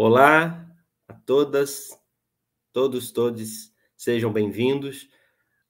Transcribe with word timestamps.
Olá 0.00 0.64
a 1.08 1.12
todas, 1.12 1.90
todos, 2.72 3.10
todos, 3.10 3.72
sejam 3.96 4.32
bem-vindos 4.32 5.08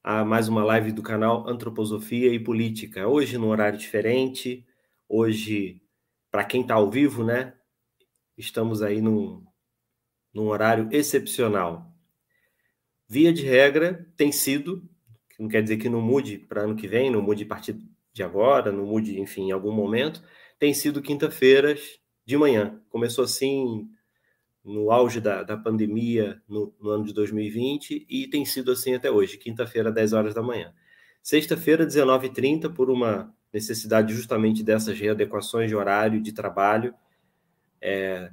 a 0.03 0.23
mais 0.23 0.47
uma 0.47 0.63
live 0.63 0.91
do 0.91 1.01
canal 1.01 1.49
Antroposofia 1.49 2.31
e 2.31 2.39
Política. 2.39 3.07
Hoje 3.07 3.39
num 3.39 3.47
horário 3.47 3.79
diferente, 3.79 4.67
hoje, 5.07 5.81
para 6.29 6.43
quem 6.43 6.61
está 6.61 6.75
ao 6.75 6.91
vivo, 6.91 7.23
né? 7.23 7.55
Estamos 8.37 8.83
aí 8.83 9.01
num, 9.01 9.43
num 10.31 10.45
horário 10.45 10.87
excepcional. 10.91 11.91
Via 13.07 13.33
de 13.33 13.41
regra, 13.41 14.07
tem 14.15 14.31
sido, 14.31 14.87
não 15.39 15.49
quer 15.49 15.63
dizer 15.63 15.77
que 15.77 15.89
não 15.89 16.01
mude 16.01 16.37
para 16.37 16.65
ano 16.65 16.75
que 16.75 16.87
vem, 16.87 17.09
não 17.09 17.23
mude 17.23 17.45
a 17.45 17.47
partir 17.47 17.79
de 18.13 18.21
agora, 18.21 18.71
não 18.71 18.85
mude, 18.85 19.19
enfim, 19.19 19.47
em 19.47 19.51
algum 19.51 19.71
momento, 19.71 20.23
tem 20.59 20.71
sido 20.71 21.01
quinta-feiras 21.01 21.99
de 22.23 22.37
manhã. 22.37 22.79
Começou 22.89 23.23
assim 23.23 23.89
no 24.69 24.91
auge 24.91 25.19
da, 25.19 25.41
da 25.41 25.57
pandemia 25.57 26.41
no, 26.47 26.73
no, 26.79 26.91
ano 26.91 27.03
de 27.03 27.11
2020 27.13 28.05
e 28.07 28.27
tem 28.27 28.45
sido 28.45 28.71
assim 28.71 28.93
até 28.93 29.09
hoje, 29.09 29.37
quinta-feira, 29.37 29.91
10 29.91 30.13
horas 30.13 30.33
da 30.33 30.43
manhã. 30.43 30.71
Sexta-feira, 31.23 31.85
19h30, 31.85 32.73
por 32.73 32.89
uma 32.89 33.33
necessidade 33.51 34.13
justamente 34.13 34.63
dessas 34.63 34.97
readequações 34.99 35.69
de 35.69 35.75
horário 35.75 36.21
de 36.21 36.31
trabalho 36.31 36.93
é, 37.81 38.31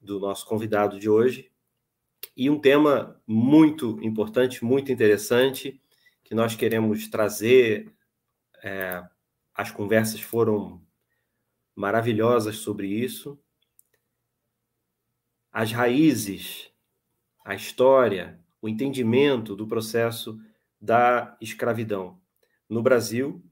do 0.00 0.20
nosso 0.20 0.46
convidado 0.46 0.98
de 0.98 1.08
hoje. 1.08 1.50
E 2.36 2.50
um 2.50 2.60
tema 2.60 3.18
muito 3.26 3.98
importante, 4.02 4.62
muito 4.62 4.92
interessante, 4.92 5.80
que 6.22 6.34
nós 6.34 6.54
queremos 6.54 7.08
trazer. 7.08 7.90
É, 8.62 9.02
as 9.54 9.70
conversas 9.70 10.20
foram 10.20 10.82
maravilhosas 11.74 12.56
sobre 12.56 12.88
isso 12.88 13.38
as 15.56 15.72
raízes, 15.72 16.70
a 17.42 17.54
história, 17.54 18.38
o 18.60 18.68
entendimento 18.68 19.56
do 19.56 19.66
processo 19.66 20.38
da 20.78 21.34
escravidão 21.40 22.20
no 22.68 22.82
Brasil, 22.82 23.42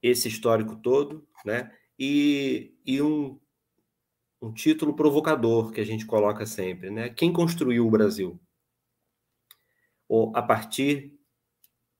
esse 0.00 0.26
histórico 0.26 0.74
todo, 0.74 1.28
né? 1.44 1.70
E, 1.98 2.74
e 2.86 3.02
um, 3.02 3.38
um 4.40 4.54
título 4.54 4.96
provocador 4.96 5.70
que 5.70 5.82
a 5.82 5.84
gente 5.84 6.06
coloca 6.06 6.46
sempre, 6.46 6.90
né? 6.90 7.10
Quem 7.10 7.30
construiu 7.30 7.86
o 7.86 7.90
Brasil? 7.90 8.40
Ou 10.08 10.34
a 10.34 10.40
partir 10.40 11.12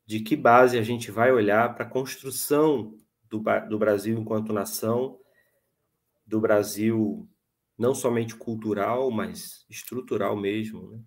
de 0.06 0.20
que 0.20 0.34
base 0.34 0.78
a 0.78 0.83
gente 0.83 1.11
vai 1.11 1.31
olhar 1.31 1.75
para 1.75 1.84
a 1.84 1.91
construção 1.91 2.97
do, 3.25 3.42
do 3.69 3.78
Brasil 3.78 4.19
enquanto 4.19 4.55
nação, 4.55 5.20
do 6.27 6.41
Brasil 6.41 7.28
não 7.78 7.95
somente 7.95 8.34
cultural, 8.34 9.11
mas 9.11 9.65
estrutural 9.69 10.37
mesmo, 10.37 10.91
né? 10.91 11.01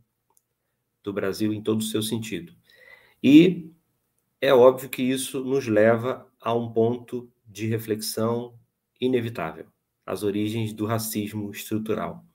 do 1.04 1.14
Brasil 1.14 1.54
em 1.54 1.62
todo 1.62 1.80
o 1.80 1.84
seu 1.84 2.02
sentido. 2.02 2.54
E 3.24 3.72
é 4.42 4.54
óbvio 4.54 4.90
que 4.90 5.04
isso 5.04 5.44
nos 5.44 5.68
leva 5.68 6.28
a 6.42 6.54
um 6.54 6.72
ponto 6.72 7.32
de 7.46 7.68
reflexão 7.68 8.60
inevitável, 9.00 9.68
as 10.06 10.24
origens 10.24 10.74
do 10.74 10.86
racismo 10.86 11.52
estrutural. 11.52 12.26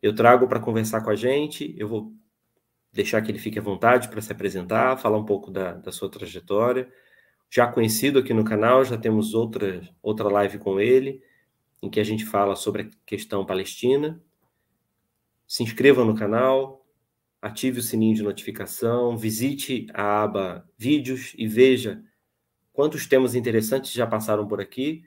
Eu 0.00 0.14
trago 0.14 0.46
para 0.46 0.60
conversar 0.60 1.02
com 1.02 1.10
a 1.10 1.16
gente, 1.16 1.74
eu 1.76 1.88
vou 1.88 2.12
deixar 2.92 3.20
que 3.22 3.30
ele 3.30 3.38
fique 3.38 3.58
à 3.58 3.62
vontade 3.62 4.08
para 4.08 4.20
se 4.20 4.32
apresentar, 4.32 4.96
falar 4.98 5.18
um 5.18 5.24
pouco 5.24 5.50
da, 5.50 5.72
da 5.72 5.90
sua 5.90 6.10
trajetória. 6.10 6.90
Já 7.50 7.66
conhecido 7.66 8.18
aqui 8.18 8.32
no 8.32 8.44
canal, 8.44 8.84
já 8.84 8.96
temos 8.96 9.34
outra, 9.34 9.88
outra 10.02 10.28
live 10.28 10.58
com 10.58 10.78
ele, 10.78 11.22
em 11.82 11.88
que 11.88 12.00
a 12.00 12.04
gente 12.04 12.24
fala 12.24 12.56
sobre 12.56 12.82
a 12.82 12.90
questão 13.06 13.44
palestina. 13.44 14.20
Se 15.46 15.62
inscreva 15.62 16.04
no 16.04 16.14
canal, 16.14 16.84
ative 17.40 17.80
o 17.80 17.82
sininho 17.82 18.14
de 18.14 18.22
notificação, 18.22 19.16
visite 19.16 19.86
a 19.94 20.22
aba 20.24 20.68
Vídeos 20.76 21.34
e 21.38 21.46
veja 21.46 22.02
quantos 22.72 23.06
temas 23.06 23.34
interessantes 23.34 23.92
já 23.92 24.06
passaram 24.06 24.46
por 24.46 24.60
aqui. 24.60 25.04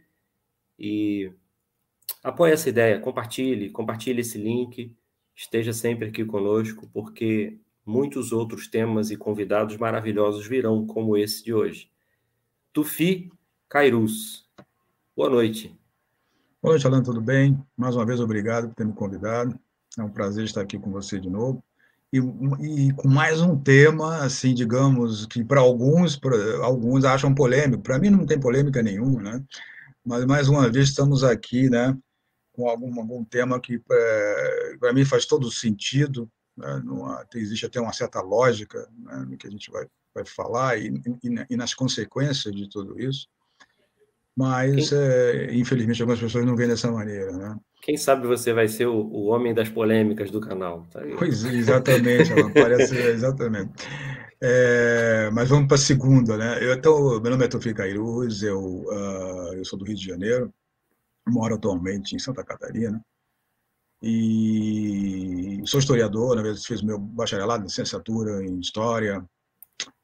E 0.80 1.32
apoie 2.24 2.52
essa 2.52 2.70
ideia, 2.70 3.00
compartilhe, 3.00 3.70
compartilhe 3.70 4.22
esse 4.22 4.38
link, 4.38 4.96
esteja 5.36 5.74
sempre 5.74 6.08
aqui 6.08 6.26
conosco, 6.26 6.90
porque 6.94 7.60
muitos 7.86 8.32
outros 8.32 8.68
temas 8.68 9.12
e 9.12 9.18
convidados 9.18 9.78
maravilhosos 9.78 10.48
virão, 10.48 10.86
como 10.86 11.18
esse 11.18 11.44
de 11.44 11.54
hoje. 11.54 11.90
Tufi 12.74 13.32
Cairus. 13.70 14.50
Boa 15.16 15.30
noite. 15.30 15.81
Boa 16.64 16.74
noite, 16.74 16.86
Alan, 16.86 17.02
tudo 17.02 17.20
bem? 17.20 17.60
Mais 17.76 17.96
uma 17.96 18.06
vez, 18.06 18.20
obrigado 18.20 18.68
por 18.68 18.76
ter 18.76 18.86
me 18.86 18.94
convidado. 18.94 19.60
É 19.98 20.04
um 20.04 20.12
prazer 20.12 20.46
estar 20.46 20.62
aqui 20.62 20.78
com 20.78 20.92
você 20.92 21.20
de 21.20 21.28
novo. 21.28 21.64
E, 22.14 22.20
e 22.20 22.94
com 22.94 23.08
mais 23.08 23.42
um 23.42 23.60
tema, 23.60 24.18
assim, 24.24 24.54
digamos, 24.54 25.26
que 25.26 25.44
para 25.44 25.60
alguns, 25.60 26.20
alguns 26.62 27.04
acham 27.04 27.34
polêmico. 27.34 27.82
Para 27.82 27.98
mim 27.98 28.12
não 28.12 28.28
tem 28.28 28.40
polêmica 28.40 28.84
nenhuma, 28.84 29.24
né? 29.24 29.44
Mas, 30.06 30.24
mais 30.26 30.48
uma 30.50 30.70
vez, 30.70 30.90
estamos 30.90 31.24
aqui, 31.24 31.68
né, 31.68 31.98
com 32.54 32.70
algum, 32.70 32.96
algum 33.00 33.26
tema 33.26 33.60
que, 33.60 33.82
é, 33.92 34.78
para 34.80 34.94
mim, 34.94 35.04
faz 35.04 35.26
todo 35.26 35.50
sentido. 35.50 36.30
Né? 36.56 36.80
Numa, 36.86 37.26
existe 37.34 37.66
até 37.66 37.82
uma 37.82 37.92
certa 37.92 38.22
lógica 38.22 38.88
né, 39.00 39.26
no 39.28 39.36
que 39.36 39.48
a 39.48 39.52
gente 39.52 39.72
vai, 39.72 39.88
vai 40.14 40.26
falar 40.28 40.78
e, 40.78 40.90
e, 41.24 41.46
e 41.50 41.58
nas 41.58 41.74
consequências 41.74 42.54
de 42.54 42.70
tudo 42.70 43.00
isso 43.00 43.28
mas 44.38 44.92
é, 44.92 45.54
infelizmente 45.54 46.02
algumas 46.02 46.20
pessoas 46.20 46.46
não 46.46 46.56
veem 46.56 46.70
dessa 46.70 46.92
maneira, 46.92 47.32
né? 47.32 47.58
Quem 47.82 47.98
sabe 47.98 48.28
você 48.28 48.54
vai 48.54 48.68
ser 48.68 48.86
o, 48.86 48.96
o 48.96 49.26
homem 49.26 49.54
das 49.54 49.70
polêmicas 49.70 50.30
do 50.30 50.40
canal. 50.40 50.86
Tá 50.92 51.02
pois 51.18 51.44
exatamente, 51.44 52.32
parece 52.54 52.96
exatamente. 52.96 53.72
É, 54.42 55.30
mas 55.32 55.50
vamos 55.50 55.68
para 55.68 55.76
a 55.76 55.80
segunda, 55.80 56.38
né? 56.38 56.64
Eu, 56.64 56.74
então, 56.74 57.20
meu 57.20 57.32
nome 57.32 57.46
é 57.46 57.48
Tofi 57.48 57.74
Cairuz, 57.74 58.42
eu, 58.42 58.60
uh, 58.60 59.54
eu 59.54 59.66
sou 59.66 59.78
do 59.78 59.86
Rio 59.86 59.96
de 59.96 60.06
Janeiro, 60.06 60.54
moro 61.28 61.56
atualmente 61.56 62.16
em 62.16 62.20
Santa 62.20 62.44
Catarina 62.44 63.04
e 64.02 65.62
sou 65.66 65.80
historiador, 65.80 66.36
na 66.36 66.42
verdade 66.42 66.66
fiz 66.66 66.82
meu 66.82 66.98
bacharelado, 66.98 67.64
licenciatura 67.64 68.44
em 68.44 68.60
História, 68.60 69.24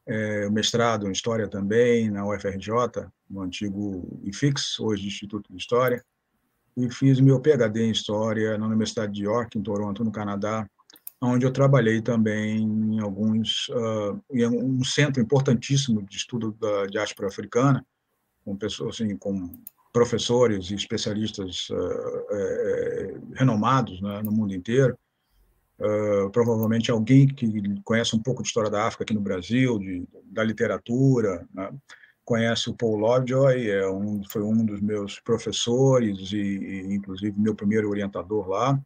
é, 0.07 0.49
mestrado 0.49 1.07
em 1.07 1.11
História 1.11 1.47
também 1.47 2.11
na 2.11 2.25
UFRJ, 2.27 3.07
no 3.29 3.41
antigo 3.41 4.19
IFIX, 4.23 4.79
hoje 4.79 5.07
Instituto 5.07 5.51
de 5.51 5.57
História, 5.57 6.03
e 6.75 6.89
fiz 6.91 7.19
meu 7.19 7.39
PhD 7.39 7.83
em 7.83 7.91
História 7.91 8.57
na 8.57 8.67
Universidade 8.67 9.13
de 9.13 9.23
York, 9.23 9.57
em 9.57 9.63
Toronto, 9.63 10.03
no 10.03 10.11
Canadá, 10.11 10.69
onde 11.19 11.45
eu 11.45 11.51
trabalhei 11.51 12.01
também 12.01 12.61
em 12.61 12.99
alguns 12.99 13.67
uh, 13.69 14.21
em 14.31 14.45
um 14.45 14.83
centro 14.83 15.21
importantíssimo 15.21 16.03
de 16.03 16.15
estudo 16.15 16.51
da 16.51 16.85
diáspora 16.85 17.27
africana, 17.27 17.85
com 18.45 18.55
pessoas 18.55 18.95
assim, 18.95 19.17
com 19.17 19.51
professores 19.91 20.69
e 20.69 20.75
especialistas 20.75 21.67
uh, 21.71 23.33
renomados 23.33 23.99
né, 24.01 24.21
no 24.21 24.31
mundo 24.31 24.53
inteiro, 24.53 24.97
Uh, 25.79 26.27
provavelmente 26.31 26.89
alguém 26.89 27.27
que 27.27 27.47
conhece 27.83 28.15
um 28.15 28.19
pouco 28.19 28.41
de 28.41 28.47
história 28.47 28.67
da 28.67 28.87
África 28.87 29.03
aqui 29.03 29.13
no 29.13 29.21
Brasil, 29.21 29.77
de, 29.77 30.07
da 30.25 30.43
literatura, 30.43 31.47
né? 31.53 31.69
Conhece 32.27 32.69
o 32.69 32.73
Paul 32.73 32.97
Lovejoy, 32.97 33.69
é 33.69 33.89
um, 33.89 34.21
foi 34.29 34.43
um 34.43 34.65
dos 34.65 34.81
meus 34.81 35.17
professores 35.17 36.33
e, 36.33 36.37
e 36.37 36.93
inclusive, 36.93 37.33
meu 37.39 37.55
primeiro 37.55 37.89
orientador 37.89 38.49
lá. 38.49 38.77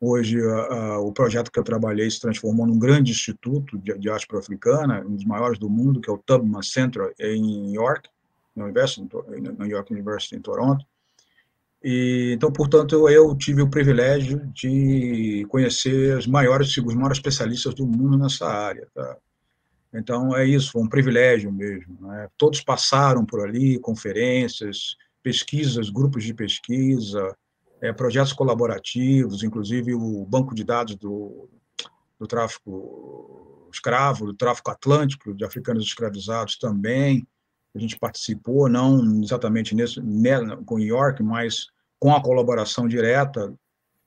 Hoje, 0.00 0.42
uh, 0.42 0.98
uh, 0.98 1.06
o 1.06 1.12
projeto 1.12 1.52
que 1.52 1.58
eu 1.60 1.62
trabalhei 1.62 2.10
se 2.10 2.20
transformou 2.20 2.66
num 2.66 2.80
grande 2.80 3.12
instituto 3.12 3.78
de, 3.78 3.96
de 3.96 4.10
arte 4.10 4.26
africana, 4.34 5.04
um 5.06 5.14
dos 5.14 5.24
maiores 5.24 5.56
do 5.56 5.70
mundo, 5.70 6.00
que 6.00 6.10
é 6.10 6.12
o 6.12 6.18
Tubman 6.18 6.62
Center 6.62 7.14
em 7.20 7.72
York, 7.72 8.08
no 8.56 8.66
New 8.66 9.66
York 9.68 9.92
University 9.92 10.34
em 10.34 10.40
Toronto. 10.40 10.84
E, 11.84 12.32
então, 12.34 12.52
portanto, 12.52 12.96
eu, 12.96 13.08
eu, 13.08 13.36
tive 13.36 13.62
o 13.62 13.70
privilégio 13.70 14.50
de 14.52 15.46
conhecer 15.48 16.18
os 16.18 16.26
maiores, 16.26 16.76
os 16.76 16.94
maiores 16.94 17.18
especialistas 17.18 17.72
do 17.72 17.86
mundo 17.86 18.18
nessa 18.18 18.48
área. 18.48 18.88
Tá? 18.92 19.16
Então, 19.92 20.36
é 20.36 20.46
isso, 20.46 20.72
foi 20.72 20.82
um 20.82 20.88
privilégio 20.88 21.52
mesmo. 21.52 21.98
Né? 22.00 22.28
Todos 22.36 22.60
passaram 22.60 23.24
por 23.24 23.40
ali, 23.40 23.78
conferências, 23.78 24.96
pesquisas, 25.22 25.90
grupos 25.90 26.24
de 26.24 26.32
pesquisa, 26.32 27.36
é, 27.80 27.92
projetos 27.92 28.32
colaborativos, 28.32 29.42
inclusive 29.42 29.94
o 29.94 30.24
banco 30.24 30.54
de 30.54 30.64
dados 30.64 30.94
do, 30.96 31.48
do 32.18 32.26
tráfico 32.26 33.68
escravo, 33.72 34.26
do 34.26 34.34
tráfico 34.34 34.70
atlântico, 34.70 35.34
de 35.34 35.44
africanos 35.44 35.84
escravizados 35.84 36.56
também, 36.56 37.26
a 37.74 37.78
gente 37.78 37.98
participou, 37.98 38.68
não 38.68 39.22
exatamente 39.22 39.74
nesse, 39.74 40.00
né, 40.00 40.38
com 40.66 40.78
York, 40.78 41.22
mas 41.22 41.68
com 41.98 42.14
a 42.14 42.22
colaboração 42.22 42.88
direta 42.88 43.54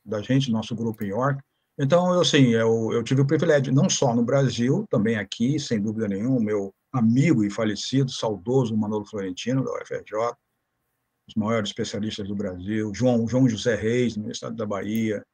da 0.06 0.22
gente, 0.22 0.52
nosso 0.52 0.76
grupo 0.76 1.04
em 1.04 1.10
York. 1.10 1.42
Então, 1.78 2.14
eu, 2.14 2.22
assim, 2.22 2.50
eu, 2.50 2.92
eu 2.94 3.04
tive 3.04 3.22
o 3.22 3.26
privilégio, 3.26 3.74
não 3.74 3.90
só 3.90 4.14
no 4.16 4.24
Brasil, 4.24 4.86
também 4.90 5.18
aqui, 5.18 5.60
sem 5.60 5.82
dúvida 5.82 6.08
nenhuma, 6.08 6.40
meu 6.40 6.74
amigo 6.92 7.44
e 7.44 7.50
falecido, 7.50 8.12
saudoso 8.12 8.78
Manolo 8.78 9.06
Florentino, 9.06 9.64
da 9.64 9.72
UFRJ, 9.72 10.36
os 11.28 11.36
maiores 11.36 11.70
especialistas 11.70 12.28
do 12.28 12.36
Brasil, 12.36 12.94
João, 12.94 13.28
João 13.28 13.50
José 13.50 13.76
Reis, 13.76 14.16
do 14.16 14.30
Estado 14.32 14.56
da 14.56 14.66
Bahia, 14.66 15.26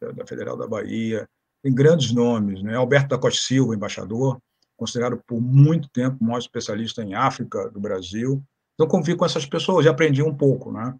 da 0.00 0.26
Federal 0.26 0.56
da 0.56 0.66
Bahia, 0.66 1.28
tem 1.62 1.74
grandes 1.74 2.12
nomes, 2.12 2.62
né? 2.62 2.74
Alberto 2.74 3.08
da 3.08 3.18
Costa 3.18 3.40
Silva, 3.42 3.74
embaixador, 3.74 4.40
considerado 4.76 5.20
por 5.26 5.40
muito 5.40 5.88
tempo 5.88 6.16
o 6.20 6.24
maior 6.24 6.38
especialista 6.38 7.02
em 7.02 7.14
África 7.14 7.70
do 7.70 7.80
Brasil. 7.80 8.42
Então, 8.74 8.88
convivi 8.88 9.16
com 9.16 9.24
essas 9.24 9.46
pessoas 9.46 9.86
e 9.86 9.88
aprendi 9.88 10.22
um 10.22 10.34
pouco, 10.34 10.72
né? 10.72 10.94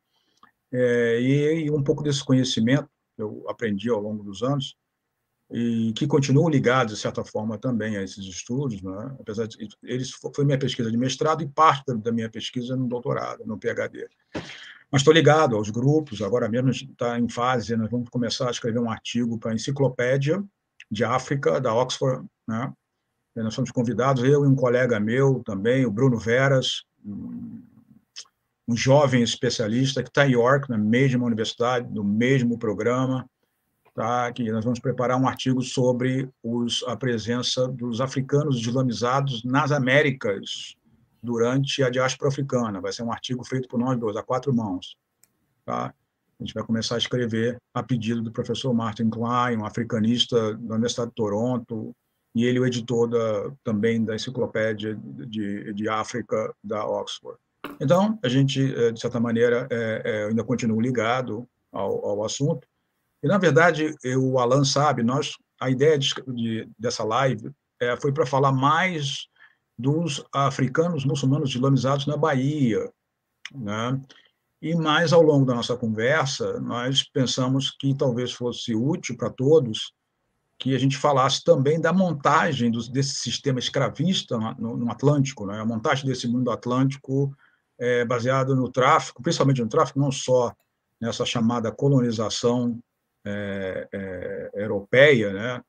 É, 0.72 1.20
e, 1.20 1.64
e, 1.64 1.70
um 1.70 1.82
pouco 1.82 2.02
desse 2.02 2.24
conhecimento 2.24 2.88
eu 3.18 3.44
aprendi 3.48 3.88
ao 3.90 4.00
longo 4.00 4.22
dos 4.22 4.42
anos 4.42 4.76
e 5.50 5.92
que 5.92 6.06
continuo 6.06 6.48
ligado, 6.48 6.88
de 6.88 6.96
certa 6.96 7.24
forma, 7.24 7.56
também 7.56 7.96
a 7.96 8.02
esses 8.02 8.24
estudos, 8.24 8.82
né? 8.82 9.16
apesar 9.20 9.46
de 9.46 9.56
eles 9.82 10.10
foi 10.10 10.44
minha 10.44 10.58
pesquisa 10.58 10.90
de 10.90 10.96
mestrado 10.96 11.42
e 11.42 11.48
parte 11.48 11.94
da 11.98 12.10
minha 12.10 12.28
pesquisa 12.28 12.76
no 12.76 12.88
doutorado, 12.88 13.44
no 13.46 13.58
PhD. 13.58 14.08
Mas 14.90 15.02
estou 15.02 15.14
ligado 15.14 15.56
aos 15.56 15.70
grupos, 15.70 16.20
agora 16.20 16.48
mesmo 16.48 16.70
está 16.70 17.18
em 17.18 17.28
fase, 17.28 17.76
nós 17.76 17.90
vamos 17.90 18.08
começar 18.08 18.48
a 18.48 18.50
escrever 18.50 18.80
um 18.80 18.90
artigo 18.90 19.38
para 19.38 19.52
a 19.52 19.54
Enciclopédia 19.54 20.42
de 20.90 21.04
África, 21.04 21.60
da 21.60 21.74
Oxford, 21.74 22.26
né? 22.46 22.72
nós 23.36 23.54
somos 23.54 23.70
convidados, 23.70 24.24
eu 24.24 24.44
e 24.44 24.48
um 24.48 24.54
colega 24.54 24.98
meu 24.98 25.42
também, 25.44 25.84
o 25.84 25.90
Bruno 25.90 26.18
Veras, 26.18 26.84
um 28.68 28.76
jovem 28.76 29.22
especialista 29.22 30.02
que 30.02 30.08
está 30.08 30.26
em 30.26 30.32
York, 30.32 30.68
na 30.68 30.78
mesma 30.78 31.24
universidade, 31.24 31.88
no 31.92 32.02
mesmo 32.02 32.58
programa, 32.58 33.28
tá? 33.94 34.32
que 34.32 34.50
nós 34.50 34.64
vamos 34.64 34.80
preparar 34.80 35.20
um 35.20 35.28
artigo 35.28 35.62
sobre 35.62 36.28
os, 36.42 36.82
a 36.86 36.96
presença 36.96 37.68
dos 37.68 38.00
africanos 38.00 38.58
islamizados 38.58 39.44
nas 39.44 39.70
Américas 39.70 40.74
durante 41.22 41.82
a 41.82 41.90
diáspora 41.90 42.28
africana. 42.28 42.80
Vai 42.80 42.92
ser 42.92 43.02
um 43.02 43.12
artigo 43.12 43.44
feito 43.44 43.68
por 43.68 43.78
nós 43.78 43.98
dois, 43.98 44.16
a 44.16 44.22
quatro 44.22 44.54
mãos. 44.54 44.96
Tá? 45.64 45.94
A 46.38 46.44
gente 46.44 46.52
vai 46.52 46.64
começar 46.64 46.96
a 46.96 46.98
escrever 46.98 47.56
a 47.72 47.82
pedido 47.82 48.20
do 48.20 48.32
professor 48.32 48.74
Martin 48.74 49.08
Klein, 49.08 49.56
um 49.56 49.64
africanista 49.64 50.54
da 50.54 50.74
Universidade 50.74 51.10
de 51.10 51.14
Toronto, 51.14 51.94
e 52.34 52.44
ele 52.44 52.60
o 52.60 52.66
editor 52.66 53.08
da, 53.08 53.50
também 53.64 54.04
da 54.04 54.14
enciclopédia 54.14 54.94
de, 54.94 55.72
de 55.72 55.88
África 55.88 56.54
da 56.62 56.86
Oxford. 56.86 57.38
Então, 57.80 58.18
a 58.22 58.28
gente, 58.28 58.74
eh, 58.74 58.92
de 58.92 59.00
certa 59.00 59.20
maneira, 59.20 59.66
é, 59.70 60.02
é, 60.04 60.24
ainda 60.26 60.44
continua 60.44 60.80
ligado 60.80 61.48
ao, 61.72 62.04
ao, 62.04 62.24
assunto. 62.24 62.66
E, 63.22 63.28
na 63.28 63.38
verdade, 63.38 63.94
eu, 64.02 64.24
o 64.24 64.38
Alan 64.38 64.64
sabe, 64.64 65.02
nós, 65.02 65.32
a 65.60 65.70
ideia 65.70 65.98
de, 65.98 66.14
de, 66.28 66.68
dessa 66.78 67.04
live 67.04 67.50
é, 67.80 67.96
foi 67.96 68.12
para 68.12 68.26
falar 68.26 68.52
mais 68.52 69.28
dos 69.78 70.24
africanos 70.32 71.04
muçulmanos 71.04 71.50
islamizados 71.50 72.06
na 72.06 72.16
Bahia. 72.16 72.90
Né? 73.54 74.00
E 74.62 74.74
mais 74.74 75.12
ao 75.12 75.22
longo 75.22 75.44
da 75.44 75.54
nossa 75.54 75.76
conversa, 75.76 76.58
nós 76.60 77.02
pensamos 77.02 77.70
que 77.70 77.94
talvez 77.94 78.32
fosse 78.32 78.74
útil 78.74 79.16
para 79.16 79.30
todos 79.30 79.92
que 80.58 80.74
a 80.74 80.78
gente 80.78 80.96
falasse 80.96 81.44
também 81.44 81.78
da 81.78 81.92
montagem 81.92 82.70
desse 82.70 83.16
sistema 83.16 83.58
escravista 83.58 84.38
no 84.58 84.90
Atlântico, 84.90 85.44
né? 85.44 85.60
a 85.60 85.66
montagem 85.66 86.06
desse 86.06 86.26
mundo 86.26 86.50
atlântico 86.50 87.36
é, 87.78 88.04
baseado 88.04 88.54
no 88.54 88.70
tráfico, 88.70 89.22
principalmente 89.22 89.62
no 89.62 89.68
tráfico, 89.68 89.98
não 89.98 90.10
só 90.10 90.54
nessa 91.00 91.24
chamada 91.24 91.70
colonização 91.70 92.78
é, 93.24 93.88
é, 93.92 94.50
europeia, 94.54 95.32
né? 95.32 95.62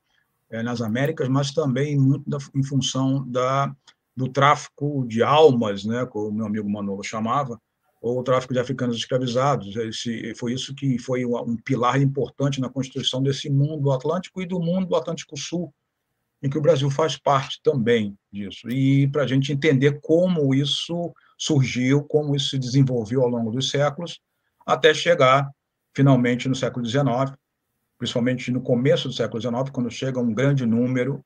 É, 0.49 0.63
nas 0.63 0.79
Américas, 0.79 1.27
mas 1.27 1.51
também 1.51 1.97
muito 1.97 2.29
da, 2.29 2.37
em 2.55 2.63
função 2.63 3.29
da, 3.29 3.75
do 4.15 4.29
tráfico 4.29 5.05
de 5.05 5.21
almas, 5.21 5.83
né? 5.83 6.05
como 6.05 6.31
meu 6.31 6.45
amigo 6.45 6.69
Manolo 6.69 7.03
chamava, 7.03 7.59
ou 8.01 8.19
o 8.19 8.23
tráfico 8.23 8.53
de 8.53 8.59
africanos 8.59 8.95
escravizados. 8.95 9.75
Esse, 9.75 10.33
foi 10.35 10.53
isso 10.53 10.73
que 10.73 10.97
foi 10.99 11.25
um 11.25 11.57
pilar 11.57 12.01
importante 12.01 12.61
na 12.61 12.69
construção 12.69 13.21
desse 13.21 13.49
mundo 13.49 13.91
atlântico 13.91 14.41
e 14.41 14.45
do 14.45 14.59
mundo 14.59 14.87
do 14.87 14.95
Atlântico 14.95 15.35
Sul, 15.35 15.73
em 16.41 16.49
que 16.49 16.57
o 16.57 16.61
Brasil 16.61 16.89
faz 16.89 17.17
parte 17.17 17.59
também 17.61 18.17
disso. 18.31 18.69
E 18.69 19.07
para 19.09 19.23
a 19.23 19.27
gente 19.27 19.51
entender 19.51 19.99
como 20.01 20.55
isso 20.55 21.13
surgiu, 21.37 22.03
como 22.03 22.35
isso 22.35 22.49
se 22.49 22.57
desenvolveu 22.57 23.21
ao 23.21 23.29
longo 23.29 23.51
dos 23.51 23.69
séculos, 23.69 24.19
até 24.65 24.93
chegar, 24.93 25.49
finalmente, 25.93 26.49
no 26.49 26.55
século 26.55 26.85
XIX, 26.85 27.37
principalmente 27.97 28.51
no 28.51 28.61
começo 28.61 29.07
do 29.07 29.13
século 29.13 29.41
XIX, 29.41 29.69
quando 29.71 29.89
chega 29.89 30.19
um 30.19 30.33
grande 30.33 30.65
número 30.65 31.23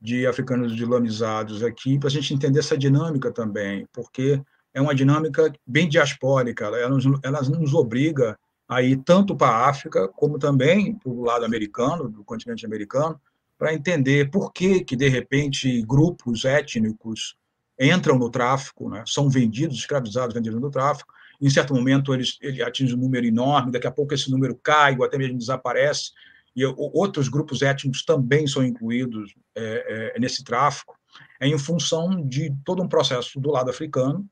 de 0.00 0.26
africanos 0.26 0.72
islamizados 0.72 1.62
aqui, 1.62 1.98
para 1.98 2.08
a 2.08 2.12
gente 2.12 2.34
entender 2.34 2.58
essa 2.58 2.76
dinâmica 2.76 3.32
também, 3.32 3.86
porque 3.92 4.42
é 4.74 4.80
uma 4.80 4.94
dinâmica 4.94 5.52
bem 5.66 5.88
diaspórica, 5.88 6.66
ela 6.66 6.90
nos, 6.90 7.04
ela 7.22 7.40
nos 7.42 7.72
obriga 7.72 8.38
a 8.68 8.82
ir 8.82 8.96
tanto 9.04 9.36
para 9.36 9.48
a 9.48 9.68
África, 9.68 10.08
como 10.08 10.38
também 10.38 10.96
para 10.96 11.10
o 11.10 11.22
lado 11.22 11.44
americano, 11.44 12.08
do 12.08 12.24
continente 12.24 12.66
americano, 12.66 13.20
para 13.56 13.72
entender 13.72 14.30
por 14.30 14.52
que, 14.52 14.82
que, 14.82 14.96
de 14.96 15.08
repente, 15.08 15.80
grupos 15.82 16.44
étnicos 16.44 17.36
entram 17.78 18.18
no 18.18 18.30
tráfico, 18.30 18.88
né, 18.88 19.02
são 19.06 19.28
vendidos, 19.28 19.76
escravizados, 19.76 20.34
vendidos 20.34 20.60
no 20.60 20.70
tráfico, 20.70 21.12
em 21.40 21.50
certo 21.50 21.74
momento 21.74 22.14
eles, 22.14 22.38
ele 22.40 22.62
atinge 22.62 22.94
um 22.94 22.98
número 22.98 23.26
enorme, 23.26 23.72
daqui 23.72 23.86
a 23.86 23.90
pouco 23.90 24.14
esse 24.14 24.30
número 24.30 24.54
cai 24.62 24.96
ou 24.96 25.04
até 25.04 25.18
mesmo 25.18 25.38
desaparece, 25.38 26.12
e 26.56 26.64
outros 26.64 27.28
grupos 27.28 27.62
étnicos 27.62 28.04
também 28.04 28.46
são 28.46 28.62
incluídos 28.62 29.34
é, 29.56 30.12
é, 30.14 30.20
nesse 30.20 30.44
tráfico, 30.44 30.96
é 31.40 31.48
em 31.48 31.58
função 31.58 32.24
de 32.26 32.54
todo 32.64 32.82
um 32.82 32.88
processo 32.88 33.40
do 33.40 33.50
lado 33.50 33.70
africano, 33.70 34.24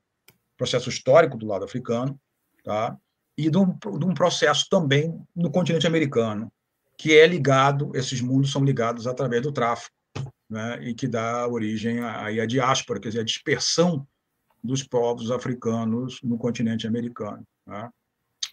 processo 0.57 0.89
histórico 0.89 1.37
do 1.37 1.45
lado 1.45 1.65
africano, 1.65 2.17
tá? 2.63 2.97
e 3.37 3.49
de 3.49 3.57
um, 3.57 3.77
de 3.97 4.05
um 4.05 4.13
processo 4.13 4.67
também 4.69 5.19
no 5.35 5.51
continente 5.51 5.87
americano, 5.87 6.51
que 6.97 7.17
é 7.17 7.27
ligado, 7.27 7.91
esses 7.95 8.21
mundos 8.21 8.51
são 8.51 8.63
ligados 8.63 9.07
através 9.07 9.41
do 9.41 9.51
tráfico, 9.51 9.95
né? 10.49 10.79
e 10.81 10.93
que 10.93 11.07
dá 11.07 11.47
origem 11.47 11.99
aí 12.01 12.39
à 12.39 12.45
diáspora, 12.45 12.99
quer 12.99 13.09
dizer, 13.09 13.21
a 13.21 13.25
dispersão 13.25 14.07
dos 14.63 14.83
povos 14.83 15.31
africanos 15.31 16.19
no 16.23 16.37
continente 16.37 16.87
americano. 16.87 17.43
Né? 17.65 17.89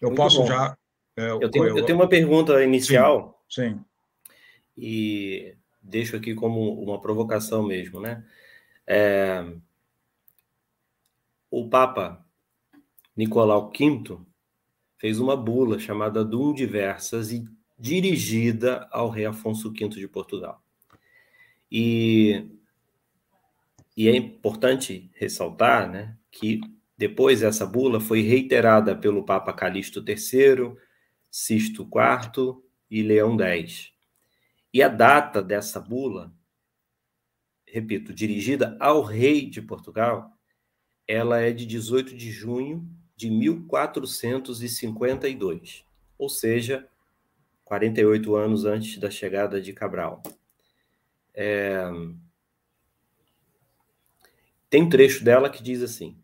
Eu 0.00 0.08
Muito 0.08 0.16
posso 0.16 0.40
bom. 0.40 0.46
já. 0.46 0.76
É, 1.16 1.30
eu, 1.30 1.50
tenho, 1.50 1.68
eu, 1.68 1.78
eu, 1.78 1.84
tenho, 1.84 1.98
uma 1.98 2.08
pergunta 2.08 2.62
inicial. 2.64 3.44
Sim, 3.48 3.74
sim. 3.74 3.84
E 4.76 5.54
deixo 5.82 6.16
aqui 6.16 6.34
como 6.34 6.82
uma 6.82 7.00
provocação 7.00 7.62
mesmo, 7.62 8.00
né? 8.00 8.24
É, 8.86 9.44
o 11.50 11.68
Papa 11.68 12.24
Nicolau 13.16 13.70
V 13.70 14.18
fez 14.98 15.18
uma 15.18 15.36
bula 15.36 15.78
chamada 15.78 16.24
Dum 16.24 16.52
Diversas 16.52 17.32
e 17.32 17.44
dirigida 17.78 18.88
ao 18.90 19.08
rei 19.08 19.26
Afonso 19.26 19.72
V 19.72 19.88
de 19.88 20.08
Portugal. 20.08 20.62
E, 21.70 22.46
e 23.96 24.08
é 24.08 24.16
importante 24.16 25.10
ressaltar 25.14 25.90
né, 25.90 26.16
que 26.30 26.60
depois 26.96 27.42
essa 27.42 27.64
bula 27.64 28.00
foi 28.00 28.22
reiterada 28.22 28.96
pelo 28.96 29.24
Papa 29.24 29.52
Calixto 29.52 30.04
III, 30.06 30.74
Sisto 31.30 31.82
IV 31.82 32.60
e 32.90 33.02
Leão 33.02 33.38
X. 33.40 33.92
E 34.72 34.82
a 34.82 34.88
data 34.88 35.42
dessa 35.42 35.80
bula, 35.80 36.32
repito, 37.66 38.12
dirigida 38.12 38.76
ao 38.78 39.02
rei 39.02 39.48
de 39.48 39.62
Portugal, 39.62 40.30
ela 41.06 41.40
é 41.40 41.52
de 41.52 41.64
18 41.66 42.16
de 42.16 42.30
junho 42.30 42.88
de 43.16 43.30
1452, 43.30 45.84
ou 46.18 46.28
seja, 46.28 46.86
48 47.64 48.36
anos 48.36 48.64
antes 48.64 48.98
da 48.98 49.10
chegada 49.10 49.60
de 49.60 49.72
Cabral. 49.72 50.22
É... 51.34 51.82
Tem 54.68 54.82
um 54.82 54.88
trecho 54.88 55.24
dela 55.24 55.50
que 55.50 55.62
diz 55.62 55.82
assim: 55.82 56.20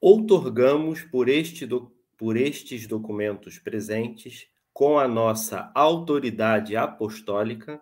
Outorgamos 0.00 1.02
por, 1.02 1.28
este 1.28 1.66
do... 1.66 1.94
por 2.16 2.36
estes 2.36 2.86
documentos 2.86 3.58
presentes, 3.58 4.48
com 4.72 4.98
a 4.98 5.06
nossa 5.06 5.70
autoridade 5.74 6.76
apostólica, 6.76 7.80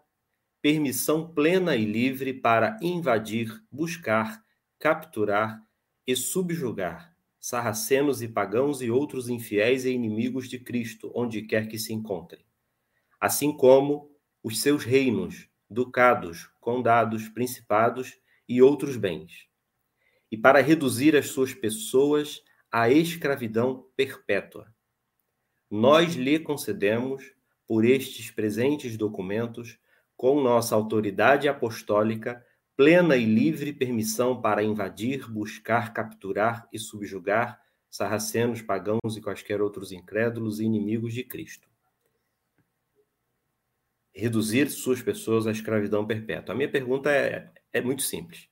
permissão 0.61 1.33
plena 1.33 1.77
e 1.77 1.85
livre 1.85 2.35
para 2.35 2.79
invadir, 2.83 3.63
buscar, 3.71 4.45
capturar 4.79 5.63
e 6.07 6.15
subjugar 6.17 7.11
sarracenos 7.41 8.21
e 8.21 8.29
pagãos 8.29 8.83
e 8.83 8.91
outros 8.91 9.31
infiéis 9.31 9.87
e 9.87 9.91
inimigos 9.91 10.49
de 10.49 10.59
Cristo, 10.59 11.11
onde 11.15 11.43
quer 11.43 11.67
que 11.67 11.79
se 11.79 11.93
encontrem, 11.95 12.45
assim 13.19 13.51
como 13.57 14.15
os 14.43 14.61
seus 14.61 14.85
reinos, 14.85 15.49
ducados, 15.71 16.51
condados, 16.61 17.29
principados 17.29 18.19
e 18.49 18.61
outros 18.61 18.97
bens, 18.97 19.47
e 20.31 20.37
para 20.37 20.61
reduzir 20.61 21.17
as 21.17 21.29
suas 21.29 21.55
pessoas 21.55 22.43
à 22.71 22.91
escravidão 22.91 23.87
perpétua. 23.97 24.75
Nós 25.71 26.15
lhe 26.15 26.39
concedemos, 26.41 27.33
por 27.67 27.85
estes 27.85 28.31
presentes 28.31 28.97
documentos, 28.97 29.79
com 30.17 30.43
nossa 30.43 30.75
autoridade 30.75 31.49
apostólica, 31.49 32.45
plena 32.77 33.17
e 33.17 33.25
livre 33.25 33.73
permissão 33.73 34.41
para 34.41 34.65
invadir, 34.65 35.31
buscar, 35.31 35.93
capturar 35.93 36.69
e 36.73 36.79
subjugar 36.79 37.61
sarracenos, 37.89 38.61
pagãos 38.63 39.17
e 39.17 39.21
quaisquer 39.21 39.63
outros 39.63 39.93
incrédulos 39.93 40.61
e 40.61 40.65
inimigos 40.65 41.15
de 41.15 41.25
Cristo. 41.25 41.70
Reduzir 44.15 44.71
suas 44.71 45.03
pessoas 45.03 45.47
à 45.47 45.51
escravidão 45.51 46.07
perpétua. 46.07 46.55
A 46.55 46.57
minha 46.57 46.71
pergunta 46.71 47.11
é, 47.11 47.51
é 47.73 47.81
muito 47.81 48.03
simples. 48.03 48.49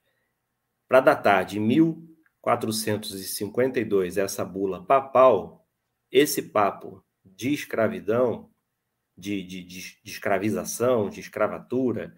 Para 0.87 1.01
datar 1.01 1.45
de 1.45 1.61
1452 1.61 4.17
essa 4.17 4.45
bula 4.45 4.85
papal, 4.85 5.69
esse 6.11 6.43
papo 6.43 7.05
de 7.25 7.53
escravidão, 7.53 8.51
de, 9.17 9.43
de, 9.43 9.65
de, 9.65 9.99
de 10.03 10.11
escravização, 10.11 11.11
de 11.11 11.21
escravatura, 11.21 12.15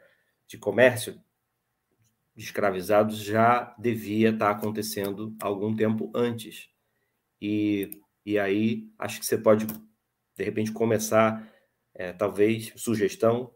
de 0.46 0.58
comércio 0.58 1.20
de 2.34 2.44
escravizados 2.44 3.18
já 3.18 3.74
devia 3.78 4.30
estar 4.30 4.50
acontecendo 4.50 5.34
algum 5.40 5.74
tempo 5.74 6.10
antes. 6.14 6.68
E, 7.40 8.00
e 8.24 8.38
aí 8.38 8.90
acho 8.98 9.20
que 9.20 9.26
você 9.26 9.36
pode, 9.36 9.66
de 9.66 10.44
repente, 10.44 10.72
começar, 10.72 11.46
é, 11.94 12.12
talvez, 12.12 12.72
sugestão. 12.76 13.52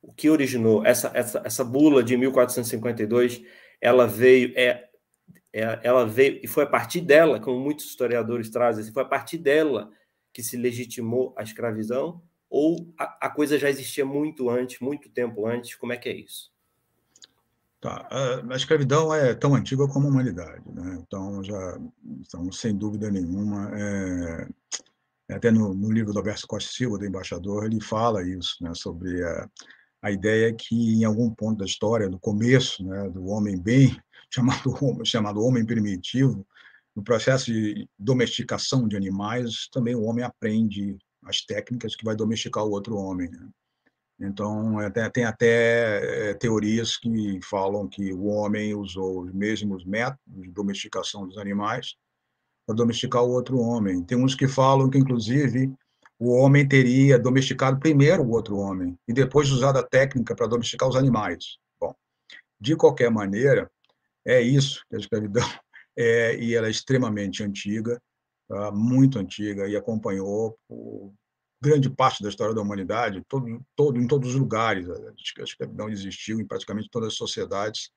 O 0.00 0.12
que 0.12 0.28
originou 0.28 0.84
essa, 0.84 1.10
essa, 1.14 1.42
essa 1.44 1.64
bula 1.64 2.02
de 2.02 2.16
1452? 2.16 3.42
Ela 3.80 4.06
veio, 4.06 4.52
é, 4.56 4.88
é, 5.52 5.80
ela 5.82 6.06
veio, 6.06 6.40
e 6.42 6.46
foi 6.46 6.64
a 6.64 6.68
partir 6.68 7.00
dela, 7.00 7.40
como 7.40 7.60
muitos 7.60 7.86
historiadores 7.86 8.50
trazem, 8.50 8.92
foi 8.92 9.02
a 9.02 9.06
partir 9.06 9.38
dela 9.38 9.90
que 10.32 10.42
se 10.42 10.56
legitimou 10.56 11.34
a 11.36 11.42
escravidão? 11.42 12.22
Ou 12.48 12.92
a, 12.98 13.26
a 13.26 13.30
coisa 13.30 13.58
já 13.58 13.70
existia 13.70 14.04
muito 14.04 14.50
antes, 14.50 14.80
muito 14.80 15.08
tempo 15.08 15.46
antes? 15.46 15.74
Como 15.74 15.92
é 15.92 15.96
que 15.96 16.08
é 16.08 16.14
isso? 16.14 16.52
Tá. 17.82 18.08
A 18.48 18.54
escravidão 18.54 19.12
é 19.12 19.34
tão 19.34 19.56
antiga 19.56 19.88
como 19.88 20.06
a 20.06 20.10
humanidade, 20.10 20.62
né? 20.72 21.02
Então, 21.02 21.42
já, 21.42 21.80
então, 22.04 22.52
sem 22.52 22.76
dúvida 22.76 23.10
nenhuma, 23.10 23.72
é, 23.76 24.48
até 25.32 25.50
no, 25.50 25.74
no, 25.74 25.90
livro 25.90 26.12
do 26.12 26.18
Alberto 26.18 26.46
Costa 26.46 26.70
Silva, 26.72 26.98
do 26.98 27.06
embaixador, 27.06 27.64
ele 27.64 27.80
fala 27.80 28.22
isso, 28.26 28.56
né? 28.60 28.72
Sobre 28.74 29.22
a, 29.24 29.48
a 30.02 30.10
ideia 30.10 30.52
que, 30.52 30.74
em 30.74 31.04
algum 31.04 31.30
ponto 31.30 31.58
da 31.58 31.64
história, 31.64 32.08
no 32.08 32.18
começo, 32.18 32.84
né, 32.84 33.08
do 33.10 33.26
homem 33.26 33.60
bem 33.60 33.96
chamado 34.30 35.04
chamado 35.04 35.44
homem 35.44 35.64
primitivo, 35.64 36.46
no 36.94 37.02
processo 37.02 37.46
de 37.46 37.88
domesticação 37.98 38.86
de 38.86 38.96
animais, 38.96 39.68
também 39.72 39.94
o 39.94 40.02
homem 40.02 40.24
aprende 40.24 40.98
as 41.24 41.40
técnicas 41.42 41.96
que 41.96 42.04
vai 42.04 42.16
domesticar 42.16 42.64
o 42.64 42.70
outro 42.70 42.96
homem. 42.96 43.30
Né? 43.30 43.48
Então, 44.20 44.78
até, 44.78 45.08
tem 45.08 45.24
até 45.24 46.30
é, 46.30 46.34
teorias 46.34 46.96
que 46.96 47.40
falam 47.42 47.88
que 47.88 48.12
o 48.12 48.26
homem 48.26 48.74
usou 48.74 49.22
os 49.22 49.32
mesmos 49.32 49.84
métodos 49.84 50.20
de 50.26 50.50
domesticação 50.50 51.26
dos 51.26 51.38
animais 51.38 51.96
para 52.72 52.76
domesticar 52.76 53.22
o 53.22 53.30
outro 53.30 53.58
homem. 53.58 54.02
Tem 54.02 54.16
uns 54.16 54.34
que 54.34 54.48
falam 54.48 54.88
que, 54.88 54.98
inclusive, 54.98 55.72
o 56.18 56.32
homem 56.32 56.66
teria 56.66 57.18
domesticado 57.18 57.78
primeiro 57.78 58.22
o 58.22 58.30
outro 58.30 58.56
homem 58.56 58.98
e 59.06 59.12
depois 59.12 59.50
usado 59.50 59.78
a 59.78 59.82
técnica 59.82 60.34
para 60.34 60.46
domesticar 60.46 60.88
os 60.88 60.96
animais. 60.96 61.58
Bom, 61.78 61.94
de 62.58 62.74
qualquer 62.74 63.10
maneira, 63.10 63.70
é 64.24 64.40
isso 64.40 64.84
que 64.88 64.96
a 64.96 64.98
escravidão 64.98 65.46
é, 65.96 66.36
e 66.36 66.54
ela 66.54 66.68
é 66.68 66.70
extremamente 66.70 67.42
antiga, 67.42 68.00
tá? 68.48 68.72
muito 68.72 69.18
antiga, 69.18 69.68
e 69.68 69.76
acompanhou 69.76 70.56
grande 71.60 71.90
parte 71.90 72.22
da 72.22 72.28
história 72.28 72.54
da 72.54 72.62
humanidade, 72.62 73.22
todo, 73.28 73.60
todo, 73.76 74.00
em 74.00 74.06
todos 74.06 74.30
os 74.30 74.34
lugares. 74.34 74.88
A 74.88 75.42
escravidão 75.42 75.88
existiu 75.88 76.40
em 76.40 76.46
praticamente 76.46 76.88
todas 76.90 77.08
as 77.08 77.14
sociedades, 77.14 77.90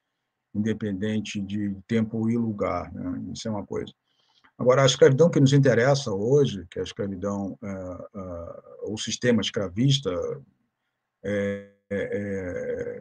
independente 0.54 1.40
de 1.40 1.76
tempo 1.88 2.30
e 2.30 2.38
lugar. 2.38 2.94
Né? 2.94 3.32
Isso 3.34 3.48
é 3.48 3.52
uma 3.52 3.66
coisa. 3.66 3.92
Agora, 4.58 4.84
a 4.84 4.86
escravidão 4.86 5.30
que 5.30 5.40
nos 5.40 5.52
interessa 5.52 6.12
hoje, 6.12 6.66
que 6.70 6.80
é 6.80 6.82
a 6.82 6.86
escravidão, 6.86 7.58
é, 7.62 7.68
é, 7.68 8.90
o 8.90 8.98
sistema 8.98 9.42
escravista, 9.42 10.12
é, 11.24 11.72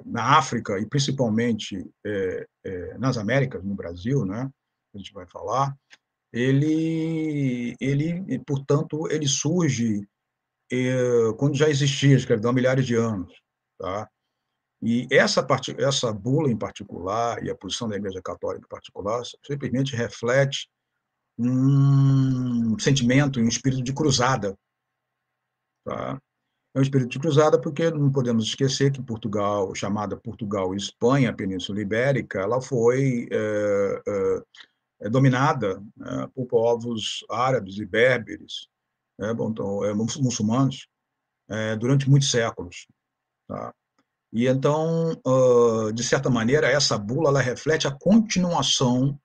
na 0.04 0.36
África 0.36 0.78
e 0.78 0.86
principalmente 0.86 1.82
nas 2.98 3.16
Américas, 3.16 3.64
no 3.64 3.74
Brasil, 3.74 4.26
né, 4.26 4.50
a 4.94 4.98
gente 4.98 5.12
vai 5.12 5.26
falar, 5.26 5.74
ele, 6.30 7.74
ele, 7.80 8.38
portanto, 8.46 9.08
ele 9.10 9.26
surge 9.26 10.06
quando 11.38 11.56
já 11.56 11.68
existia 11.68 12.14
a 12.14 12.18
escravidão 12.18 12.50
há 12.50 12.54
milhares 12.54 12.86
de 12.86 12.94
anos, 12.94 13.32
tá? 13.78 14.08
E 14.82 15.08
essa 15.10 15.42
parte, 15.42 15.74
essa 15.82 16.12
bula 16.12 16.50
em 16.50 16.56
particular 16.56 17.42
e 17.42 17.50
a 17.50 17.54
posição 17.54 17.88
da 17.88 17.96
Igreja 17.96 18.20
Católica 18.22 18.66
em 18.66 18.68
particular 18.68 19.22
simplesmente 19.46 19.96
reflete 19.96 20.68
um 21.38 22.78
sentimento, 22.78 23.40
um 23.40 23.48
espírito 23.48 23.82
de 23.82 23.92
cruzada, 23.92 24.56
tá? 25.84 26.20
É 26.74 26.80
um 26.80 26.82
espírito 26.82 27.10
de 27.10 27.18
cruzada 27.20 27.60
porque 27.60 27.88
não 27.90 28.10
podemos 28.10 28.44
esquecer 28.44 28.90
que 28.90 29.00
Portugal, 29.00 29.72
chamada 29.76 30.16
Portugal 30.16 30.74
e 30.74 30.76
Espanha, 30.76 31.30
a 31.30 31.32
Península 31.32 31.80
Ibérica, 31.80 32.40
ela 32.40 32.60
foi 32.60 33.28
é, 33.30 34.02
é, 34.08 34.42
é 35.02 35.08
dominada 35.08 35.80
né, 35.96 36.28
por 36.34 36.46
povos 36.46 37.24
árabes 37.30 37.78
e 37.78 37.86
berberes, 37.86 38.66
né, 39.16 39.30
então, 39.30 39.84
é, 39.84 39.94
muçulmanos, 39.94 40.88
é, 41.48 41.76
durante 41.76 42.10
muitos 42.10 42.28
séculos. 42.28 42.88
Tá? 43.46 43.72
E 44.32 44.48
então, 44.48 45.12
uh, 45.24 45.92
de 45.92 46.02
certa 46.02 46.28
maneira, 46.28 46.66
essa 46.66 46.98
bula 46.98 47.28
ela 47.28 47.40
reflete 47.40 47.86
a 47.86 47.96
continuação 47.96 49.16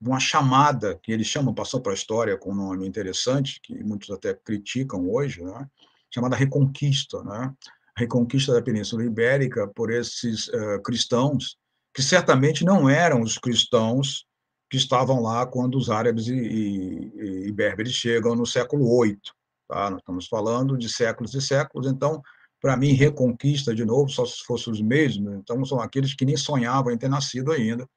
uma 0.00 0.20
chamada 0.20 0.98
que 1.02 1.10
eles 1.10 1.26
chamam, 1.26 1.54
passou 1.54 1.80
para 1.80 1.92
a 1.92 1.94
história 1.94 2.36
com 2.36 2.52
um 2.52 2.54
nome 2.54 2.86
interessante, 2.86 3.60
que 3.60 3.82
muitos 3.82 4.10
até 4.10 4.32
criticam 4.32 5.08
hoje, 5.10 5.42
né? 5.42 5.66
chamada 6.10 6.36
Reconquista, 6.36 7.22
né? 7.22 7.52
Reconquista 7.96 8.52
da 8.52 8.62
Península 8.62 9.04
Ibérica 9.04 9.66
por 9.68 9.90
esses 9.90 10.48
uh, 10.48 10.80
cristãos, 10.84 11.56
que 11.92 12.02
certamente 12.02 12.64
não 12.64 12.88
eram 12.88 13.20
os 13.20 13.38
cristãos 13.38 14.24
que 14.70 14.76
estavam 14.76 15.20
lá 15.20 15.46
quando 15.46 15.76
os 15.76 15.90
árabes 15.90 16.28
e, 16.28 16.34
e, 16.34 17.46
e 17.48 17.52
berberes 17.52 17.92
chegam 17.92 18.36
no 18.36 18.46
século 18.46 19.02
VIII. 19.02 19.18
Tá? 19.66 19.90
Nós 19.90 20.00
estamos 20.00 20.26
falando 20.28 20.78
de 20.78 20.88
séculos 20.88 21.34
e 21.34 21.40
séculos, 21.40 21.86
então, 21.86 22.22
para 22.60 22.76
mim, 22.76 22.92
Reconquista, 22.92 23.74
de 23.74 23.84
novo, 23.84 24.08
só 24.08 24.24
se 24.24 24.44
fossem 24.44 24.72
os 24.72 24.80
mesmos, 24.80 25.34
então 25.34 25.64
são 25.64 25.80
aqueles 25.80 26.14
que 26.14 26.24
nem 26.24 26.36
sonhavam 26.36 26.92
em 26.92 26.98
ter 26.98 27.08
nascido 27.08 27.52
ainda, 27.52 27.88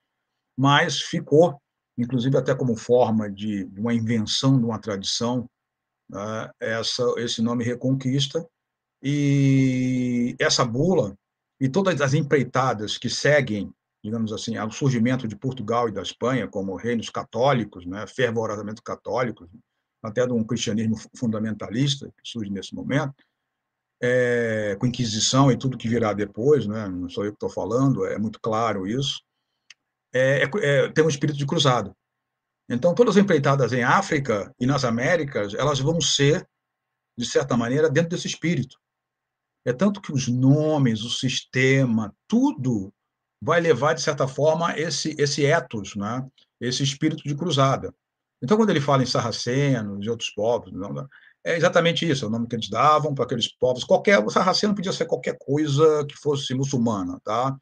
mas 0.58 1.02
ficou, 1.02 1.62
inclusive 2.02 2.38
até 2.38 2.56
como 2.56 2.76
forma 2.76 3.30
de, 3.30 3.70
uma 3.78 3.94
invenção 3.94 4.58
de 4.58 4.66
uma 4.66 4.80
tradição, 4.80 5.50
né, 6.10 6.52
essa, 6.60 7.04
esse 7.18 7.42
nome 7.42 7.64
Reconquista, 7.64 8.46
e 9.04 10.36
essa 10.40 10.64
bula 10.64 11.16
e 11.60 11.70
todas 11.70 12.02
as 12.02 12.14
empreitadas 12.14 12.98
que 12.98 13.10
seguem, 13.10 13.72
digamos 14.04 14.32
assim, 14.32 14.58
ao 14.58 14.72
surgimento 14.72 15.28
de 15.28 15.36
Portugal 15.36 15.90
e 15.90 15.92
da 15.92 16.02
Espanha 16.02 16.48
como 16.48 16.76
reinos 16.76 17.10
católicos, 17.10 17.86
né, 17.86 18.06
fervorosamente 18.08 18.82
católicos, 18.82 19.50
até 20.04 20.26
de 20.26 20.34
um 20.34 20.44
cristianismo 20.44 20.96
fundamentalista 21.16 22.08
que 22.08 22.30
surge 22.30 22.52
nesse 22.52 22.74
momento, 22.74 23.14
é, 24.02 24.76
com 24.80 24.88
Inquisição 24.88 25.52
e 25.52 25.58
tudo 25.58 25.78
que 25.78 25.88
virá 25.88 26.14
depois, 26.14 26.66
né, 26.66 26.88
não 26.88 27.08
sou 27.08 27.24
eu 27.26 27.32
que 27.32 27.36
estou 27.36 27.50
falando, 27.50 28.06
é 28.06 28.18
muito 28.18 28.40
claro 28.42 28.88
isso, 28.88 29.22
é, 30.14 30.44
é, 30.44 30.50
é, 30.62 30.90
tem 30.92 31.04
um 31.04 31.10
espírito 31.10 31.38
de 31.38 31.46
cruzado. 31.46 31.96
Então, 32.70 32.96
todas 32.96 33.18
as 33.18 33.24
empreitadas 33.24 33.74
em 33.74 33.84
África 33.84 34.54
e 34.60 34.66
nas 34.66 34.84
Américas, 34.86 35.54
elas 35.54 35.80
vão 35.80 36.00
ser, 36.00 36.48
de 37.18 37.26
certa 37.26 37.58
maneira, 37.58 37.90
dentro 37.90 38.12
desse 38.12 38.28
espírito. 38.28 38.78
É 39.66 39.74
tanto 39.74 40.02
que 40.02 40.12
os 40.12 40.28
nomes, 40.28 41.04
o 41.04 41.10
sistema, 41.10 42.16
tudo 42.28 42.94
vai 43.44 43.60
levar, 43.60 43.94
de 43.94 44.02
certa 44.02 44.28
forma, 44.28 44.78
esse, 44.78 45.16
esse 45.20 45.46
ethos, 45.46 45.96
né? 45.96 46.26
esse 46.60 46.84
espírito 46.84 47.24
de 47.24 47.36
cruzada. 47.36 47.94
Então, 48.42 48.58
quando 48.58 48.70
ele 48.70 48.82
fala 48.82 49.04
em 49.04 49.08
sarracenos 49.08 50.06
e 50.06 50.10
outros 50.10 50.30
povos, 50.32 50.72
é 51.44 51.58
exatamente 51.58 52.08
isso, 52.10 52.26
é 52.26 52.28
o 52.28 52.32
nome 52.32 52.48
que 52.48 52.56
eles 52.56 52.70
davam 52.70 53.14
para 53.14 53.26
aqueles 53.26 53.48
povos. 53.48 53.84
Qualquer, 53.84 54.24
sarraceno 54.30 54.76
podia 54.76 54.94
ser 54.94 55.06
qualquer 55.06 55.38
coisa 55.40 56.06
que 56.08 56.16
fosse 56.16 56.54
muçulmana, 56.54 57.20
tá? 57.24 57.56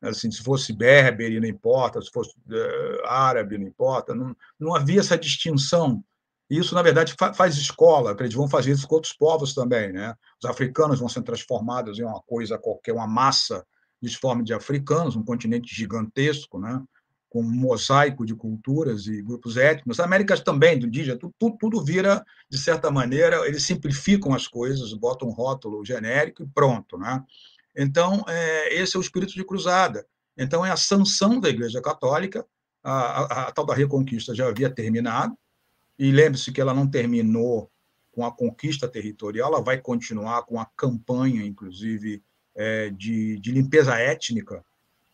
Assim, 0.00 0.30
se 0.30 0.42
fosse 0.42 0.72
berbere, 0.72 1.40
não 1.40 1.48
importa, 1.48 2.00
se 2.00 2.10
fosse 2.10 2.30
uh, 2.30 3.06
árabe, 3.06 3.58
não 3.58 3.66
importa, 3.66 4.14
não, 4.14 4.36
não 4.58 4.74
havia 4.74 5.00
essa 5.00 5.18
distinção. 5.18 6.02
Isso, 6.48 6.74
na 6.74 6.82
verdade, 6.82 7.14
fa 7.18 7.34
faz 7.34 7.56
escola, 7.56 8.16
eles 8.18 8.34
vão 8.34 8.48
fazer 8.48 8.72
isso 8.72 8.86
com 8.88 8.94
outros 8.94 9.12
povos 9.12 9.54
também. 9.54 9.92
Né? 9.92 10.14
Os 10.42 10.48
africanos 10.48 10.98
vão 10.98 11.08
ser 11.08 11.22
transformados 11.22 11.98
em 11.98 12.04
uma 12.04 12.22
coisa 12.22 12.58
qualquer, 12.58 12.92
uma 12.92 13.06
massa 13.06 13.64
disforme 14.00 14.44
de 14.44 14.54
africanos, 14.54 15.16
um 15.16 15.24
continente 15.24 15.74
gigantesco, 15.74 16.58
né? 16.58 16.82
com 17.28 17.42
um 17.42 17.50
mosaico 17.50 18.24
de 18.24 18.34
culturas 18.34 19.06
e 19.06 19.20
grupos 19.20 19.56
étnicos. 19.56 20.00
As 20.00 20.06
Américas 20.06 20.40
também, 20.40 20.78
do 20.78 20.86
indígena, 20.86 21.18
tudo, 21.18 21.34
tudo, 21.38 21.56
tudo 21.58 21.84
vira, 21.84 22.24
de 22.48 22.58
certa 22.58 22.90
maneira, 22.90 23.46
eles 23.46 23.64
simplificam 23.64 24.32
as 24.32 24.46
coisas, 24.46 24.94
botam 24.94 25.28
um 25.28 25.32
rótulo 25.32 25.84
genérico 25.84 26.42
e 26.42 26.46
pronto. 26.46 26.96
Né? 26.96 27.22
Então, 27.80 28.24
é, 28.26 28.74
esse 28.74 28.96
é 28.96 28.98
o 28.98 29.00
espírito 29.00 29.34
de 29.34 29.44
cruzada. 29.44 30.04
Então, 30.36 30.66
é 30.66 30.70
a 30.72 30.76
sanção 30.76 31.38
da 31.38 31.48
Igreja 31.48 31.80
Católica, 31.80 32.44
a, 32.82 32.92
a, 32.92 33.42
a 33.48 33.52
tal 33.52 33.64
da 33.64 33.72
Reconquista 33.72 34.34
já 34.34 34.48
havia 34.48 34.68
terminado, 34.68 35.38
e 35.96 36.10
lembre-se 36.10 36.50
que 36.50 36.60
ela 36.60 36.74
não 36.74 36.88
terminou 36.88 37.70
com 38.10 38.26
a 38.26 38.32
conquista 38.32 38.88
territorial, 38.88 39.52
ela 39.52 39.62
vai 39.62 39.78
continuar 39.80 40.42
com 40.42 40.58
a 40.58 40.66
campanha, 40.76 41.46
inclusive, 41.46 42.20
é, 42.56 42.90
de, 42.90 43.38
de 43.38 43.52
limpeza 43.52 43.96
étnica 43.96 44.64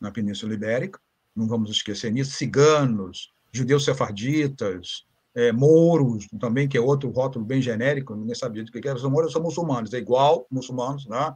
na 0.00 0.10
Península 0.10 0.54
Ibérica, 0.54 0.98
não 1.36 1.46
vamos 1.46 1.70
esquecer 1.70 2.10
nisso, 2.10 2.30
ciganos, 2.30 3.30
judeus 3.52 3.84
sefarditas, 3.84 5.04
é, 5.34 5.52
mouros, 5.52 6.26
também, 6.40 6.66
que 6.66 6.78
é 6.78 6.80
outro 6.80 7.10
rótulo 7.10 7.44
bem 7.44 7.60
genérico, 7.60 8.14
ninguém 8.14 8.34
sabia 8.34 8.64
do 8.64 8.72
que 8.72 8.88
era, 8.88 8.98
são 8.98 9.10
mouros, 9.10 9.32
são 9.32 9.42
muçulmanos, 9.42 9.92
é 9.92 9.98
igual 9.98 10.46
muçulmanos, 10.50 11.06
né? 11.06 11.34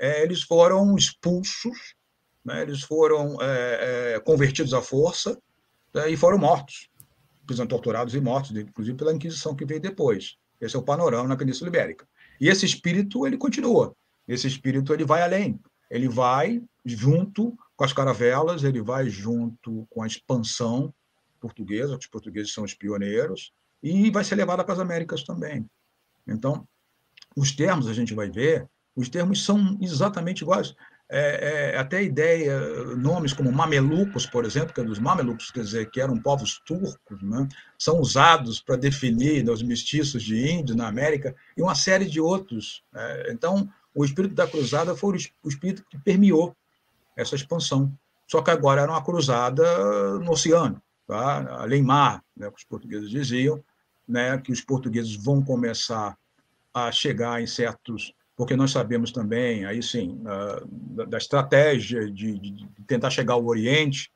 É, 0.00 0.22
eles 0.22 0.42
foram 0.42 0.96
expulsos, 0.96 1.94
né? 2.42 2.62
eles 2.62 2.80
foram 2.80 3.36
é, 3.38 4.14
é 4.14 4.20
convertidos 4.20 4.72
à 4.72 4.80
força 4.80 5.38
né? 5.92 6.10
e 6.10 6.16
foram 6.16 6.38
mortos, 6.38 6.88
são 7.54 7.66
torturados 7.66 8.14
e 8.14 8.20
mortos, 8.20 8.56
inclusive 8.56 8.96
pela 8.96 9.12
Inquisição 9.12 9.54
que 9.54 9.66
veio 9.66 9.80
depois. 9.80 10.36
Esse 10.58 10.74
é 10.74 10.78
o 10.78 10.82
panorama 10.82 11.28
na 11.28 11.36
Península 11.36 11.68
Ibérica. 11.68 12.08
E 12.40 12.48
esse 12.48 12.64
espírito, 12.64 13.26
ele 13.26 13.36
continua. 13.36 13.94
Esse 14.26 14.46
espírito, 14.46 14.94
ele 14.94 15.04
vai 15.04 15.20
além. 15.20 15.60
Ele 15.90 16.08
vai 16.08 16.62
junto 16.82 17.54
com 17.76 17.84
as 17.84 17.92
caravelas, 17.92 18.64
ele 18.64 18.80
vai 18.80 19.10
junto 19.10 19.86
com 19.90 20.02
a 20.02 20.06
expansão 20.06 20.94
portuguesa, 21.40 21.96
os 21.96 22.06
portugueses 22.06 22.54
são 22.54 22.64
os 22.64 22.74
pioneiros, 22.74 23.52
e 23.82 24.10
vai 24.10 24.24
ser 24.24 24.36
levada 24.36 24.64
para 24.64 24.74
as 24.74 24.80
Américas 24.80 25.24
também. 25.24 25.68
Então, 26.26 26.66
os 27.36 27.52
termos 27.52 27.86
a 27.86 27.92
gente 27.92 28.14
vai 28.14 28.30
ver, 28.30 28.68
os 28.96 29.08
termos 29.08 29.44
são 29.44 29.78
exatamente 29.80 30.42
iguais. 30.42 30.74
É, 31.12 31.72
é, 31.72 31.76
até 31.76 31.96
a 31.96 32.02
ideia, 32.02 32.60
nomes 32.96 33.32
como 33.32 33.50
mamelucos, 33.50 34.26
por 34.26 34.44
exemplo, 34.44 34.72
que 34.72 34.80
é 34.80 34.84
dos 34.84 35.00
mamelucos, 35.00 35.50
quer 35.50 35.64
dizer, 35.64 35.90
que 35.90 36.00
eram 36.00 36.16
povos 36.16 36.60
turcos, 36.64 37.20
né, 37.20 37.48
são 37.76 37.98
usados 37.98 38.60
para 38.60 38.76
definir 38.76 39.44
né, 39.44 39.50
os 39.50 39.60
mestiços 39.60 40.22
de 40.22 40.48
índios 40.48 40.76
na 40.76 40.86
América 40.86 41.34
e 41.56 41.62
uma 41.62 41.74
série 41.74 42.06
de 42.06 42.20
outros. 42.20 42.84
É, 42.94 43.32
então, 43.32 43.68
o 43.92 44.04
espírito 44.04 44.36
da 44.36 44.46
cruzada 44.46 44.94
foi 44.94 45.18
o 45.42 45.48
espírito 45.48 45.84
que 45.90 45.98
permeou 45.98 46.54
essa 47.16 47.34
expansão. 47.34 47.92
Só 48.28 48.40
que 48.40 48.52
agora 48.52 48.82
era 48.82 48.92
uma 48.92 49.02
cruzada 49.02 50.16
no 50.20 50.30
oceano, 50.30 50.80
tá? 51.08 51.58
além 51.58 51.82
mar, 51.82 52.22
né, 52.36 52.48
que 52.48 52.58
os 52.58 52.64
portugueses 52.64 53.10
diziam, 53.10 53.60
né, 54.06 54.38
que 54.38 54.52
os 54.52 54.60
portugueses 54.60 55.16
vão 55.16 55.42
começar 55.42 56.16
a 56.72 56.92
chegar 56.92 57.42
em 57.42 57.48
certos 57.48 58.14
porque 58.40 58.56
nós 58.56 58.70
sabemos 58.70 59.12
também, 59.12 59.66
aí 59.66 59.82
sim, 59.82 60.18
da, 61.06 61.18
estratégia 61.18 62.10
de, 62.10 62.38
de, 62.38 62.66
tentar 62.86 63.10
chegar 63.10 63.34
ao 63.34 63.44
Oriente, 63.44 64.10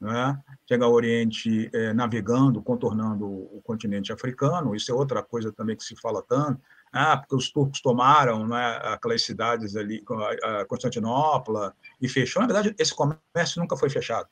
né? 0.00 0.42
chegar 0.66 0.86
ao 0.86 0.94
Oriente 0.94 1.68
é, 1.74 1.92
navegando, 1.92 2.62
contornando 2.62 3.26
o 3.26 3.60
continente 3.62 4.10
africano, 4.10 4.74
isso 4.74 4.90
é 4.90 4.94
outra 4.94 5.22
coisa 5.22 5.52
também 5.52 5.76
que 5.76 5.84
se 5.84 5.94
fala 5.94 6.22
tanto, 6.26 6.58
ah, 6.90 7.18
porque 7.18 7.34
os 7.34 7.52
turcos 7.52 7.82
tomaram 7.82 8.48
né, 8.48 8.80
aquelas 8.84 9.20
cidades 9.20 9.76
ali, 9.76 10.02
a 10.42 10.64
Constantinopla, 10.64 11.74
e 12.00 12.08
fechou. 12.08 12.40
Na 12.40 12.46
verdade, 12.46 12.74
esse 12.78 12.94
comércio 12.94 13.60
nunca 13.60 13.76
foi 13.76 13.90
fechado. 13.90 14.26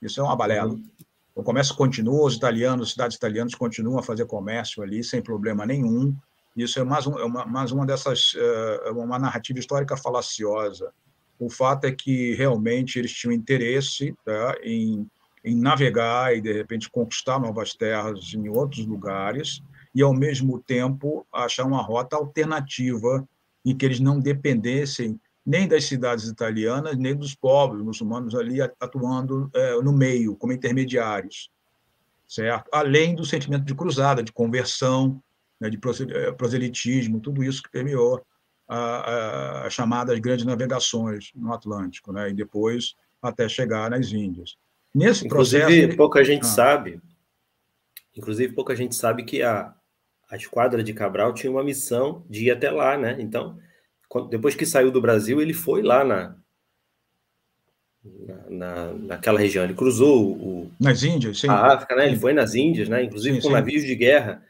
Isso 0.00 0.20
é 0.20 0.22
uma 0.22 0.36
balela. 0.36 0.70
Uhum. 0.70 0.88
O 1.34 1.42
comércio 1.42 1.74
continua, 1.74 2.26
os 2.26 2.36
italianos, 2.36 2.86
as 2.86 2.92
cidades 2.92 3.16
italianas 3.16 3.56
continuam 3.56 3.98
a 3.98 4.04
fazer 4.04 4.24
comércio 4.26 4.84
ali 4.84 5.02
sem 5.02 5.20
problema 5.20 5.66
nenhum. 5.66 6.16
Isso 6.56 6.78
é 6.78 6.84
mais, 6.84 7.06
um, 7.06 7.18
é 7.18 7.24
uma, 7.24 7.44
mais 7.44 7.72
uma 7.72 7.84
dessas, 7.84 8.34
é 8.84 8.90
uma 8.90 9.18
narrativa 9.18 9.58
histórica 9.58 9.96
falaciosa. 9.96 10.92
O 11.38 11.50
fato 11.50 11.84
é 11.84 11.92
que 11.92 12.34
realmente 12.34 12.98
eles 12.98 13.12
tinham 13.12 13.32
interesse 13.32 14.14
tá, 14.24 14.56
em, 14.62 15.06
em 15.44 15.56
navegar 15.56 16.36
e, 16.36 16.40
de 16.40 16.52
repente, 16.52 16.88
conquistar 16.88 17.40
novas 17.40 17.74
terras 17.74 18.32
em 18.34 18.48
outros 18.48 18.86
lugares, 18.86 19.62
e, 19.94 20.02
ao 20.02 20.14
mesmo 20.14 20.60
tempo, 20.60 21.26
achar 21.32 21.64
uma 21.64 21.82
rota 21.82 22.16
alternativa 22.16 23.26
em 23.64 23.76
que 23.76 23.84
eles 23.84 24.00
não 24.00 24.20
dependessem 24.20 25.18
nem 25.46 25.68
das 25.68 25.84
cidades 25.84 26.26
italianas, 26.26 26.96
nem 26.96 27.14
dos 27.14 27.34
povos 27.34 27.82
muçulmanos 27.82 28.34
ali 28.34 28.60
atuando 28.60 29.50
é, 29.54 29.74
no 29.82 29.92
meio, 29.92 30.34
como 30.36 30.52
intermediários, 30.52 31.50
certo? 32.26 32.68
Além 32.72 33.14
do 33.14 33.24
sentimento 33.24 33.64
de 33.64 33.74
cruzada, 33.74 34.22
de 34.22 34.32
conversão, 34.32 35.22
né, 35.60 35.70
de 35.70 35.78
é, 36.10 36.32
proselitismo, 36.32 37.20
tudo 37.20 37.42
isso 37.42 37.62
que 37.62 37.70
permeou 37.70 38.24
as 38.66 39.74
chamadas 39.74 40.18
grandes 40.18 40.46
navegações 40.46 41.30
no 41.34 41.52
Atlântico, 41.52 42.12
né, 42.12 42.30
e 42.30 42.34
depois 42.34 42.94
até 43.20 43.48
chegar 43.48 43.90
nas 43.90 44.10
Índias. 44.10 44.56
Nesse 44.94 45.26
inclusive, 45.26 45.64
processo... 45.64 45.96
pouca 45.96 46.24
gente 46.24 46.42
ah. 46.42 46.48
sabe, 46.48 47.00
inclusive 48.16 48.54
pouca 48.54 48.74
gente 48.74 48.94
sabe 48.94 49.24
que 49.24 49.42
a, 49.42 49.74
a 50.30 50.36
esquadra 50.36 50.82
de 50.82 50.94
Cabral 50.94 51.34
tinha 51.34 51.50
uma 51.50 51.64
missão 51.64 52.24
de 52.28 52.46
ir 52.46 52.50
até 52.50 52.70
lá, 52.70 52.96
né? 52.96 53.16
Então, 53.20 53.58
depois 54.30 54.54
que 54.54 54.64
saiu 54.64 54.90
do 54.90 55.00
Brasil, 55.00 55.42
ele 55.42 55.52
foi 55.52 55.82
lá 55.82 56.04
na, 56.04 56.36
na, 58.48 58.92
naquela 58.92 59.38
região. 59.38 59.64
Ele 59.64 59.74
cruzou 59.74 60.32
o, 60.32 60.72
nas 60.78 61.02
Índias, 61.02 61.40
sim. 61.40 61.48
a 61.48 61.74
África, 61.74 61.96
né? 61.96 62.06
Ele 62.06 62.16
foi 62.16 62.32
nas 62.32 62.54
Índias, 62.54 62.88
né? 62.88 63.02
Inclusive 63.02 63.36
sim, 63.36 63.42
com 63.42 63.48
sim. 63.48 63.54
navios 63.54 63.84
de 63.84 63.94
guerra. 63.94 64.42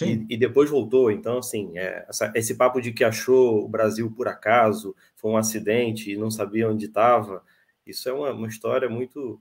E, 0.00 0.34
e, 0.34 0.36
depois 0.36 0.70
voltou. 0.70 1.10
Então, 1.10 1.38
assim, 1.38 1.76
é, 1.76 2.06
essa, 2.08 2.32
esse 2.34 2.54
papo 2.54 2.80
de 2.80 2.92
que 2.92 3.02
achou 3.02 3.64
o 3.64 3.68
Brasil 3.68 4.10
por 4.10 4.28
acaso, 4.28 4.94
foi 5.16 5.30
um 5.32 5.36
acidente 5.36 6.12
e 6.12 6.16
não 6.16 6.30
sabia 6.30 6.68
onde 6.68 6.86
estava, 6.86 7.42
isso 7.86 8.08
é 8.08 8.12
uma, 8.12 8.30
uma, 8.32 8.48
história 8.48 8.88
muito 8.88 9.40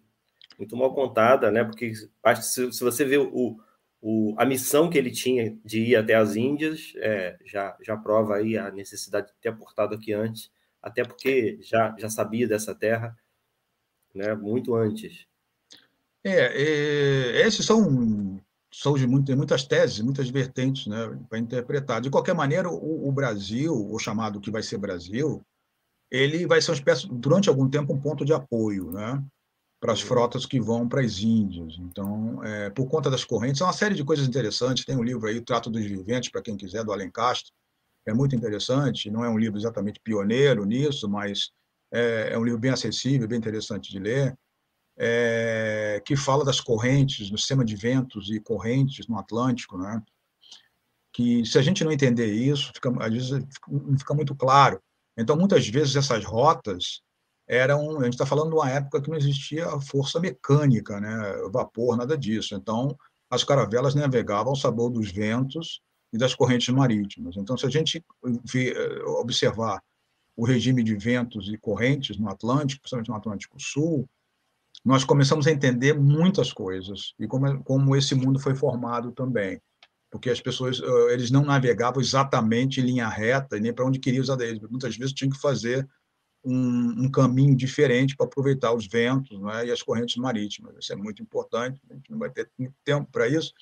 muito 0.57 0.75
mal 0.75 0.93
contada, 0.93 1.49
né? 1.51 1.63
Porque 1.63 1.93
se, 1.93 2.73
se 2.73 2.83
você 2.83 3.05
vê 3.05 3.17
o, 3.17 3.59
o, 4.01 4.35
a 4.37 4.45
missão 4.45 4.89
que 4.89 4.97
ele 4.97 5.11
tinha 5.11 5.57
de 5.63 5.81
ir 5.81 5.95
até 5.95 6.15
as 6.15 6.35
Índias 6.35 6.93
é, 6.97 7.37
já, 7.45 7.77
já 7.81 7.95
prova 7.95 8.35
aí 8.35 8.57
a 8.57 8.69
necessidade 8.71 9.27
de 9.27 9.33
ter 9.39 9.49
aportado 9.49 9.95
aqui 9.95 10.11
antes, 10.11 10.51
até 10.81 11.03
porque 11.03 11.59
já, 11.61 11.95
já 11.97 12.09
sabia 12.09 12.47
dessa 12.47 12.75
terra 12.75 13.17
né, 14.13 14.33
muito 14.35 14.75
antes. 14.75 15.25
É, 16.23 17.41
é 17.41 17.47
esses 17.47 17.65
são 17.65 18.41
surgem 18.71 19.07
muito, 19.07 19.35
muitas 19.35 19.63
teses, 19.63 19.99
muitas 19.99 20.29
vertentes 20.29 20.87
né, 20.87 21.17
para 21.27 21.39
interpretar. 21.39 22.01
De 22.01 22.09
qualquer 22.09 22.35
maneira, 22.35 22.69
o, 22.69 23.07
o, 23.07 23.11
Brasil, 23.11 23.73
o 23.73 23.97
chamado 23.99 24.39
que 24.39 24.51
vai 24.51 24.61
ser 24.61 24.77
Brasil, 24.77 25.41
ele 26.11 26.45
vai 26.45 26.61
ser 26.61 26.71
uma 26.71 26.77
espécie, 26.77 27.07
durante 27.07 27.49
algum 27.49 27.69
tempo, 27.69 27.93
um 27.93 28.01
ponto 28.01 28.23
de 28.23 28.33
apoio, 28.33 28.91
né? 28.91 29.23
para 29.79 29.93
as 29.93 30.01
frotas 30.01 30.45
que 30.45 30.59
vão 30.59 30.87
para 30.87 31.01
as 31.01 31.19
Índias. 31.19 31.77
Então, 31.79 32.43
é, 32.43 32.69
por 32.69 32.87
conta 32.87 33.09
das 33.09 33.23
correntes, 33.23 33.61
é 33.61 33.63
uma 33.63 33.73
série 33.73 33.95
de 33.95 34.03
coisas 34.03 34.27
interessantes. 34.27 34.83
Tem 34.83 34.97
um 34.97 35.03
livro 35.03 35.27
aí, 35.27 35.37
o 35.37 35.41
Trato 35.41 35.69
dos 35.69 35.83
Viventes, 35.83 36.29
para 36.29 36.41
quem 36.41 36.57
quiser, 36.57 36.83
do 36.83 36.91
Alen 36.91 37.09
Castro, 37.09 37.53
é 38.05 38.13
muito 38.13 38.35
interessante. 38.35 39.09
Não 39.09 39.23
é 39.23 39.29
um 39.29 39.37
livro 39.37 39.57
exatamente 39.57 40.01
pioneiro 40.03 40.65
nisso, 40.65 41.07
mas 41.07 41.51
é, 41.93 42.33
é 42.33 42.37
um 42.37 42.43
livro 42.43 42.59
bem 42.59 42.71
acessível, 42.71 43.27
bem 43.27 43.37
interessante 43.37 43.89
de 43.89 43.99
ler, 43.99 44.37
é, 44.99 46.01
que 46.05 46.15
fala 46.17 46.43
das 46.43 46.59
correntes, 46.59 47.31
no 47.31 47.37
sistema 47.37 47.63
de 47.63 47.75
ventos 47.75 48.29
e 48.29 48.39
correntes 48.39 49.07
no 49.07 49.17
Atlântico, 49.17 49.77
né? 49.77 50.03
que 51.13 51.45
se 51.45 51.57
a 51.57 51.61
gente 51.61 51.83
não 51.83 51.91
entender 51.91 52.31
isso, 52.31 52.71
fica, 52.73 52.89
às 53.03 53.11
vezes 53.11 53.31
não 53.67 53.97
fica 53.97 54.13
muito 54.13 54.35
claro. 54.35 54.81
Então, 55.17 55.37
muitas 55.37 55.67
vezes, 55.67 55.95
essas 55.95 56.23
rotas 56.23 57.01
eram, 57.47 57.99
a 57.99 58.03
gente 58.03 58.13
está 58.13 58.25
falando 58.25 58.49
de 58.49 58.55
uma 58.55 58.69
época 58.69 59.01
que 59.01 59.09
não 59.09 59.17
existia 59.17 59.67
força 59.81 60.19
mecânica, 60.19 60.99
né, 60.99 61.09
vapor, 61.51 61.97
nada 61.97 62.17
disso. 62.17 62.53
Então, 62.53 62.95
as 63.29 63.43
caravelas 63.43 63.95
navegavam 63.95 64.49
ao 64.49 64.55
sabor 64.55 64.89
dos 64.89 65.11
ventos 65.11 65.81
e 66.11 66.17
das 66.17 66.35
correntes 66.35 66.69
marítimas. 66.69 67.37
Então, 67.37 67.57
se 67.57 67.65
a 67.65 67.69
gente 67.69 68.03
eh, 68.25 69.03
observar 69.05 69.81
o 70.35 70.45
regime 70.45 70.83
de 70.83 70.95
ventos 70.95 71.49
e 71.49 71.57
correntes 71.57 72.17
no 72.17 72.29
Atlântico, 72.29 72.81
principalmente 72.81 73.09
no 73.09 73.15
Atlântico 73.15 73.59
Sul, 73.59 74.07
nós 74.89 75.03
começamos 75.03 75.45
a 75.45 75.51
entender 75.51 75.93
muitas 75.93 76.51
coisas 76.51 77.13
e 77.19 77.27
como, 77.27 77.63
como 77.63 77.95
esse 77.95 78.15
mundo 78.15 78.39
foi 78.39 78.55
formado 78.55 79.11
também, 79.11 79.61
porque 80.09 80.31
as 80.31 80.41
pessoas 80.41 80.81
eles 81.11 81.29
não 81.29 81.45
navegavam 81.45 82.01
exatamente 82.01 82.81
em 82.81 82.85
linha 82.85 83.07
reta 83.07 83.59
nem 83.59 83.71
para 83.71 83.85
onde 83.85 83.99
queriam 83.99 84.23
usar 84.23 84.41
eles. 84.41 84.59
Muitas 84.67 84.97
vezes 84.97 85.13
tinham 85.13 85.29
que 85.29 85.39
fazer 85.39 85.87
um, 86.43 87.03
um 87.03 87.11
caminho 87.11 87.55
diferente 87.55 88.17
para 88.17 88.25
aproveitar 88.25 88.73
os 88.73 88.87
ventos 88.87 89.39
né, 89.39 89.67
e 89.67 89.71
as 89.71 89.83
correntes 89.83 90.15
marítimas. 90.15 90.73
Isso 90.79 90.91
é 90.91 90.95
muito 90.95 91.21
importante, 91.21 91.79
a 91.87 91.93
gente 91.93 92.09
não 92.09 92.17
vai 92.17 92.31
ter 92.31 92.49
muito 92.57 92.73
tempo 92.83 93.07
para 93.11 93.27
isso, 93.27 93.53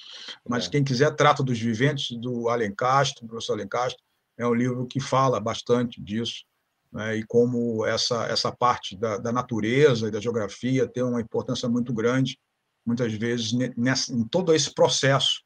mas 0.47 0.67
é. 0.67 0.69
quem 0.69 0.81
quiser, 0.81 1.13
Trata 1.13 1.43
dos 1.43 1.59
Viventes, 1.59 2.17
do 2.17 2.47
Alencastro, 2.47 3.25
do 3.25 3.31
professor 3.31 3.51
Alencastro, 3.51 4.01
é 4.37 4.47
um 4.47 4.53
livro 4.53 4.87
que 4.87 5.01
fala 5.01 5.41
bastante 5.41 6.01
disso, 6.01 6.45
né, 6.91 7.17
e 7.17 7.23
como 7.25 7.85
essa, 7.85 8.25
essa 8.25 8.51
parte 8.51 8.97
da, 8.97 9.17
da 9.17 9.31
natureza 9.31 10.07
e 10.07 10.11
da 10.11 10.19
geografia 10.19 10.87
tem 10.87 11.03
uma 11.03 11.21
importância 11.21 11.67
muito 11.67 11.93
grande, 11.93 12.39
muitas 12.85 13.13
vezes, 13.13 13.53
nessa, 13.75 14.13
em 14.13 14.23
todo 14.23 14.53
esse 14.53 14.73
processo, 14.73 15.43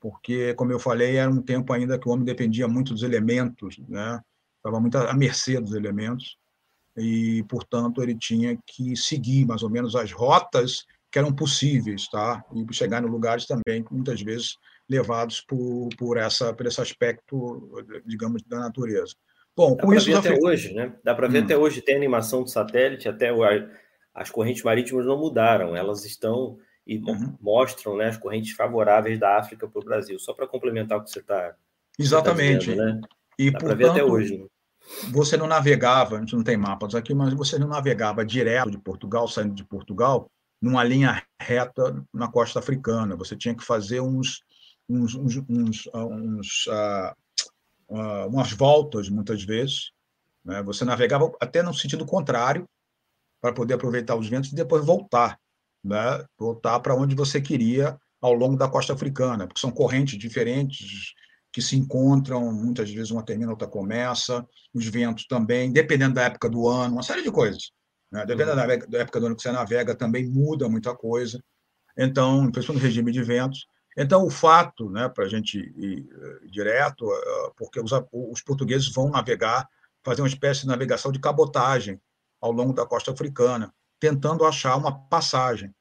porque, 0.00 0.54
como 0.54 0.72
eu 0.72 0.78
falei, 0.78 1.16
era 1.16 1.30
um 1.30 1.42
tempo 1.42 1.72
ainda 1.72 1.98
que 1.98 2.08
o 2.08 2.12
homem 2.12 2.24
dependia 2.24 2.68
muito 2.68 2.94
dos 2.94 3.02
elementos, 3.02 3.78
né? 3.88 4.20
estava 4.56 4.80
muito 4.80 4.96
à 4.96 5.14
mercê 5.14 5.60
dos 5.60 5.74
elementos, 5.74 6.36
e, 6.96 7.44
portanto, 7.44 8.02
ele 8.02 8.16
tinha 8.16 8.58
que 8.66 8.96
seguir 8.96 9.46
mais 9.46 9.62
ou 9.62 9.70
menos 9.70 9.94
as 9.94 10.12
rotas 10.12 10.84
que 11.10 11.18
eram 11.18 11.32
possíveis, 11.32 12.08
tá? 12.08 12.44
E 12.54 12.74
chegar 12.74 13.02
em 13.02 13.06
lugares 13.06 13.46
também 13.46 13.84
muitas 13.90 14.20
vezes 14.20 14.56
levados 14.88 15.40
por, 15.40 15.88
por, 15.96 16.16
essa, 16.16 16.52
por 16.52 16.66
esse 16.66 16.80
aspecto, 16.80 17.84
digamos, 18.04 18.42
da 18.42 18.58
natureza. 18.58 19.14
Bom, 19.58 19.74
Dá 19.74 19.82
com 19.82 19.92
isso. 19.92 20.06
Ver 20.06 20.16
até 20.18 20.38
hoje, 20.40 20.72
né? 20.72 20.94
Dá 21.02 21.12
para 21.16 21.26
ver 21.26 21.40
hum. 21.40 21.44
até 21.44 21.56
hoje, 21.56 21.82
tem 21.82 21.96
animação 21.96 22.44
do 22.44 22.48
satélite, 22.48 23.08
até 23.08 23.32
o, 23.32 23.40
as 24.14 24.30
correntes 24.30 24.62
marítimas 24.62 25.04
não 25.04 25.18
mudaram, 25.18 25.74
elas 25.74 26.04
estão 26.04 26.56
e 26.86 26.98
uhum. 26.98 27.36
mostram 27.40 27.96
né, 27.96 28.06
as 28.06 28.16
correntes 28.16 28.52
favoráveis 28.52 29.18
da 29.18 29.36
África 29.36 29.66
para 29.68 29.80
o 29.80 29.84
Brasil. 29.84 30.16
Só 30.20 30.32
para 30.32 30.46
complementar 30.46 30.98
o 30.98 31.02
que 31.02 31.10
você 31.10 31.18
está. 31.18 31.56
Exatamente. 31.98 32.66
Tá 32.66 32.72
dizendo, 32.72 32.84
né? 32.84 33.00
E, 33.36 33.50
Dá 33.50 33.58
para 33.58 33.74
ver 33.74 33.90
até 33.90 34.04
hoje. 34.04 34.38
Né? 34.38 34.46
Você 35.10 35.36
não 35.36 35.48
navegava, 35.48 36.16
a 36.16 36.20
gente 36.20 36.36
não 36.36 36.44
tem 36.44 36.56
mapas 36.56 36.94
aqui, 36.94 37.12
mas 37.12 37.34
você 37.34 37.58
não 37.58 37.66
navegava 37.66 38.24
direto 38.24 38.70
de 38.70 38.78
Portugal, 38.78 39.26
saindo 39.26 39.54
de 39.54 39.64
Portugal, 39.64 40.30
numa 40.62 40.84
linha 40.84 41.20
reta 41.40 42.00
na 42.14 42.28
costa 42.28 42.60
africana. 42.60 43.16
Você 43.16 43.36
tinha 43.36 43.56
que 43.56 43.64
fazer 43.64 44.00
uns, 44.00 44.40
uns, 44.88 45.16
uns, 45.16 45.36
uns, 45.48 45.90
uns 45.92 46.66
uh, 46.68 47.12
uh, 47.88 48.26
umas 48.28 48.52
voltas, 48.52 49.08
muitas 49.08 49.42
vezes. 49.42 49.90
Né? 50.44 50.62
Você 50.62 50.84
navegava 50.84 51.32
até 51.40 51.62
no 51.62 51.74
sentido 51.74 52.06
contrário, 52.06 52.68
para 53.40 53.52
poder 53.52 53.74
aproveitar 53.74 54.16
os 54.16 54.28
ventos 54.28 54.50
e 54.50 54.54
depois 54.54 54.84
voltar 54.84 55.38
né, 55.84 56.24
voltar 56.38 56.80
para 56.80 56.94
onde 56.94 57.14
você 57.14 57.40
queria 57.40 57.98
ao 58.20 58.32
longo 58.32 58.56
da 58.56 58.68
costa 58.68 58.92
africana, 58.92 59.46
porque 59.46 59.60
são 59.60 59.70
correntes 59.70 60.18
diferentes 60.18 61.14
que 61.52 61.62
se 61.62 61.76
encontram, 61.76 62.52
muitas 62.52 62.90
vezes 62.90 63.10
uma 63.10 63.24
termina, 63.24 63.50
outra 63.50 63.66
começa, 63.66 64.46
os 64.74 64.86
ventos 64.86 65.26
também, 65.26 65.72
dependendo 65.72 66.14
da 66.14 66.24
época 66.24 66.48
do 66.48 66.68
ano, 66.68 66.94
uma 66.94 67.02
série 67.02 67.22
de 67.22 67.30
coisas. 67.30 67.70
Né? 68.12 68.24
Dependendo 68.26 68.60
uhum. 68.60 68.88
da 68.88 68.98
época 68.98 69.20
do 69.20 69.26
ano 69.26 69.36
que 69.36 69.42
você 69.42 69.52
navega, 69.52 69.94
também 69.94 70.28
muda 70.28 70.68
muita 70.68 70.94
coisa. 70.94 71.42
Então, 71.96 72.50
principalmente 72.50 72.82
no 72.82 72.88
regime 72.88 73.12
de 73.12 73.22
ventos. 73.22 73.66
Então, 74.00 74.24
o 74.24 74.30
fato, 74.30 74.88
né, 74.88 75.08
para 75.08 75.24
a 75.24 75.28
gente 75.28 75.58
ir 75.58 76.08
eh, 76.08 76.46
direto, 76.46 77.12
eh, 77.12 77.52
porque 77.56 77.80
os, 77.80 77.90
os 78.12 78.40
portugueses 78.42 78.92
vão 78.92 79.10
navegar, 79.10 79.68
fazer 80.04 80.22
uma 80.22 80.28
espécie 80.28 80.60
de 80.60 80.68
navegação 80.68 81.10
de 81.10 81.18
cabotagem 81.18 82.00
ao 82.40 82.52
longo 82.52 82.72
da 82.72 82.86
costa 82.86 83.10
africana, 83.10 83.74
tentando 83.98 84.44
achar 84.44 84.76
uma 84.76 84.96
passagem, 85.08 85.74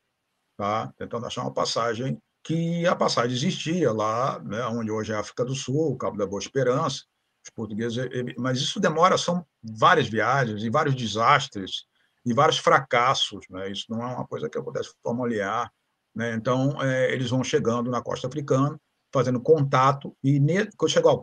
tá? 0.58 0.92
tentando 0.98 1.28
achar 1.28 1.44
uma 1.44 1.54
passagem 1.54 2.20
que 2.44 2.88
a 2.88 2.96
passagem 2.96 3.38
existia 3.38 3.92
lá, 3.92 4.40
né, 4.40 4.66
onde 4.66 4.90
hoje 4.90 5.12
é 5.12 5.16
a 5.16 5.20
África 5.20 5.46
do 5.46 5.54
Sul, 5.54 5.92
o 5.92 5.98
Cabo 5.98 6.18
da 6.18 6.26
Boa 6.26 6.42
Esperança, 6.42 7.04
os 7.46 7.52
portugueses, 7.54 7.98
mas 8.36 8.58
isso 8.58 8.80
demora, 8.80 9.16
são 9.16 9.46
várias 9.62 10.08
viagens 10.08 10.64
e 10.64 10.70
vários 10.72 10.96
desastres 10.96 11.86
e 12.26 12.34
vários 12.34 12.58
fracassos, 12.58 13.46
né? 13.50 13.70
Isso 13.70 13.86
não 13.90 14.02
é 14.02 14.08
uma 14.08 14.26
coisa 14.26 14.50
que 14.50 14.58
acontece 14.58 14.90
de 14.90 14.96
forma 15.04 15.28
linear, 15.28 15.72
né? 16.18 16.34
Então 16.34 16.82
é, 16.82 17.14
eles 17.14 17.30
vão 17.30 17.44
chegando 17.44 17.92
na 17.92 18.02
costa 18.02 18.26
africana, 18.26 18.76
fazendo 19.14 19.40
contato 19.40 20.18
e 20.24 20.42
quando 20.76 20.92
chegam 20.92 21.22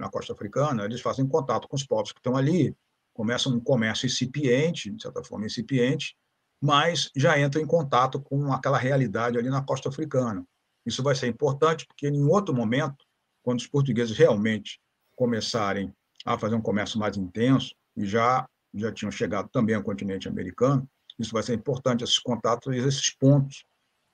na 0.00 0.08
costa 0.08 0.32
africana 0.32 0.86
eles 0.86 1.02
fazem 1.02 1.28
contato 1.28 1.68
com 1.68 1.76
os 1.76 1.84
povos 1.84 2.12
que 2.12 2.18
estão 2.18 2.34
ali, 2.34 2.74
começa 3.12 3.50
um 3.50 3.60
comércio 3.60 4.06
incipiente, 4.06 4.90
de 4.90 5.02
certa 5.02 5.22
forma 5.22 5.44
incipiente, 5.44 6.16
mas 6.58 7.10
já 7.14 7.38
entra 7.38 7.60
em 7.60 7.66
contato 7.66 8.18
com 8.22 8.50
aquela 8.50 8.78
realidade 8.78 9.36
ali 9.36 9.50
na 9.50 9.62
costa 9.62 9.90
africana. 9.90 10.42
Isso 10.86 11.02
vai 11.02 11.14
ser 11.14 11.26
importante 11.26 11.86
porque 11.86 12.08
em 12.08 12.24
outro 12.24 12.54
momento, 12.54 13.04
quando 13.42 13.58
os 13.58 13.66
portugueses 13.66 14.16
realmente 14.16 14.80
começarem 15.14 15.92
a 16.24 16.38
fazer 16.38 16.54
um 16.54 16.62
comércio 16.62 16.98
mais 16.98 17.18
intenso 17.18 17.74
e 17.94 18.06
já 18.06 18.48
já 18.74 18.90
tinham 18.90 19.10
chegado 19.10 19.50
também 19.50 19.74
ao 19.74 19.82
continente 19.82 20.26
americano, 20.26 20.88
isso 21.18 21.34
vai 21.34 21.42
ser 21.42 21.52
importante 21.52 22.02
esses 22.02 22.18
contatos, 22.18 22.74
esses 22.74 23.10
pontos 23.10 23.66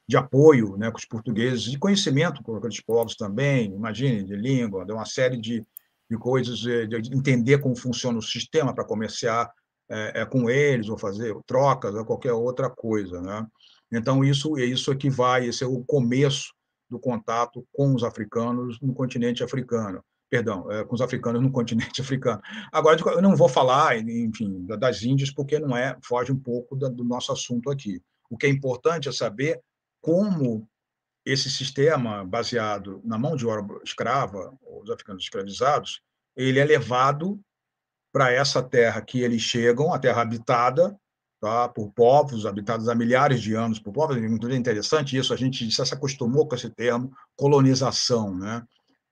de 0.08 0.16
apoio, 0.16 0.76
né, 0.78 0.90
com 0.90 0.96
os 0.96 1.04
portugueses, 1.04 1.64
de 1.64 1.78
conhecimento 1.78 2.42
com 2.42 2.56
aqueles 2.56 2.80
povos 2.80 3.14
também, 3.14 3.74
imagine, 3.74 4.24
de 4.24 4.34
língua, 4.34 4.86
de 4.86 4.92
uma 4.92 5.04
série 5.04 5.36
de, 5.36 5.62
de 6.10 6.16
coisas, 6.16 6.64
eh, 6.66 6.86
de 6.86 7.14
entender 7.14 7.58
como 7.58 7.76
funciona 7.76 8.18
o 8.18 8.22
sistema 8.22 8.74
para 8.74 8.86
comerciar 8.86 9.52
é, 9.90 10.22
é, 10.22 10.24
com 10.24 10.48
eles, 10.48 10.88
ou 10.88 10.96
fazer 10.96 11.36
trocas, 11.46 11.94
ou 11.94 12.06
qualquer 12.06 12.32
outra 12.32 12.70
coisa. 12.70 13.20
Né? 13.20 13.46
Então, 13.92 14.24
isso, 14.24 14.56
é 14.56 14.64
isso 14.64 14.96
que 14.96 15.10
vai, 15.10 15.46
esse 15.46 15.62
é 15.62 15.66
o 15.66 15.84
começo 15.84 16.54
do 16.88 16.98
contato 16.98 17.66
com 17.70 17.94
os 17.94 18.02
africanos 18.02 18.80
no 18.80 18.94
continente 18.94 19.44
africano. 19.44 20.02
Perdão, 20.30 20.70
é, 20.72 20.84
com 20.84 20.94
os 20.94 21.02
africanos 21.02 21.42
no 21.42 21.50
continente 21.52 22.00
africano. 22.00 22.40
Agora, 22.72 22.98
eu 23.12 23.20
não 23.20 23.36
vou 23.36 23.48
falar, 23.48 23.98
enfim, 23.98 24.64
das 24.78 25.02
Índias, 25.02 25.30
porque 25.30 25.58
não 25.58 25.76
é, 25.76 25.98
foge 26.02 26.32
um 26.32 26.38
pouco 26.38 26.74
do 26.74 27.04
nosso 27.04 27.30
assunto 27.30 27.70
aqui. 27.70 28.00
O 28.30 28.38
que 28.38 28.46
é 28.46 28.50
importante 28.50 29.08
é 29.08 29.12
saber 29.12 29.60
como 30.00 30.68
esse 31.24 31.50
sistema 31.50 32.24
baseado 32.24 33.00
na 33.04 33.18
mão 33.18 33.36
de 33.36 33.46
obra 33.46 33.80
escrava, 33.84 34.56
os 34.62 34.90
africanos 34.90 35.22
escravizados, 35.22 36.00
ele 36.34 36.58
é 36.58 36.64
levado 36.64 37.40
para 38.12 38.32
essa 38.32 38.62
terra 38.62 39.02
que 39.02 39.20
eles 39.20 39.42
chegam, 39.42 39.92
a 39.92 39.98
terra 39.98 40.22
habitada, 40.22 40.98
tá, 41.40 41.68
por 41.68 41.92
povos 41.92 42.46
habitados 42.46 42.88
há 42.88 42.94
milhares 42.94 43.42
de 43.42 43.54
anos 43.54 43.78
por 43.78 43.92
povos. 43.92 44.16
É 44.16 44.56
interessante 44.56 45.16
isso, 45.16 45.34
a 45.34 45.36
gente 45.36 45.70
se 45.70 45.94
acostumou 45.94 46.48
com 46.48 46.54
esse 46.54 46.70
termo 46.70 47.12
colonização, 47.36 48.34
né? 48.34 48.64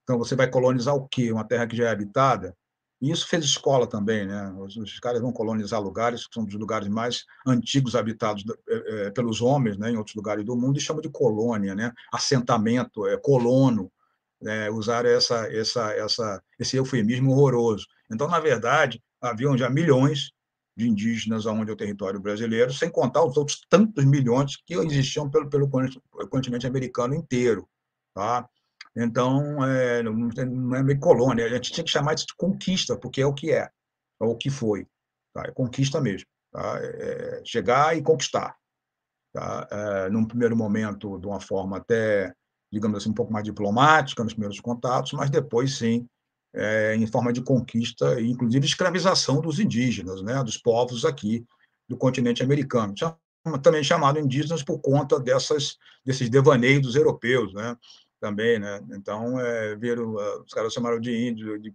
Então 0.03 0.19
você 0.19 0.35
vai 0.35 0.49
colonizar 0.49 0.95
o 0.95 1.07
quê? 1.09 1.33
Uma 1.33 1.47
terra 1.47 1.67
que 1.67 1.77
já 1.77 1.89
é 1.89 1.91
habitada? 1.91 2.57
E 3.01 3.11
isso 3.11 3.29
fez 3.29 3.45
escola 3.45 3.87
também, 3.87 4.27
né? 4.27 4.53
Os, 4.59 4.77
os 4.77 4.99
caras 4.99 5.21
vão 5.21 5.33
colonizar 5.33 5.81
lugares 5.81 6.27
que 6.27 6.35
são 6.35 6.45
dos 6.45 6.55
lugares 6.55 6.89
mais 6.89 7.25
antigos 7.47 7.95
habitados 7.95 8.45
é, 8.69 9.11
pelos 9.11 9.43
homens, 9.43 9.77
né? 9.77 9.91
Em 9.91 9.97
outros 9.97 10.17
lugares 10.17 10.45
do 10.45 10.57
mundo 10.57 10.79
e 10.79 10.81
chamam 10.81 11.03
de 11.03 11.11
colônia, 11.11 11.75
né? 11.75 11.93
Assentamento, 12.13 13.07
é, 13.07 13.17
colono, 13.19 13.93
né? 14.41 14.71
usar 14.71 15.05
essa, 15.05 15.47
essa, 15.53 15.93
essa, 15.93 16.43
esse 16.59 16.77
eufemismo 16.77 17.33
horroroso. 17.33 17.87
Então, 18.11 18.29
na 18.29 18.41
verdade, 18.41 19.03
haviam 19.21 19.57
já 19.59 19.69
milhões 19.69 20.33
de 20.77 20.89
indígenas 20.89 21.47
aonde 21.47 21.71
é 21.71 21.75
o 21.75 21.77
território 21.77 22.21
brasileiro, 22.21 22.73
sem 22.73 22.91
contar 22.91 23.25
os 23.25 23.37
outros 23.37 23.61
tantos 23.69 24.05
milhões 24.05 24.57
que 24.65 24.75
existiam 24.75 25.29
pelo, 25.31 25.49
pelo 25.49 25.69
continente 26.29 26.67
americano 26.67 27.15
inteiro. 27.15 27.67
Tá? 28.15 28.47
Então, 28.97 29.63
é, 29.63 30.03
não 30.03 30.75
é 30.75 30.83
meio 30.83 30.99
colônia, 30.99 31.45
a 31.45 31.49
gente 31.51 31.71
tinha 31.71 31.85
que 31.85 31.91
chamar 31.91 32.15
isso 32.15 32.27
de 32.27 32.35
conquista, 32.35 32.97
porque 32.97 33.21
é 33.21 33.27
o 33.27 33.35
que 33.35 33.53
é, 33.53 33.69
é 34.21 34.25
o 34.25 34.35
que 34.35 34.49
foi. 34.49 34.87
Tá? 35.35 35.43
É 35.47 35.51
conquista 35.51 36.01
mesmo. 36.01 36.27
Tá? 36.51 36.79
É, 36.81 37.41
é 37.41 37.43
chegar 37.45 37.97
e 37.97 38.03
conquistar. 38.03 38.57
Tá? 39.35 39.69
É, 39.71 40.09
num 40.09 40.25
primeiro 40.25 40.57
momento, 40.57 41.19
de 41.19 41.27
uma 41.27 41.41
forma 41.41 41.77
até, 41.77 42.33
digamos 42.73 42.97
assim, 42.97 43.11
um 43.11 43.15
pouco 43.15 43.31
mais 43.31 43.45
diplomática, 43.45 44.25
nos 44.25 44.33
primeiros 44.33 44.61
contatos, 44.61 45.13
mas 45.13 45.29
depois, 45.29 45.77
sim, 45.77 46.09
é, 46.55 46.97
em 46.97 47.07
forma 47.07 47.35
de 47.35 47.43
conquista 47.43 48.19
e, 48.19 48.31
inclusive, 48.31 48.65
escravização 48.65 49.43
dos 49.43 49.61
indígenas, 49.61 50.23
né, 50.23 50.43
dos 50.43 50.57
povos 50.57 51.05
aqui 51.05 51.45
do 51.87 51.99
continente 51.99 52.43
americano, 52.43 52.95
também 53.63 53.85
chamado 53.85 54.19
indígenas 54.19 54.63
por 54.63 54.81
conta 54.81 55.21
dessas, 55.21 55.77
desses 56.03 56.31
devaneios 56.31 56.81
dos 56.81 56.97
europeus, 56.97 57.53
né, 57.53 57.77
também, 58.21 58.59
né, 58.59 58.81
então, 58.91 59.39
é, 59.39 59.77
viram, 59.77 60.15
os 60.45 60.53
caras 60.53 60.73
chamaram 60.73 60.99
de 60.99 61.29
índios, 61.29 61.61
de, 61.61 61.75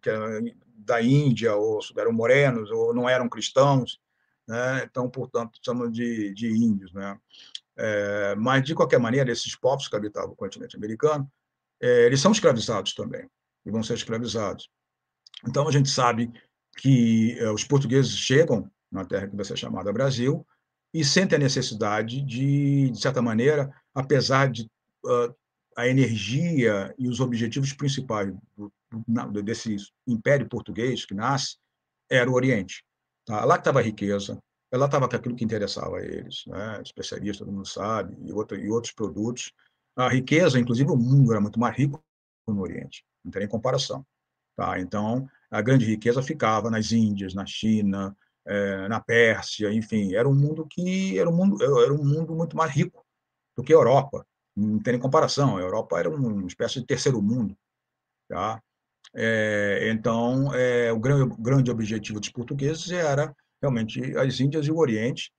da 0.77 1.01
Índia, 1.01 1.55
ou 1.55 1.79
eram 1.97 2.11
morenos, 2.11 2.71
ou 2.71 2.93
não 2.93 3.07
eram 3.07 3.29
cristãos, 3.29 3.99
né, 4.47 4.83
então, 4.83 5.09
portanto, 5.09 5.59
chamam 5.63 5.89
de, 5.89 6.33
de 6.33 6.47
índios, 6.49 6.93
né, 6.93 7.17
é, 7.77 8.35
mas, 8.35 8.63
de 8.63 8.75
qualquer 8.75 8.99
maneira, 8.99 9.31
esses 9.31 9.55
povos 9.55 9.87
que 9.87 9.95
habitavam 9.95 10.31
o 10.31 10.35
continente 10.35 10.75
americano, 10.75 11.31
é, 11.81 12.05
eles 12.05 12.19
são 12.19 12.31
escravizados 12.31 12.93
também, 12.93 13.27
e 13.65 13.71
vão 13.71 13.83
ser 13.83 13.93
escravizados. 13.93 14.69
Então, 15.47 15.67
a 15.67 15.71
gente 15.71 15.89
sabe 15.89 16.31
que 16.77 17.37
eh, 17.39 17.49
os 17.51 17.63
portugueses 17.63 18.15
chegam 18.15 18.69
na 18.91 19.05
terra 19.05 19.27
que 19.27 19.35
vai 19.35 19.45
ser 19.45 19.57
chamada 19.57 19.91
Brasil 19.91 20.45
e 20.93 21.03
sentem 21.03 21.35
a 21.37 21.39
necessidade 21.39 22.21
de, 22.21 22.89
de 22.91 23.01
certa 23.01 23.21
maneira, 23.21 23.73
apesar 23.93 24.49
de 24.49 24.69
uh, 25.05 25.33
a 25.77 25.87
energia 25.87 26.93
e 26.97 27.07
os 27.07 27.19
objetivos 27.19 27.73
principais 27.73 28.33
do, 28.57 28.71
desse 29.43 29.77
império 30.07 30.47
português 30.47 31.05
que 31.05 31.13
nasce 31.13 31.57
era 32.09 32.29
o 32.29 32.33
Oriente. 32.33 32.83
Tá? 33.25 33.45
Lá 33.45 33.55
que 33.55 33.61
estava 33.61 33.79
a 33.79 33.83
riqueza, 33.83 34.37
lá 34.73 34.85
estava 34.85 35.05
aquilo 35.05 35.35
que 35.35 35.43
interessava 35.43 35.97
a 35.97 36.03
eles, 36.03 36.43
né? 36.47 36.81
especialistas, 36.83 37.39
todo 37.39 37.53
mundo 37.53 37.67
sabe, 37.67 38.17
e, 38.21 38.33
outro, 38.33 38.57
e 38.57 38.69
outros 38.69 38.93
produtos. 38.93 39.53
A 39.95 40.09
riqueza, 40.09 40.59
inclusive, 40.59 40.89
o 40.91 40.97
mundo 40.97 41.31
era 41.31 41.41
muito 41.41 41.59
mais 41.59 41.75
rico 41.75 42.03
no 42.47 42.61
Oriente 42.61 43.05
não 43.23 43.31
tem 43.31 43.41
nem 43.41 43.49
comparação. 43.49 44.05
Tá? 44.55 44.79
Então, 44.79 45.27
a 45.49 45.61
grande 45.61 45.85
riqueza 45.85 46.21
ficava 46.21 46.69
nas 46.69 46.91
Índias, 46.91 47.33
na 47.33 47.45
China, 47.45 48.15
é, 48.45 48.87
na 48.87 48.99
Pérsia, 48.99 49.71
enfim, 49.71 50.13
era 50.13 50.27
um 50.27 50.35
mundo 50.35 50.65
que 50.67 51.17
era 51.19 51.29
um 51.29 51.35
mundo 51.35 51.63
era 51.63 51.93
um 51.93 52.03
mundo 52.03 52.35
muito 52.35 52.57
mais 52.57 52.71
rico 52.71 53.05
do 53.55 53.63
que 53.63 53.71
a 53.71 53.75
Europa. 53.75 54.25
Não 54.61 54.79
tem 54.79 54.93
nem 54.93 55.01
comparação. 55.01 55.57
A 55.57 55.61
Europa 55.61 55.99
era 55.99 56.09
uma 56.09 56.47
espécie 56.47 56.79
de 56.79 56.85
terceiro 56.85 57.21
mundo, 57.21 57.55
tá? 58.29 58.61
É, 59.13 59.89
então, 59.91 60.53
é, 60.53 60.91
o 60.91 60.99
grande, 60.99 61.35
grande 61.39 61.71
objetivo 61.71 62.19
dos 62.19 62.29
portugueses 62.29 62.91
era 62.91 63.35
realmente 63.61 64.17
as 64.17 64.39
Índias 64.39 64.65
e 64.65 64.71
o 64.71 64.77
Oriente, 64.77 65.31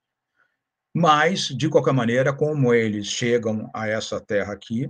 mas, 0.95 1.47
de 1.47 1.67
qualquer 1.69 1.93
maneira, 1.93 2.31
como 2.31 2.73
eles 2.73 3.07
chegam 3.07 3.69
a 3.73 3.87
essa 3.87 4.21
terra 4.21 4.53
aqui, 4.53 4.89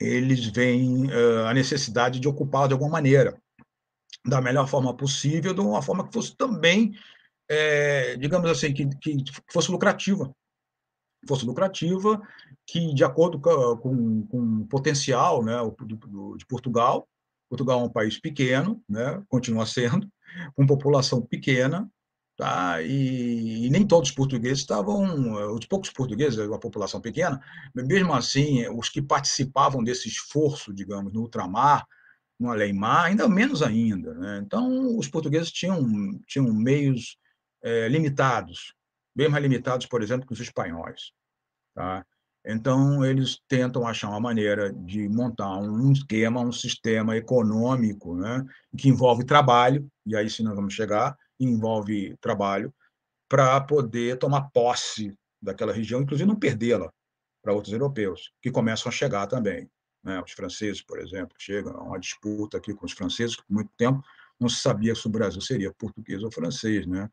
eles 0.00 0.46
veem 0.46 1.06
uh, 1.06 1.46
a 1.46 1.54
necessidade 1.54 2.18
de 2.18 2.26
ocupá-la 2.26 2.68
de 2.68 2.72
alguma 2.72 2.92
maneira, 2.92 3.38
da 4.24 4.40
melhor 4.40 4.66
forma 4.66 4.96
possível, 4.96 5.52
de 5.52 5.60
uma 5.60 5.82
forma 5.82 6.06
que 6.06 6.12
fosse 6.12 6.34
também, 6.34 6.98
é, 7.48 8.16
digamos 8.16 8.50
assim, 8.50 8.72
que, 8.72 8.88
que 8.96 9.24
fosse 9.52 9.70
lucrativa. 9.70 10.34
Fosse 11.26 11.44
lucrativa, 11.44 12.20
que, 12.66 12.94
de 12.94 13.04
acordo 13.04 13.40
com, 13.40 14.26
com, 14.26 14.60
o 14.62 14.66
potencial 14.66 15.42
né, 15.42 15.56
de 16.36 16.46
Portugal, 16.46 17.08
Portugal 17.48 17.80
é 17.80 17.84
um 17.84 17.90
país 17.90 18.18
pequeno, 18.18 18.82
né, 18.88 19.22
continua 19.28 19.66
sendo, 19.66 20.08
com 20.54 20.66
população 20.66 21.22
pequena, 21.22 21.88
tá? 22.36 22.82
E, 22.82 23.66
e, 23.66 23.70
nem 23.70 23.86
todos 23.86 24.10
os 24.10 24.14
portugueses 24.14 24.58
estavam, 24.58 25.54
os 25.54 25.66
poucos 25.66 25.90
portugueses, 25.90 26.38
uma 26.38 26.58
população 26.58 27.00
pequena, 27.00 27.40
mesmo 27.74 28.12
assim, 28.12 28.66
os 28.68 28.88
que 28.88 29.00
participavam 29.00 29.84
desse 29.84 30.08
esforço, 30.08 30.72
digamos, 30.72 31.12
no 31.12 31.20
ultramar, 31.20 31.86
no 32.38 32.50
além-mar, 32.50 33.06
ainda 33.06 33.28
menos 33.28 33.62
ainda. 33.62 34.14
Né? 34.14 34.42
Então, 34.44 34.98
os 34.98 35.06
portugueses 35.08 35.52
tinham, 35.52 36.18
tinham 36.26 36.52
meios 36.52 37.16
é, 37.62 37.88
limitados, 37.88 38.74
bem 39.14 39.28
mais 39.28 39.42
limitados, 39.42 39.86
por 39.86 40.02
exemplo, 40.02 40.26
que 40.26 40.32
os 40.32 40.40
espanhóis. 40.40 41.12
Tá? 41.74 42.04
Então, 42.46 43.04
eles 43.04 43.40
tentam 43.48 43.86
achar 43.86 44.10
uma 44.10 44.20
maneira 44.20 44.72
de 44.72 45.08
montar 45.08 45.56
um 45.58 45.92
esquema, 45.92 46.40
um 46.40 46.52
sistema 46.52 47.16
econômico 47.16 48.14
né, 48.16 48.44
que 48.76 48.88
envolve 48.88 49.24
trabalho, 49.24 49.88
e 50.04 50.14
aí 50.14 50.28
sim 50.28 50.42
nós 50.42 50.54
vamos 50.54 50.74
chegar, 50.74 51.16
envolve 51.40 52.16
trabalho, 52.20 52.72
para 53.28 53.60
poder 53.62 54.18
tomar 54.18 54.50
posse 54.50 55.14
daquela 55.40 55.72
região, 55.72 56.02
inclusive 56.02 56.28
não 56.28 56.38
perdê-la 56.38 56.92
para 57.42 57.52
outros 57.52 57.72
europeus, 57.72 58.30
que 58.42 58.50
começam 58.50 58.90
a 58.90 58.92
chegar 58.92 59.26
também. 59.26 59.68
Né? 60.02 60.22
Os 60.22 60.32
franceses, 60.32 60.82
por 60.82 60.98
exemplo, 60.98 61.34
chegam 61.38 61.74
a 61.74 61.82
uma 61.82 61.98
disputa 61.98 62.58
aqui 62.58 62.74
com 62.74 62.84
os 62.84 62.92
franceses, 62.92 63.36
que 63.36 63.42
por 63.46 63.54
muito 63.54 63.70
tempo 63.76 64.02
não 64.38 64.48
se 64.48 64.60
sabia 64.60 64.94
se 64.94 65.06
o 65.06 65.10
Brasil 65.10 65.40
seria 65.40 65.72
português 65.72 66.22
ou 66.22 66.30
francês. 66.30 66.86
Né? 66.86 67.08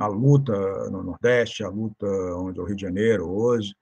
A 0.00 0.06
luta 0.06 0.88
no 0.90 1.02
Nordeste, 1.02 1.62
a 1.62 1.68
luta 1.68 2.06
onde 2.36 2.58
é 2.58 2.62
o 2.62 2.64
Rio 2.64 2.74
de 2.74 2.80
Janeiro 2.80 3.30
hoje, 3.30 3.74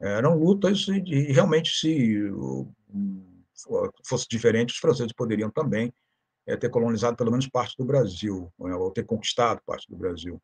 eram 0.00 0.34
lutas 0.38 0.86
e, 0.88 1.30
realmente, 1.32 1.70
se 1.70 2.30
fosse 4.02 4.26
diferente, 4.26 4.72
os 4.72 4.78
franceses 4.78 5.12
poderiam 5.12 5.50
também 5.50 5.92
é, 6.46 6.56
ter 6.56 6.70
colonizado 6.70 7.14
pelo 7.14 7.30
menos 7.30 7.46
parte 7.46 7.76
do 7.76 7.84
Brasil, 7.84 8.50
né, 8.58 8.74
ou 8.74 8.90
ter 8.90 9.04
conquistado 9.04 9.60
parte 9.66 9.86
do 9.90 9.96
Brasil. 9.96 10.40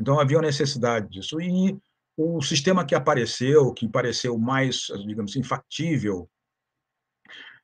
Então, 0.00 0.18
havia 0.18 0.38
uma 0.38 0.46
necessidade 0.46 1.06
disso. 1.06 1.38
E 1.38 1.78
o 2.16 2.40
sistema 2.40 2.82
que 2.82 2.94
apareceu, 2.94 3.74
que 3.74 3.86
pareceu 3.86 4.38
mais, 4.38 4.86
digamos 5.06 5.32
assim, 5.32 5.42
factível, 5.42 6.26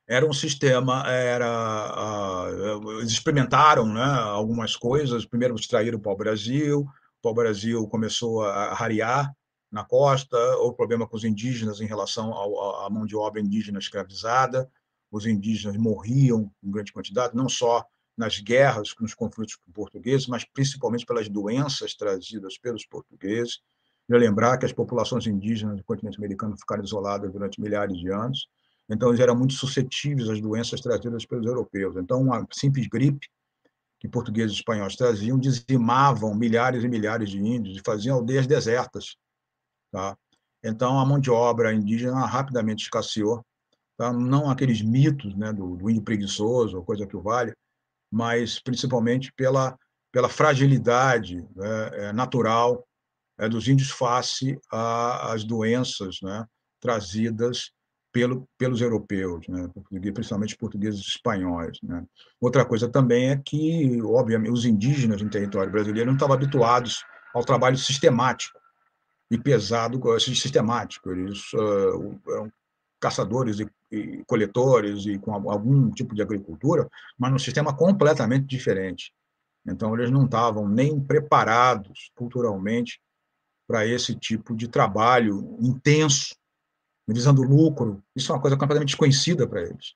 era 0.09 0.25
um 0.25 0.33
sistema, 0.33 1.07
era, 1.07 2.79
uh, 2.79 2.99
eles 2.99 3.11
experimentaram 3.11 3.85
né, 3.85 4.03
algumas 4.03 4.75
coisas, 4.75 5.23
primeiro 5.23 5.53
extraíram 5.53 5.99
o 5.99 6.01
pau-brasil, 6.01 6.79
o 6.81 7.21
pau-brasil 7.21 7.87
começou 7.87 8.43
a 8.43 8.73
rarear, 8.73 9.31
na 9.71 9.83
costa, 9.83 10.35
ou 10.57 10.73
problema 10.73 11.07
com 11.07 11.15
os 11.15 11.23
indígenas 11.23 11.79
em 11.79 11.85
relação 11.85 12.33
à 12.83 12.89
mão 12.89 13.05
de 13.05 13.15
obra 13.15 13.39
indígena 13.39 13.77
escravizada. 13.77 14.67
Os 15.11 15.27
indígenas 15.27 15.77
morriam 15.77 16.51
em 16.63 16.71
grande 16.71 16.91
quantidade, 16.91 17.35
não 17.35 17.47
só 17.47 17.85
nas 18.17 18.39
guerras, 18.39 18.95
nos 18.99 19.13
conflitos 19.13 19.57
com 19.57 19.71
portugueses, 19.71 20.25
mas 20.25 20.43
principalmente 20.43 21.05
pelas 21.05 21.29
doenças 21.29 21.93
trazidas 21.93 22.57
pelos 22.57 22.83
portugueses. 22.83 23.59
Eu 24.07 24.17
lembrar 24.17 24.57
que 24.57 24.65
as 24.65 24.73
populações 24.73 25.27
indígenas 25.27 25.77
do 25.77 25.83
continente 25.83 26.17
americano 26.17 26.57
ficaram 26.57 26.83
isoladas 26.83 27.31
durante 27.31 27.61
milhares 27.61 27.95
de 27.95 28.11
anos, 28.11 28.47
então 28.89 29.09
eles 29.09 29.19
eram 29.19 29.35
muito 29.35 29.53
suscetíveis 29.53 30.29
às 30.29 30.41
doenças 30.41 30.81
trazidas 30.81 31.25
pelos 31.25 31.45
europeus. 31.45 31.95
Então, 31.95 32.21
uma 32.21 32.45
simples 32.51 32.87
gripe 32.87 33.27
que 33.99 34.07
portugueses 34.07 34.55
e 34.55 34.59
espanhóis 34.59 34.95
traziam 34.95 35.37
dizimavam 35.37 36.33
milhares 36.33 36.83
e 36.83 36.87
milhares 36.87 37.29
de 37.29 37.37
índios 37.37 37.77
e 37.77 37.81
faziam 37.85 38.17
aldeias 38.17 38.47
desertas 38.47 39.15
Tá? 39.91 40.17
Então, 40.63 40.99
a 40.99 41.05
mão 41.05 41.19
de 41.19 41.31
obra 41.31 41.73
indígena 41.73 42.25
rapidamente 42.25 42.83
escasseou, 42.83 43.43
tá? 43.97 44.11
não 44.13 44.49
aqueles 44.49 44.81
mitos 44.81 45.35
né, 45.35 45.51
do, 45.51 45.75
do 45.75 45.89
índio 45.89 46.03
preguiçoso, 46.03 46.77
ou 46.77 46.85
coisa 46.85 47.07
que 47.07 47.15
o 47.15 47.21
vale, 47.21 47.53
mas 48.11 48.59
principalmente 48.59 49.31
pela, 49.33 49.77
pela 50.11 50.29
fragilidade 50.29 51.47
né, 51.55 51.89
é, 51.93 52.13
natural 52.13 52.85
é, 53.37 53.47
dos 53.47 53.67
índios 53.67 53.89
face 53.89 54.59
às 54.71 55.43
doenças 55.43 56.17
né, 56.21 56.45
trazidas 56.79 57.71
pelo, 58.11 58.47
pelos 58.57 58.81
europeus, 58.81 59.47
né, 59.47 59.69
principalmente 60.13 60.57
portugueses 60.57 60.99
e 60.99 61.09
espanhóis. 61.09 61.77
Né. 61.83 62.03
Outra 62.39 62.65
coisa 62.65 62.87
também 62.87 63.29
é 63.29 63.37
que, 63.37 64.01
obviamente, 64.01 64.51
os 64.51 64.65
indígenas 64.65 65.21
no 65.21 65.29
território 65.29 65.71
brasileiro 65.71 66.07
não 66.07 66.15
estavam 66.15 66.35
habituados 66.35 67.03
ao 67.33 67.43
trabalho 67.43 67.77
sistemático 67.77 68.57
e 69.29 69.37
pesado, 69.37 69.99
sistemático. 70.19 71.11
Eles 71.11 71.53
uh, 71.53 72.19
eram 72.29 72.51
caçadores 72.99 73.59
e, 73.59 73.69
e, 73.91 74.23
coletores 74.25 75.05
e 75.05 75.17
com 75.19 75.33
algum 75.49 75.91
tipo 75.91 76.15
de 76.15 76.21
agricultura, 76.21 76.89
mas 77.17 77.31
num 77.31 77.39
sistema 77.39 77.75
completamente 77.75 78.45
diferente. 78.45 79.13
Então, 79.67 79.93
eles 79.93 80.09
não 80.09 80.25
estavam 80.25 80.67
nem 80.67 80.99
preparados 80.99 82.11
culturalmente 82.15 82.99
para 83.67 83.85
esse 83.85 84.15
tipo 84.15 84.55
de 84.55 84.67
trabalho 84.67 85.55
intenso, 85.61 86.35
visando 87.13 87.41
lucro. 87.41 88.03
Isso 88.15 88.31
é 88.31 88.35
uma 88.35 88.41
coisa 88.41 88.55
completamente 88.55 88.89
desconhecida 88.89 89.47
para 89.47 89.61
eles. 89.61 89.95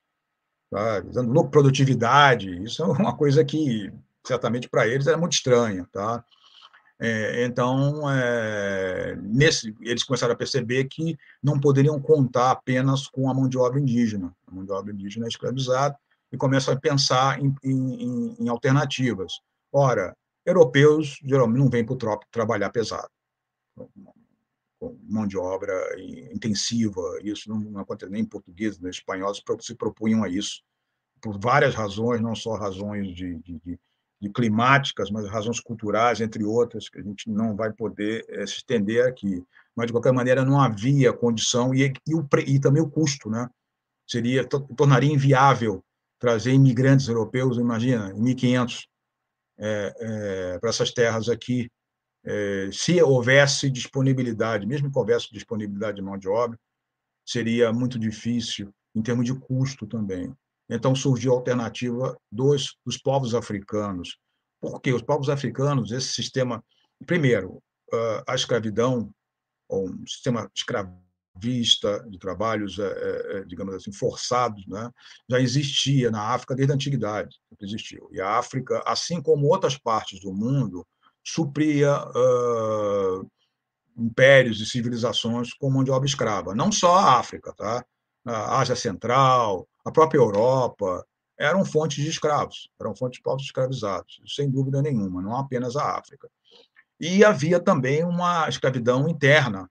Tá? 0.70 1.00
Visando 1.00 1.32
lucro, 1.32 1.50
produtividade, 1.50 2.62
isso 2.62 2.82
é 2.82 2.86
uma 2.86 3.16
coisa 3.16 3.44
que, 3.44 3.92
certamente, 4.26 4.68
para 4.68 4.86
eles 4.86 5.06
era 5.06 5.16
muito 5.16 5.32
estranha. 5.32 5.88
Tá? 5.92 6.24
É, 7.00 7.44
então, 7.44 8.10
é, 8.10 9.16
nesse, 9.20 9.74
eles 9.80 10.04
começaram 10.04 10.32
a 10.32 10.36
perceber 10.36 10.84
que 10.84 11.16
não 11.42 11.58
poderiam 11.58 12.00
contar 12.00 12.52
apenas 12.52 13.08
com 13.08 13.28
a 13.28 13.34
mão 13.34 13.48
de 13.48 13.58
obra 13.58 13.80
indígena, 13.80 14.34
a 14.46 14.54
mão 14.54 14.64
de 14.64 14.72
obra 14.72 14.92
indígena 14.92 15.26
é 15.26 15.28
escravizada, 15.28 15.96
e 16.32 16.36
começam 16.36 16.74
a 16.74 16.80
pensar 16.80 17.40
em, 17.40 17.54
em, 17.62 18.36
em 18.40 18.48
alternativas. 18.48 19.34
Ora, 19.72 20.16
europeus 20.46 21.18
geralmente 21.24 21.58
não 21.58 21.68
vêm 21.68 21.84
para 21.84 21.94
o 21.94 21.98
trópico 21.98 22.30
trabalhar 22.30 22.70
pesado, 22.70 23.08
mão 25.02 25.26
de 25.26 25.36
obra 25.36 25.74
intensiva, 26.32 27.00
isso 27.22 27.48
não 27.48 27.80
acontece 27.80 28.10
nem 28.10 28.22
em 28.22 28.26
português, 28.26 28.78
nem 28.78 28.88
em 28.88 28.90
espanhol, 28.90 29.32
se 29.34 29.74
propunham 29.74 30.24
a 30.24 30.28
isso, 30.28 30.62
por 31.20 31.38
várias 31.38 31.74
razões, 31.74 32.20
não 32.20 32.34
só 32.34 32.54
razões 32.54 33.14
de, 33.14 33.38
de, 33.38 33.58
de 33.64 33.78
de 34.24 34.30
climáticas, 34.30 35.10
mas 35.10 35.28
razões 35.28 35.60
culturais, 35.60 36.20
entre 36.20 36.42
outras, 36.44 36.88
que 36.88 36.98
a 36.98 37.02
gente 37.02 37.28
não 37.28 37.54
vai 37.54 37.70
poder 37.70 38.24
é, 38.28 38.46
se 38.46 38.54
estender 38.54 39.06
aqui. 39.06 39.44
Mas, 39.76 39.86
de 39.86 39.92
qualquer 39.92 40.12
maneira, 40.12 40.44
não 40.44 40.60
havia 40.60 41.12
condição, 41.12 41.74
e, 41.74 41.92
e, 42.06 42.14
o, 42.14 42.26
e 42.46 42.58
também 42.58 42.82
o 42.82 42.88
custo, 42.88 43.28
né? 43.28 43.48
Seria, 44.06 44.46
tornaria 44.46 45.12
inviável 45.12 45.84
trazer 46.18 46.52
imigrantes 46.52 47.08
europeus, 47.08 47.58
imagina, 47.58 48.12
em 48.12 48.20
1500, 48.20 48.88
é, 49.58 49.94
é, 49.98 50.58
para 50.58 50.70
essas 50.70 50.90
terras 50.90 51.28
aqui, 51.28 51.70
é, 52.24 52.70
se 52.72 53.02
houvesse 53.02 53.70
disponibilidade, 53.70 54.66
mesmo 54.66 54.90
que 54.90 54.98
houvesse 54.98 55.32
disponibilidade 55.32 55.96
de 55.96 56.02
mão 56.02 56.16
de 56.16 56.28
obra, 56.28 56.58
seria 57.26 57.72
muito 57.72 57.98
difícil 57.98 58.72
em 58.94 59.02
termos 59.02 59.26
de 59.26 59.34
custo 59.34 59.86
também. 59.86 60.34
Então 60.68 60.94
surgiu 60.94 61.32
a 61.32 61.36
alternativa 61.36 62.16
dos, 62.32 62.76
dos 62.84 62.96
povos 62.96 63.34
africanos. 63.34 64.18
Por 64.60 64.80
quê? 64.80 64.92
Os 64.92 65.02
povos 65.02 65.28
africanos, 65.28 65.92
esse 65.92 66.12
sistema. 66.12 66.64
Primeiro, 67.06 67.62
a 68.26 68.34
escravidão, 68.34 69.10
ou 69.68 69.88
um 69.88 70.06
sistema 70.06 70.50
escravista 70.54 72.04
de 72.08 72.18
trabalhos, 72.18 72.78
é, 72.78 73.38
é, 73.38 73.44
digamos 73.44 73.74
assim, 73.74 73.92
forçados, 73.92 74.66
né? 74.66 74.90
já 75.28 75.40
existia 75.40 76.10
na 76.10 76.32
África 76.32 76.54
desde 76.54 76.72
a 76.72 76.74
antiguidade. 76.76 77.36
Existiu. 77.60 78.08
E 78.12 78.20
a 78.20 78.38
África, 78.38 78.82
assim 78.86 79.20
como 79.20 79.46
outras 79.48 79.76
partes 79.76 80.20
do 80.20 80.32
mundo, 80.32 80.86
supria 81.24 82.04
uh, 82.04 83.30
impérios 83.96 84.60
e 84.60 84.66
civilizações 84.66 85.54
com 85.54 85.70
mão 85.70 85.82
de 85.82 85.90
obra 85.90 86.06
escrava. 86.06 86.54
Não 86.54 86.70
só 86.70 86.96
a 86.96 87.18
África, 87.18 87.52
tá? 87.54 87.84
a 88.24 88.60
Ásia 88.60 88.76
Central, 88.76 89.68
a 89.84 89.90
própria 89.90 90.18
Europa, 90.18 91.06
eram 91.38 91.64
fontes 91.64 92.02
de 92.02 92.08
escravos, 92.08 92.68
eram 92.80 92.94
fontes 92.94 93.18
de 93.18 93.22
povos 93.22 93.42
escravizados, 93.42 94.20
sem 94.26 94.50
dúvida 94.50 94.80
nenhuma, 94.80 95.20
não 95.20 95.36
apenas 95.36 95.76
a 95.76 95.98
África. 95.98 96.28
E 96.98 97.24
havia 97.24 97.60
também 97.60 98.04
uma 98.04 98.48
escravidão 98.48 99.08
interna 99.08 99.68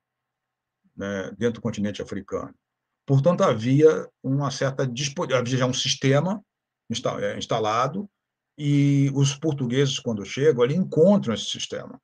né, 0.95 1.31
dentro 1.37 1.55
do 1.55 1.61
continente 1.61 2.01
africano. 2.01 2.53
Portanto, 3.05 3.43
havia 3.43 4.07
uma 4.21 4.51
certa 4.51 4.83
havia 4.83 5.57
já 5.57 5.65
um 5.65 5.73
sistema 5.73 6.43
é, 7.19 7.37
instalado 7.37 8.09
e 8.57 9.11
os 9.13 9.35
portugueses, 9.35 9.99
quando 9.99 10.25
chegam 10.25 10.63
ali, 10.63 10.75
encontram 10.75 11.33
esse 11.33 11.45
sistema. 11.45 11.99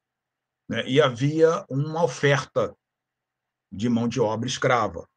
Né? 0.68 0.88
E 0.88 1.02
havia 1.02 1.66
uma 1.70 2.04
oferta 2.04 2.76
de 3.72 3.88
mão 3.88 4.08
de 4.08 4.20
obra 4.20 4.48
escrava 4.48 5.08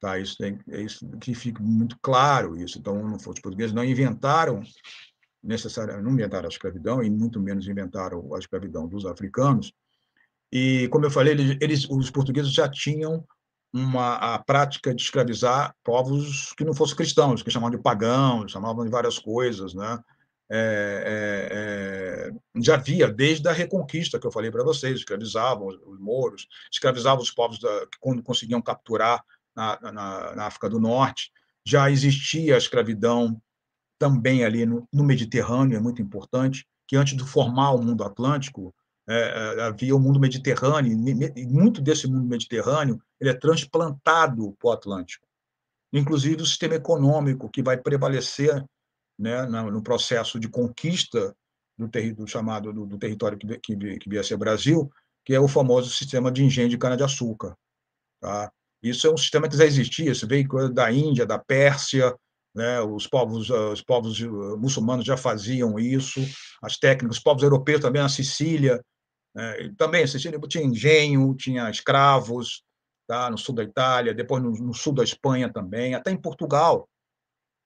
Tá? 0.00 0.18
Isso, 0.18 0.38
tem, 0.38 0.58
é 0.70 0.80
isso 0.80 1.06
que 1.18 1.34
fica 1.34 1.62
muito 1.62 1.96
claro 2.00 2.56
isso. 2.56 2.78
Então, 2.78 3.14
os 3.14 3.22
portugueses 3.40 3.74
não 3.74 3.84
inventaram 3.84 4.62
necessariamente, 5.42 6.04
não 6.04 6.12
inventaram 6.12 6.46
a 6.46 6.48
escravidão 6.48 7.02
e 7.02 7.10
muito 7.10 7.38
menos 7.38 7.68
inventaram 7.68 8.34
a 8.34 8.38
escravidão 8.38 8.88
dos 8.88 9.04
africanos. 9.04 9.72
E, 10.50 10.88
como 10.88 11.04
eu 11.04 11.10
falei, 11.10 11.34
eles, 11.34 11.56
eles 11.60 11.88
os 11.88 12.10
portugueses 12.10 12.52
já 12.52 12.68
tinham 12.68 13.24
uma 13.72 14.16
a 14.16 14.38
prática 14.42 14.92
de 14.92 15.00
escravizar 15.00 15.76
povos 15.84 16.52
que 16.54 16.64
não 16.64 16.74
fossem 16.74 16.96
cristãos, 16.96 17.42
que 17.42 17.50
chamavam 17.50 17.76
de 17.76 17.82
pagãos, 17.82 18.50
chamavam 18.50 18.84
de 18.84 18.90
várias 18.90 19.18
coisas, 19.18 19.74
né? 19.74 20.02
É, 20.52 22.26
é, 22.26 22.28
é, 22.28 22.60
já 22.60 22.74
havia 22.74 23.08
desde 23.08 23.48
a 23.48 23.52
Reconquista 23.52 24.18
que 24.18 24.26
eu 24.26 24.32
falei 24.32 24.50
para 24.50 24.64
vocês, 24.64 24.98
escravizavam 24.98 25.68
os 25.68 26.00
mouros, 26.00 26.48
escravizavam 26.72 27.22
os 27.22 27.30
povos 27.30 27.60
da, 27.60 27.86
quando 28.00 28.22
conseguiam 28.22 28.60
capturar 28.60 29.24
na, 29.54 29.78
na, 29.80 30.34
na, 30.34 30.46
África 30.46 30.68
do 30.68 30.80
Norte, 30.80 31.30
já 31.64 31.88
existia 31.88 32.56
a 32.56 32.58
escravidão 32.58 33.40
também 33.96 34.44
ali 34.44 34.66
no, 34.66 34.88
no 34.92 35.04
Mediterrâneo, 35.04 35.76
é 35.76 35.80
muito 35.80 36.02
importante, 36.02 36.66
que 36.88 36.96
antes 36.96 37.16
de 37.16 37.24
formar 37.24 37.70
o 37.70 37.82
mundo 37.82 38.02
atlântico, 38.02 38.74
é, 39.08 39.58
é, 39.58 39.62
havia 39.62 39.94
o 39.94 40.00
mundo 40.00 40.18
mediterrâneo, 40.18 40.92
e 41.36 41.46
muito 41.46 41.80
desse 41.80 42.08
mundo 42.08 42.26
mediterrâneo 42.26 43.00
ele 43.20 43.30
é 43.30 43.34
transplantado 43.34 44.52
para 44.58 44.68
o 44.68 44.72
Atlântico. 44.72 45.26
Inclusive 45.92 46.42
o 46.42 46.46
sistema 46.46 46.74
econômico 46.74 47.48
que 47.48 47.62
vai 47.62 47.76
prevalecer 47.76 48.64
né, 49.20 49.46
no 49.46 49.82
processo 49.82 50.40
de 50.40 50.48
conquista 50.48 51.36
do, 51.76 51.86
do 52.14 52.26
chamado 52.26 52.72
do, 52.72 52.86
do 52.86 52.98
território 52.98 53.36
que, 53.36 53.46
que, 53.58 53.98
que 53.98 54.08
via 54.08 54.24
ser 54.24 54.38
Brasil, 54.38 54.90
que 55.24 55.34
é 55.34 55.38
o 55.38 55.46
famoso 55.46 55.90
sistema 55.90 56.32
de 56.32 56.42
engenho 56.42 56.70
de 56.70 56.78
cana-de-açúcar. 56.78 57.54
Tá? 58.18 58.50
Isso 58.82 59.06
é 59.06 59.10
um 59.12 59.16
sistema 59.16 59.46
que 59.46 59.56
já 59.56 59.66
existia, 59.66 60.10
isso 60.10 60.26
veio 60.26 60.72
da 60.72 60.90
Índia, 60.90 61.26
da 61.26 61.38
Pérsia, 61.38 62.16
né? 62.54 62.80
os 62.80 63.06
povos 63.06 63.50
os 63.50 63.82
povos 63.82 64.20
muçulmanos 64.58 65.04
já 65.04 65.18
faziam 65.18 65.78
isso, 65.78 66.20
as 66.62 66.78
técnicas, 66.78 67.18
os 67.18 67.22
povos 67.22 67.42
europeus 67.42 67.80
também, 67.80 68.00
na 68.00 68.08
Sicília, 68.08 68.82
é, 69.36 69.70
também, 69.76 70.06
Sicília 70.06 70.40
tinha 70.48 70.64
engenho, 70.64 71.34
tinha 71.36 71.70
escravos, 71.70 72.62
tá? 73.06 73.30
no 73.30 73.36
sul 73.36 73.54
da 73.54 73.62
Itália, 73.62 74.14
depois 74.14 74.42
no, 74.42 74.50
no, 74.50 74.74
sul 74.74 74.94
da 74.94 75.04
Espanha 75.04 75.52
também, 75.52 75.94
até 75.94 76.10
em 76.10 76.20
Portugal, 76.20 76.88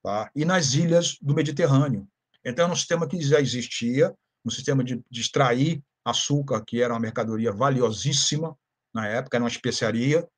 tá? 0.04 0.30
e 0.36 0.44
nas 0.44 0.74
ilhas 0.74 1.16
do 1.20 1.34
Mediterrâneo. 1.34 2.06
Então, 2.44 2.66
era 2.66 2.72
um 2.72 2.76
sistema 2.76 3.08
que 3.08 3.20
já 3.22 3.40
existia, 3.40 4.14
um 4.44 4.50
sistema 4.50 4.84
de, 4.84 5.02
de 5.10 5.20
extrair 5.20 5.82
açúcar, 6.04 6.62
que 6.64 6.82
era 6.82 6.92
uma 6.92 7.00
mercadoria 7.00 7.50
valiosíssima 7.50 8.54
na 8.94 9.08
época, 9.08 9.38
era 9.38 9.42
uma 9.42 9.48
especiaria, 9.48 10.28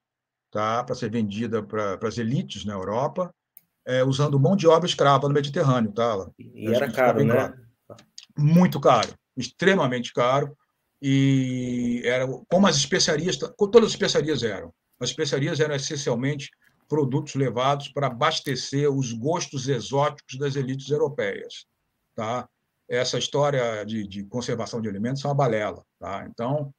tá? 0.52 0.84
para 0.84 0.94
ser 0.94 1.10
vendida 1.10 1.62
para 1.62 1.98
as 2.06 2.16
elites 2.16 2.64
na 2.64 2.74
Europa, 2.74 3.34
é, 3.84 4.04
usando 4.04 4.38
mão 4.38 4.56
de 4.56 4.68
obra 4.68 4.88
escrava 4.88 5.26
no 5.26 5.34
Mediterrâneo. 5.34 5.92
Tá? 5.92 6.30
E 6.38 6.72
era 6.72 6.90
caro, 6.90 7.24
né? 7.24 7.34
Claro. 7.34 8.04
Muito 8.38 8.80
caro, 8.80 9.12
extremamente 9.36 10.12
caro 10.12 10.56
e 11.00 12.02
era 12.04 12.26
como 12.48 12.66
as 12.66 12.76
especiarias, 12.76 13.36
todas 13.36 13.84
as 13.84 13.90
especiarias 13.90 14.42
eram. 14.42 14.72
As 15.00 15.10
especiarias 15.10 15.60
eram 15.60 15.74
essencialmente 15.74 16.50
produtos 16.88 17.34
levados 17.34 17.88
para 17.88 18.06
abastecer 18.06 18.90
os 18.90 19.12
gostos 19.12 19.68
exóticos 19.68 20.38
das 20.38 20.56
elites 20.56 20.90
europeias, 20.90 21.66
tá? 22.14 22.48
Essa 22.88 23.18
história 23.18 23.84
de, 23.84 24.06
de 24.06 24.24
conservação 24.24 24.80
de 24.80 24.88
alimentos 24.88 25.24
é 25.24 25.28
uma 25.28 25.34
balela, 25.34 25.84
tá? 25.98 26.26
Então, 26.30 26.72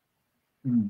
hum, 0.63 0.89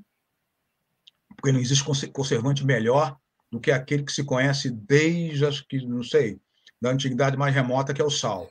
porque 1.36 1.52
não 1.52 1.60
existe 1.60 1.84
conservante 2.12 2.66
melhor 2.66 3.18
do 3.52 3.60
que 3.60 3.72
aquele 3.72 4.04
que 4.04 4.12
se 4.12 4.24
conhece 4.24 4.70
desde, 4.72 5.46
acho 5.46 5.66
que, 5.68 5.86
não 5.86 6.04
sei, 6.04 6.40
da 6.82 6.92
antiguidade 6.92 7.38
mais 7.38 7.54
remota, 7.54 7.94
que 7.94 8.02
é 8.02 8.06
o 8.06 8.10
sal. 8.10 8.50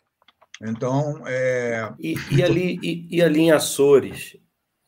Então, 0.63 1.23
é... 1.27 1.93
E, 1.99 2.15
e 2.31 2.43
ali, 2.43 2.79
e, 2.83 3.17
e 3.17 3.23
ali 3.23 3.41
em 3.41 3.53
Açores, 3.53 4.37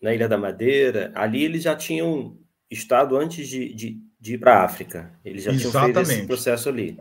na 0.00 0.14
Ilha 0.14 0.28
da 0.28 0.38
Madeira, 0.38 1.12
ali 1.14 1.44
eles 1.44 1.62
já 1.64 1.76
tinham 1.76 2.38
estado 2.70 3.16
antes 3.16 3.48
de, 3.48 3.74
de, 3.74 4.02
de 4.20 4.34
ir 4.34 4.38
para 4.38 4.60
a 4.60 4.64
África. 4.64 5.12
Eles 5.24 5.44
já 5.44 5.52
Exatamente. 5.52 5.92
tinham 5.92 6.04
feito 6.04 6.18
esse 6.18 6.26
processo 6.26 6.68
ali. 6.68 6.98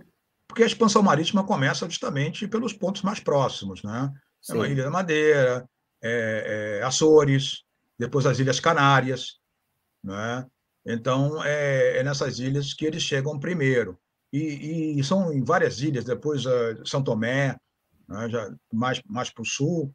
Porque 0.48 0.64
a 0.64 0.66
expansão 0.66 1.02
marítima 1.04 1.44
começa 1.44 1.90
justamente 1.90 2.48
pelos 2.48 2.74
pontos 2.74 3.02
mais 3.02 3.20
próximos, 3.20 3.84
né? 3.84 4.12
É 4.50 4.54
a 4.54 4.68
Ilha 4.68 4.84
da 4.84 4.92
Madeira, 4.92 5.70
é, 6.02 6.80
é, 6.80 6.86
Açores, 6.86 7.64
depois 7.98 8.26
as 8.26 8.40
Ilhas 8.40 8.60
Canárias, 8.60 9.40
né? 10.04 10.46
Então, 10.86 11.44
é, 11.44 11.98
é, 11.98 12.04
nessas 12.04 12.40
ilhas 12.40 12.74
que 12.74 12.86
eles 12.86 13.04
chegam 13.04 13.40
primeiro. 13.40 14.00
E, 14.32 15.00
e 15.00 15.04
são 15.04 15.34
em 15.34 15.44
várias 15.44 15.82
ilhas, 15.82 16.06
depois 16.06 16.46
uh, 16.46 16.86
São 16.86 17.04
Tomé, 17.04 17.58
né, 18.08 18.30
já 18.30 18.50
mais, 18.72 19.02
mais 19.06 19.30
para 19.30 19.42
o 19.42 19.46
sul, 19.46 19.94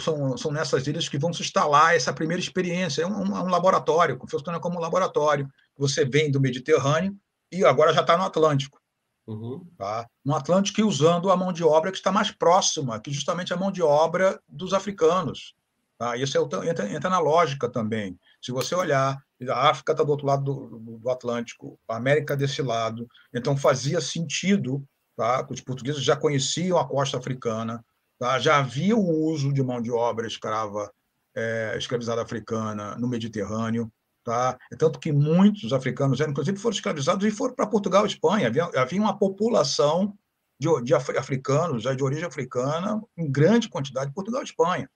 são, 0.00 0.36
são 0.36 0.50
nessas 0.50 0.86
ilhas 0.86 1.08
que 1.08 1.18
vão 1.18 1.32
se 1.32 1.42
instalar 1.42 1.94
essa 1.94 2.12
primeira 2.12 2.40
experiência. 2.40 3.02
É 3.02 3.06
um, 3.06 3.22
um 3.22 3.48
laboratório, 3.48 4.18
funciona 4.28 4.58
como 4.58 4.78
um 4.78 4.80
laboratório. 4.80 5.48
Você 5.76 6.04
vem 6.04 6.30
do 6.30 6.40
Mediterrâneo 6.40 7.16
e 7.52 7.64
agora 7.64 7.92
já 7.92 8.00
está 8.00 8.16
no 8.16 8.24
Atlântico. 8.24 8.80
Uhum. 9.26 9.66
Tá? 9.76 10.06
No 10.24 10.34
Atlântico 10.34 10.80
e 10.80 10.84
usando 10.84 11.30
a 11.30 11.36
mão 11.36 11.52
de 11.52 11.64
obra 11.64 11.90
que 11.90 11.96
está 11.96 12.12
mais 12.12 12.30
próxima, 12.30 13.00
que 13.00 13.10
justamente 13.10 13.52
é 13.52 13.56
a 13.56 13.58
mão 13.58 13.72
de 13.72 13.82
obra 13.82 14.40
dos 14.48 14.72
africanos. 14.72 15.54
Tá? 15.98 16.16
Isso 16.16 16.38
é, 16.38 16.68
entra, 16.68 16.92
entra 16.92 17.10
na 17.10 17.18
lógica 17.18 17.68
também. 17.68 18.18
Se 18.40 18.52
você 18.52 18.74
olhar, 18.74 19.20
a 19.48 19.70
África 19.70 19.92
está 19.92 20.04
do 20.04 20.10
outro 20.10 20.26
lado 20.26 20.44
do, 20.44 20.98
do, 20.98 21.10
Atlântico, 21.10 21.78
a 21.88 21.96
América 21.96 22.36
desse 22.36 22.62
lado, 22.62 23.08
então 23.34 23.56
fazia 23.56 24.00
sentido, 24.00 24.84
tá? 25.16 25.46
os 25.50 25.60
portugueses 25.60 26.02
já 26.02 26.16
conheciam 26.16 26.78
a 26.78 26.86
costa 26.86 27.18
africana, 27.18 27.84
Tá? 28.18 28.38
Já 28.38 28.58
havia 28.58 28.96
o 28.96 29.24
uso 29.30 29.52
de 29.52 29.62
mão 29.62 29.80
de 29.80 29.90
obra 29.90 30.26
escrava, 30.26 30.90
é, 31.34 31.74
escravizada 31.76 32.22
africana 32.22 32.96
no 32.96 33.08
Mediterrâneo. 33.08 33.92
Tá? 34.26 34.58
É 34.72 34.74
tanto 34.74 34.98
que 34.98 35.12
muitos 35.12 35.72
africanos, 35.72 36.18
inclusive, 36.18 36.58
foram 36.58 36.74
escravizados 36.74 37.24
e 37.24 37.30
foram 37.30 37.54
para 37.54 37.64
Portugal 37.64 38.04
e 38.04 38.08
Espanha. 38.08 38.48
Havia, 38.48 38.64
havia 38.74 39.00
uma 39.00 39.16
população 39.16 40.18
de, 40.58 40.66
de 40.82 40.94
africanos, 40.94 41.84
de 41.84 42.02
origem 42.02 42.24
africana, 42.24 43.00
em 43.16 43.30
grande 43.30 43.68
quantidade, 43.68 44.10
em 44.10 44.12
Portugal 44.12 44.40
e 44.40 44.44
Espanha. 44.44 44.90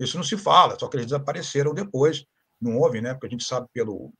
Isso 0.00 0.16
não 0.16 0.24
se 0.24 0.36
fala, 0.36 0.76
só 0.76 0.88
que 0.88 0.96
eles 0.96 1.06
desapareceram 1.06 1.72
depois. 1.72 2.26
Não 2.60 2.76
houve, 2.76 3.00
né? 3.00 3.14
porque 3.14 3.28
a 3.28 3.30
gente 3.30 3.44
sabe 3.44 3.68
pelo, 3.72 4.12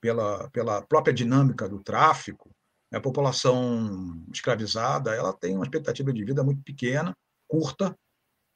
pela, 0.00 0.50
pela 0.50 0.82
própria 0.82 1.14
dinâmica 1.14 1.68
do 1.68 1.80
tráfico, 1.80 2.50
a 2.92 3.00
população 3.00 4.20
escravizada 4.32 5.14
ela 5.14 5.32
tem 5.32 5.54
uma 5.54 5.64
expectativa 5.64 6.12
de 6.12 6.24
vida 6.24 6.42
muito 6.42 6.60
pequena, 6.64 7.16
curta, 7.46 7.96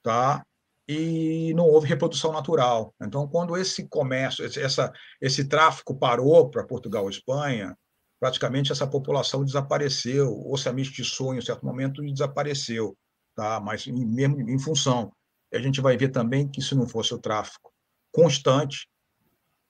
tá? 0.02 0.44
E 0.88 1.54
não 1.54 1.64
houve 1.64 1.88
reprodução 1.88 2.32
natural. 2.32 2.94
Então, 3.00 3.28
quando 3.28 3.56
esse 3.56 3.88
comércio, 3.88 4.44
essa, 4.44 4.92
esse 5.20 5.48
tráfico 5.48 5.96
parou 5.96 6.50
para 6.50 6.66
Portugal 6.66 7.06
e 7.06 7.10
Espanha, 7.10 7.76
praticamente 8.18 8.72
essa 8.72 8.86
população 8.86 9.44
desapareceu, 9.44 10.32
ou 10.32 10.56
se 10.56 10.68
amistiçou 10.68 11.34
em 11.34 11.38
um 11.38 11.42
certo 11.42 11.64
momento 11.64 12.04
e 12.04 12.12
desapareceu, 12.12 12.96
tá? 13.34 13.60
Mas 13.60 13.86
mesmo 13.86 14.40
em 14.40 14.58
função, 14.58 15.12
a 15.52 15.58
gente 15.58 15.80
vai 15.80 15.96
ver 15.96 16.08
também 16.08 16.48
que 16.48 16.62
se 16.62 16.74
não 16.74 16.88
fosse 16.88 17.14
o 17.14 17.18
tráfico 17.18 17.72
constante, 18.12 18.88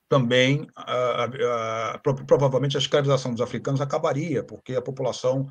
também 0.09 0.67
provavelmente 2.27 2.77
a 2.77 2.79
escravização 2.79 3.31
dos 3.31 3.41
africanos 3.41 3.81
acabaria, 3.81 4.43
porque 4.43 4.75
a 4.75 4.81
população 4.81 5.47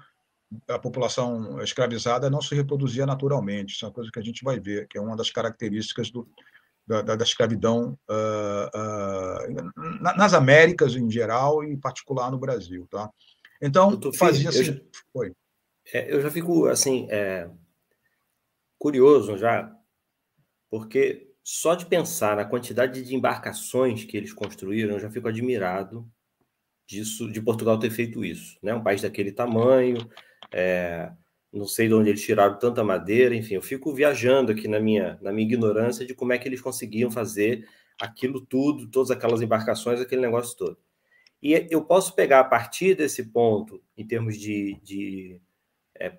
a 0.69 0.79
população 0.79 1.61
escravizada 1.63 2.31
não 2.31 2.41
se 2.41 2.55
reproduzia 2.55 3.07
naturalmente. 3.07 3.75
Isso 3.75 3.85
é 3.85 3.89
uma 3.89 3.95
coisa 3.95 4.11
que 4.11 4.19
a 4.19 4.23
gente 4.23 4.45
vai 4.45 4.59
ver, 4.59 4.87
que 4.89 4.99
é 4.99 5.01
uma 5.01 5.17
das 5.17 5.31
características 5.31 6.11
do, 6.11 6.29
da, 6.87 7.03
da, 7.03 7.25
escravidão 7.25 7.99
uh, 8.09 8.79
uh, 8.79 10.17
nas 10.17 10.35
Américas 10.35 10.95
em 10.97 11.11
geral 11.11 11.63
e 11.65 11.73
em 11.73 11.79
particular 11.79 12.31
no 12.31 12.39
Brasil, 12.39 12.87
tá? 12.91 13.11
Então 13.61 13.99
fazia-se. 14.15 14.71
Eu, 14.71 14.87
Foi. 15.13 15.33
É, 15.93 16.13
eu 16.13 16.21
já 16.21 16.31
fico 16.31 16.67
assim 16.67 17.07
é, 17.11 17.49
curioso 18.79 19.37
já, 19.37 19.73
porque 20.71 21.33
só 21.45 21.75
de 21.75 21.87
pensar 21.87 22.37
na 22.37 22.45
quantidade 22.45 23.03
de 23.03 23.15
embarcações 23.15 24.05
que 24.05 24.17
eles 24.17 24.33
construíram, 24.33 24.95
eu 24.95 25.01
já 25.01 25.11
fico 25.11 25.29
admirado 25.29 26.09
disso, 26.87 27.31
de 27.31 27.41
Portugal 27.41 27.79
ter 27.79 27.91
feito 27.91 28.25
isso, 28.25 28.59
né? 28.63 28.75
Um 28.75 28.83
país 28.83 29.03
daquele 29.03 29.33
tamanho, 29.33 30.09
é, 30.51 31.13
não 31.53 31.67
sei 31.67 31.89
de 31.89 31.95
onde 31.95 32.09
eles 32.09 32.23
tiraram 32.23 32.59
tanta 32.59 32.83
madeira, 32.83 33.35
enfim, 33.35 33.55
eu 33.55 33.63
fico 33.63 33.93
viajando 33.93 34.53
aqui 34.53 34.67
na 34.67 34.81
minha, 34.81 35.19
na 35.21 35.31
minha 35.33 35.47
ignorância 35.47 36.07
de 36.07 36.15
como 36.15 36.33
é 36.33 36.39
que 36.39 36.49
eles 36.49 36.61
conseguiam 36.61 37.11
fazer 37.11 37.69
aquilo 38.01 38.41
tudo, 38.41 38.89
todas 38.91 39.11
aquelas 39.11 39.43
embarcações, 39.43 40.01
aquele 40.01 40.23
negócio 40.23 40.57
todo. 40.57 40.79
E 41.43 41.67
eu 41.71 41.85
posso 41.85 42.15
pegar 42.15 42.41
a 42.41 42.45
partir 42.45 42.95
desse 42.95 43.25
ponto, 43.31 43.83
em 43.97 44.07
termos 44.07 44.39
de, 44.39 44.81
de 44.83 45.41
é, 45.99 46.19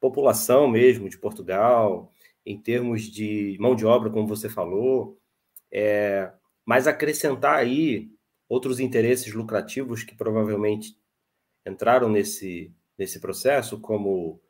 população 0.00 0.66
mesmo 0.66 1.08
de 1.08 1.18
Portugal, 1.18 2.12
em 2.44 2.58
termos 2.60 3.02
de 3.02 3.56
mão 3.60 3.76
de 3.76 3.86
obra, 3.86 4.10
como 4.10 4.26
você 4.26 4.48
falou, 4.48 5.18
é, 5.70 6.32
mas 6.64 6.86
acrescentar 6.86 7.56
aí 7.56 8.10
outros 8.48 8.80
interesses 8.80 9.32
lucrativos 9.32 10.02
que 10.02 10.14
provavelmente 10.14 10.96
entraram 11.66 12.08
nesse, 12.08 12.74
nesse 12.98 13.20
processo 13.20 13.78
como 13.78 14.40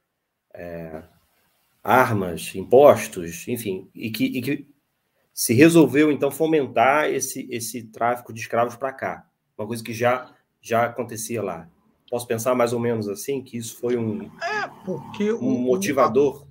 é, 0.54 1.02
armas, 1.82 2.54
impostos, 2.54 3.46
enfim, 3.48 3.88
e 3.94 4.10
que, 4.10 4.24
e 4.24 4.42
que 4.42 4.68
se 5.34 5.54
resolveu 5.54 6.12
então 6.12 6.30
fomentar 6.30 7.08
esse, 7.10 7.48
esse 7.50 7.84
tráfico 7.84 8.32
de 8.32 8.40
escravos 8.40 8.76
para 8.76 8.92
cá, 8.92 9.26
uma 9.56 9.66
coisa 9.66 9.82
que 9.82 9.92
já, 9.92 10.34
já 10.60 10.84
acontecia 10.84 11.42
lá. 11.42 11.68
Posso 12.10 12.26
pensar 12.26 12.54
mais 12.54 12.72
ou 12.72 12.80
menos 12.80 13.08
assim 13.08 13.42
que 13.42 13.56
isso 13.56 13.78
foi 13.78 13.96
um, 13.96 14.24
é 14.24 14.68
porque 14.84 15.32
um 15.32 15.58
motivador. 15.58 16.46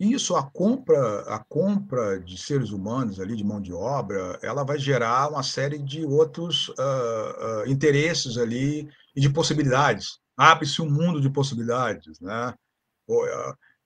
Isso, 0.00 0.34
a 0.34 0.42
compra, 0.42 1.20
a 1.28 1.38
compra 1.38 2.18
de 2.18 2.36
seres 2.36 2.70
humanos 2.70 3.20
ali, 3.20 3.36
de 3.36 3.44
mão 3.44 3.60
de 3.60 3.72
obra, 3.72 4.36
ela 4.42 4.64
vai 4.64 4.78
gerar 4.78 5.28
uma 5.28 5.42
série 5.44 5.78
de 5.78 6.04
outros 6.04 6.70
uh, 6.70 6.72
uh, 6.72 7.70
interesses 7.70 8.36
ali 8.36 8.88
e 9.14 9.20
de 9.20 9.28
possibilidades. 9.28 10.18
Abre-se 10.36 10.80
um 10.80 10.90
mundo 10.90 11.20
de 11.20 11.30
possibilidades, 11.30 12.20
né? 12.20 12.54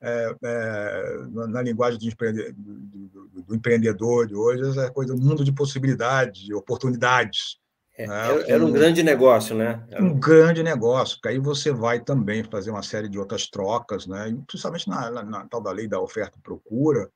É, 0.01 0.37
é, 0.45 1.27
na 1.49 1.63
linguagem 1.63 1.99
do, 1.99 2.07
empreendedor, 2.07 2.53
do, 2.55 3.43
do, 3.43 3.55
empreendedor 3.55 4.27
de 4.27 4.35
hoje, 4.35 4.69
essa 4.69 4.91
coisa, 4.91 5.15
um 5.15 5.19
mundo 5.19 5.43
de 5.43 5.53
possibilidades, 5.53 6.43
de 6.43 6.55
oportunidades. 6.55 7.57
É, 7.99 8.07
né? 8.07 8.45
Era 8.47 8.65
um, 8.65 8.69
um, 8.69 8.73
grande 8.73 9.03
negócio, 9.03 9.57
né? 9.57 9.85
Era... 9.91 10.05
Um 10.05 10.21
grande 10.21 10.63
negócio, 10.63 11.17
porque 11.17 11.29
aí 11.29 11.39
você 11.39 11.73
vai 11.73 11.99
também 11.99 12.45
fazer 12.45 12.71
uma 12.71 12.83
série 12.83 13.09
de 13.09 13.19
outras 13.19 13.49
trocas, 13.49 14.07
né? 14.07 14.37
principalmente 14.47 14.87
na, 14.87 15.11
na, 15.11 15.23
na 15.25 15.49
tal 15.49 15.63
da 15.63 15.73
lei 15.73 15.89
da 15.89 15.99
oferta 15.99 16.39
e 16.39 16.43
procura, 16.43 17.11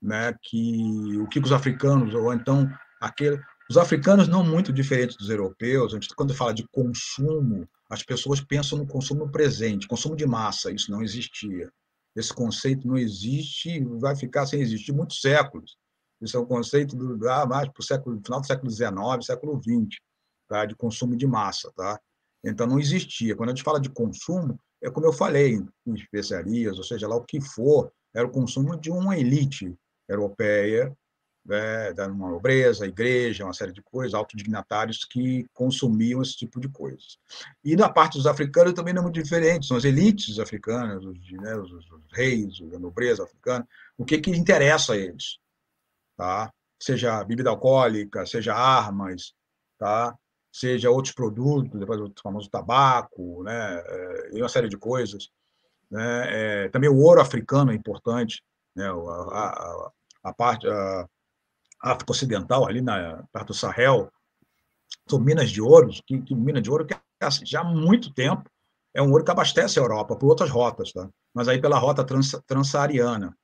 né? 0.00 0.34
que 0.42 1.18
o 1.18 1.28
que 1.28 1.38
os 1.38 1.52
africanos, 1.52 2.14
ou 2.14 2.32
então 2.32 2.68
aquele, 3.00 3.38
os 3.68 3.76
africanos 3.76 4.28
não 4.28 4.42
muito 4.42 4.72
diferentes 4.72 5.16
dos 5.16 5.28
europeus, 5.28 5.92
a 5.92 5.96
gente, 5.96 6.08
quando 6.16 6.34
fala 6.34 6.54
de 6.54 6.66
consumo, 6.68 7.68
as 7.90 8.02
pessoas 8.02 8.40
pensam 8.40 8.78
no 8.78 8.86
consumo 8.86 9.30
presente, 9.30 9.86
consumo 9.86 10.16
de 10.16 10.26
massa, 10.26 10.72
isso 10.72 10.90
não 10.90 11.02
existia. 11.02 11.70
Esse 12.16 12.32
conceito 12.32 12.86
não 12.86 12.96
existe 12.96 13.70
e 13.70 13.84
vai 13.84 14.14
ficar 14.16 14.46
sem 14.46 14.60
existir 14.60 14.92
muitos 14.92 15.20
séculos. 15.20 15.76
Isso 16.20 16.36
é 16.36 16.40
um 16.40 16.46
conceito 16.46 16.96
do, 16.96 17.28
ah, 17.28 17.44
mais 17.44 17.68
para 17.68 17.80
o 17.80 17.84
século, 17.84 18.20
final 18.24 18.40
do 18.40 18.46
século 18.46 18.70
XIX, 18.70 18.92
século 19.26 19.60
XX 19.60 19.98
tá? 20.48 20.64
de 20.64 20.74
consumo 20.76 21.16
de 21.16 21.26
massa. 21.26 21.72
Tá? 21.76 22.00
Então, 22.44 22.66
não 22.66 22.78
existia. 22.78 23.36
Quando 23.36 23.50
a 23.50 23.54
gente 23.54 23.64
fala 23.64 23.80
de 23.80 23.90
consumo, 23.90 24.58
é 24.82 24.90
como 24.90 25.06
eu 25.06 25.12
falei, 25.12 25.60
em 25.86 25.94
especiarias, 25.94 26.78
ou 26.78 26.84
seja, 26.84 27.08
lá 27.08 27.16
o 27.16 27.24
que 27.24 27.40
for, 27.40 27.92
era 28.14 28.26
o 28.26 28.30
consumo 28.30 28.78
de 28.78 28.90
uma 28.90 29.18
elite 29.18 29.74
europeia, 30.08 30.96
né, 31.44 31.92
da 31.92 32.06
uma 32.06 32.30
nobreza, 32.30 32.86
igreja, 32.86 33.44
uma 33.44 33.52
série 33.52 33.72
de 33.72 33.82
coisas, 33.82 34.14
autodignatários 34.14 35.04
que 35.04 35.46
consumiam 35.52 36.22
esse 36.22 36.36
tipo 36.36 36.58
de 36.58 36.68
coisas. 36.68 37.18
E 37.62 37.76
na 37.76 37.88
parte 37.88 38.16
dos 38.16 38.26
africanos 38.26 38.72
também 38.72 38.94
não 38.94 39.00
é 39.00 39.04
muito 39.04 39.22
diferente, 39.22 39.66
são 39.66 39.76
as 39.76 39.84
elites 39.84 40.38
africanas, 40.38 41.04
os, 41.04 41.18
né, 41.32 41.54
os, 41.56 41.70
os 41.72 42.12
reis, 42.12 42.60
a 42.74 42.78
nobreza 42.78 43.24
africana, 43.24 43.66
o 43.98 44.04
que, 44.04 44.18
que 44.18 44.30
interessa 44.30 44.94
a 44.94 44.96
eles, 44.96 45.38
tá? 46.16 46.50
seja 46.80 47.22
bebida 47.24 47.50
alcoólica, 47.50 48.26
seja 48.26 48.54
armas, 48.54 49.34
tá? 49.78 50.16
seja 50.52 50.90
outros 50.90 51.14
produtos, 51.14 51.80
depois 51.80 52.00
o 52.00 52.12
famoso 52.22 52.48
tabaco, 52.48 53.42
né, 53.42 53.82
é, 53.86 54.36
e 54.36 54.40
uma 54.40 54.48
série 54.48 54.68
de 54.68 54.78
coisas. 54.78 55.28
Né, 55.90 56.64
é, 56.64 56.68
também 56.68 56.88
o 56.88 56.96
ouro 56.96 57.20
africano 57.20 57.72
é 57.72 57.74
importante, 57.74 58.42
né, 58.74 58.86
a, 58.86 58.92
a, 58.92 59.90
a 60.24 60.32
parte 60.32 60.66
a 60.68 61.08
África 61.92 62.12
Ocidental, 62.12 62.66
ali 62.66 62.80
na 62.80 63.22
parte 63.30 63.48
do 63.48 63.54
Sahel, 63.54 64.10
são 65.08 65.20
minas 65.20 65.50
de 65.50 65.60
ouro, 65.60 65.90
que, 66.06 66.20
que 66.22 66.34
mina 66.34 66.60
de 66.60 66.70
ouro 66.70 66.86
que 66.86 66.96
assim, 67.20 67.44
já 67.44 67.60
há 67.60 67.64
muito 67.64 68.12
tempo 68.12 68.50
é 68.94 69.02
um 69.02 69.10
ouro 69.10 69.24
que 69.24 69.30
abastece 69.30 69.78
a 69.78 69.82
Europa 69.82 70.16
por 70.16 70.28
outras 70.28 70.50
rotas, 70.50 70.92
tá? 70.92 71.08
mas 71.34 71.48
aí 71.48 71.60
pela 71.60 71.78
rota 71.78 72.04
trans, 72.04 72.32
transsaariana. 72.46 73.36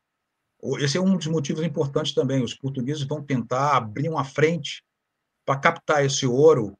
Esse 0.78 0.96
é 0.96 1.00
um 1.00 1.16
dos 1.16 1.26
motivos 1.26 1.64
importantes 1.64 2.14
também. 2.14 2.42
Os 2.42 2.54
portugueses 2.54 3.02
vão 3.02 3.22
tentar 3.22 3.76
abrir 3.76 4.08
uma 4.08 4.24
frente 4.24 4.84
para 5.44 5.58
captar 5.58 6.04
esse 6.04 6.26
ouro 6.26 6.76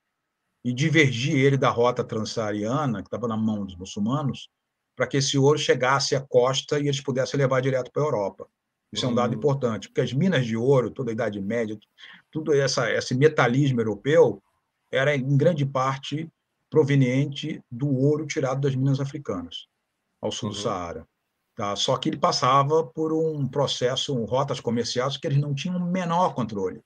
e 0.64 0.72
divergir 0.72 1.36
ele 1.36 1.56
da 1.56 1.70
rota 1.70 2.04
transsaariana, 2.04 3.02
que 3.02 3.08
estava 3.08 3.26
na 3.26 3.36
mão 3.36 3.64
dos 3.64 3.76
muçulmanos, 3.76 4.50
para 4.94 5.06
que 5.06 5.16
esse 5.16 5.38
ouro 5.38 5.58
chegasse 5.58 6.14
à 6.14 6.20
costa 6.20 6.78
e 6.78 6.82
eles 6.82 7.00
pudessem 7.00 7.38
levar 7.38 7.60
direto 7.60 7.90
para 7.90 8.02
a 8.02 8.06
Europa. 8.06 8.46
Isso 8.92 9.06
é 9.06 9.08
um 9.08 9.14
dado 9.14 9.32
uhum. 9.32 9.38
importante, 9.38 9.88
porque 9.88 10.00
as 10.00 10.12
minas 10.12 10.44
de 10.44 10.56
ouro, 10.56 10.90
toda 10.90 11.10
a 11.10 11.12
Idade 11.12 11.40
Média, 11.40 11.78
tudo 12.30 12.52
essa, 12.52 12.90
esse 12.90 13.14
metalismo 13.14 13.80
europeu 13.80 14.42
era, 14.90 15.14
em 15.14 15.36
grande 15.36 15.64
parte, 15.64 16.28
proveniente 16.68 17.62
do 17.70 17.88
ouro 17.88 18.26
tirado 18.26 18.60
das 18.60 18.74
minas 18.74 19.00
africanas, 19.00 19.66
ao 20.20 20.32
sul 20.32 20.48
uhum. 20.48 20.54
do 20.54 20.60
Saara. 20.60 21.06
Tá? 21.54 21.76
Só 21.76 21.96
que 21.96 22.08
ele 22.08 22.16
passava 22.16 22.84
por 22.84 23.12
um 23.12 23.46
processo, 23.46 24.16
um, 24.16 24.24
rotas 24.24 24.60
comerciais 24.60 25.16
que 25.16 25.26
eles 25.26 25.38
não 25.38 25.54
tinham 25.54 25.76
o 25.76 25.90
menor 25.90 26.34
controle. 26.34 26.82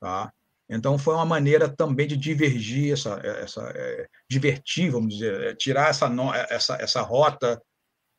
Tá? 0.00 0.32
Então, 0.68 0.98
foi 0.98 1.14
uma 1.14 1.26
maneira 1.26 1.68
também 1.68 2.06
de 2.06 2.16
divergir, 2.16 2.92
essa, 2.92 3.20
essa 3.22 3.62
é, 3.74 4.08
divertir, 4.28 4.90
vamos 4.90 5.14
dizer, 5.14 5.40
é, 5.42 5.54
tirar 5.54 5.90
essa, 5.90 6.10
essa, 6.50 6.74
essa 6.76 7.02
rota 7.02 7.62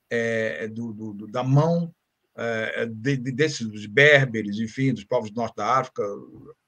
é, 0.09 0.67
do, 0.67 0.93
do, 0.93 1.27
da 1.27 1.43
mão 1.43 1.93
é, 2.37 2.85
de, 2.85 3.17
de, 3.17 3.31
desses 3.31 3.85
berberes, 3.85 4.59
enfim, 4.59 4.93
dos 4.93 5.03
povos 5.03 5.31
do 5.31 5.35
norte 5.35 5.55
da 5.55 5.79
África 5.79 6.03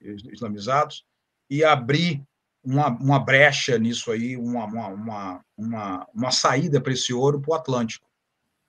islamizados, 0.01 1.05
e 1.49 1.63
abrir 1.63 2.23
uma, 2.63 2.87
uma 2.87 3.19
brecha 3.19 3.77
nisso 3.77 4.11
aí, 4.11 4.35
uma, 4.35 4.65
uma, 4.65 5.43
uma, 5.57 6.07
uma 6.13 6.31
saída 6.31 6.81
para 6.81 6.93
esse 6.93 7.13
ouro 7.13 7.41
para 7.41 7.51
o 7.51 7.53
Atlântico. 7.53 8.05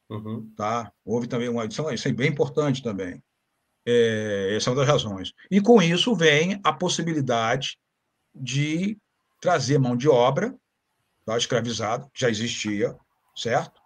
Uhum. 0.09 0.51
Tá? 0.57 0.93
Houve 1.05 1.27
também 1.27 1.49
uma. 1.49 1.67
Isso 1.67 2.09
é 2.09 2.13
bem 2.13 2.31
importante 2.31 2.83
também. 2.83 3.23
É, 3.87 4.55
essa 4.57 4.71
é 4.71 4.73
uma 4.73 4.81
das 4.81 4.89
razões. 4.89 5.33
E 5.51 5.61
com 5.61 5.83
isso 5.83 6.15
vem 6.15 6.61
a 6.63 6.73
possibilidade 6.73 7.79
de 8.35 8.97
trazer 9.41 9.79
mão 9.79 9.97
de 9.97 10.09
obra 10.09 10.55
tá, 11.25 11.37
escravizada, 11.37 12.09
que 12.13 12.21
já 12.21 12.31
existia, 12.31 12.97
certo? 13.37 13.81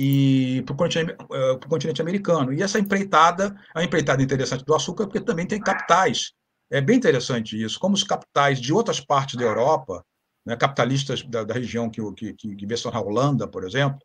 E 0.00 0.62
para 0.62 0.74
o 0.74 0.76
continente, 0.76 1.16
é, 1.32 1.58
continente, 1.68 2.00
americano. 2.00 2.52
E 2.52 2.62
essa 2.62 2.78
empreitada, 2.78 3.60
a 3.74 3.82
empreitada 3.82 4.22
interessante 4.22 4.64
do 4.64 4.72
açúcar, 4.72 5.06
porque 5.06 5.20
também 5.20 5.44
tem 5.44 5.60
capitais. 5.60 6.34
É 6.70 6.80
bem 6.80 6.96
interessante 6.96 7.60
isso, 7.60 7.80
como 7.80 7.94
os 7.94 8.04
capitais 8.04 8.60
de 8.60 8.72
outras 8.72 9.00
partes 9.00 9.34
da 9.34 9.42
Europa, 9.42 10.04
né, 10.46 10.56
capitalistas 10.56 11.24
da, 11.24 11.42
da, 11.42 11.52
região 11.52 11.90
que, 11.90 12.00
que, 12.12 12.32
que, 12.34 12.54
que 12.54 12.66
a 12.92 13.00
Holanda, 13.00 13.48
por 13.48 13.64
exemplo, 13.64 13.98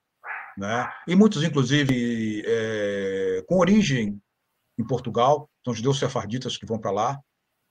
né, 0.58 0.89
e 1.08 1.16
muitos, 1.16 1.44
inclusive, 1.44 2.41
é, 2.44 3.44
com 3.48 3.60
origem 3.60 4.20
em 4.80 4.88
Portugal, 4.88 5.48
são 5.64 5.76
judeus 5.76 6.00
sefarditas 6.00 6.58
que 6.58 6.66
vão 6.66 6.80
para 6.80 6.89
lá, 6.89 7.20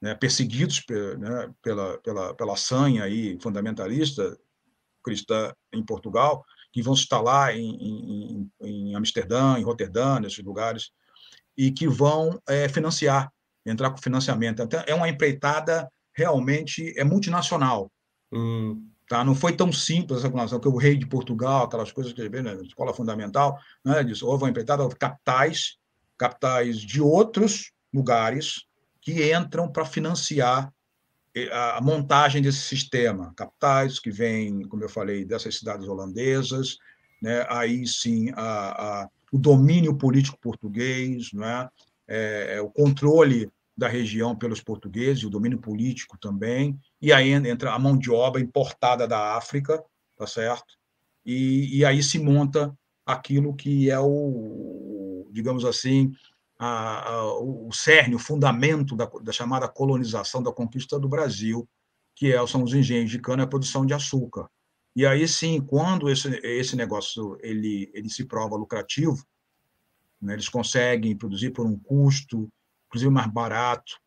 né, 0.01 0.15
perseguidos 0.15 0.81
né, 1.19 1.53
pela, 1.61 1.99
pela, 1.99 2.35
pela 2.35 2.57
sanha 2.57 3.03
aí, 3.03 3.37
fundamentalista 3.43 4.39
cristã 5.03 5.53
em 5.73 5.85
Portugal, 5.85 6.45
que 6.73 6.83
vão 6.83 6.97
se 6.97 7.03
instalar 7.03 7.55
em, 7.57 7.77
em, 7.77 8.51
em 8.61 8.95
Amsterdã, 8.95 9.59
em 9.59 9.63
Roterdã, 9.63 10.19
nesses 10.19 10.43
lugares, 10.43 10.91
e 11.57 11.71
que 11.71 11.87
vão 11.87 12.41
é, 12.49 12.69
financiar, 12.69 13.31
entrar 13.65 13.91
com 13.91 13.99
financiamento. 13.99 14.63
Então, 14.63 14.83
é 14.87 14.95
uma 14.95 15.09
empreitada 15.09 15.89
realmente 16.15 16.93
é 16.99 17.05
multinacional. 17.05 17.91
Hum. 18.33 18.89
Tá? 19.09 19.23
Não 19.23 19.35
foi 19.35 19.55
tão 19.55 19.71
simples 19.71 20.21
essa 20.21 20.29
relação 20.29 20.59
que 20.59 20.69
o 20.69 20.77
rei 20.77 20.97
de 20.97 21.07
Portugal, 21.07 21.65
aquelas 21.65 21.93
coisas 21.93 22.13
que 22.13 22.21
ele 22.21 22.31
vê 22.31 22.41
na 22.41 22.55
escola 22.55 22.95
fundamental, 22.95 23.59
né, 23.85 24.03
disso, 24.03 24.27
houve 24.27 24.45
uma 24.45 24.51
empreitada, 24.51 24.89
capitais 24.97 25.77
capitais 26.23 26.79
de 26.79 27.01
outros 27.01 27.73
lugares 27.93 28.67
que 29.01 29.35
entram 29.35 29.71
para 29.71 29.85
financiar 29.85 30.73
a 31.51 31.81
montagem 31.81 32.43
desse 32.43 32.61
sistema. 32.61 33.33
Capitais 33.35 33.99
que 33.99 34.11
vêm, 34.11 34.63
como 34.63 34.83
eu 34.83 34.89
falei, 34.89 35.25
dessas 35.25 35.57
cidades 35.57 35.89
holandesas, 35.89 36.77
né? 37.21 37.47
aí 37.49 37.87
sim 37.87 38.31
a, 38.35 39.03
a, 39.03 39.09
o 39.33 39.39
domínio 39.39 39.97
político 39.97 40.39
português, 40.41 41.33
né? 41.33 41.69
É, 42.07 42.61
o 42.61 42.69
controle 42.69 43.51
da 43.77 43.89
região 43.89 44.37
pelos 44.37 44.61
portugueses, 44.61 45.25
o 45.25 45.31
domínio 45.31 45.59
político 45.59 46.19
também, 46.19 46.79
e 47.01 47.13
aí 47.13 47.31
entra 47.31 47.73
a 47.73 47.79
mão 47.79 47.97
de 47.97 48.11
obra 48.11 48.41
importada 48.41 49.09
da 49.09 49.37
África, 49.37 49.83
tá 50.17 50.27
certo? 50.27 50.75
E, 51.25 51.79
e 51.79 51.85
aí 51.85 52.03
se 52.03 52.19
monta 52.19 52.77
aquilo 53.07 53.55
que 53.55 53.91
é 53.91 53.99
o, 53.99 55.29
digamos 55.33 55.65
assim, 55.65 56.13
a, 56.65 57.09
a, 57.09 57.41
o 57.41 57.73
cerne, 57.73 58.15
o 58.15 58.21
fundamento 58.21 58.95
da, 58.95 59.11
da, 59.21 59.33
chamada 59.33 59.67
colonização, 59.67 60.41
da 60.41 60.53
conquista 60.53 60.97
do 60.97 61.09
Brasil, 61.09 61.69
que 62.15 62.33
é, 62.33 62.47
são 62.47 62.63
os 62.63 62.73
engenhos 62.73 63.11
de 63.11 63.19
cana 63.19 63.43
e 63.43 63.45
a 63.45 63.49
produção 63.49 63.85
de 63.85 63.93
açúcar. 63.93 64.49
E 64.95 65.05
aí 65.05 65.27
sim, 65.27 65.61
quando 65.61 66.09
esse, 66.09 66.29
esse 66.45 66.77
negócio 66.77 67.37
ele, 67.41 67.91
ele 67.93 68.09
se 68.09 68.25
prova 68.25 68.55
lucrativo, 68.55 69.21
né, 70.21 70.35
eles 70.35 70.49
conseguem 70.49 71.17
produzir 71.17 71.51
por 71.51 71.67
um 71.67 71.77
custo, 71.77 72.49
inclusive 72.87 73.11
mais 73.11 73.27
barato, 73.33 73.99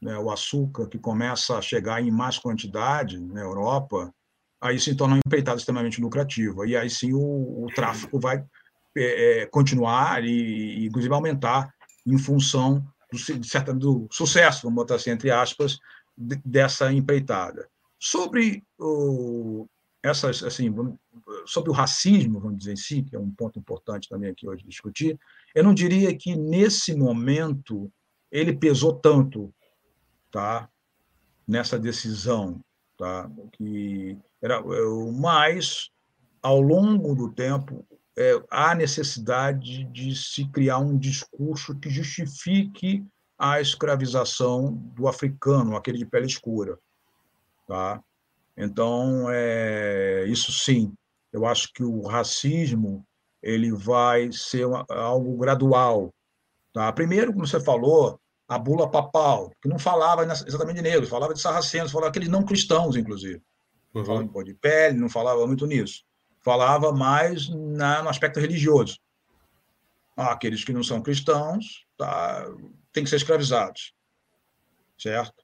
né, 0.00 0.16
o 0.16 0.30
açúcar 0.30 0.88
que 0.88 0.98
começa 0.98 1.58
a 1.58 1.60
chegar 1.60 2.02
em 2.02 2.10
mais 2.10 2.38
quantidade 2.38 3.20
na 3.20 3.42
Europa, 3.42 4.10
aí 4.58 4.80
se 4.80 4.94
torna 4.94 5.16
uma 5.16 5.22
empreitada 5.26 5.58
extremamente 5.58 6.00
lucrativa. 6.00 6.66
E 6.66 6.74
aí 6.74 6.88
sim 6.88 7.12
o, 7.12 7.64
o 7.64 7.66
tráfico 7.74 8.18
vai 8.18 8.42
é, 8.96 9.42
é 9.42 9.46
continuar 9.46 10.24
e, 10.24 10.86
inclusive, 10.86 11.12
aumentar 11.12 11.70
em 12.06 12.18
função 12.18 12.84
do, 13.10 13.74
do 13.78 14.08
sucesso, 14.10 14.62
vamos 14.62 14.76
botar 14.76 14.96
assim, 14.96 15.10
entre 15.10 15.30
aspas, 15.30 15.78
dessa 16.16 16.92
empreitada. 16.92 17.68
Sobre 17.98 18.64
o, 18.78 19.66
essas, 20.02 20.42
assim, 20.42 20.72
sobre 21.46 21.70
o 21.70 21.74
racismo, 21.74 22.40
vamos 22.40 22.58
dizer 22.58 22.76
si, 22.76 23.02
que 23.02 23.14
é 23.14 23.18
um 23.18 23.30
ponto 23.30 23.58
importante 23.58 24.08
também 24.08 24.30
aqui 24.30 24.48
hoje 24.48 24.64
discutir, 24.64 25.18
eu 25.54 25.64
não 25.64 25.74
diria 25.74 26.16
que 26.16 26.36
nesse 26.36 26.94
momento 26.94 27.90
ele 28.30 28.56
pesou 28.56 28.94
tanto, 28.94 29.52
tá? 30.30 30.68
Nessa 31.46 31.78
decisão, 31.78 32.62
tá? 32.96 33.30
Que 33.52 34.16
era 34.40 34.62
mais 35.12 35.90
ao 36.42 36.60
longo 36.60 37.14
do 37.14 37.30
tempo 37.32 37.84
é, 38.20 38.38
há 38.50 38.74
necessidade 38.74 39.84
de 39.84 40.14
se 40.14 40.46
criar 40.50 40.76
um 40.76 40.98
discurso 40.98 41.74
que 41.78 41.88
justifique 41.88 43.02
a 43.38 43.62
escravização 43.62 44.74
do 44.94 45.08
africano, 45.08 45.74
aquele 45.74 45.96
de 45.96 46.04
pele 46.04 46.26
escura, 46.26 46.78
tá? 47.66 48.02
Então, 48.54 49.24
é, 49.30 50.26
isso 50.28 50.52
sim, 50.52 50.92
eu 51.32 51.46
acho 51.46 51.72
que 51.72 51.82
o 51.82 52.02
racismo 52.02 53.06
ele 53.42 53.72
vai 53.72 54.30
ser 54.30 54.66
algo 54.90 55.38
gradual. 55.38 56.12
Tá? 56.74 56.92
Primeiro, 56.92 57.32
como 57.32 57.46
você 57.46 57.58
falou, 57.58 58.20
a 58.46 58.58
bula 58.58 58.90
papal, 58.90 59.50
que 59.62 59.68
não 59.68 59.78
falava 59.78 60.24
exatamente 60.24 60.76
de 60.76 60.82
negros, 60.82 61.08
falava 61.08 61.32
de 61.32 61.40
sarracenos, 61.40 61.90
falava 61.90 62.10
aqueles 62.10 62.28
não 62.28 62.44
cristãos, 62.44 62.96
inclusive. 62.96 63.40
Não 63.94 64.02
uhum. 64.02 64.06
falava 64.06 64.44
de 64.44 64.54
pele, 64.54 64.98
não 64.98 65.08
falava 65.08 65.46
muito 65.46 65.66
nisso. 65.66 66.04
Falava 66.42 66.92
mais 66.92 67.48
na, 67.48 68.02
no 68.02 68.08
aspecto 68.08 68.40
religioso. 68.40 68.98
Aqueles 70.16 70.64
que 70.64 70.72
não 70.72 70.82
são 70.82 71.02
cristãos 71.02 71.86
tá, 71.96 72.46
têm 72.92 73.04
que 73.04 73.10
ser 73.10 73.16
escravizados. 73.16 73.94
Certo? 74.98 75.42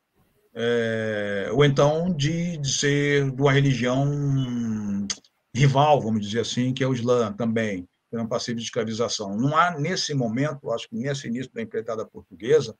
é, 0.58 1.50
ou 1.52 1.62
então 1.64 2.10
de, 2.14 2.56
de, 2.56 2.72
ser 2.72 3.30
de 3.30 3.42
uma 3.42 3.52
religião 3.52 5.06
rival, 5.54 6.00
vamos 6.00 6.22
dizer 6.22 6.40
assim, 6.40 6.72
que 6.72 6.82
é 6.82 6.86
o 6.86 6.94
Islã 6.94 7.30
também, 7.30 7.86
que 8.08 8.16
é 8.16 8.20
um 8.20 8.26
passivo 8.26 8.58
de 8.58 8.64
escravização. 8.64 9.36
Não 9.36 9.54
há, 9.54 9.78
nesse 9.78 10.14
momento, 10.14 10.72
acho 10.72 10.88
que 10.88 10.96
nesse 10.96 11.28
início 11.28 11.52
da 11.52 11.60
empreitada 11.60 12.06
portuguesa, 12.06 12.74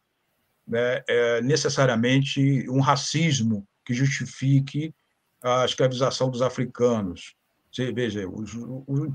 né, 0.67 1.03
é, 1.07 1.43
necessariamente 1.43 2.67
um 2.71 2.81
racismo 2.81 3.67
que 3.85 3.93
justifique 3.93 4.95
a 5.43 5.65
escravização 5.67 6.31
dos 6.31 6.41
africanos. 6.41 7.35
Você 7.71 7.93
veja, 7.93 8.29
os, 8.29 8.55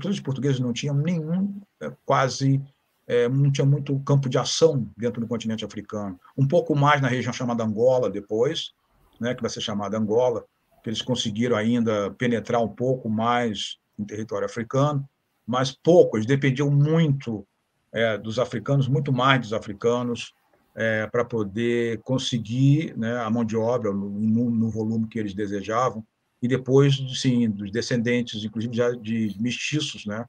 os, 0.04 0.20
portugueses 0.20 0.60
não 0.60 0.72
tinham 0.72 0.94
nenhum, 0.94 1.60
é, 1.80 1.92
quase 2.04 2.62
é, 3.06 3.28
não 3.28 3.50
tinha 3.50 3.66
muito 3.66 3.98
campo 4.00 4.28
de 4.28 4.38
ação 4.38 4.88
dentro 4.96 5.20
do 5.20 5.26
continente 5.26 5.64
africano. 5.64 6.18
Um 6.36 6.46
pouco 6.46 6.74
mais 6.76 7.00
na 7.00 7.08
região 7.08 7.32
chamada 7.32 7.64
Angola, 7.64 8.08
depois, 8.08 8.72
né, 9.20 9.34
que 9.34 9.42
vai 9.42 9.50
ser 9.50 9.60
chamada 9.60 9.98
Angola, 9.98 10.44
que 10.82 10.90
eles 10.90 11.02
conseguiram 11.02 11.56
ainda 11.56 12.10
penetrar 12.12 12.62
um 12.62 12.68
pouco 12.68 13.08
mais 13.08 13.78
em 13.98 14.04
território 14.04 14.46
africano, 14.46 15.08
mas 15.46 15.72
pouco, 15.72 16.16
eles 16.16 16.26
dependiam 16.26 16.70
muito 16.70 17.46
é, 17.92 18.16
dos 18.16 18.38
africanos, 18.38 18.88
muito 18.88 19.12
mais 19.12 19.40
dos 19.40 19.52
africanos, 19.52 20.32
é, 20.74 21.06
para 21.06 21.24
poder 21.24 22.00
conseguir 22.02 22.96
né, 22.96 23.18
a 23.18 23.28
mão 23.28 23.44
de 23.44 23.56
obra 23.56 23.92
no, 23.92 24.50
no, 24.50 24.70
volume 24.70 25.06
que 25.06 25.18
eles 25.18 25.34
desejavam, 25.34 26.04
e 26.42 26.48
depois, 26.48 26.96
sim, 27.14 27.48
dos 27.48 27.70
descendentes, 27.70 28.44
inclusive 28.44 28.74
já 28.74 28.90
de 28.90 29.36
mestiços, 29.38 30.04
né, 30.04 30.24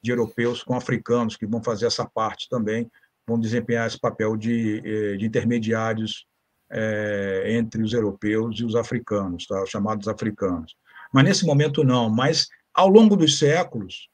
de 0.00 0.12
europeus 0.12 0.62
com 0.62 0.74
africanos, 0.74 1.36
que 1.36 1.44
vão 1.44 1.62
fazer 1.62 1.86
essa 1.86 2.06
parte 2.06 2.48
também, 2.48 2.88
vão 3.26 3.40
desempenhar 3.40 3.86
esse 3.86 3.98
papel 3.98 4.36
de, 4.36 4.80
eh, 4.84 5.16
de 5.16 5.26
intermediários 5.26 6.24
é, 6.70 7.44
entre 7.48 7.82
os 7.82 7.92
europeus 7.92 8.58
e 8.60 8.64
os 8.64 8.74
africanos, 8.74 9.46
tá? 9.46 9.62
os 9.62 9.70
chamados 9.70 10.08
africanos. 10.08 10.76
Mas 11.12 11.24
nesse 11.24 11.46
momento 11.46 11.84
não, 11.84 12.08
mas 12.10 12.48
ao 12.72 12.88
longo 12.88 13.16
dos 13.16 13.38
séculos, 13.38 14.08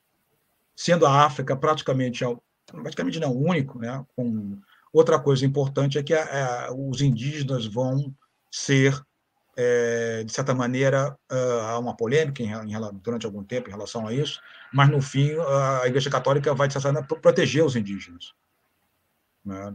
sendo 0.76 1.06
a 1.06 1.24
África 1.24 1.56
praticamente, 1.56 2.24
praticamente 2.66 3.18
não 3.18 3.34
único, 3.34 3.78
né? 3.78 4.04
Com, 4.14 4.58
outra 4.92 5.18
coisa 5.18 5.44
importante 5.44 5.98
é 5.98 6.02
que 6.02 6.14
a, 6.14 6.66
a, 6.66 6.72
os 6.74 7.00
indígenas 7.00 7.66
vão 7.66 8.14
ser 8.50 9.00
é, 9.56 10.24
de 10.24 10.32
certa 10.32 10.54
maneira, 10.54 11.16
há 11.28 11.78
uma 11.78 11.96
polêmica 11.96 12.42
em, 12.42 12.50
em, 12.50 12.76
durante 13.02 13.26
algum 13.26 13.44
tempo 13.44 13.68
em 13.68 13.72
relação 13.72 14.06
a 14.06 14.12
isso, 14.12 14.40
mas, 14.72 14.88
no 14.88 15.00
fim, 15.00 15.30
a 15.38 15.86
Igreja 15.86 16.10
Católica 16.10 16.54
vai, 16.54 16.68
de 16.68 16.74
certa 16.74 16.88
maneira, 16.92 17.06
proteger 17.20 17.64
os 17.64 17.76
indígenas. 17.76 18.32
Né? 19.44 19.74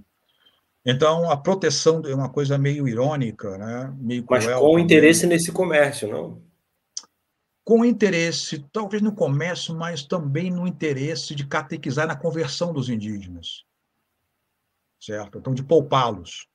Então, 0.85 1.29
a 1.29 1.35
proteção 1.35 2.01
é 2.05 2.15
uma 2.15 2.29
coisa 2.29 2.57
meio 2.57 2.87
irônica, 2.87 3.57
né? 3.57 3.93
meio 3.97 4.25
Mas 4.29 4.47
com 4.47 4.79
interesse 4.79 5.27
nesse 5.27 5.51
comércio, 5.51 6.07
não? 6.07 6.41
Com 7.63 7.83
interesse, 7.83 8.65
talvez 8.71 9.03
no 9.03 9.13
comércio, 9.13 9.75
mas 9.75 10.03
também 10.03 10.49
no 10.49 10.65
interesse 10.65 11.35
de 11.35 11.45
catequizar 11.45 12.07
na 12.07 12.15
conversão 12.15 12.71
dos 12.71 12.89
indígenas. 12.89 13.65
Certo? 14.97 15.39
Então, 15.39 15.53
de 15.53 15.61
poupá-los. 15.61 16.47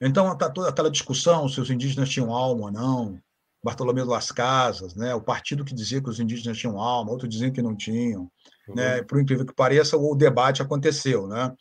Então, 0.00 0.32
está 0.32 0.50
toda 0.50 0.68
aquela 0.68 0.90
discussão 0.90 1.48
se 1.48 1.60
os 1.60 1.70
indígenas 1.70 2.08
tinham 2.08 2.30
alma 2.32 2.66
ou 2.66 2.70
não, 2.72 3.18
Bartolomeu 3.64 4.06
das 4.06 4.30
Casas, 4.30 4.94
né? 4.94 5.14
o 5.14 5.20
partido 5.20 5.64
que 5.64 5.74
dizia 5.74 6.00
que 6.00 6.08
os 6.08 6.20
indígenas 6.20 6.58
tinham 6.58 6.80
alma, 6.80 7.10
outro 7.10 7.26
dizia 7.26 7.50
que 7.50 7.62
não 7.62 7.74
tinham. 7.74 8.30
Uhum. 8.68 8.74
Né? 8.74 9.02
Por 9.02 9.20
incrível 9.20 9.46
que 9.46 9.54
pareça, 9.54 9.96
o 9.96 10.14
debate 10.14 10.62
aconteceu. 10.62 11.26
Né? 11.26 11.52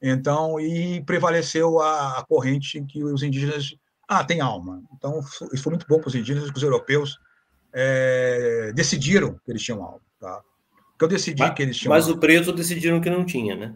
Então, 0.00 0.60
e 0.60 1.02
prevaleceu 1.04 1.80
a, 1.80 2.18
a 2.18 2.24
corrente 2.26 2.84
que 2.84 3.02
os 3.02 3.22
indígenas 3.22 3.74
ah, 4.06 4.22
tem 4.22 4.40
alma. 4.40 4.82
Então, 4.94 5.18
isso 5.52 5.62
foi 5.62 5.72
muito 5.72 5.86
bom 5.88 5.98
para 5.98 6.08
os 6.08 6.14
indígenas, 6.14 6.50
que 6.50 6.56
os 6.56 6.62
europeus 6.62 7.18
é, 7.72 8.72
decidiram 8.74 9.34
que 9.44 9.50
eles 9.50 9.62
tinham 9.62 9.82
alma. 9.82 10.00
Tá? 10.20 10.40
Porque 10.92 11.04
eu 11.04 11.08
decidi 11.08 11.42
mas, 11.42 11.54
que 11.54 11.62
eles 11.62 11.76
tinham 11.76 11.90
Mas 11.90 12.04
alma. 12.04 12.16
o 12.16 12.20
preto 12.20 12.52
decidiram 12.52 13.00
que 13.00 13.10
não 13.10 13.24
tinha, 13.24 13.56
né? 13.56 13.74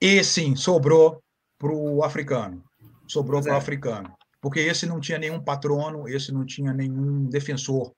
E 0.00 0.22
sim, 0.24 0.56
sobrou 0.56 1.22
para 1.58 1.72
o 1.72 2.02
africano 2.02 2.62
sobrou 3.06 3.42
para 3.42 3.52
o 3.52 3.54
é. 3.54 3.58
africano. 3.58 4.12
Porque 4.40 4.60
esse 4.60 4.86
não 4.86 5.00
tinha 5.00 5.18
nenhum 5.18 5.40
patrono, 5.40 6.08
esse 6.08 6.30
não 6.30 6.44
tinha 6.44 6.72
nenhum 6.72 7.24
defensor, 7.26 7.94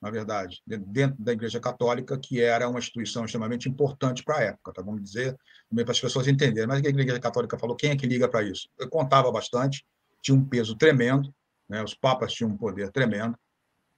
na 0.00 0.10
verdade, 0.10 0.62
dentro 0.64 1.20
da 1.20 1.32
Igreja 1.32 1.58
Católica, 1.58 2.16
que 2.16 2.40
era 2.40 2.68
uma 2.68 2.78
instituição 2.78 3.24
extremamente 3.24 3.68
importante 3.68 4.22
para 4.22 4.36
a 4.36 4.42
época, 4.42 4.72
tá? 4.72 4.80
vamos 4.80 5.02
dizer, 5.02 5.36
para 5.74 5.90
as 5.90 6.00
pessoas 6.00 6.28
entenderem. 6.28 6.68
Mas 6.68 6.84
a 6.84 6.88
Igreja 6.88 7.18
Católica 7.18 7.58
falou: 7.58 7.74
quem 7.74 7.90
é 7.90 7.96
que 7.96 8.06
liga 8.06 8.28
para 8.28 8.44
isso? 8.44 8.68
Eu 8.78 8.88
contava 8.88 9.30
bastante, 9.32 9.84
tinha 10.22 10.36
um 10.36 10.44
peso 10.44 10.76
tremendo, 10.76 11.34
né? 11.68 11.82
os 11.82 11.94
papas 11.94 12.32
tinham 12.32 12.52
um 12.52 12.56
poder 12.56 12.92
tremendo, 12.92 13.36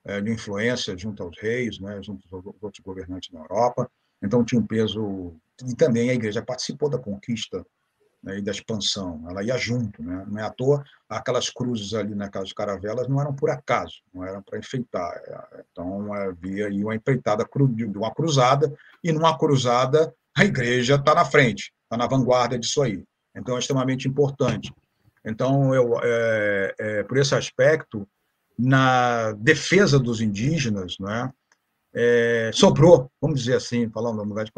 é, 0.03 0.23
de 0.23 0.31
influência 0.31 0.97
junto 0.97 1.23
aos 1.23 1.39
reis, 1.39 1.79
né? 1.79 2.03
junto 2.03 2.25
aos 2.35 2.47
outros 2.63 2.83
governantes 2.83 3.31
na 3.31 3.41
Europa. 3.41 3.91
Então, 4.23 4.43
tinha 4.43 4.61
um 4.61 4.67
peso. 4.67 5.35
E 5.67 5.75
também 5.75 6.09
a 6.09 6.15
igreja 6.15 6.43
participou 6.43 6.89
da 6.89 6.99
conquista 6.99 7.63
né, 8.23 8.39
e 8.39 8.43
da 8.43 8.51
expansão, 8.51 9.25
ela 9.29 9.43
ia 9.43 9.57
junto, 9.57 10.03
né? 10.03 10.25
não 10.29 10.39
é 10.39 10.43
à 10.43 10.51
toa, 10.51 10.85
aquelas 11.09 11.49
cruzes 11.49 11.95
ali 11.95 12.15
naquelas 12.15 12.53
caravelas 12.53 13.09
não 13.09 13.21
eram 13.21 13.35
por 13.35 13.51
acaso, 13.51 14.03
não 14.13 14.25
eram 14.25 14.43
para 14.43 14.59
enfeitar, 14.59 15.13
é, 15.25 15.65
então 15.71 16.13
havia 16.13 16.67
aí 16.67 16.85
uma 16.85 16.95
empreitada 16.95 17.45
de 17.45 17.99
uma 17.99 18.15
cruzada, 18.15 18.73
e 19.03 19.11
numa 19.11 19.37
cruzada 19.39 20.15
a 20.37 20.45
igreja 20.45 20.97
está 20.97 21.15
na 21.15 21.25
frente, 21.25 21.73
está 21.85 21.97
na 21.97 22.07
vanguarda 22.07 22.59
disso 22.59 22.83
aí, 22.83 23.03
então 23.35 23.57
é 23.57 23.59
extremamente 23.59 24.07
importante. 24.07 24.73
Então, 25.25 25.75
eu, 25.75 26.01
é, 26.03 26.75
é, 26.79 27.03
por 27.03 27.19
esse 27.19 27.35
aspecto, 27.35 28.09
na 28.59 29.33
defesa 29.33 29.99
dos 29.99 30.21
indígenas, 30.23 30.97
né, 30.99 31.31
é, 31.95 32.51
sobrou, 32.55 33.11
vamos 33.21 33.41
dizer 33.41 33.57
assim, 33.57 33.91
falando 33.91 34.23
lugar 34.23 34.45
de 34.45 34.53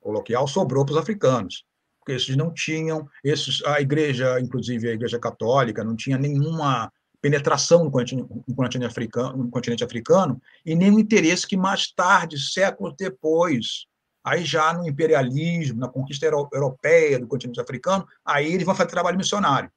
coloquial, 0.00 0.48
sobrou 0.48 0.84
para 0.84 0.92
os 0.92 0.98
africanos 0.98 1.64
porque 2.08 2.12
esses 2.12 2.36
não 2.36 2.50
tinham, 2.50 3.06
esses, 3.22 3.62
a 3.66 3.80
igreja, 3.82 4.40
inclusive 4.40 4.88
a 4.88 4.94
igreja 4.94 5.18
católica, 5.18 5.84
não 5.84 5.94
tinha 5.94 6.16
nenhuma 6.16 6.90
penetração 7.20 7.84
no 7.84 7.90
continente, 7.90 8.30
no 8.46 8.54
continente, 8.54 8.88
africano, 8.88 9.36
no 9.36 9.50
continente 9.50 9.84
africano 9.84 10.40
e 10.64 10.74
nenhum 10.74 10.98
interesse 10.98 11.46
que 11.46 11.56
mais 11.56 11.92
tarde, 11.92 12.38
séculos 12.38 12.94
depois, 12.96 13.84
aí 14.24 14.42
já 14.42 14.72
no 14.72 14.88
imperialismo, 14.88 15.78
na 15.78 15.88
conquista 15.88 16.24
europeia 16.26 17.18
do 17.18 17.26
continente 17.26 17.60
africano, 17.60 18.06
aí 18.24 18.54
eles 18.54 18.64
vão 18.64 18.74
fazer 18.74 18.90
trabalho 18.90 19.18
missionário. 19.18 19.70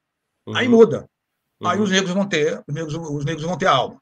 Uhum. 0.47 0.55
Aí 0.55 0.69
muda. 0.69 1.09
Uhum. 1.59 1.67
Aí 1.67 1.79
os 1.81 1.91
negros 1.91 2.13
vão 2.13 2.25
ter, 2.25 2.63
os 2.65 2.73
negros, 2.73 2.95
os 2.95 3.25
negros 3.25 3.43
vão 3.43 3.57
ter 3.57 3.67
alma 3.67 4.01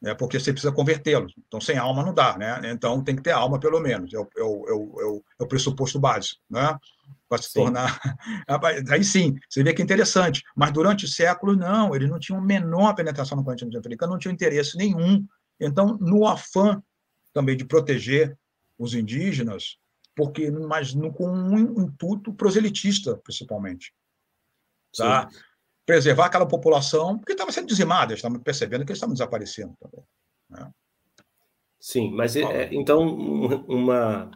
né, 0.00 0.14
porque 0.14 0.40
você 0.40 0.52
precisa 0.52 0.72
convertê-los. 0.72 1.34
Então, 1.46 1.60
sem 1.60 1.76
alma 1.76 2.02
não 2.02 2.14
dá, 2.14 2.36
né? 2.38 2.60
Então, 2.70 3.04
tem 3.04 3.14
que 3.14 3.22
ter 3.22 3.32
alma, 3.32 3.60
pelo 3.60 3.80
menos, 3.80 4.14
é 4.14 4.18
o, 4.18 4.28
é 4.36 4.42
o, 4.42 4.68
é 4.68 4.72
o, 4.72 5.24
é 5.40 5.42
o 5.44 5.46
pressuposto 5.46 6.00
básico, 6.00 6.40
né? 6.48 6.76
Para 7.30 7.40
se 7.40 7.50
sim. 7.50 7.60
tornar. 7.60 8.00
Aí 8.90 9.04
sim, 9.04 9.38
você 9.48 9.62
vê 9.62 9.72
que 9.72 9.80
é 9.80 9.84
interessante. 9.84 10.42
Mas 10.54 10.72
durante 10.72 11.06
séculos, 11.06 11.56
não, 11.56 11.94
eles 11.94 12.10
não 12.10 12.18
tinham 12.18 12.40
menor 12.40 12.92
penetração 12.92 13.38
no 13.38 13.44
continente 13.44 13.78
africano, 13.78 14.12
não 14.12 14.18
tinham 14.18 14.34
interesse 14.34 14.76
nenhum 14.76 15.24
Então, 15.60 15.96
no 16.00 16.26
afã 16.26 16.82
também 17.32 17.56
de 17.56 17.64
proteger 17.64 18.36
os 18.76 18.94
indígenas, 18.94 19.78
porque 20.16 20.50
mas 20.50 20.92
no, 20.92 21.12
com 21.12 21.30
um 21.30 21.56
intuito 21.82 22.34
proselitista, 22.34 23.16
principalmente. 23.18 23.94
Tá? 24.96 25.28
Preservar 25.86 26.26
aquela 26.26 26.46
população, 26.46 27.16
porque 27.16 27.32
estava 27.32 27.52
sendo 27.52 27.68
dizimada, 27.68 28.12
estamos 28.12 28.42
percebendo 28.42 28.84
que 28.84 28.90
eles 28.90 28.96
estavam 28.96 29.14
desaparecendo 29.14 29.76
também. 29.78 30.04
Né? 30.48 30.68
Sim, 31.78 32.10
mas 32.10 32.34
é, 32.34 32.68
então 32.72 33.02
uma 33.68 34.32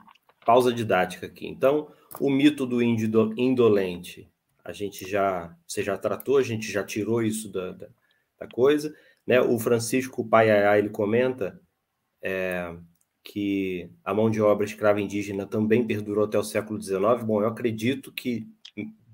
pausa 0.46 0.72
didática 0.72 1.26
aqui. 1.26 1.48
Então, 1.48 1.90
o 2.20 2.30
mito 2.30 2.66
do 2.66 2.82
índio 2.82 3.32
indolente, 3.36 4.30
a 4.64 4.72
gente 4.72 5.08
já, 5.08 5.56
você 5.66 5.82
já 5.82 5.96
tratou, 5.98 6.38
a 6.38 6.42
gente 6.42 6.70
já 6.70 6.82
tirou 6.82 7.22
isso 7.22 7.50
da, 7.50 7.72
da, 7.72 7.88
da 8.40 8.48
coisa. 8.48 8.94
Né? 9.26 9.40
O 9.40 9.58
Francisco 9.58 10.26
Paiaiá, 10.26 10.78
ele 10.78 10.88
comenta 10.88 11.60
é, 12.22 12.74
que 13.22 13.90
a 14.04 14.14
mão 14.14 14.30
de 14.30 14.40
obra 14.40 14.64
escrava 14.64 15.00
indígena 15.00 15.46
também 15.46 15.86
perdurou 15.86 16.24
até 16.24 16.38
o 16.38 16.44
século 16.44 16.80
XIX. 16.80 17.22
Bom, 17.24 17.42
eu 17.42 17.48
acredito 17.48 18.10
que 18.10 18.48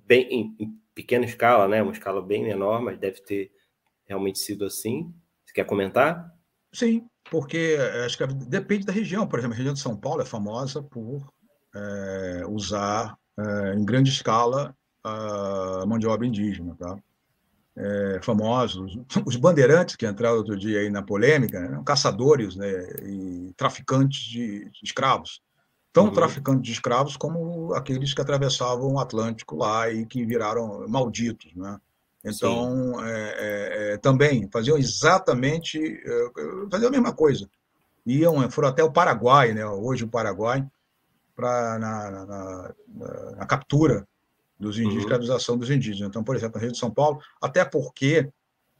bem 0.07 0.27
em, 0.31 0.57
em 0.59 0.81
pequena 0.95 1.25
escala, 1.25 1.69
né? 1.69 1.83
uma 1.83 1.93
escala 1.93 2.21
bem 2.21 2.43
menor, 2.43 2.83
mas 2.83 2.99
deve 2.99 3.21
ter 3.23 3.53
realmente 4.05 4.39
sido 4.39 4.65
assim. 4.65 5.15
Você 5.45 5.55
quer 5.55 5.65
comentar? 5.65 6.33
Sim, 6.73 7.09
porque 7.31 7.77
eh, 7.79 8.05
acho 8.05 8.17
que 8.19 8.27
depende 8.27 8.87
da 8.87 8.93
região. 8.93 9.27
Por 9.27 9.39
exemplo, 9.39 9.55
a 9.55 9.57
região 9.57 9.75
de 9.75 9.81
São 9.81 9.97
Paulo 9.97 10.23
é 10.23 10.25
famosa 10.25 10.83
por 10.83 11.33
é, 11.75 12.45
usar 12.49 13.17
é, 13.39 13.75
em 13.75 13.85
grande 13.85 14.11
escala 14.11 14.75
a 15.03 15.85
mão 15.87 15.99
de 15.99 16.07
obra 16.07 16.27
indígena, 16.27 16.77
tá? 16.79 16.97
É, 17.77 18.21
famosos, 18.23 18.99
os 19.25 19.37
bandeirantes 19.37 19.97
que 19.97 20.07
entraram 20.07 20.37
outro 20.37 20.57
dia 20.57 20.81
aí 20.81 20.91
na 20.91 21.03
polêmica, 21.03 21.59
eram 21.59 21.83
caçadores 21.83 22.57
né, 22.57 22.69
e 23.05 23.55
traficantes 23.57 24.21
de, 24.25 24.71
de 24.71 24.81
escravos. 24.83 25.41
Tão 25.93 26.07
uhum. 26.07 26.13
traficantes 26.13 26.63
de 26.63 26.73
escravos 26.73 27.17
como 27.17 27.73
aqueles 27.75 28.13
que 28.13 28.21
atravessavam 28.21 28.93
o 28.93 28.99
Atlântico 29.01 29.57
lá 29.57 29.91
e 29.91 30.05
que 30.05 30.25
viraram 30.25 30.87
malditos, 30.89 31.55
né? 31.55 31.81
Então, 32.25 33.03
é, 33.03 33.13
é, 33.13 33.93
é, 33.95 33.97
também 33.97 34.49
faziam 34.53 34.77
exatamente 34.77 35.79
é, 35.79 36.31
faziam 36.71 36.89
a 36.89 36.93
mesma 36.93 37.15
coisa. 37.15 37.49
Iam, 38.07 38.49
foram 38.51 38.69
até 38.69 38.85
o 38.85 38.93
Paraguai, 38.93 39.53
né? 39.53 39.65
hoje 39.67 40.05
o 40.05 40.09
Paraguai, 40.09 40.67
pra, 41.41 41.79
na, 41.79 42.11
na, 42.11 42.27
na, 42.27 42.75
na 43.37 43.47
captura 43.47 44.07
dos 44.59 44.77
indígenas, 44.77 44.95
uhum. 44.95 45.01
escravização 45.01 45.57
dos 45.57 45.71
indígenas. 45.71 46.11
Então, 46.11 46.23
por 46.23 46.37
exemplo, 46.37 46.57
na 46.57 46.63
Rio 46.63 46.73
de 46.73 46.79
São 46.79 46.91
Paulo, 46.91 47.19
até 47.41 47.65
porque 47.65 48.31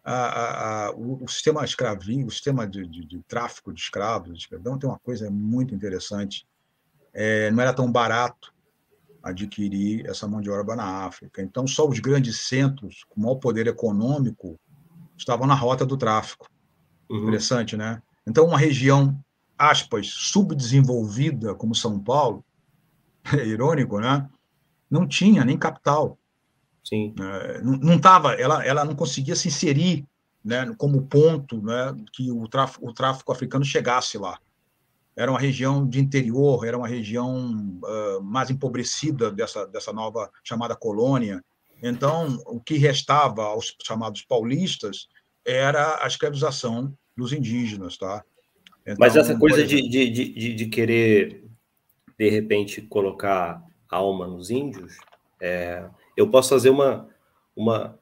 a, 0.05 0.15
a, 0.15 0.87
a, 0.87 0.91
o, 0.93 1.25
o, 1.25 1.29
sistema 1.29 1.65
escravinho, 1.65 2.27
o 2.27 2.31
sistema 2.31 2.67
de, 2.67 2.87
de, 2.87 3.05
de, 3.07 3.23
tráfico 3.23 3.73
de 3.73 3.81
escravos, 3.81 4.33
de 4.33 4.39
escravidão, 4.39 4.79
tem 4.79 4.89
uma 4.89 4.99
coisa 4.99 5.31
muito 5.31 5.75
interessante. 5.75 6.47
É, 7.13 7.51
não 7.51 7.63
era 7.63 7.73
tão 7.73 7.91
barato 7.91 8.53
adquirir 9.23 10.07
essa 10.07 10.29
mão 10.29 10.41
de 10.41 10.51
obra 10.51 10.77
na 10.77 11.07
África. 11.07 11.43
Então, 11.43 11.67
só 11.67 11.89
os 11.89 11.99
grandes 11.99 12.41
centros 12.41 13.05
com 13.09 13.21
maior 13.21 13.37
poder 13.37 13.67
econômico 13.67 14.59
estavam 15.17 15.47
na 15.47 15.55
rota 15.55 15.85
do 15.85 15.97
tráfico. 15.97 16.49
Uhum. 17.11 17.23
Interessante, 17.23 17.77
né? 17.77 18.03
Então, 18.27 18.47
uma 18.47 18.59
região, 18.59 19.19
aspas, 19.59 20.09
subdesenvolvida 20.09 21.55
como 21.55 21.75
São 21.75 21.99
Paulo, 21.99 22.45
é 23.39 23.47
irônico, 23.47 24.01
né? 24.01 24.29
Não 24.91 25.07
tinha 25.07 25.45
nem 25.45 25.59
capital. 25.59 26.19
Sim. 26.83 27.15
É, 27.21 27.63
não 27.63 27.97
estava, 27.97 28.35
ela, 28.35 28.65
ela 28.65 28.85
não 28.85 28.95
conseguia 28.95 29.37
se 29.37 29.49
inserir 29.49 30.07
né, 30.43 30.73
como 30.79 31.03
ponto 31.03 31.63
né, 31.63 31.95
que 32.13 32.33
o 32.33 32.49
tráfico, 32.49 32.89
o 32.89 32.95
tráfico 32.95 33.31
africano 33.31 33.65
chegasse 33.65 34.17
lá 34.17 34.39
era 35.17 35.31
uma 35.31 35.39
região 35.39 35.87
de 35.87 36.01
interior, 36.01 36.65
era 36.65 36.79
uma 36.79 36.89
região 36.89 37.79
uh, 37.85 38.23
mais 38.23 38.51
empobrecida 38.51 39.31
dessa, 39.31 39.67
dessa 39.67 39.93
nova 39.93 40.31
chamada 40.43 40.75
colônia. 40.75 41.45
Então, 41.83 42.43
o 42.47 42.61
que 42.61 42.79
restava 42.79 43.43
aos 43.43 43.77
chamados 43.83 44.23
paulistas 44.23 45.09
era 45.45 46.03
a 46.03 46.07
escravização 46.07 46.95
dos 47.17 47.33
indígenas, 47.33 47.97
tá? 47.99 48.25
Então, 48.83 48.97
Mas 48.99 49.15
essa 49.15 49.39
coisa 49.39 49.65
de, 49.67 49.89
de, 49.89 50.11
de, 50.11 50.55
de, 50.55 50.67
querer, 50.67 51.40
de 52.21 52.29
repente, 52.29 52.83
colocar 52.83 53.65
alma 53.89 54.27
nos 54.27 54.51
índios, 54.51 54.99
é, 55.41 55.89
eu 56.15 56.29
posso 56.29 56.51
fazer 56.51 56.69
uma, 56.69 57.09
uma, 57.57 57.99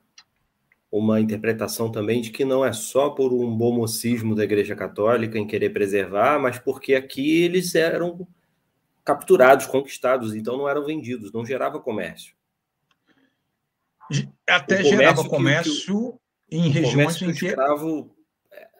uma 0.90 1.20
interpretação 1.20 1.88
também 1.88 2.20
de 2.20 2.32
que 2.32 2.44
não 2.44 2.64
é 2.64 2.72
só 2.72 3.10
por 3.10 3.32
um 3.32 3.56
bom 3.56 3.72
mocismo 3.72 4.34
da 4.34 4.42
Igreja 4.42 4.74
Católica 4.74 5.38
em 5.38 5.46
querer 5.46 5.70
preservar, 5.70 6.36
mas 6.40 6.58
porque 6.58 6.96
aqui 6.96 7.42
eles 7.42 7.76
eram 7.76 8.26
capturados, 9.04 9.66
conquistados, 9.66 10.34
então 10.34 10.58
não 10.58 10.68
eram 10.68 10.84
vendidos, 10.84 11.32
não 11.32 11.46
gerava 11.46 11.78
comércio. 11.78 12.34
Até 14.48 14.78
comércio 14.78 14.98
gerava 14.98 15.28
comércio 15.28 16.18
que, 16.50 16.56
em 16.56 16.68
regiões 16.70 17.16
que 17.16 17.24
o 17.24 17.30
escravo 17.30 18.10
é, 18.10 18.17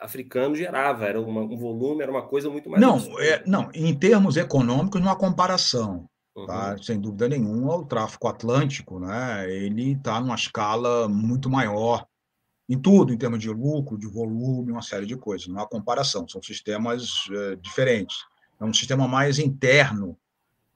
africano 0.01 0.55
gerava, 0.55 1.05
era 1.05 1.21
uma, 1.21 1.41
um 1.41 1.57
volume, 1.57 2.03
era 2.03 2.11
uma 2.11 2.23
coisa 2.23 2.51
muito 2.51 2.69
mais. 2.69 2.81
Não, 2.81 2.99
é, 3.21 3.43
não, 3.47 3.71
em 3.75 3.95
termos 3.95 4.37
econômicos, 4.37 5.01
não 5.01 5.11
há 5.11 5.17
comparação. 5.17 6.09
Tá? 6.47 6.73
Uhum. 6.73 6.83
Sem 6.83 7.01
dúvida 7.01 7.29
nenhuma, 7.29 7.77
o 7.77 7.85
tráfico 7.85 8.29
atlântico, 8.29 9.01
né? 9.01 9.51
ele 9.51 9.93
está 9.93 10.21
numa 10.21 10.35
escala 10.35 11.09
muito 11.09 11.51
maior 11.51 12.07
em 12.69 12.79
tudo, 12.79 13.13
em 13.13 13.19
termos 13.19 13.41
de 13.41 13.51
lucro, 13.51 13.99
de 13.99 14.07
volume, 14.07 14.71
uma 14.71 14.83
série 14.83 15.07
de 15.07 15.17
coisas. 15.17 15.49
Não 15.49 15.61
há 15.61 15.67
comparação, 15.67 16.29
são 16.29 16.43
sistemas 16.43 17.27
é, 17.33 17.57
diferentes. 17.57 18.17
É 18.61 18.65
um 18.65 18.75
sistema 18.75 19.09
mais 19.09 19.39
interno, 19.39 20.17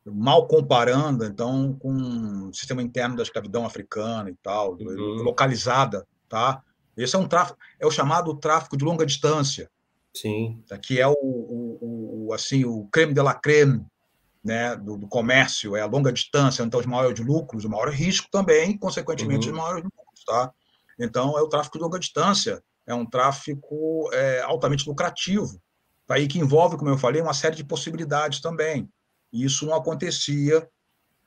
mal 0.05 0.47
comparando, 0.49 1.25
então, 1.25 1.77
com 1.79 2.49
o 2.49 2.55
sistema 2.55 2.83
interno 2.83 3.15
da 3.15 3.23
escravidão 3.23 3.65
africana 3.65 4.31
e 4.31 4.35
tal, 4.43 4.73
uhum. 4.81 5.23
localizada, 5.23 6.07
tá? 6.29 6.63
Esse 6.97 7.17
é 7.17 7.19
um 7.19 7.27
tráfico, 7.27 7.59
é 7.81 7.87
o 7.87 7.91
chamado 7.91 8.35
tráfico 8.37 8.77
de 8.77 8.85
longa 8.85 9.07
distância. 9.07 9.71
Sim. 10.15 10.63
Que 10.83 11.01
é 11.01 11.09
o, 11.09 11.15
o, 11.15 12.27
o 12.27 12.33
assim, 12.33 12.65
o 12.65 12.87
creme 12.93 13.15
de 13.15 13.23
la 13.23 13.35
creme 13.35 13.85
né, 14.45 14.77
do, 14.77 14.97
do, 14.97 15.07
comércio, 15.07 15.77
é 15.77 15.81
a 15.81 15.87
longa 15.87 16.13
distância, 16.13 16.63
então 16.63 16.81
os 16.81 16.87
maiores 16.87 17.21
lucros, 17.21 17.65
o 17.65 17.71
maior 17.71 17.89
risco 17.89 18.29
também, 18.31 18.77
consequentemente, 18.77 19.49
uhum. 19.49 19.55
os 19.55 19.61
maiores 19.61 19.85
lucros. 19.85 20.25
Tá? 20.27 20.53
Então, 20.99 21.39
é 21.39 21.43
o 21.43 21.49
tráfico 21.49 21.79
de 21.79 21.85
longa 21.85 21.99
distância, 21.99 22.63
é 22.87 22.95
um 22.95 23.07
tráfico 23.07 24.11
é, 24.13 24.43
altamente 24.43 24.87
lucrativo, 24.89 25.61
tá? 26.07 26.19
e 26.19 26.27
que 26.27 26.39
envolve, 26.39 26.77
como 26.77 26.91
eu 26.91 26.99
falei, 26.99 27.23
uma 27.23 27.35
série 27.35 27.57
de 27.57 27.65
possibilidades 27.65 28.41
também. 28.41 28.89
E 29.33 29.45
isso 29.45 29.65
não 29.65 29.75
acontecia, 29.75 30.69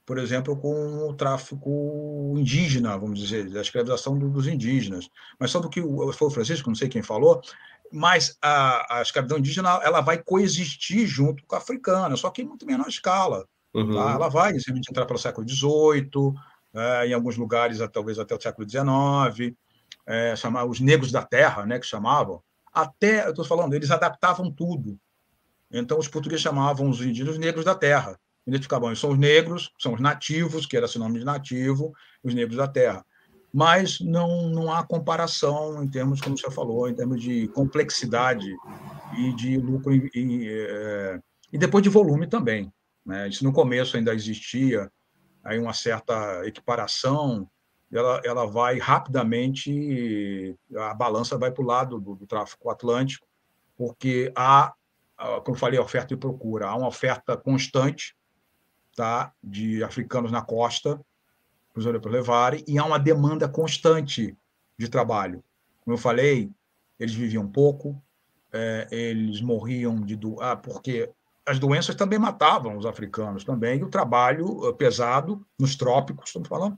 por 0.05 0.17
exemplo, 0.19 0.55
com 0.55 1.09
o 1.09 1.13
tráfico 1.13 2.35
indígena, 2.37 2.97
vamos 2.97 3.19
dizer, 3.19 3.57
a 3.57 3.61
escravização 3.61 4.17
dos 4.17 4.47
indígenas. 4.47 5.09
Mas 5.39 5.51
só 5.51 5.59
do 5.59 5.69
que 5.69 5.81
foi 5.81 6.27
o 6.27 6.31
Francisco, 6.31 6.69
não 6.69 6.75
sei 6.75 6.87
quem 6.87 7.01
falou, 7.01 7.41
mas 7.91 8.37
a, 8.41 8.99
a 8.99 9.01
escravidão 9.01 9.39
indígena 9.39 9.79
ela 9.83 10.01
vai 10.01 10.21
coexistir 10.21 11.07
junto 11.07 11.43
com 11.45 11.55
a 11.55 11.57
africana, 11.57 12.15
só 12.15 12.29
que 12.29 12.43
em 12.43 12.45
muito 12.45 12.65
menor 12.65 12.87
escala. 12.87 13.47
Tá? 13.73 13.79
Uhum. 13.79 13.95
Tá? 13.95 14.11
Ela 14.11 14.29
vai 14.29 14.51
inicialmente 14.51 14.91
entrar 14.91 15.05
pelo 15.05 15.17
século 15.17 15.47
XVIII, 15.47 16.33
é, 16.73 17.07
em 17.07 17.13
alguns 17.13 17.37
lugares 17.37 17.79
talvez 17.91 18.19
até 18.19 18.35
o 18.35 18.41
século 18.41 18.69
XIX, 18.69 19.55
é, 20.05 20.35
chamar 20.35 20.65
os 20.65 20.79
negros 20.79 21.11
da 21.11 21.23
terra, 21.23 21.65
né, 21.65 21.79
que 21.79 21.85
chamavam. 21.85 22.43
Até, 22.71 23.25
eu 23.25 23.29
estou 23.31 23.45
falando, 23.45 23.73
eles 23.73 23.89
adaptavam 23.89 24.51
tudo. 24.51 24.99
Então, 25.71 25.97
os 25.97 26.07
portugueses 26.07 26.43
chamavam 26.43 26.89
os 26.89 27.01
indígenas 27.01 27.39
negros 27.39 27.65
da 27.65 27.73
terra. 27.73 28.19
Identificavam, 28.47 28.95
são 28.95 29.11
os 29.11 29.17
negros, 29.17 29.71
são 29.79 29.93
os 29.93 30.01
nativos, 30.01 30.65
que 30.65 30.77
era 30.77 30.87
sinônimo 30.87 31.19
de 31.19 31.25
nativo, 31.25 31.93
os 32.23 32.33
negros 32.33 32.57
da 32.57 32.67
terra 32.67 33.03
mas 33.55 34.01
não, 34.01 34.49
não 34.49 34.69
há 34.69 34.83
comparação 34.83 35.81
em 35.81 35.87
termos, 35.87 36.19
como 36.19 36.37
você 36.37 36.51
falou, 36.51 36.89
em 36.89 36.93
termos 36.93 37.21
de 37.21 37.47
complexidade 37.47 38.53
e 39.17 39.33
de 39.33 39.55
lucro 39.55 39.93
e, 39.93 40.11
e, 40.13 40.49
é, 40.49 41.21
e 41.53 41.57
depois 41.57 41.81
de 41.81 41.89
volume 41.89 42.27
também. 42.27 42.69
Né? 43.05 43.29
Isso 43.29 43.45
no 43.45 43.53
começo 43.53 43.95
ainda 43.95 44.13
existia 44.13 44.91
aí 45.41 45.57
uma 45.57 45.71
certa 45.71 46.45
equiparação, 46.45 47.49
ela, 47.89 48.21
ela 48.25 48.45
vai 48.45 48.77
rapidamente, 48.77 50.53
a 50.75 50.93
balança 50.93 51.37
vai 51.37 51.49
para 51.49 51.63
o 51.63 51.67
lado 51.67 51.97
do, 51.97 52.13
do, 52.13 52.27
tráfico 52.27 52.69
atlântico, 52.69 53.25
porque 53.77 54.33
há, 54.35 54.73
como 55.45 55.55
eu 55.55 55.59
falei, 55.59 55.79
oferta 55.79 56.13
e 56.13 56.17
procura, 56.17 56.67
há 56.67 56.75
uma 56.75 56.89
oferta 56.89 57.37
constante 57.37 58.13
tá, 58.95 59.33
de 59.43 59.83
africanos 59.83 60.31
na 60.31 60.41
costa, 60.41 60.99
os 61.75 61.85
europeus 61.85 62.13
levarem, 62.13 62.63
e 62.67 62.77
há 62.79 62.85
uma 62.85 62.97
demanda 62.97 63.49
constante 63.49 64.35
de 64.77 64.87
trabalho. 64.87 65.43
Como 65.83 65.95
eu 65.95 65.99
falei, 65.99 66.49
eles 66.99 67.13
viviam 67.13 67.45
pouco, 67.47 68.01
é, 68.53 68.87
eles 68.89 69.41
morriam 69.41 70.01
de 70.01 70.15
do... 70.15 70.41
ah, 70.41 70.55
porque 70.55 71.11
as 71.45 71.59
doenças 71.59 71.95
também 71.95 72.17
matavam 72.17 72.77
os 72.77 72.85
africanos 72.85 73.43
também, 73.43 73.79
e 73.79 73.83
o 73.83 73.89
trabalho 73.89 74.67
eh, 74.67 74.73
pesado 74.73 75.45
nos 75.59 75.75
trópicos, 75.75 76.29
estamos 76.29 76.47
falando. 76.47 76.77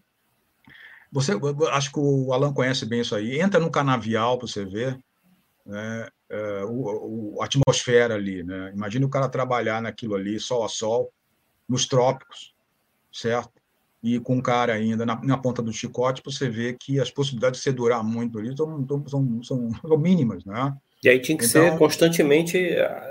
Você, 1.09 1.31
acho 1.71 1.91
que 1.91 1.99
o 1.99 2.33
Alan 2.33 2.53
conhece 2.53 2.85
bem 2.85 2.99
isso 2.99 3.15
aí. 3.15 3.39
Entra 3.39 3.61
no 3.61 3.71
canavial 3.71 4.37
para 4.37 4.47
você 4.47 4.65
ver. 4.65 4.99
né, 5.65 6.09
é, 6.29 6.65
o, 6.65 7.35
o, 7.35 7.41
a 7.41 7.45
atmosfera 7.45 8.15
ali. 8.15 8.43
Né? 8.43 8.71
Imagine 8.73 9.05
o 9.05 9.09
cara 9.09 9.29
trabalhar 9.29 9.81
naquilo 9.81 10.15
ali, 10.15 10.39
sol 10.39 10.65
a 10.65 10.69
sol, 10.69 11.11
nos 11.67 11.85
trópicos, 11.85 12.53
certo? 13.11 13.51
E 14.01 14.19
com 14.19 14.37
o 14.37 14.43
cara 14.43 14.73
ainda 14.73 15.05
na, 15.05 15.21
na 15.23 15.37
ponta 15.37 15.61
do 15.61 15.73
chicote, 15.73 16.21
você 16.23 16.49
vê 16.49 16.73
que 16.73 16.99
as 16.99 17.09
possibilidades 17.09 17.59
de 17.59 17.63
você 17.63 17.71
durar 17.71 18.03
muito 18.03 18.37
ali 18.37 18.55
são, 18.55 18.87
são, 19.07 19.43
são, 19.43 19.71
são 19.81 19.97
mínimas, 19.97 20.45
né? 20.45 20.75
E 21.03 21.09
aí 21.09 21.19
tinha 21.19 21.37
que 21.37 21.45
então, 21.45 21.63
ser 21.63 21.77
constantemente 21.77 22.57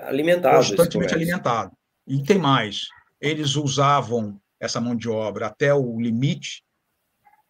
alimentado. 0.04 0.57
Constantemente 0.57 1.14
alimentado. 1.14 1.72
E 2.07 2.22
tem 2.22 2.38
mais. 2.38 2.88
Eles 3.20 3.57
usavam 3.57 4.40
essa 4.61 4.80
mão 4.80 4.96
de 4.96 5.09
obra 5.09 5.46
até 5.46 5.74
o 5.74 6.00
limite. 6.00 6.64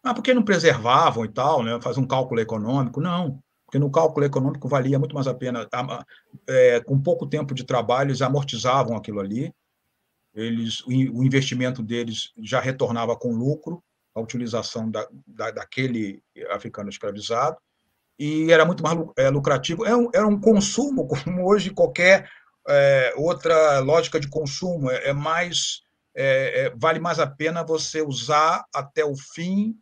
Ah, 0.03 0.13
porque 0.13 0.33
não 0.33 0.43
preservavam 0.43 1.25
e 1.25 1.29
tal, 1.29 1.63
né? 1.63 1.79
Fazer 1.81 1.99
um 1.99 2.07
cálculo 2.07 2.39
econômico? 2.39 2.99
Não 2.99 3.39
porque 3.67 3.77
no 3.77 3.91
cálculo 3.91 4.25
econômico 4.25 4.67
valia 4.69 4.97
muito 4.97 5.13
mais 5.13 5.27
a 5.27 5.33
pena. 5.33 5.67
É, 6.47 6.79
com 6.79 6.97
pouco 6.99 7.27
tempo 7.27 7.53
de 7.53 7.65
trabalho, 7.65 8.07
eles 8.07 8.21
amortizavam 8.21 8.95
aquilo 8.95 9.19
ali, 9.19 9.53
eles, 10.37 10.85
o 10.85 11.23
investimento 11.23 11.81
deles 11.81 12.31
já 12.37 12.59
retornava 12.59 13.15
com 13.17 13.33
lucro, 13.33 13.83
a 14.13 14.21
utilização 14.21 14.89
da, 14.89 15.07
da, 15.25 15.51
daquele 15.51 16.21
africano 16.51 16.89
escravizado, 16.89 17.57
e 18.19 18.51
era 18.51 18.65
muito 18.65 18.83
mais 18.83 18.97
é, 19.17 19.29
lucrativo. 19.29 19.85
Era 19.85 19.93
é 19.93 19.97
um, 19.97 20.09
era 20.13 20.27
um 20.27 20.39
consumo, 20.39 21.07
como 21.09 21.47
hoje 21.47 21.71
qualquer 21.71 22.29
é, 22.67 23.13
outra 23.15 23.79
lógica 23.79 24.19
de 24.19 24.29
consumo, 24.29 24.91
é, 24.91 25.09
é 25.09 25.13
mais. 25.13 25.81
É, 26.19 26.73
vale 26.75 26.99
mais 26.99 27.19
a 27.19 27.27
pena 27.27 27.63
você 27.63 28.01
usar 28.01 28.65
até 28.73 29.05
o 29.05 29.15
fim 29.15 29.75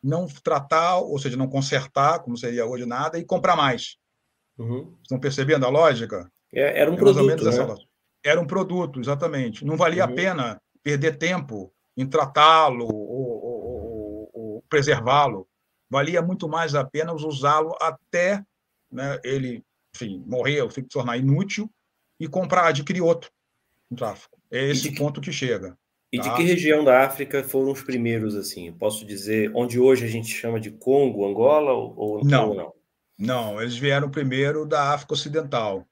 não 0.00 0.26
tratar, 0.26 0.98
ou 0.98 1.18
seja, 1.18 1.36
não 1.36 1.48
consertar, 1.48 2.20
como 2.20 2.36
seria 2.36 2.64
hoje 2.64 2.86
nada, 2.86 3.18
e 3.18 3.24
comprar 3.24 3.56
mais. 3.56 3.96
Uhum. 4.56 4.96
Estão 5.02 5.18
percebendo 5.18 5.66
a 5.66 5.68
lógica? 5.68 6.30
É, 6.54 6.80
era 6.80 6.90
um 6.90 6.94
é 6.94 6.96
produto. 6.96 7.44
Né? 7.44 7.76
Era 8.24 8.40
um 8.40 8.46
produto, 8.46 9.00
exatamente. 9.00 9.64
Não 9.64 9.76
valia 9.76 10.04
uhum. 10.04 10.12
a 10.12 10.14
pena 10.14 10.62
perder 10.82 11.16
tempo 11.16 11.72
em 11.96 12.06
tratá-lo 12.06 12.84
ou, 12.84 13.08
ou, 13.08 14.30
ou, 14.32 14.64
preservá-lo. 14.68 15.46
Valia 15.88 16.22
muito 16.22 16.48
mais 16.48 16.74
a 16.74 16.84
pena 16.84 17.12
usá-lo 17.12 17.74
até 17.80 18.44
né, 18.90 19.18
ele, 19.24 19.64
enfim, 19.94 20.22
morrer 20.26 20.62
ou 20.62 20.70
se 20.70 20.82
tornar 20.82 21.16
inútil 21.16 21.70
e 22.18 22.28
comprar, 22.28 22.68
adquirir 22.68 23.00
outro 23.00 23.30
no 23.90 23.96
tráfico. 23.96 24.38
É 24.50 24.68
esse 24.68 24.94
ponto 24.94 25.20
que 25.20 25.32
chega. 25.32 25.76
E 26.12 26.18
tá. 26.18 26.24
de 26.28 26.36
que 26.36 26.42
região 26.42 26.82
da 26.82 27.04
África 27.04 27.42
foram 27.42 27.70
os 27.70 27.82
primeiros, 27.82 28.34
assim? 28.34 28.72
Posso 28.72 29.06
dizer, 29.06 29.52
onde 29.54 29.78
hoje 29.78 30.04
a 30.04 30.08
gente 30.08 30.28
chama 30.28 30.58
de 30.58 30.70
Congo, 30.70 31.24
Angola 31.24 31.72
ou, 31.72 32.24
não? 32.24 32.54
Não? 32.54 32.74
Não, 33.16 33.60
eles 33.60 33.76
vieram 33.76 34.10
primeiro 34.10 34.66
da 34.66 34.94
África 34.94 35.12
Ocidental, 35.12 35.86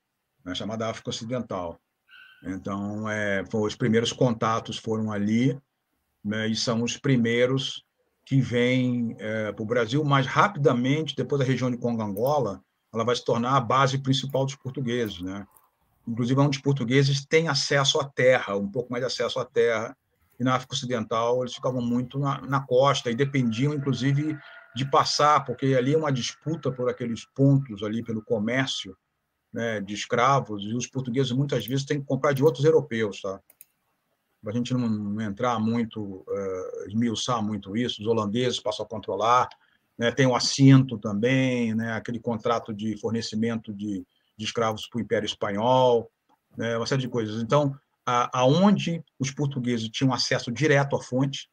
né, 0.45 0.55
chamada 0.55 0.89
África 0.89 1.11
Ocidental. 1.11 1.79
Então, 2.45 3.09
é, 3.09 3.43
os 3.53 3.74
primeiros 3.74 4.12
contatos 4.12 4.78
foram 4.78 5.11
ali, 5.11 5.59
né, 6.24 6.49
e 6.49 6.55
são 6.55 6.82
os 6.82 6.97
primeiros 6.97 7.84
que 8.24 8.41
vêm 8.41 9.16
é, 9.18 9.53
para 9.53 9.62
o 9.62 9.66
Brasil 9.66 10.05
mais 10.05 10.26
rapidamente, 10.26 11.16
depois 11.16 11.41
da 11.41 11.47
região 11.47 11.70
de 11.70 11.78
Congo-Angola, 11.78 12.62
ela 12.93 13.05
vai 13.05 13.16
se 13.16 13.24
tornar 13.24 13.57
a 13.57 13.61
base 13.61 13.99
principal 13.99 14.45
dos 14.45 14.55
portugueses, 14.55 15.20
né? 15.20 15.47
Inclusive, 16.07 16.41
onde 16.41 16.59
os 16.59 16.62
portugueses 16.62 17.24
têm 17.24 17.49
acesso 17.49 17.99
à 18.01 18.05
terra, 18.05 18.57
um 18.57 18.70
pouco 18.70 18.91
mais 18.91 19.03
de 19.03 19.07
acesso 19.07 19.39
à 19.39 19.45
terra, 19.45 19.97
e 20.39 20.45
na 20.45 20.55
África 20.55 20.74
Ocidental 20.74 21.43
eles 21.43 21.55
ficavam 21.55 21.82
muito 21.82 22.18
na, 22.18 22.41
na 22.43 22.61
costa 22.61 23.11
e 23.11 23.14
dependiam, 23.14 23.74
inclusive, 23.74 24.39
de 24.74 24.84
passar, 24.91 25.45
porque 25.45 25.74
ali 25.74 25.95
é 25.95 25.99
uma 25.99 26.12
disputa 26.12 26.70
por 26.70 26.89
aqueles 26.89 27.26
pontos 27.34 27.82
ali, 27.82 28.03
pelo 28.03 28.22
comércio 28.22 28.97
né, 29.53 29.81
de 29.81 29.95
escravos, 29.95 30.63
e 30.65 30.75
os 30.75 30.87
portugueses 30.87 31.33
muitas 31.33 31.67
vezes 31.67 31.85
têm 31.85 32.01
que 32.01 32.07
comprar 32.07 32.33
de 32.33 32.43
outros 32.43 32.65
europeus, 32.65 33.21
tá? 33.21 33.41
Para 34.43 34.53
a 34.53 34.57
gente 34.57 34.73
não, 34.73 35.21
entrar 35.21 35.59
muito, 35.59 36.01
uh, 36.01 36.87
esmiuçar 36.87 37.43
muito 37.43 37.77
isso, 37.77 38.01
os 38.01 38.07
holandeses 38.07 38.61
passam 38.61 38.87
a 38.87 38.89
controlar, 38.89 39.49
né, 39.99 40.13
tem 40.13 40.27
o 40.27 40.37
assento 40.37 40.97
também, 40.97 41.75
né, 41.75 41.93
aquele 41.93 42.21
contrato 42.21 42.73
de 42.73 42.97
fornecimento 42.99 43.75
de, 43.75 44.07
de 44.37 44.45
escravos 44.45 44.87
para 44.87 44.99
o 44.99 45.03
Império 45.03 45.27
Espanhol, 45.27 46.09
né, 46.57 46.77
uma 46.77 46.87
série 46.87 47.03
de 47.03 47.09
coisas. 47.09 47.43
Então, 47.43 47.75
aonde 48.33 49.05
os 49.19 49.31
portugueses 49.31 49.89
tinham 49.89 50.15
acesso 50.15 50.51
direto 50.53 50.97
à 50.97 51.03
fonte 51.03 51.51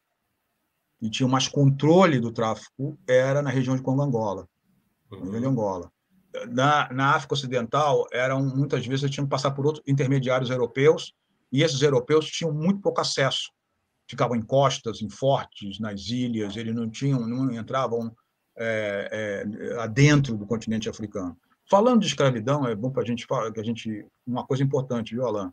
e 1.02 1.10
tinham 1.10 1.28
mais 1.28 1.48
controle 1.48 2.18
do 2.18 2.32
tráfico 2.32 2.98
era 3.06 3.42
na 3.42 3.50
região 3.50 3.76
de 3.76 3.82
região 5.10 5.40
de 5.40 5.46
uhum. 5.46 5.52
Angola. 5.52 5.92
Na, 6.48 6.92
na 6.92 7.14
África 7.14 7.34
Ocidental, 7.34 8.06
eram 8.12 8.44
muitas 8.44 8.86
vezes 8.86 9.10
tinham 9.10 9.26
que 9.26 9.30
passar 9.30 9.50
por 9.52 9.66
outros 9.66 9.84
intermediários 9.86 10.50
europeus 10.50 11.14
e 11.52 11.62
esses 11.62 11.80
europeus 11.82 12.26
tinham 12.26 12.52
muito 12.52 12.80
pouco 12.80 13.00
acesso. 13.00 13.50
Ficavam 14.08 14.36
em 14.36 14.42
costas, 14.42 15.02
em 15.02 15.08
fortes, 15.08 15.80
nas 15.80 16.08
ilhas, 16.08 16.56
eles 16.56 16.74
não 16.74 16.88
tinham, 16.88 17.26
não 17.26 17.52
entravam 17.52 18.14
é, 18.56 19.44
é, 19.44 19.80
adentro 19.80 20.36
do 20.36 20.46
continente 20.46 20.88
africano. 20.88 21.36
Falando 21.68 22.00
de 22.00 22.06
escravidão, 22.06 22.66
é 22.66 22.74
bom 22.74 22.90
para 22.90 23.02
a 23.02 23.06
gente 23.06 23.26
falar 23.26 23.52
que 23.52 23.60
a 23.60 23.64
gente 23.64 24.06
uma 24.26 24.46
coisa 24.46 24.62
importante, 24.62 25.14
viu, 25.14 25.26
Alain? 25.26 25.50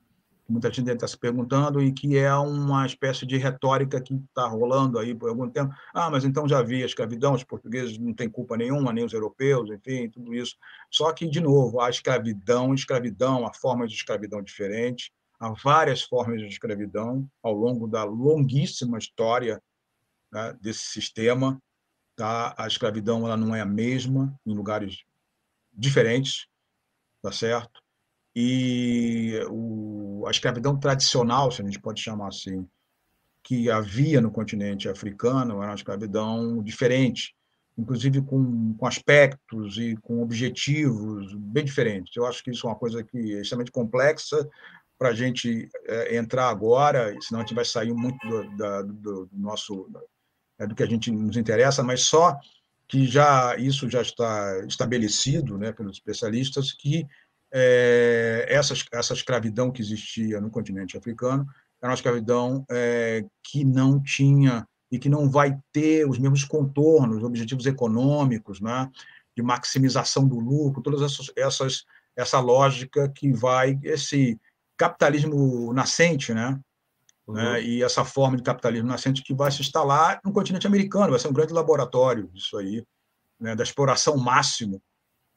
Muita 0.48 0.72
gente 0.72 0.90
estar 0.92 1.08
se 1.08 1.18
perguntando, 1.18 1.82
e 1.82 1.92
que 1.92 2.18
é 2.18 2.34
uma 2.36 2.86
espécie 2.86 3.26
de 3.26 3.38
retórica 3.38 4.02
que 4.02 4.14
está 4.14 4.48
rolando 4.48 5.00
aí 5.00 5.16
por 5.16 5.30
algum 5.30 5.50
tempo. 5.50 5.74
Ah, 5.94 6.10
mas 6.10 6.26
então 6.26 6.48
já 6.48 6.60
havia 6.60 6.86
escravidão, 6.86 7.34
os 7.34 7.44
portugueses 7.44 7.98
não 7.98 8.14
têm 8.14 8.30
culpa 8.30 8.58
nenhuma, 8.58 8.94
nem 8.94 9.06
os 9.06 9.14
europeus, 9.14 9.70
enfim, 9.70 10.10
tudo 10.10 10.34
isso. 10.34 10.56
Só 10.92 11.12
que, 11.14 11.28
de 11.28 11.40
novo, 11.40 11.80
a 11.80 11.90
escravidão, 11.90 12.74
escravidão, 12.74 13.46
a 13.46 13.54
forma 13.54 13.88
de 13.88 13.94
escravidão 13.94 14.42
diferente, 14.42 15.14
há 15.40 15.52
várias 15.52 16.04
formas 16.04 16.42
de 16.42 16.48
escravidão 16.48 17.30
ao 17.42 17.54
longo 17.54 17.88
da 17.88 18.04
longuíssima 18.04 18.98
história 18.98 19.62
né, 20.32 20.58
desse 20.62 20.86
sistema. 20.86 21.62
Tá? 22.16 22.54
A 22.58 22.68
escravidão 22.68 23.26
ela 23.26 23.38
não 23.38 23.56
é 23.56 23.62
a 23.62 23.66
mesma 23.66 24.34
em 24.46 24.54
lugares 24.54 25.04
diferentes, 25.74 26.48
tá 27.22 27.32
certo? 27.32 27.83
E 28.36 29.40
o, 29.50 30.26
a 30.28 30.32
escravidão 30.32 30.78
tradicional, 30.78 31.52
se 31.52 31.62
a 31.62 31.66
gente 31.66 31.80
pode 31.80 32.02
chamar 32.02 32.30
assim, 32.30 32.68
que 33.44 33.70
havia 33.70 34.22
no 34.22 34.32
continente 34.32 34.88
africano, 34.88 35.62
era 35.62 35.72
uma 35.72 35.76
escravidão 35.76 36.64
diferente, 36.64 37.36
inclusive 37.78 38.22
com, 38.22 38.74
com 38.76 38.86
aspectos 38.86 39.78
e 39.78 39.96
com 39.98 40.22
objetivos 40.22 41.34
bem 41.36 41.66
diferentes. 41.66 42.16
Eu 42.16 42.26
acho 42.26 42.44
que 42.44 42.52
isso 42.52 42.66
é 42.66 42.70
uma 42.70 42.76
coisa 42.78 43.04
que 43.04 43.18
é 43.36 43.42
extremamente 43.42 43.72
complexa 43.72 44.48
para 44.98 45.10
a 45.10 45.14
gente 45.14 45.70
é, 45.86 46.16
entrar 46.16 46.50
agora, 46.50 47.14
senão 47.22 47.42
a 47.42 47.44
gente 47.44 47.56
vai 47.56 47.66
sair 47.66 47.94
muito 47.94 48.18
do, 48.28 48.58
da, 48.58 48.82
do, 48.82 49.26
do 49.26 49.30
nosso 49.34 49.90
é, 50.58 50.66
do 50.66 50.76
que 50.76 50.84
a 50.84 50.88
gente 50.88 51.12
nos 51.12 51.36
interessa, 51.36 51.84
mas 51.84 52.04
só 52.04 52.38
que 52.88 53.06
já 53.06 53.56
isso 53.58 53.90
já 53.90 54.02
está 54.02 54.66
estabelecido, 54.68 55.58
né, 55.58 55.72
pelos 55.72 55.98
especialistas 55.98 56.72
que 56.72 57.06
é, 57.54 58.48
essa, 58.50 58.74
essa 58.92 59.14
escravidão 59.14 59.72
que 59.72 59.82
existia 59.82 60.42
no 60.42 60.50
continente 60.50 60.98
africano 60.98 61.46
era 61.80 61.92
uma 61.92 61.96
escravidão 61.96 62.66
é, 62.72 63.24
que 63.44 63.64
não 63.64 64.02
tinha 64.02 64.68
e 64.92 64.98
que 64.98 65.10
não 65.10 65.30
vai 65.30 65.58
ter 65.72 66.08
os 66.08 66.18
mesmos 66.18 66.44
contornos, 66.44 67.24
objetivos 67.24 67.66
econômicos, 67.66 68.60
né, 68.60 68.90
de 69.36 69.44
maximização 69.44 70.28
do 70.28 70.40
lucro, 70.40 70.82
todas 70.82 71.02
essas, 71.02 71.32
essas 71.36 71.86
essa 72.16 72.40
lógica 72.40 73.10
que 73.10 73.32
vai 73.32 73.80
esse 73.84 74.40
capitalismo 74.78 75.74
nascente, 75.74 76.34
né, 76.34 76.60
uhum. 77.28 77.34
né, 77.34 77.62
e 77.62 77.84
essa 77.84 78.06
forma 78.06 78.38
de 78.38 78.44
capitalismo 78.44 78.88
nascente 78.88 79.24
que 79.24 79.34
vai 79.34 79.52
se 79.52 79.62
instalar 79.62 80.20
no 80.24 80.32
continente 80.32 80.68
americano, 80.68 81.12
vai 81.12 81.20
ser 81.20 81.28
um 81.28 81.34
grande 81.34 81.54
laboratório 81.54 82.30
isso 82.34 82.58
aí, 82.58 82.84
né, 83.40 83.56
da 83.56 83.64
exploração 83.64 84.18
máxima 84.18 84.80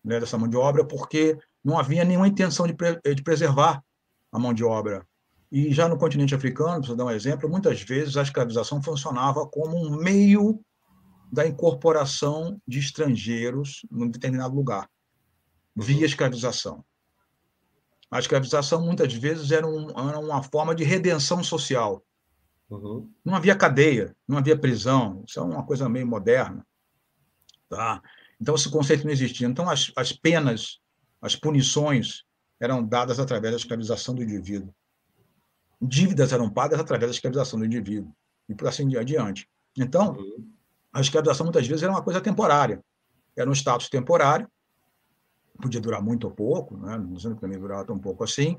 né, 0.07 0.21
dessa 0.21 0.39
mão 0.39 0.49
de 0.49 0.57
obra, 0.57 0.85
porque 0.85 1.37
não 1.67 1.77
havia 1.77 2.05
nenhuma 2.05 2.29
intenção 2.29 2.64
de, 2.64 2.73
pre 2.73 3.01
de 3.03 3.23
preservar 3.25 3.83
a 4.31 4.39
mão 4.39 4.55
de 4.55 4.62
obra. 4.62 5.05
E 5.51 5.73
já 5.75 5.89
no 5.89 5.99
continente 5.99 6.33
africano, 6.33 6.81
para 6.81 6.95
dar 6.95 7.05
um 7.07 7.11
exemplo, 7.11 7.51
muitas 7.51 7.83
vezes 7.83 8.17
a 8.17 8.23
escravização 8.23 8.81
funcionava 8.81 9.45
como 9.49 9.77
um 9.77 9.97
meio 9.97 10.61
da 11.33 11.45
incorporação 11.45 12.62
de 12.69 12.79
estrangeiros 12.79 13.85
num 13.91 14.09
determinado 14.09 14.55
lugar, 14.55 14.89
via 15.75 15.97
uhum. 15.97 16.05
escravização. 16.05 16.85
A 18.12 18.21
escravização, 18.21 18.85
muitas 18.85 19.12
vezes, 19.12 19.51
era, 19.51 19.67
um, 19.67 19.91
era 19.91 20.21
uma 20.21 20.45
forma 20.45 20.73
de 20.73 20.85
redenção 20.85 21.43
social. 21.43 22.01
Uhum. 22.71 23.11
Não 23.25 23.35
havia 23.35 23.57
cadeia, 23.57 24.14
não 24.29 24.39
havia 24.39 24.57
prisão, 24.57 25.25
isso 25.27 25.41
é 25.41 25.43
uma 25.43 25.67
coisa 25.67 25.89
meio 25.89 26.07
moderna. 26.07 26.64
Tá? 27.69 28.01
Então, 28.41 28.55
esse 28.55 28.71
conceito 28.71 29.05
não 29.05 29.11
existia. 29.11 29.49
Então, 29.49 29.69
as, 29.69 29.91
as 29.97 30.12
penas 30.12 30.81
as 31.27 31.35
punições 31.37 32.24
eram 32.61 32.85
dadas 32.85 33.18
através 33.18 33.53
da 33.53 33.59
escravização 33.59 34.14
do 34.14 34.22
indivíduo. 34.22 34.72
Dívidas 35.83 36.33
eram 36.33 36.49
pagas 36.49 36.81
através 36.81 37.11
da 37.11 37.14
escravização 37.14 37.59
do 37.59 37.66
indivíduo. 37.66 38.12
E 38.49 38.55
por 38.55 38.68
assim 38.68 38.97
adiante. 38.97 39.49
Então, 39.77 40.16
a 40.93 41.01
escravização 41.01 41.45
muitas 41.45 41.66
vezes 41.66 41.83
era 41.83 41.93
uma 41.93 42.03
coisa 42.03 42.20
temporária. 42.20 42.81
Era 43.37 43.51
um 43.51 43.53
status 43.53 43.89
temporário, 43.89 44.49
podia 45.61 45.81
durar 45.81 46.03
muito 46.03 46.24
ou 46.24 46.31
pouco, 46.31 46.77
né? 46.77 46.97
não 46.97 47.12
dizendo 47.12 47.35
que 47.35 47.41
também 47.41 47.59
durava 47.59 47.85
tão 47.85 47.99
pouco 47.99 48.24
assim, 48.24 48.57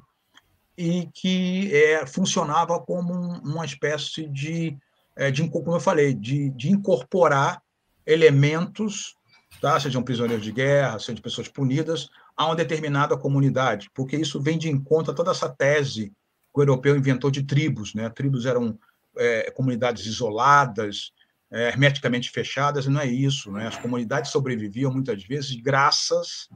e 0.77 1.09
que 1.13 1.73
é, 1.73 2.05
funcionava 2.05 2.79
como 2.79 3.13
um, 3.13 3.39
uma 3.39 3.65
espécie 3.65 4.27
de, 4.27 4.77
é, 5.15 5.31
de, 5.31 5.49
como 5.49 5.73
eu 5.73 5.79
falei, 5.79 6.13
de, 6.13 6.51
de 6.51 6.69
incorporar 6.69 7.61
elementos, 8.05 9.15
tá? 9.59 9.79
sejam 9.79 10.03
prisioneiros 10.03 10.45
de 10.45 10.51
guerra, 10.51 10.99
sejam 10.99 11.21
pessoas 11.21 11.47
punidas, 11.47 12.09
a 12.37 12.45
uma 12.45 12.55
determinada 12.55 13.17
comunidade, 13.17 13.89
porque 13.95 14.15
isso 14.15 14.39
vem 14.39 14.59
de 14.59 14.69
encontro 14.69 15.11
a 15.11 15.15
toda 15.15 15.31
essa 15.31 15.49
tese 15.49 16.13
que 16.53 16.59
o 16.59 16.61
europeu 16.61 16.95
inventou 16.95 17.31
de 17.31 17.41
tribos. 17.41 17.95
Né? 17.95 18.07
Tribos 18.11 18.45
eram 18.45 18.77
é, 19.17 19.49
comunidades 19.49 20.05
isoladas, 20.05 21.11
é, 21.49 21.69
hermeticamente 21.69 22.29
fechadas, 22.29 22.85
e 22.85 22.89
não 22.89 23.01
é 23.01 23.07
isso. 23.07 23.51
Né? 23.51 23.65
As 23.65 23.75
comunidades 23.75 24.29
sobreviviam 24.29 24.93
muitas 24.93 25.23
vezes 25.23 25.55
graças 25.55 26.47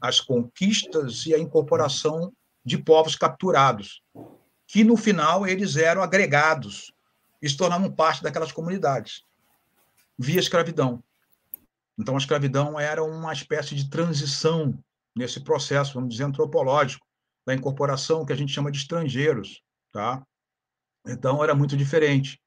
às 0.00 0.20
conquistas 0.20 1.24
e 1.26 1.34
à 1.34 1.38
incorporação 1.38 2.32
de 2.64 2.76
povos 2.76 3.14
capturados, 3.14 4.02
que 4.66 4.82
no 4.82 4.96
final 4.96 5.46
eles 5.46 5.76
eram 5.76 6.02
agregados 6.02 6.92
e 7.40 7.48
se 7.48 7.56
tornavam 7.56 7.90
parte 7.90 8.22
daquelas 8.22 8.50
comunidades, 8.50 9.24
via 10.18 10.40
escravidão. 10.40 11.02
Então, 11.98 12.14
a 12.14 12.18
escravidão 12.18 12.78
era 12.78 13.04
uma 13.04 13.32
espécie 13.32 13.74
de 13.74 13.88
transição 13.88 14.76
nesse 15.16 15.40
processo, 15.40 15.94
vamos 15.94 16.10
dizer, 16.10 16.24
antropológico, 16.24 17.06
da 17.46 17.54
incorporação 17.54 18.24
que 18.24 18.32
a 18.32 18.36
gente 18.36 18.52
chama 18.52 18.70
de 18.70 18.78
estrangeiros. 18.78 19.62
Tá? 19.92 20.24
Então, 21.06 21.42
era 21.42 21.54
muito 21.54 21.76
diferente. 21.76 22.40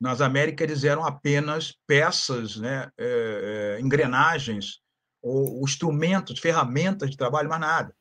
Nas 0.00 0.20
Américas, 0.20 0.68
eles 0.68 0.84
eram 0.84 1.04
apenas 1.04 1.74
peças, 1.86 2.56
né, 2.56 2.90
é, 2.98 3.76
é, 3.78 3.80
engrenagens, 3.80 4.80
ou, 5.22 5.58
ou 5.58 5.64
instrumentos, 5.64 6.38
ferramentas 6.38 7.10
de 7.10 7.16
trabalho, 7.16 7.48
mais 7.48 7.60
nada. 7.60 7.96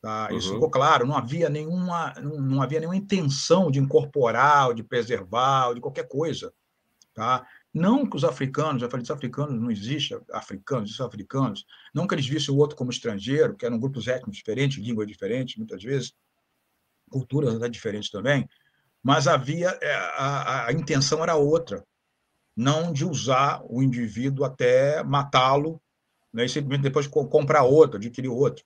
Tá? 0.00 0.28
Isso 0.32 0.48
uhum. 0.48 0.54
ficou 0.54 0.70
claro, 0.70 1.06
não 1.06 1.16
havia, 1.16 1.48
nenhuma, 1.50 2.14
não, 2.20 2.40
não 2.40 2.62
havia 2.62 2.80
nenhuma 2.80 2.96
intenção 2.96 3.70
de 3.70 3.78
incorporar, 3.78 4.68
ou 4.68 4.74
de 4.74 4.82
preservar, 4.82 5.68
ou 5.68 5.74
de 5.74 5.80
qualquer 5.80 6.08
coisa. 6.08 6.52
Tá? 7.14 7.46
Não 7.72 8.04
que 8.04 8.16
os 8.16 8.24
africanos, 8.24 8.82
já 8.82 8.90
falei 8.90 9.02
dos 9.02 9.10
africanos, 9.10 9.60
não 9.60 9.70
existe 9.70 10.18
africanos, 10.32 10.90
isso 10.90 11.04
africanos, 11.04 11.64
não 11.94 12.06
que 12.06 12.14
eles 12.14 12.26
vissem 12.26 12.52
o 12.52 12.58
outro 12.58 12.76
como 12.76 12.90
estrangeiro, 12.90 13.54
que 13.54 13.64
eram 13.64 13.78
grupos 13.78 14.08
étnicos 14.08 14.36
diferentes, 14.36 14.78
línguas 14.78 15.06
diferentes, 15.06 15.56
muitas 15.56 15.82
vezes, 15.82 16.12
culturas 17.08 17.54
até 17.54 17.68
diferentes 17.68 18.10
também, 18.10 18.48
mas 19.02 19.26
havia 19.28 19.78
é, 19.80 19.94
a, 20.16 20.66
a 20.66 20.72
intenção 20.72 21.22
era 21.22 21.36
outra, 21.36 21.84
não 22.56 22.92
de 22.92 23.04
usar 23.04 23.62
o 23.64 23.82
indivíduo 23.82 24.44
até 24.44 25.02
matá-lo, 25.04 25.80
né, 26.32 26.44
e 26.44 26.48
simplesmente 26.48 26.82
depois 26.82 27.06
comprar 27.06 27.62
outro, 27.62 27.96
adquirir 27.96 28.28
outro. 28.28 28.64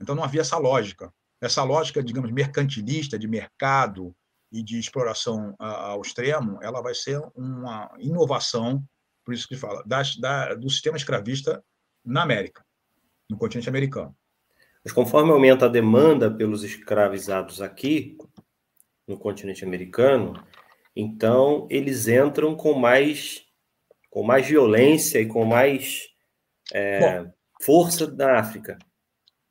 Então 0.00 0.14
não 0.14 0.24
havia 0.24 0.40
essa 0.40 0.58
lógica. 0.58 1.12
Essa 1.40 1.62
lógica, 1.62 2.02
digamos, 2.02 2.30
mercantilista, 2.30 3.18
de 3.18 3.28
mercado 3.28 4.14
e 4.50 4.62
de 4.62 4.78
exploração 4.78 5.54
ao 5.58 6.00
extremo, 6.00 6.58
ela 6.62 6.80
vai 6.80 6.94
ser 6.94 7.20
uma 7.34 7.90
inovação, 7.98 8.82
por 9.24 9.34
isso 9.34 9.48
que 9.48 9.56
fala, 9.56 9.82
das, 9.84 10.16
da, 10.16 10.54
do 10.54 10.70
sistema 10.70 10.96
escravista 10.96 11.62
na 12.04 12.22
América, 12.22 12.64
no 13.28 13.36
continente 13.36 13.68
americano. 13.68 14.16
Mas 14.84 14.92
conforme 14.92 15.32
aumenta 15.32 15.66
a 15.66 15.68
demanda 15.68 16.30
pelos 16.30 16.62
escravizados 16.62 17.60
aqui, 17.60 18.16
no 19.06 19.18
continente 19.18 19.64
americano, 19.64 20.34
então 20.94 21.66
eles 21.70 22.08
entram 22.08 22.56
com 22.56 22.74
mais, 22.74 23.44
com 24.10 24.22
mais 24.22 24.46
violência 24.46 25.20
e 25.20 25.26
com 25.26 25.44
mais 25.44 26.08
é, 26.72 27.22
Bom, 27.22 27.32
força 27.60 28.06
da 28.06 28.38
África 28.38 28.78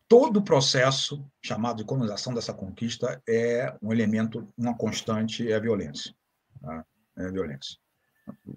todo 0.08 0.38
o 0.38 0.44
processo 0.44 1.26
chamado 1.44 1.78
de 1.78 1.86
colonização 1.86 2.34
dessa 2.34 2.54
conquista 2.54 3.22
é 3.28 3.76
um 3.82 3.92
elemento, 3.92 4.48
uma 4.58 4.76
constante, 4.76 5.52
é 5.52 5.56
a 5.56 5.60
violência. 5.60 6.14
Tá? 6.62 6.86
É 7.18 7.26
a 7.26 7.32
violência. 7.32 7.78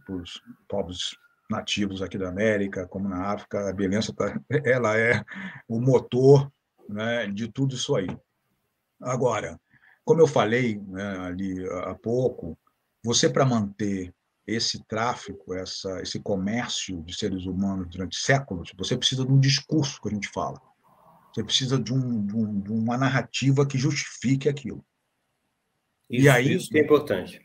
Os 0.09 0.43
povos 0.69 1.17
nativos 1.51 2.03
aqui 2.03 2.19
da 2.19 2.29
América, 2.29 2.87
como 2.87 3.09
na 3.09 3.33
África, 3.33 3.69
a 3.69 3.73
violência 3.73 4.15
tá, 4.15 4.39
ela 4.65 4.99
é 4.99 5.25
o 5.67 5.81
motor 5.81 6.51
né, 6.89 7.27
de 7.27 7.49
tudo 7.49 7.75
isso 7.75 7.97
aí. 7.97 8.09
Agora, 9.01 9.59
como 10.05 10.21
eu 10.21 10.27
falei 10.27 10.79
né, 10.79 11.19
ali 11.21 11.67
há 11.85 11.95
pouco, 11.95 12.59
você 13.03 13.29
para 13.29 13.45
manter 13.45 14.13
esse 14.47 14.83
tráfico, 14.85 15.55
essa, 15.55 16.01
esse 16.01 16.19
comércio 16.21 17.03
de 17.03 17.15
seres 17.15 17.45
humanos 17.45 17.89
durante 17.91 18.17
séculos, 18.17 18.73
você 18.77 18.97
precisa 18.97 19.25
de 19.25 19.31
um 19.31 19.39
discurso 19.39 20.01
que 20.01 20.09
a 20.09 20.13
gente 20.13 20.29
fala. 20.29 20.61
Você 21.39 21.45
precisa 21.45 21.79
de, 21.79 21.95
um, 21.95 22.27
de, 22.27 22.35
um, 22.35 22.61
de 22.61 22.73
uma 22.73 22.99
narrativa 22.99 23.65
que 23.65 23.79
justifique 23.79 24.49
aquilo. 24.49 24.85
Isso, 26.11 26.25
e 26.25 26.29
aí 26.29 26.55
isso 26.55 26.77
é 26.77 26.81
importante. 26.81 27.41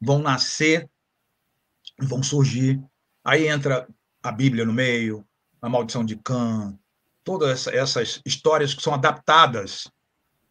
Vão 0.00 0.18
nascer, 0.18 0.88
vão 2.00 2.22
surgir. 2.22 2.82
Aí 3.22 3.46
entra 3.46 3.86
a 4.22 4.32
Bíblia 4.32 4.64
no 4.64 4.72
meio, 4.72 5.26
a 5.60 5.68
maldição 5.68 6.02
de 6.02 6.16
Cã, 6.16 6.74
todas 7.22 7.50
essa, 7.50 7.70
essas 7.70 8.22
histórias 8.24 8.72
que 8.72 8.82
são 8.82 8.94
adaptadas, 8.94 9.90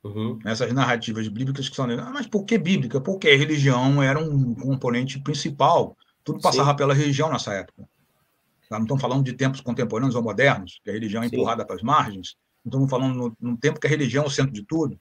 uhum. 0.04 0.38
essas 0.46 0.72
narrativas 0.72 1.28
bíblicas 1.28 1.68
que 1.68 1.76
são. 1.76 1.90
Ah, 1.90 2.12
mas 2.12 2.28
por 2.28 2.46
que 2.46 2.60
bíblica? 2.60 3.02
Porque 3.02 3.28
a 3.28 3.36
religião 3.36 4.04
era 4.04 4.20
um 4.20 4.54
componente 4.54 5.20
principal. 5.20 5.98
Tudo 6.24 6.40
passava 6.40 6.72
Sim. 6.72 6.78
pela 6.78 6.94
religião 6.94 7.32
nessa 7.32 7.56
época. 7.56 7.90
Não 8.70 8.84
estamos 8.84 9.02
falando 9.02 9.24
de 9.24 9.34
tempos 9.34 9.62
contemporâneos 9.62 10.16
ou 10.16 10.22
modernos, 10.22 10.80
que 10.84 10.92
a 10.92 10.94
religião 10.94 11.24
é 11.24 11.26
empurrada 11.26 11.66
para 11.66 11.76
as 11.76 11.82
margens. 11.82 12.36
Estamos 12.66 12.90
falando 12.90 13.16
no, 13.16 13.38
num 13.40 13.58
tempo 13.58 13.80
que 13.80 13.88
a 13.88 13.90
religião 13.90 14.24
é 14.24 14.28
o 14.28 14.32
centro 14.32 14.54
de 14.54 14.64
tudo. 14.64 15.00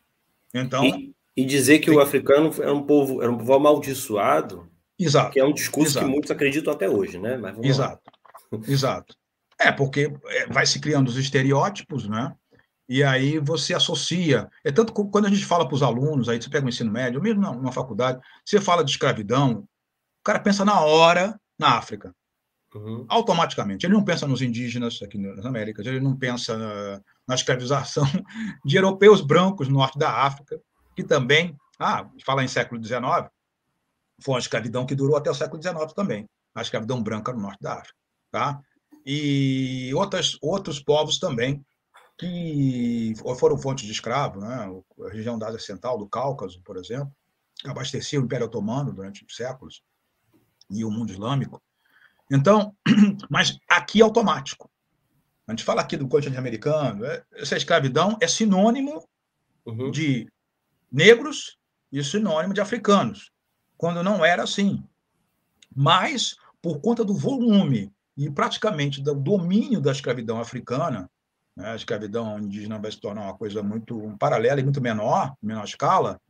Então. 0.53 0.85
E, 0.85 1.15
e 1.37 1.45
dizer 1.45 1.79
que 1.79 1.87
tem... 1.87 1.97
o 1.97 2.01
africano 2.01 2.51
era 2.61 2.75
um 2.75 2.83
povo, 2.83 3.23
era 3.23 3.31
um 3.31 3.39
povo 3.39 3.55
amaldiçoado. 3.55 4.69
Exato. 4.99 5.33
Que 5.33 5.41
é 5.41 5.45
um 5.45 5.53
discurso 5.53 5.93
Exato. 5.93 6.07
que 6.07 6.13
muitos 6.13 6.31
acreditam 6.31 6.73
até 6.73 6.89
hoje, 6.89 7.19
né? 7.19 7.41
Exato. 7.63 8.03
Lá. 8.51 8.61
Exato. 8.69 9.17
É, 9.59 9.71
porque 9.73 10.13
é, 10.27 10.47
vai 10.47 10.67
se 10.67 10.81
criando 10.81 11.09
os 11.09 11.17
estereótipos, 11.17 12.09
né? 12.09 12.35
E 12.89 13.03
aí 13.03 13.39
você 13.39 13.75
associa. 13.75 14.51
É 14.65 14.71
tanto 14.71 14.93
que 14.93 15.11
quando 15.11 15.27
a 15.27 15.31
gente 15.31 15.45
fala 15.45 15.67
para 15.67 15.75
os 15.75 15.83
alunos, 15.83 16.29
aí 16.29 16.41
você 16.41 16.51
pega 16.51 16.67
o 16.67 16.69
ensino 16.69 16.91
médio, 16.91 17.23
mesmo 17.23 17.41
na, 17.41 17.55
na 17.55 17.73
faculdade, 17.73 18.21
você 18.45 18.61
fala 18.61 18.85
de 18.85 18.91
escravidão, 18.91 19.61
o 19.61 20.25
cara 20.25 20.41
pensa 20.41 20.65
na 20.65 20.81
hora 20.81 21.41
na 21.59 21.79
África. 21.79 22.15
Uhum. 22.75 23.05
Automaticamente. 23.09 23.87
Ele 23.87 23.95
não 23.95 24.05
pensa 24.05 24.27
nos 24.27 24.43
indígenas 24.43 25.01
aqui 25.03 25.19
nas 25.19 25.45
Américas, 25.45 25.87
ele 25.87 26.01
não 26.01 26.17
pensa 26.17 27.03
na, 27.27 27.35
escravização 27.35 28.05
de 28.65 28.77
europeus 28.77 29.21
brancos 29.21 29.69
no 29.69 29.75
norte 29.75 29.99
da 29.99 30.11
África, 30.11 30.61
que 30.95 31.03
também, 31.03 31.57
ah, 31.79 32.09
fala 32.25 32.45
em 32.45 32.49
século 32.49 32.83
XIX, 32.83 33.03
foi 34.23 34.35
uma 34.35 34.41
escravidão 34.41 34.87
que 34.87 34.95
durou 34.95 35.17
até 35.17 35.31
o 35.31 35.35
século 35.35 35.63
XIX 35.63 35.93
também, 35.93 36.29
a 36.55 36.63
escravidão 36.63 37.03
branca 37.03 37.33
no 37.33 37.41
norte 37.41 37.61
da 37.61 37.75
África. 37.75 37.99
Tá? 38.31 38.61
E 39.05 39.93
outras, 39.95 40.39
outros 40.41 40.81
povos 40.81 41.19
também 41.19 41.65
que 42.19 43.15
foram 43.39 43.59
fontes 43.59 43.85
de 43.85 43.93
escravo, 43.93 44.41
né? 44.41 44.71
a 45.07 45.11
região 45.11 45.39
da 45.39 45.49
Ásia 45.49 45.59
Central, 45.59 45.99
do 45.99 46.09
Cáucaso, 46.09 46.63
por 46.63 46.77
exemplo, 46.77 47.13
abastecia 47.65 48.21
o 48.21 48.25
Império 48.25 48.47
Otomano 48.47 48.93
durante 48.93 49.25
séculos 49.29 49.83
e 50.71 50.85
o 50.85 50.91
mundo 50.91 51.13
islâmico. 51.13 51.61
Então, 52.31 52.75
mas 53.31 53.59
aqui 53.69 54.01
é 54.01 54.05
automático. 54.05 54.71
A 55.47 55.53
gente 55.53 55.65
fala 55.65 55.81
aqui 55.81 55.97
do 55.97 56.09
continente 56.09 56.39
americano, 56.39 57.05
é, 57.05 57.23
essa 57.35 57.57
escravidão 57.57 58.17
é 58.21 58.29
sinônimo 58.29 59.07
uhum. 59.67 59.91
de 59.91 60.29
negros 60.91 61.59
e 61.91 62.03
sinônimo 62.03 62.55
de 62.55 62.61
africanos, 62.61 63.31
quando 63.77 64.03
não 64.03 64.25
era 64.25 64.43
assim. 64.43 64.83
Mas, 65.75 66.37
por 66.61 66.81
conta 66.81 67.05
do 67.05 67.15
volume 67.15 67.93
e 68.17 68.31
praticamente 68.31 69.01
do 69.01 69.15
domínio 69.15 69.81
da 69.81 69.91
escravidão 69.91 70.41
africana, 70.41 71.11
né, 71.57 71.73
a 71.73 71.77
escravidão 71.77 72.39
indígena 72.39 72.79
vai 72.79 72.93
se 72.93 73.01
tornar 73.01 73.23
uma 73.23 73.37
coisa 73.37 73.63
muito 73.63 73.99
um 73.99 74.17
paralela 74.17 74.61
e 74.61 74.65
muito 74.65 74.81
menor, 74.81 75.35
menor 75.43 75.65
escala, 75.65 76.21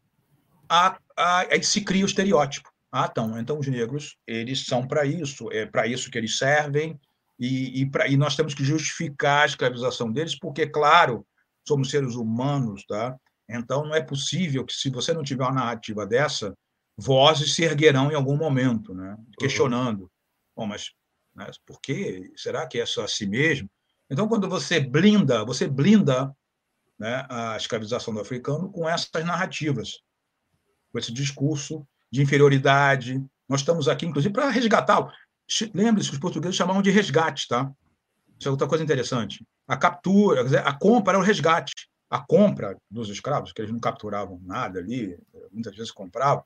a, 0.69 0.99
a, 1.17 1.41
aí 1.41 1.63
se 1.63 1.83
cria 1.83 2.05
o 2.05 2.07
estereótipo. 2.07 2.71
Ah, 2.91 3.09
então, 3.11 3.39
então 3.39 3.59
os 3.59 3.67
negros, 3.67 4.17
eles 4.27 4.67
são 4.67 4.87
para 4.87 5.05
isso, 5.05 5.51
é 5.51 5.67
para 5.67 5.87
isso 5.87 6.11
que 6.11 6.19
eles 6.19 6.37
servem, 6.37 6.99
e, 7.45 7.83
e, 7.83 7.91
pra, 7.91 8.07
e, 8.07 8.17
nós 8.17 8.37
temos 8.37 8.55
que 8.55 8.63
justificar 8.63 9.43
a 9.43 9.47
escravização 9.47 10.13
deles, 10.13 10.39
porque, 10.39 10.65
claro, 10.65 11.27
somos 11.67 11.91
seres 11.91 12.15
humanos, 12.15 12.85
tá? 12.87 13.17
Então, 13.49 13.85
não 13.85 13.95
é 13.95 14.01
possível 14.01 14.65
que, 14.65 14.73
se 14.73 14.89
você 14.91 15.13
não 15.13 15.25
tiver 15.25 15.43
uma 15.43 15.53
narrativa 15.53 16.07
dessa, 16.07 16.57
vozes 16.97 17.55
se 17.55 17.65
erguerão 17.65 18.13
em 18.13 18.15
algum 18.15 18.37
momento, 18.37 18.95
né? 18.95 19.17
questionando. 19.39 20.03
Uhum. 20.03 20.09
Bom, 20.57 20.67
mas, 20.67 20.93
mas 21.35 21.59
por 21.67 21.81
quê? 21.81 22.33
Será 22.37 22.65
que 22.65 22.79
é 22.79 22.87
só 22.87 23.03
assim 23.03 23.27
mesmo? 23.27 23.69
Então, 24.09 24.29
quando 24.29 24.49
você 24.49 24.79
blinda, 24.79 25.45
você 25.45 25.67
blinda 25.67 26.33
né, 26.97 27.27
a 27.29 27.57
escravização 27.57 28.15
do 28.15 28.21
africano 28.21 28.71
com 28.71 28.89
essas 28.89 29.25
narrativas, 29.25 29.99
com 30.93 30.99
esse 31.01 31.13
discurso 31.13 31.85
de 32.09 32.23
inferioridade. 32.23 33.21
Nós 33.49 33.63
estamos 33.63 33.89
aqui, 33.89 34.07
inclusive, 34.07 34.33
para 34.33 34.49
resgatá-lo. 34.49 35.11
Lembre-se 35.75 36.09
que 36.09 36.15
os 36.15 36.21
portugueses 36.21 36.57
chamavam 36.57 36.83
de 36.83 36.91
resgate, 36.91 37.49
tá? 37.49 37.71
Isso 38.39 38.49
é 38.49 38.51
outra 38.51 38.67
coisa 38.67 38.83
interessante. 38.83 39.47
a 39.69 39.77
captura, 39.77 40.43
a 40.61 40.73
compra 40.73 41.13
era 41.13 41.23
o 41.23 41.25
resgate. 41.25 41.73
A 42.11 42.19
compra 42.19 42.77
dos 42.91 43.09
escravos, 43.09 43.53
que 43.53 43.63
eles 43.63 43.73
não 43.73 43.81
capturavam 43.81 44.39
nada 44.45 44.81
ali, 44.81 45.19
muitas 45.51 45.75
vezes 45.75 45.91
compravam, 45.91 46.45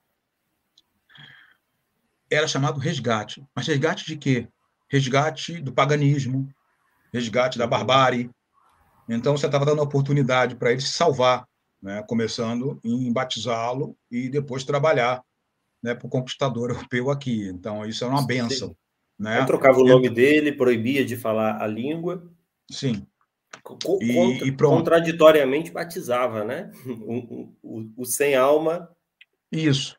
era 2.30 2.46
chamado 2.46 2.78
resgate. 2.78 3.44
Mas 3.54 3.66
resgate 3.66 4.04
de 4.04 4.16
quê? 4.16 4.48
Resgate 4.88 5.60
do 5.60 5.72
paganismo, 5.72 6.48
resgate 7.12 7.58
da 7.58 7.66
barbárie. 7.66 8.30
Então, 9.08 9.36
você 9.36 9.46
estava 9.46 9.64
dando 9.64 9.82
oportunidade 9.82 10.54
para 10.54 10.70
ele 10.70 10.80
se 10.80 10.92
salvar, 10.92 11.46
né? 11.82 12.02
começando 12.08 12.78
em 12.84 13.12
batizá-lo 13.12 13.96
e 14.10 14.28
depois 14.28 14.64
trabalhar 14.64 15.22
né, 15.82 15.94
para 15.94 16.06
o 16.06 16.10
conquistador 16.10 16.70
europeu 16.70 17.10
aqui. 17.10 17.48
Então, 17.48 17.84
isso 17.84 18.04
é 18.04 18.06
uma 18.06 18.24
benção. 18.26 18.76
Né? 19.18 19.40
Eu 19.40 19.46
trocava 19.46 19.78
o 19.78 19.86
nome 19.86 20.10
dele, 20.10 20.52
proibia 20.52 21.04
de 21.04 21.16
falar 21.16 21.62
a 21.62 21.66
língua. 21.66 22.30
Sim. 22.70 23.06
Co 23.62 23.78
e, 24.00 24.48
e 24.48 24.52
contraditoriamente 24.52 25.72
batizava, 25.72 26.44
né? 26.44 26.70
O, 26.86 27.52
o, 27.62 27.92
o, 27.96 28.04
sem 28.04 28.34
alma. 28.34 28.88
Isso. 29.50 29.96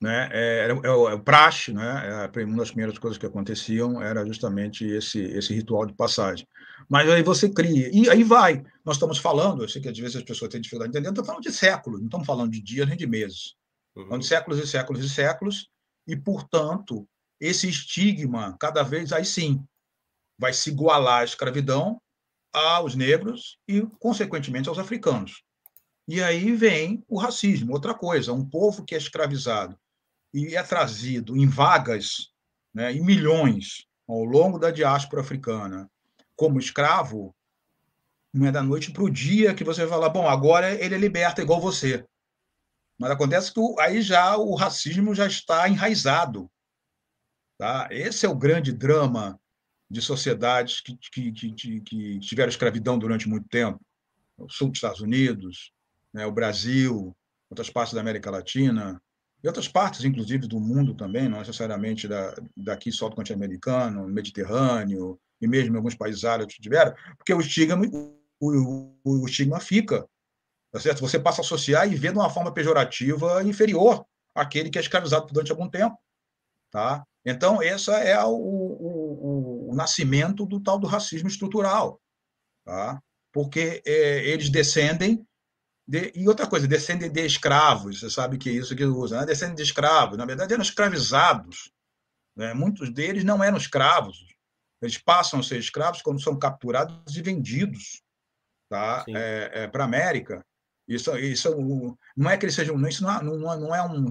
Né? 0.00 0.28
É, 0.32 0.66
é, 0.66 0.70
é, 0.70 0.90
o, 0.90 1.08
é 1.08 1.14
o 1.14 1.20
praxe, 1.20 1.72
né? 1.72 2.30
Uma 2.44 2.58
das 2.58 2.70
primeiras 2.70 2.98
coisas 2.98 3.18
que 3.18 3.26
aconteciam 3.26 4.02
era 4.02 4.24
justamente 4.24 4.84
esse, 4.84 5.20
esse 5.20 5.54
ritual 5.54 5.86
de 5.86 5.94
passagem. 5.94 6.46
Mas 6.88 7.08
aí 7.08 7.22
você 7.22 7.48
cria, 7.48 7.90
e 7.92 8.08
aí 8.08 8.24
vai. 8.24 8.62
Nós 8.84 8.96
estamos 8.96 9.18
falando, 9.18 9.62
eu 9.62 9.68
sei 9.68 9.80
que 9.80 9.88
às 9.88 9.98
vezes 9.98 10.16
as 10.16 10.22
pessoas 10.22 10.50
têm 10.50 10.60
dificuldade 10.60 10.92
de 10.92 10.98
entender, 10.98 11.10
estamos 11.10 11.28
falando 11.28 11.42
de 11.42 11.52
séculos, 11.52 12.00
não 12.00 12.06
estamos 12.06 12.26
falando 12.26 12.50
de 12.50 12.60
dias 12.60 12.88
nem 12.88 12.96
de 12.96 13.06
meses. 13.06 13.54
Uhum. 13.94 14.04
Falando 14.04 14.22
de 14.22 14.28
séculos 14.28 14.58
e 14.58 14.66
séculos 14.66 15.04
e 15.04 15.08
séculos, 15.08 15.70
e, 16.06 16.16
portanto, 16.16 17.06
esse 17.42 17.68
estigma, 17.68 18.56
cada 18.60 18.84
vez, 18.84 19.12
aí 19.12 19.24
sim, 19.24 19.66
vai 20.38 20.52
se 20.52 20.70
igualar 20.70 21.22
à 21.22 21.24
escravidão 21.24 22.00
aos 22.52 22.94
negros 22.94 23.58
e, 23.66 23.82
consequentemente, 23.98 24.68
aos 24.68 24.78
africanos. 24.78 25.42
E 26.06 26.22
aí 26.22 26.54
vem 26.54 27.04
o 27.08 27.18
racismo, 27.18 27.72
outra 27.72 27.94
coisa, 27.94 28.32
um 28.32 28.48
povo 28.48 28.84
que 28.84 28.94
é 28.94 28.98
escravizado 28.98 29.76
e 30.32 30.54
é 30.54 30.62
trazido 30.62 31.36
em 31.36 31.48
vagas, 31.48 32.28
né, 32.72 32.92
em 32.92 33.04
milhões, 33.04 33.86
ao 34.08 34.22
longo 34.22 34.56
da 34.56 34.70
diáspora 34.70 35.22
africana, 35.22 35.90
como 36.36 36.60
escravo, 36.60 37.34
não 38.32 38.46
é 38.46 38.52
da 38.52 38.62
noite 38.62 38.92
para 38.92 39.02
o 39.02 39.10
dia 39.10 39.52
que 39.52 39.64
você 39.64 39.80
vai 39.80 39.90
falar, 39.90 40.10
bom, 40.10 40.28
agora 40.28 40.72
ele 40.72 40.94
é 40.94 40.98
liberto 40.98 41.40
igual 41.40 41.60
você. 41.60 42.06
Mas 42.98 43.10
acontece 43.10 43.52
que 43.52 43.60
aí 43.80 44.00
já 44.00 44.36
o 44.36 44.54
racismo 44.54 45.12
já 45.12 45.26
está 45.26 45.68
enraizado. 45.68 46.48
Tá? 47.62 47.86
Esse 47.92 48.26
é 48.26 48.28
o 48.28 48.34
grande 48.34 48.72
drama 48.72 49.38
de 49.88 50.02
sociedades 50.02 50.80
que, 50.80 50.96
que, 50.96 51.30
que, 51.30 51.80
que 51.80 52.18
tiveram 52.18 52.48
escravidão 52.48 52.98
durante 52.98 53.28
muito 53.28 53.48
tempo. 53.48 53.80
O 54.36 54.48
sul 54.48 54.70
dos 54.70 54.78
Estados 54.78 55.00
Unidos, 55.00 55.72
né, 56.12 56.26
o 56.26 56.32
Brasil, 56.32 57.16
outras 57.48 57.70
partes 57.70 57.94
da 57.94 58.00
América 58.00 58.32
Latina, 58.32 59.00
e 59.44 59.46
outras 59.46 59.68
partes, 59.68 60.04
inclusive, 60.04 60.48
do 60.48 60.58
mundo 60.58 60.92
também, 60.92 61.28
não 61.28 61.38
necessariamente 61.38 62.08
da, 62.08 62.34
daqui 62.56 62.90
só 62.90 63.08
do 63.08 63.14
continente 63.14 63.44
americano, 63.44 64.08
Mediterrâneo, 64.08 65.16
e 65.40 65.46
mesmo 65.46 65.72
em 65.72 65.76
alguns 65.76 65.94
países 65.94 66.24
árabes 66.24 66.56
tiveram, 66.56 66.92
porque 67.16 67.32
o 67.32 67.40
estigma, 67.40 67.80
o, 67.86 68.18
o, 68.40 68.98
o 69.04 69.28
estigma 69.28 69.60
fica. 69.60 70.04
Tá 70.72 70.80
certo? 70.80 70.98
Você 70.98 71.16
passa 71.16 71.42
a 71.42 71.44
associar 71.44 71.86
e 71.86 71.94
ver 71.94 72.10
de 72.10 72.18
uma 72.18 72.28
forma 72.28 72.52
pejorativa 72.52 73.40
inferior 73.44 74.04
àquele 74.34 74.68
que 74.68 74.78
é 74.78 74.80
escravizado 74.80 75.28
durante 75.32 75.52
algum 75.52 75.70
tempo. 75.70 75.96
Tá? 76.68 77.06
Então, 77.24 77.62
esse 77.62 77.90
é 77.90 78.22
o, 78.24 78.30
o, 78.30 79.70
o, 79.70 79.74
nascimento 79.74 80.44
do 80.44 80.60
tal 80.60 80.78
do 80.78 80.86
racismo 80.86 81.28
estrutural, 81.28 82.00
tá? 82.64 83.00
porque 83.32 83.82
é, 83.86 84.24
eles 84.28 84.50
descendem 84.50 85.24
de, 85.86 86.12
e 86.14 86.28
outra 86.28 86.46
coisa, 86.46 86.66
descendem 86.66 87.10
de 87.10 87.24
escravos, 87.24 88.00
você 88.00 88.10
sabe 88.10 88.38
que 88.38 88.50
é 88.50 88.52
isso 88.52 88.74
que 88.74 88.84
usa, 88.84 89.20
né? 89.20 89.26
descendem 89.26 89.54
de 89.54 89.62
escravos, 89.62 90.18
na 90.18 90.26
verdade 90.26 90.52
eram 90.52 90.62
escravizados, 90.62 91.70
né? 92.36 92.52
muitos 92.54 92.92
deles 92.92 93.22
não 93.22 93.42
eram 93.42 93.56
escravos, 93.56 94.16
eles 94.80 94.98
passam 94.98 95.40
a 95.40 95.42
ser 95.44 95.58
escravos 95.58 96.02
quando 96.02 96.20
são 96.20 96.36
capturados 96.36 97.16
e 97.16 97.22
vendidos 97.22 98.02
tá? 98.72 99.04
É, 99.06 99.50
é, 99.52 99.68
para 99.68 99.84
a 99.84 99.86
América. 99.86 100.42
Isso, 100.88 101.16
isso 101.18 101.96
não 102.16 102.30
é 102.30 102.36
que 102.36 102.46
eles 102.46 102.54
sejam, 102.54 102.80
isso 102.88 103.02
não, 103.02 103.10
é, 103.10 103.22
não, 103.22 103.38
não 103.60 103.74
é 103.74 103.86
um 103.86 104.10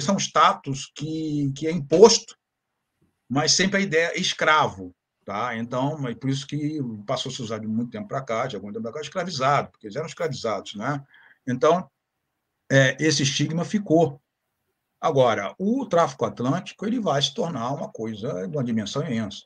são 0.00 0.16
status 0.16 0.90
que, 0.94 1.52
que 1.54 1.66
é 1.66 1.72
imposto 1.72 2.36
mas 3.28 3.52
sempre 3.52 3.78
a 3.78 3.80
ideia 3.80 4.12
é 4.14 4.18
escravo. 4.18 4.94
Tá? 5.24 5.56
Então, 5.56 6.00
por 6.20 6.30
isso 6.30 6.46
que 6.46 6.78
passou 7.04 7.32
a 7.32 7.34
se 7.34 7.42
usar 7.42 7.58
de 7.58 7.66
muito 7.66 7.90
tempo 7.90 8.06
para 8.06 8.22
cá, 8.22 8.46
de 8.46 8.54
algum 8.54 8.70
tempo 8.70 8.82
para 8.82 8.92
cá, 8.92 9.00
escravizado, 9.00 9.70
porque 9.70 9.88
eles 9.88 9.96
eram 9.96 10.06
escravizados. 10.06 10.76
Né? 10.76 11.02
Então, 11.44 11.90
é, 12.70 12.96
esse 13.00 13.24
estigma 13.24 13.64
ficou. 13.64 14.20
Agora, 15.00 15.52
o 15.58 15.84
tráfico 15.86 16.24
atlântico 16.24 16.86
ele 16.86 17.00
vai 17.00 17.20
se 17.20 17.34
tornar 17.34 17.72
uma 17.72 17.88
coisa 17.88 18.46
de 18.46 18.56
uma 18.56 18.62
dimensão 18.62 19.02
imensa. 19.02 19.42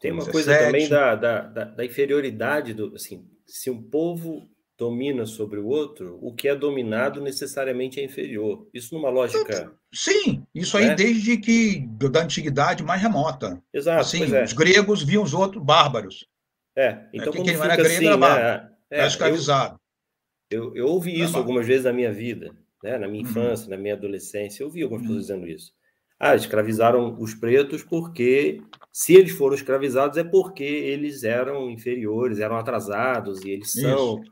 Tem 0.00 0.10
uma 0.10 0.24
17, 0.24 0.32
coisa 0.32 0.58
também 0.58 0.88
da, 0.88 1.14
da, 1.14 1.40
da, 1.42 1.64
da 1.64 1.84
inferioridade 1.84 2.74
do 2.74 2.94
assim, 2.94 3.28
se 3.46 3.70
um 3.70 3.82
povo 3.82 4.48
domina 4.78 5.24
sobre 5.24 5.58
o 5.58 5.66
outro, 5.66 6.18
o 6.20 6.34
que 6.34 6.48
é 6.48 6.54
dominado 6.54 7.20
necessariamente 7.20 7.98
é 7.98 8.04
inferior. 8.04 8.68
Isso 8.74 8.94
numa 8.94 9.08
lógica. 9.08 9.72
Sim, 9.92 10.46
isso 10.54 10.76
aí 10.76 10.88
né? 10.88 10.94
desde 10.94 11.38
que 11.38 11.86
da 12.10 12.22
antiguidade 12.22 12.82
mais 12.82 13.00
remota. 13.00 13.62
Exato. 13.72 14.00
Assim, 14.00 14.34
é. 14.34 14.44
os 14.44 14.52
gregos 14.52 15.02
viam 15.02 15.22
os 15.22 15.32
outros 15.32 15.62
bárbaros. 15.62 16.26
É, 16.76 16.92
né, 16.92 17.08
então 17.14 17.32
quem 17.32 17.56
não 17.56 17.64
era 17.64 17.76
grego 17.76 17.94
assim, 17.94 18.06
era 18.06 18.16
bárbaro, 18.18 18.64
né? 18.64 18.70
é, 18.90 18.98
era 18.98 19.06
escravizado. 19.06 19.80
Eu, 20.50 20.64
eu, 20.64 20.76
eu 20.76 20.86
ouvi 20.88 21.18
isso 21.18 21.36
algumas 21.36 21.66
vezes 21.66 21.84
na 21.84 21.92
minha 21.92 22.12
vida, 22.12 22.54
né? 22.82 22.98
na 22.98 23.08
minha 23.08 23.24
uhum. 23.24 23.30
infância, 23.30 23.64
uhum. 23.64 23.70
na 23.70 23.76
minha 23.78 23.94
adolescência, 23.94 24.62
eu 24.62 24.66
ouvi 24.66 24.82
algumas 24.82 25.02
uhum. 25.02 25.08
pessoas 25.08 25.26
dizendo 25.26 25.48
isso. 25.48 25.72
Ah, 26.18 26.34
escravizaram 26.34 27.18
os 27.18 27.34
pretos 27.34 27.82
porque, 27.82 28.62
se 28.90 29.14
eles 29.14 29.32
foram 29.32 29.54
escravizados, 29.54 30.16
é 30.16 30.24
porque 30.24 30.64
eles 30.64 31.24
eram 31.24 31.70
inferiores, 31.70 32.40
eram 32.40 32.56
atrasados, 32.56 33.42
e 33.44 33.50
eles 33.50 33.72
são 33.72 34.22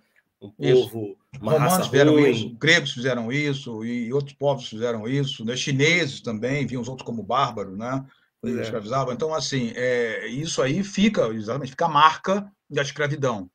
isso 0.59 0.86
um 0.86 0.90
povo, 0.90 1.16
uma 1.40 1.53
Romanos 1.53 1.86
fizeram 1.86 2.12
ruim. 2.12 2.30
isso, 2.30 2.57
gregos 2.59 2.92
fizeram 2.92 3.32
isso, 3.32 3.84
e 3.84 4.12
outros 4.12 4.34
povos 4.34 4.68
fizeram 4.68 5.09
isso, 5.09 5.45
né? 5.45 5.57
chineses 5.57 6.20
também, 6.20 6.66
viam 6.66 6.82
os 6.82 6.88
outros 6.88 7.07
como 7.07 7.22
bárbaros, 7.22 7.76
né? 7.76 8.05
É. 8.45 8.61
escravizavam. 8.61 9.14
Então, 9.14 9.32
assim, 9.32 9.72
é, 9.74 10.26
isso 10.26 10.61
aí 10.61 10.82
fica, 10.82 11.28
exatamente, 11.28 11.70
fica 11.70 11.86
a 11.86 11.88
marca 11.88 12.51
da 12.68 12.82
escravidão. 12.82 13.49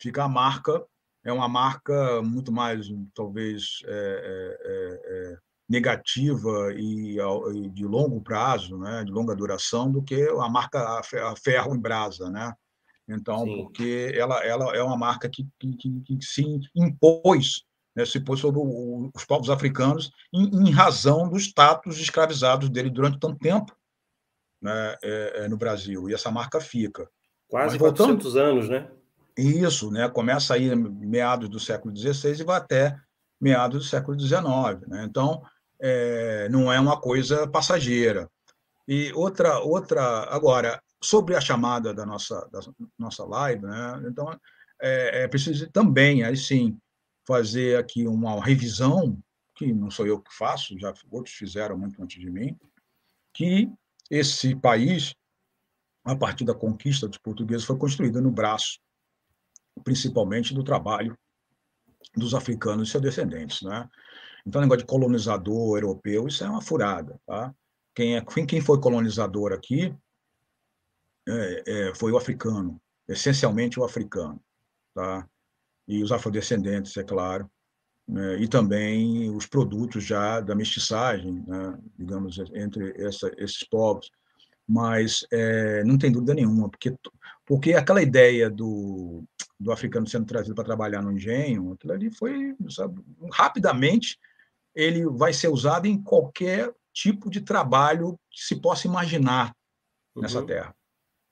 Fica 0.00 0.24
a 0.24 0.28
marca, 0.28 0.84
é 1.24 1.32
uma 1.32 1.48
marca 1.48 2.20
muito 2.22 2.50
mais, 2.50 2.88
talvez, 3.14 3.82
é, 3.84 3.90
é, 3.90 4.70
é, 4.72 5.32
é 5.34 5.38
negativa 5.68 6.72
e, 6.74 7.18
e, 7.18 7.70
de 7.70 7.84
longo 7.84 8.20
prazo, 8.20 8.76
né? 8.78 9.04
de 9.04 9.12
longa 9.12 9.34
duração, 9.34 9.90
do 9.90 10.02
que 10.02 10.20
a 10.28 10.48
marca 10.48 11.00
a 11.00 11.36
ferro 11.36 11.74
em 11.74 11.80
brasa, 11.80 12.28
né? 12.28 12.52
Então, 13.08 13.44
Sim. 13.44 13.56
porque 13.56 14.12
ela, 14.14 14.44
ela 14.44 14.76
é 14.76 14.82
uma 14.82 14.96
marca 14.96 15.28
que, 15.28 15.46
que, 15.58 15.76
que, 15.76 16.00
que 16.00 16.18
se 16.22 16.44
impôs, 16.74 17.64
né, 17.94 18.04
se 18.06 18.20
pôs 18.20 18.40
sobre 18.40 18.60
o, 18.60 19.10
os 19.14 19.24
povos 19.24 19.50
africanos 19.50 20.10
em, 20.32 20.44
em, 20.44 20.70
razão 20.70 21.28
do 21.28 21.36
status 21.36 21.98
escravizados 21.98 22.70
dele 22.70 22.90
durante 22.90 23.18
tanto 23.18 23.38
tempo 23.38 23.76
né, 24.60 24.96
é, 25.02 25.32
é, 25.44 25.48
no 25.48 25.56
Brasil. 25.56 26.08
E 26.08 26.14
essa 26.14 26.30
marca 26.30 26.60
fica. 26.60 27.08
Quase 27.48 27.72
Mas, 27.72 27.78
voltando, 27.78 28.16
400 28.16 28.36
anos, 28.36 28.68
né? 28.68 28.90
Isso, 29.36 29.90
né? 29.90 30.08
Começa 30.08 30.54
aí 30.54 30.74
meados 30.74 31.48
do 31.48 31.58
século 31.58 31.94
XVI 31.96 32.40
e 32.40 32.44
vai 32.44 32.58
até 32.58 32.96
meados 33.40 33.84
do 33.84 33.88
século 33.88 34.18
XIX. 34.18 34.42
Né? 34.86 35.04
Então, 35.04 35.42
é, 35.80 36.48
não 36.48 36.72
é 36.72 36.78
uma 36.78 37.00
coisa 37.00 37.46
passageira. 37.46 38.30
E 38.86 39.12
outra, 39.14 39.58
outra 39.60 40.02
agora, 40.30 40.80
sobre 41.02 41.34
a 41.34 41.40
chamada 41.40 41.92
da 41.92 42.06
nossa, 42.06 42.48
da 42.50 42.60
nossa 42.98 43.24
live, 43.24 43.62
né? 43.62 44.02
então 44.06 44.38
é, 44.80 45.22
é 45.22 45.28
preciso 45.28 45.70
também, 45.70 46.22
aí 46.22 46.36
sim, 46.36 46.78
fazer 47.26 47.78
aqui 47.78 48.06
uma 48.06 48.42
revisão, 48.42 49.18
que 49.54 49.72
não 49.72 49.90
sou 49.90 50.06
eu 50.06 50.20
que 50.20 50.34
faço, 50.34 50.78
já 50.78 50.92
outros 51.10 51.34
fizeram 51.34 51.78
muito 51.78 52.02
antes 52.02 52.20
de 52.20 52.30
mim, 52.30 52.56
que 53.32 53.70
esse 54.10 54.54
país, 54.54 55.14
a 56.04 56.14
partir 56.16 56.44
da 56.44 56.54
conquista 56.54 57.08
dos 57.08 57.18
portugueses, 57.18 57.64
foi 57.64 57.76
construído 57.78 58.20
no 58.20 58.30
braço, 58.30 58.78
principalmente 59.84 60.52
do 60.52 60.64
trabalho 60.64 61.16
dos 62.16 62.34
africanos 62.34 62.88
e 62.88 62.90
seus 62.90 63.02
descendentes. 63.02 63.62
Né? 63.62 63.88
Então, 64.46 64.60
o 64.60 64.62
negócio 64.62 64.82
de 64.82 64.86
colonizador 64.86 65.78
europeu, 65.78 66.26
isso 66.26 66.44
é 66.44 66.50
uma 66.50 66.60
furada. 66.60 67.18
Tá? 67.26 67.54
Quem, 67.94 68.16
é, 68.16 68.24
quem 68.46 68.60
foi 68.60 68.80
colonizador 68.80 69.52
aqui 69.52 69.94
é, 71.28 71.62
é, 71.66 71.94
foi 71.94 72.12
o 72.12 72.16
africano, 72.16 72.80
essencialmente 73.08 73.78
o 73.78 73.84
africano, 73.84 74.40
tá? 74.94 75.26
E 75.86 76.02
os 76.02 76.12
afrodescendentes, 76.12 76.96
é 76.96 77.04
claro, 77.04 77.50
né? 78.08 78.38
e 78.40 78.48
também 78.48 79.30
os 79.34 79.46
produtos 79.46 80.04
já 80.04 80.40
da 80.40 80.54
mestiçagem, 80.54 81.44
né? 81.46 81.78
digamos, 81.98 82.38
entre 82.54 82.92
essa, 83.02 83.30
esses 83.36 83.64
povos. 83.64 84.10
Mas 84.66 85.26
é, 85.32 85.82
não 85.84 85.98
tem 85.98 86.10
dúvida 86.10 86.34
nenhuma, 86.34 86.68
porque, 86.68 86.94
porque 87.44 87.74
aquela 87.74 88.00
ideia 88.00 88.48
do, 88.48 89.24
do 89.58 89.72
africano 89.72 90.06
sendo 90.06 90.24
trazido 90.24 90.54
para 90.54 90.64
trabalhar 90.64 91.02
no 91.02 91.12
engenho, 91.12 91.72
aquilo 91.72 91.92
ali 91.92 92.10
foi, 92.14 92.54
sabe, 92.70 93.02
rapidamente, 93.32 94.18
ele 94.74 95.04
vai 95.06 95.32
ser 95.32 95.48
usado 95.48 95.86
em 95.86 96.00
qualquer 96.00 96.72
tipo 96.92 97.28
de 97.28 97.40
trabalho 97.40 98.18
que 98.30 98.44
se 98.44 98.56
possa 98.56 98.86
imaginar 98.86 99.54
nessa 100.16 100.40
uhum. 100.40 100.46
terra. 100.46 100.74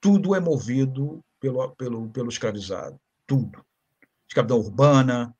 Tudo 0.01 0.35
é 0.35 0.39
movido 0.39 1.23
pelo, 1.39 1.69
pelo, 1.75 2.09
pelo 2.09 2.29
escravizado, 2.29 2.99
tudo. 3.25 3.63
Escravidão 4.27 4.59
urbana, 4.59 5.35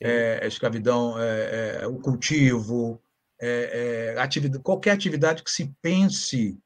é, 0.00 0.46
escravidão, 0.46 1.18
é, 1.18 1.80
é, 1.82 1.86
o 1.86 1.98
cultivo, 1.98 3.00
é, 3.40 4.14
é, 4.14 4.20
atividade, 4.20 4.62
qualquer 4.62 4.92
atividade 4.92 5.42
que 5.42 5.50
se 5.50 5.74
pense 5.82 6.58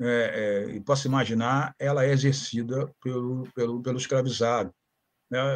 é, 0.00 0.64
e 0.70 0.80
possa 0.80 1.06
imaginar, 1.06 1.74
ela 1.78 2.04
é 2.04 2.10
exercida 2.10 2.92
pelo, 3.02 3.46
pelo, 3.54 3.82
pelo 3.82 3.98
escravizado. 3.98 4.74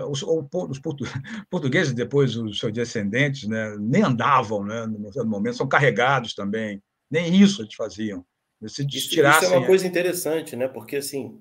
Os, 0.08 0.22
os, 0.22 0.78
portugueses, 1.50 1.92
depois 1.92 2.36
os 2.36 2.58
seus 2.60 2.72
descendentes, 2.72 3.48
né, 3.48 3.76
nem 3.78 4.02
andavam 4.02 4.64
né, 4.64 4.86
no 4.86 5.24
momento, 5.24 5.56
são 5.56 5.66
carregados 5.66 6.34
também. 6.34 6.80
Nem 7.10 7.34
isso 7.34 7.62
eles 7.62 7.74
faziam. 7.74 8.24
Se 8.66 8.86
isso, 8.86 9.10
tirassem... 9.10 9.44
isso 9.44 9.54
é 9.54 9.58
uma 9.58 9.66
coisa 9.66 9.86
interessante, 9.86 10.56
né? 10.56 10.68
porque 10.68 10.96
assim, 10.96 11.40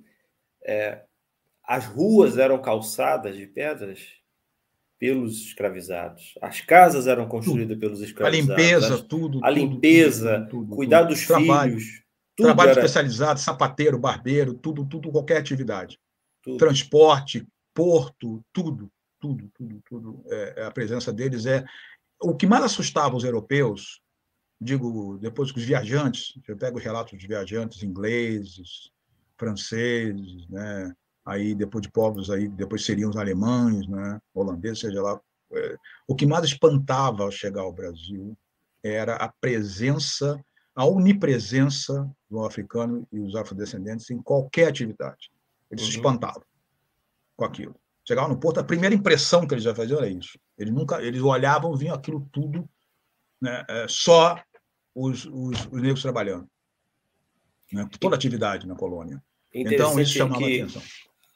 é, 0.66 1.04
as 1.64 1.86
ruas 1.86 2.38
eram 2.38 2.62
calçadas 2.62 3.36
de 3.36 3.48
pedras 3.48 4.00
pelos 5.00 5.42
escravizados. 5.48 6.34
As 6.42 6.62
casas 6.62 7.08
eram 7.08 7.28
construídas 7.28 7.76
tudo. 7.76 7.80
pelos 7.80 8.02
escravizados. 8.02 8.50
A 8.50 8.56
limpeza, 8.56 9.04
tudo. 9.04 9.44
A 9.44 9.50
limpeza, 9.50 10.48
tudo, 10.50 10.66
tudo, 10.66 10.76
cuidar 10.76 11.04
dos 11.04 11.26
trabalho, 11.26 11.78
filhos. 11.78 12.04
trabalho 12.38 12.72
era... 12.72 12.80
especializado, 12.80 13.40
sapateiro, 13.40 14.00
barbeiro, 14.00 14.54
tudo, 14.54 14.86
tudo, 14.86 15.12
qualquer 15.12 15.38
atividade. 15.38 16.00
Transporte, 16.58 17.46
porto, 17.74 18.42
tudo, 18.54 18.90
tudo, 19.20 19.50
tudo, 19.54 19.82
tudo. 19.90 20.24
É, 20.30 20.62
é, 20.62 20.66
a 20.66 20.72
presença 20.72 21.12
deles 21.12 21.46
é 21.46 21.66
o 22.22 22.36
que 22.36 22.48
mais 22.48 22.64
assustava 22.64 23.16
os 23.16 23.24
europeus. 23.24 24.02
Digo, 24.64 25.18
depois 25.20 25.52
que 25.52 25.60
os 25.60 25.66
viajantes, 25.66 26.40
eu 26.48 26.56
pego 26.56 26.78
os 26.78 26.84
relatos 26.84 27.14
dos 27.14 27.28
viajantes 27.28 27.84
ingleses, 27.84 28.92
franceses, 29.38 30.48
né? 30.48 30.96
Aí 31.26 31.54
depois 31.54 31.82
de 31.82 31.92
povos 31.92 32.30
aí, 32.30 32.48
depois 32.48 32.86
seriam 32.86 33.10
os 33.10 33.18
alemães, 33.18 33.88
né? 33.88 34.20
Holandeses, 34.34 34.80
seja 34.80 35.02
lá. 35.02 35.20
É, 35.52 35.78
o 36.08 36.16
que 36.16 36.26
mais 36.26 36.46
espantava 36.46 37.24
ao 37.24 37.32
chegar 37.32 37.62
ao 37.62 37.74
Brasil 37.74 38.38
era 38.82 39.16
a 39.16 39.28
presença, 39.30 40.44
a 40.76 40.86
onipresença 40.86 42.10
do 42.30 42.44
africano 42.46 43.08
e 43.12 43.20
os 43.20 43.36
afrodescendentes 43.36 44.10
em 44.10 44.22
qualquer 44.22 44.70
atividade. 44.70 45.32
Eles 45.70 45.84
uhum. 45.84 45.92
se 45.92 45.98
espantavam 45.98 46.44
com 47.36 47.46
aquilo. 47.46 47.76
Chegavam 48.06 48.30
no 48.32 48.40
porto, 48.40 48.60
a 48.60 48.64
primeira 48.64 48.96
impressão 48.96 49.48
que 49.48 49.54
eles 49.54 49.64
já 49.64 49.76
faziam 49.76 50.00
era 50.00 50.10
isso. 50.10 50.38
Eles 50.58 50.74
nunca, 50.74 51.02
eles 51.02 51.22
olhavam, 51.22 51.76
vinham 51.76 51.96
aquilo 51.96 52.28
tudo, 52.32 52.68
né, 53.42 53.64
é, 53.70 53.86
só 53.88 54.42
os, 54.94 55.26
os, 55.26 55.66
os, 55.72 55.82
negros 55.82 56.02
trabalhando, 56.02 56.48
né, 57.72 57.88
toda 58.00 58.16
atividade 58.16 58.68
na 58.68 58.76
colônia. 58.76 59.24
Então 59.54 60.00
isso 60.00 60.14
chamava 60.14 60.42
que, 60.42 60.62
atenção. 60.62 60.82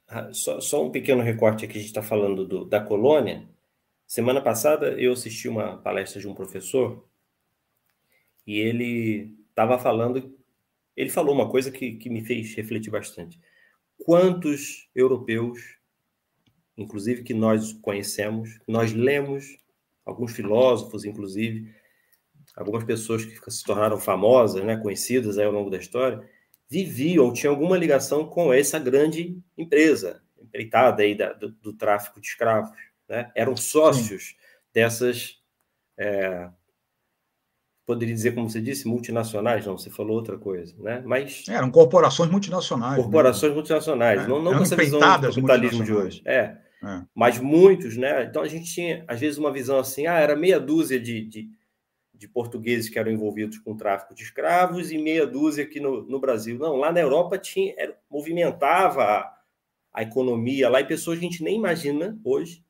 Ah, 0.08 0.34
só, 0.34 0.62
só, 0.62 0.86
um 0.86 0.92
pequeno 0.92 1.22
recorte 1.22 1.66
aqui, 1.66 1.78
a 1.78 1.82
gente 1.82 1.90
está 1.90 2.02
falando 2.02 2.46
do, 2.46 2.66
da 2.66 2.80
colônia. 2.80 3.48
Semana 4.06 4.42
passada 4.42 4.92
eu 4.94 5.14
assisti 5.14 5.50
uma 5.50 5.78
palestra 5.78 6.20
de 6.20 6.28
um 6.28 6.34
professor 6.34 7.06
e 8.46 8.58
ele 8.58 9.36
estava 9.50 9.78
falando, 9.78 10.34
ele 10.96 11.10
falou 11.10 11.36
uma 11.36 11.50
coisa 11.50 11.72
que, 11.72 11.98
que 11.98 12.10
me 12.10 12.24
fez 12.24 12.56
refletir 12.56 12.90
bastante. 12.90 13.40
Quantos 13.98 14.88
europeus 14.96 15.78
inclusive 16.78 17.24
que 17.24 17.34
nós 17.34 17.74
conhecemos, 17.74 18.60
nós 18.68 18.94
lemos, 18.94 19.58
alguns 20.06 20.32
filósofos, 20.32 21.04
inclusive, 21.04 21.74
algumas 22.58 22.84
pessoas 22.84 23.24
que 23.24 23.52
se 23.52 23.64
tornaram 23.64 24.00
famosas, 24.00 24.64
né, 24.64 24.76
conhecidas 24.78 25.38
ao 25.38 25.52
longo 25.52 25.70
da 25.70 25.78
história, 25.78 26.28
viviam, 26.68 27.32
tinham 27.32 27.54
alguma 27.54 27.78
ligação 27.78 28.26
com 28.26 28.52
essa 28.52 28.80
grande 28.80 29.38
empresa, 29.58 30.22
empreitada 30.42 31.04
aí 31.04 31.16
da, 31.16 31.34
do, 31.34 31.50
do, 31.50 31.72
tráfico 31.74 32.20
de 32.20 32.28
escravos, 32.28 32.72
né? 33.08 33.32
Eram 33.36 33.56
sócios 33.56 34.36
dessas, 34.74 35.38
é, 35.98 36.50
poderia 37.86 38.14
dizer, 38.14 38.34
como 38.34 38.50
você 38.50 38.60
disse, 38.60 38.88
multinacionais, 38.88 39.66
não, 39.66 39.78
você 39.78 39.90
falou 39.90 40.18
outra 40.18 40.38
coisa, 40.38 40.76
né? 40.80 41.02
Mas... 41.06 41.48
Eram 41.48 41.72
corporações 41.72 42.30
multinacionais. 42.30 42.98
Né? 42.98 43.04
Corporações 43.04 43.52
né? 43.52 43.56
multinacionais, 43.56 44.22
é, 44.24 44.28
não, 44.28 44.42
não 44.42 44.58
com 44.58 44.64
essa 44.64 44.76
visão 44.76 45.00
do 45.00 45.06
capitalismo 45.06 45.84
de 45.86 45.94
hoje. 45.94 46.22
É, 46.26 46.58
é. 46.84 47.02
Mas 47.16 47.40
muitos, 47.40 47.96
né? 47.96 48.24
Então 48.24 48.42
a 48.42 48.48
gente 48.48 48.66
tinha, 48.74 49.06
às 49.08 49.20
vezes, 49.20 49.38
uma 49.38 49.52
visão 49.52 49.80
assim: 49.80 50.06
ah, 50.06 50.20
era 50.20 50.36
meia 50.36 50.60
dúzia 50.60 51.00
de, 51.00 51.26
de, 51.26 51.50
de 52.18 52.28
portugueses 52.28 52.90
que 52.90 52.98
eram 52.98 53.12
envolvidos 53.12 53.60
com 53.60 53.76
tráfico 53.76 54.14
de 54.14 54.24
escravos 54.24 54.92
e 54.92 54.98
meia 54.98 55.26
dúzia 55.26 55.64
aqui 55.64 55.80
no, 55.80 56.02
no 56.04 56.20
Brasil. 56.20 56.58
Não, 56.58 56.76
lá 56.76 56.92
na 56.92 57.00
Europa 57.00 57.38
tinha, 57.38 57.74
era, 57.78 57.98
movimentava 58.10 59.04
a, 59.04 59.38
a 59.94 60.04
economia 60.04 60.70
lá 60.70 60.82
e 60.82 60.88
pessoas 60.88 61.20
que 61.20 61.26
a 61.26 61.30
gente 61.30 61.44
nem 61.44 61.56
imagina 61.56 62.20
hoje, 62.24 62.64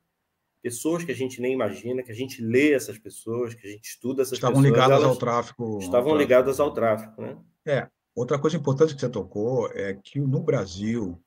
pessoas 0.61 1.03
que 1.03 1.11
a 1.11 1.15
gente 1.15 1.41
nem 1.41 1.53
imagina, 1.53 2.03
que 2.03 2.11
a 2.11 2.15
gente 2.15 2.41
lê 2.41 2.73
essas 2.73 2.97
pessoas, 2.97 3.53
que 3.53 3.65
a 3.65 3.71
gente 3.71 3.85
estuda 3.85 4.21
essas 4.21 4.33
estavam 4.33 4.61
pessoas. 4.61 4.77
Estavam 4.77 4.91
ligadas 4.91 5.09
ao 5.09 5.15
tráfico. 5.15 5.77
Estavam 5.81 6.11
ao 6.11 6.17
ligadas 6.17 6.57
tráfico. 6.57 6.63
ao 6.63 6.73
tráfico, 6.73 7.21
né? 7.21 7.37
É. 7.65 7.87
Outra 8.15 8.39
coisa 8.39 8.57
importante 8.57 8.95
que 8.95 8.99
você 8.99 9.09
tocou 9.09 9.69
é 9.73 9.93
que 9.93 10.19
no 10.19 10.41
Brasil 10.41 11.21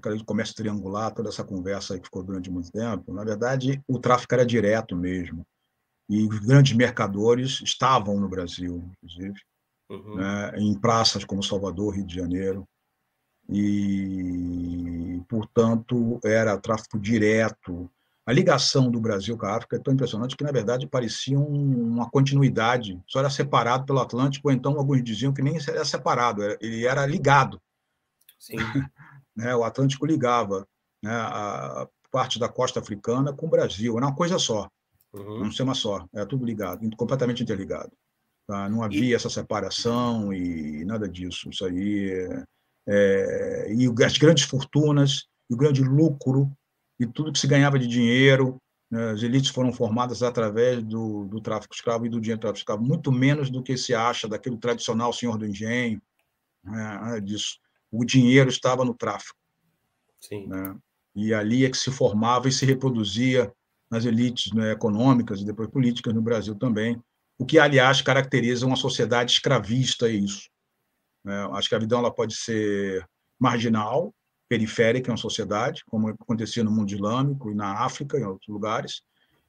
aquela 0.00 0.16
de 0.16 0.24
comércio 0.24 0.54
triangular, 0.54 1.12
toda 1.12 1.28
essa 1.28 1.44
conversa 1.44 1.98
que 1.98 2.04
ficou 2.04 2.22
durante 2.22 2.50
muito 2.50 2.72
tempo, 2.72 3.12
na 3.12 3.22
verdade, 3.22 3.82
o 3.86 3.98
tráfico 3.98 4.34
era 4.34 4.44
direto 4.44 4.96
mesmo. 4.96 5.46
E 6.10 6.26
os 6.26 6.40
grandes 6.40 6.76
mercadores 6.76 7.60
estavam 7.62 8.18
no 8.18 8.28
Brasil, 8.28 8.82
inclusive, 8.96 9.40
uhum. 9.88 10.16
né, 10.16 10.52
em 10.56 10.74
praças 10.74 11.24
como 11.24 11.40
Salvador, 11.40 11.94
Rio 11.94 12.04
de 12.04 12.16
Janeiro. 12.16 12.68
E, 13.48 15.22
portanto, 15.28 16.18
era 16.24 16.58
tráfico 16.58 16.98
direto. 16.98 17.88
A 18.26 18.32
ligação 18.32 18.90
do 18.90 18.98
Brasil 19.00 19.38
com 19.38 19.46
a 19.46 19.54
África 19.54 19.76
é 19.76 19.78
tão 19.78 19.94
impressionante 19.94 20.36
que, 20.36 20.42
na 20.42 20.50
verdade, 20.50 20.88
parecia 20.88 21.38
uma 21.38 22.10
continuidade, 22.10 23.00
só 23.06 23.20
era 23.20 23.30
separado 23.30 23.86
pelo 23.86 24.00
Atlântico, 24.00 24.48
ou 24.48 24.52
então 24.52 24.76
alguns 24.76 25.04
diziam 25.04 25.32
que 25.32 25.42
nem 25.42 25.58
era 25.68 25.84
separado, 25.84 26.42
ele 26.60 26.86
era 26.86 27.06
ligado. 27.06 27.62
Sim. 28.36 28.56
Né? 29.36 29.54
O 29.54 29.62
Atlântico 29.62 30.04
ligava 30.04 30.66
né, 31.00 31.12
a 31.12 31.88
parte 32.10 32.36
da 32.36 32.48
costa 32.48 32.80
africana 32.80 33.32
com 33.32 33.46
o 33.46 33.48
Brasil, 33.48 33.96
era 33.96 34.06
uma 34.06 34.14
coisa 34.14 34.40
só, 34.40 34.68
uhum. 35.12 35.42
um 35.42 35.46
sistema 35.46 35.74
só, 35.74 36.06
era 36.12 36.26
tudo 36.26 36.44
ligado, 36.44 36.88
completamente 36.96 37.42
interligado. 37.42 37.92
Tá? 38.46 38.68
Não 38.68 38.82
havia 38.82 39.10
e... 39.10 39.14
essa 39.14 39.30
separação 39.30 40.32
e 40.32 40.84
nada 40.84 41.08
disso. 41.08 41.48
Isso 41.50 41.64
aí. 41.64 42.10
É, 42.88 43.66
é, 43.68 43.74
e 43.74 44.04
as 44.04 44.18
grandes 44.18 44.44
fortunas, 44.44 45.26
e 45.48 45.54
o 45.54 45.56
grande 45.56 45.82
lucro, 45.82 46.50
e 46.98 47.06
tudo 47.06 47.32
que 47.32 47.38
se 47.38 47.46
ganhava 47.46 47.78
de 47.78 47.86
dinheiro, 47.86 48.60
né, 48.90 49.10
as 49.10 49.22
elites 49.22 49.50
foram 49.50 49.72
formadas 49.72 50.22
através 50.22 50.82
do, 50.82 51.24
do 51.26 51.40
tráfico 51.40 51.74
escravo 51.74 52.06
e 52.06 52.08
do 52.08 52.20
dinheiro 52.20 52.38
do 52.38 52.42
tráfico 52.42 52.58
escravo, 52.58 52.82
muito 52.82 53.12
menos 53.12 53.50
do 53.50 53.62
que 53.62 53.76
se 53.76 53.94
acha 53.94 54.26
daquele 54.26 54.56
tradicional 54.56 55.12
senhor 55.12 55.38
do 55.38 55.46
engenho, 55.46 56.02
né, 56.64 57.20
disso 57.20 57.60
o 57.90 58.04
dinheiro 58.04 58.48
estava 58.48 58.84
no 58.84 58.94
tráfico. 58.94 59.36
Sim. 60.20 60.46
Né? 60.46 60.76
E 61.14 61.34
ali 61.34 61.64
é 61.64 61.70
que 61.70 61.76
se 61.76 61.90
formava 61.90 62.48
e 62.48 62.52
se 62.52 62.64
reproduzia 62.64 63.52
nas 63.90 64.04
elites 64.04 64.52
né, 64.52 64.72
econômicas 64.72 65.40
e 65.40 65.44
depois 65.44 65.68
políticas 65.68 66.14
no 66.14 66.22
Brasil 66.22 66.54
também, 66.54 67.02
o 67.38 67.44
que, 67.44 67.58
aliás, 67.58 68.02
caracteriza 68.02 68.66
uma 68.66 68.76
sociedade 68.76 69.32
escravista, 69.32 70.08
é 70.08 70.12
isso. 70.12 70.48
Né? 71.24 71.48
A 71.52 71.58
escravidão 71.58 71.98
ela 71.98 72.12
pode 72.12 72.34
ser 72.34 73.04
marginal, 73.38 74.14
periférica 74.48 75.08
em 75.08 75.12
uma 75.12 75.16
sociedade, 75.16 75.82
como 75.86 76.08
acontecia 76.08 76.62
no 76.62 76.70
mundo 76.70 76.92
islâmico 76.92 77.50
e 77.50 77.54
na 77.54 77.84
África, 77.84 78.18
em 78.18 78.24
outros 78.24 78.48
lugares, 78.48 79.02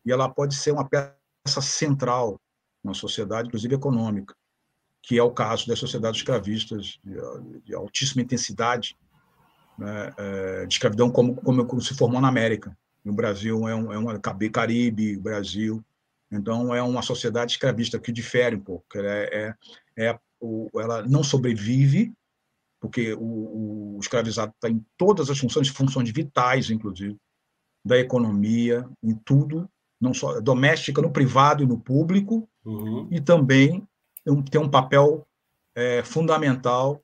e 0.06 0.12
ela 0.12 0.30
pode 0.30 0.56
ser 0.56 0.72
uma 0.72 0.88
peça 0.88 1.62
central 1.62 2.40
na 2.84 2.94
sociedade, 2.94 3.48
inclusive 3.48 3.76
econômica 3.76 4.34
que 5.02 5.18
é 5.18 5.24
o 5.24 5.32
caso 5.32 5.68
das 5.68 5.80
sociedades 5.80 6.20
escravistas 6.20 7.00
de, 7.04 7.62
de 7.66 7.74
altíssima 7.74 8.22
intensidade 8.22 8.96
né, 9.78 10.14
é, 10.18 10.66
de 10.66 10.74
escravidão, 10.74 11.10
como, 11.10 11.36
como, 11.36 11.82
se 11.82 11.96
formou 11.96 12.22
na 12.22 12.28
América. 12.28 12.78
No 13.03 13.14
Brasil 13.14 13.68
é, 13.68 13.76
um, 13.76 13.91
é 13.91 13.98
uma 13.98 14.19
Caribe, 14.19 15.18
Brasil. 15.18 15.84
Então, 16.32 16.73
é 16.73 16.82
uma 16.82 17.02
sociedade 17.02 17.53
escravista 17.53 17.99
que 17.99 18.11
difere 18.11 18.56
um 18.56 18.61
pouco. 18.61 18.86
Ela, 18.95 19.10
é, 19.10 19.56
é, 19.98 20.06
é 20.06 20.19
o, 20.40 20.69
ela 20.80 21.03
não 21.03 21.23
sobrevive, 21.23 22.14
porque 22.80 23.14
o, 23.14 23.95
o 23.95 23.99
escravizado 23.99 24.52
está 24.56 24.69
em 24.69 24.84
todas 24.98 25.30
as 25.30 25.38
funções, 25.38 25.68
funções 25.68 26.10
vitais, 26.11 26.69
inclusive, 26.69 27.18
da 27.84 27.98
economia, 27.98 28.88
em 29.03 29.15
tudo, 29.15 29.69
não 29.99 30.14
só 30.14 30.40
doméstica, 30.40 31.02
no 31.02 31.11
privado 31.11 31.64
e 31.64 31.68
no 31.68 31.80
público, 31.80 32.48
uhum. 32.64 33.07
e 33.11 33.19
também 33.19 33.88
tem 34.49 34.61
um 34.61 34.69
papel 34.69 35.28
é, 35.76 36.03
fundamental 36.03 37.02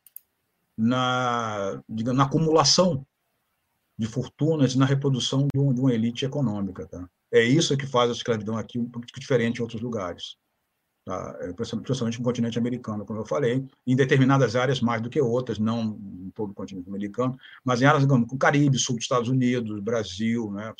na, 0.77 1.81
digamos, 1.89 2.17
na 2.17 2.25
acumulação 2.25 3.05
de 3.97 4.07
fortunas 4.07 4.75
na 4.75 4.85
reprodução 4.85 5.47
de, 5.53 5.59
uma 5.59 5.93
elite 5.93 6.25
econômica. 6.25 6.85
Tá? 6.87 7.09
É 7.31 7.41
isso 7.43 7.75
que 7.75 7.87
faz 7.87 8.09
a 8.09 8.13
escravidão 8.13 8.57
aqui 8.57 8.77
um 8.77 8.89
pouco 8.89 9.07
diferente 9.19 9.57
em 9.57 9.61
outros 9.61 9.81
lugares. 9.81 10.37
Tá? 11.05 11.37
É, 11.41 11.53
principalmente 11.53 12.19
no 12.19 12.23
continente 12.23 12.59
americano, 12.59 13.05
como 13.05 13.21
eu 13.21 13.25
falei, 13.25 13.65
em 13.85 13.95
determinadas 13.95 14.55
áreas 14.55 14.81
mais 14.81 15.01
do 15.01 15.09
que 15.09 15.19
outras, 15.21 15.57
não 15.57 15.97
em 16.01 16.29
todo 16.31 16.51
o 16.51 16.53
continente 16.53 16.89
americano, 16.89 17.37
mas 17.63 17.81
em 17.81 17.85
áreas 17.85 18.05
como 18.05 18.27
o 18.29 18.37
Caribe, 18.37 18.77
sul 18.77 18.95
dos 18.95 19.05
Estados 19.05 19.29
Unidos, 19.29 19.79
Brasil, 19.79 20.51
né? 20.51 20.73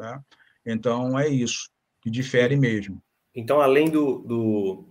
né? 0.00 0.20
Então, 0.64 1.18
é 1.18 1.28
isso, 1.28 1.68
que 2.00 2.10
difere 2.10 2.56
mesmo. 2.56 3.02
Então, 3.34 3.60
além 3.60 3.90
do, 3.90 4.18
do 4.18 4.84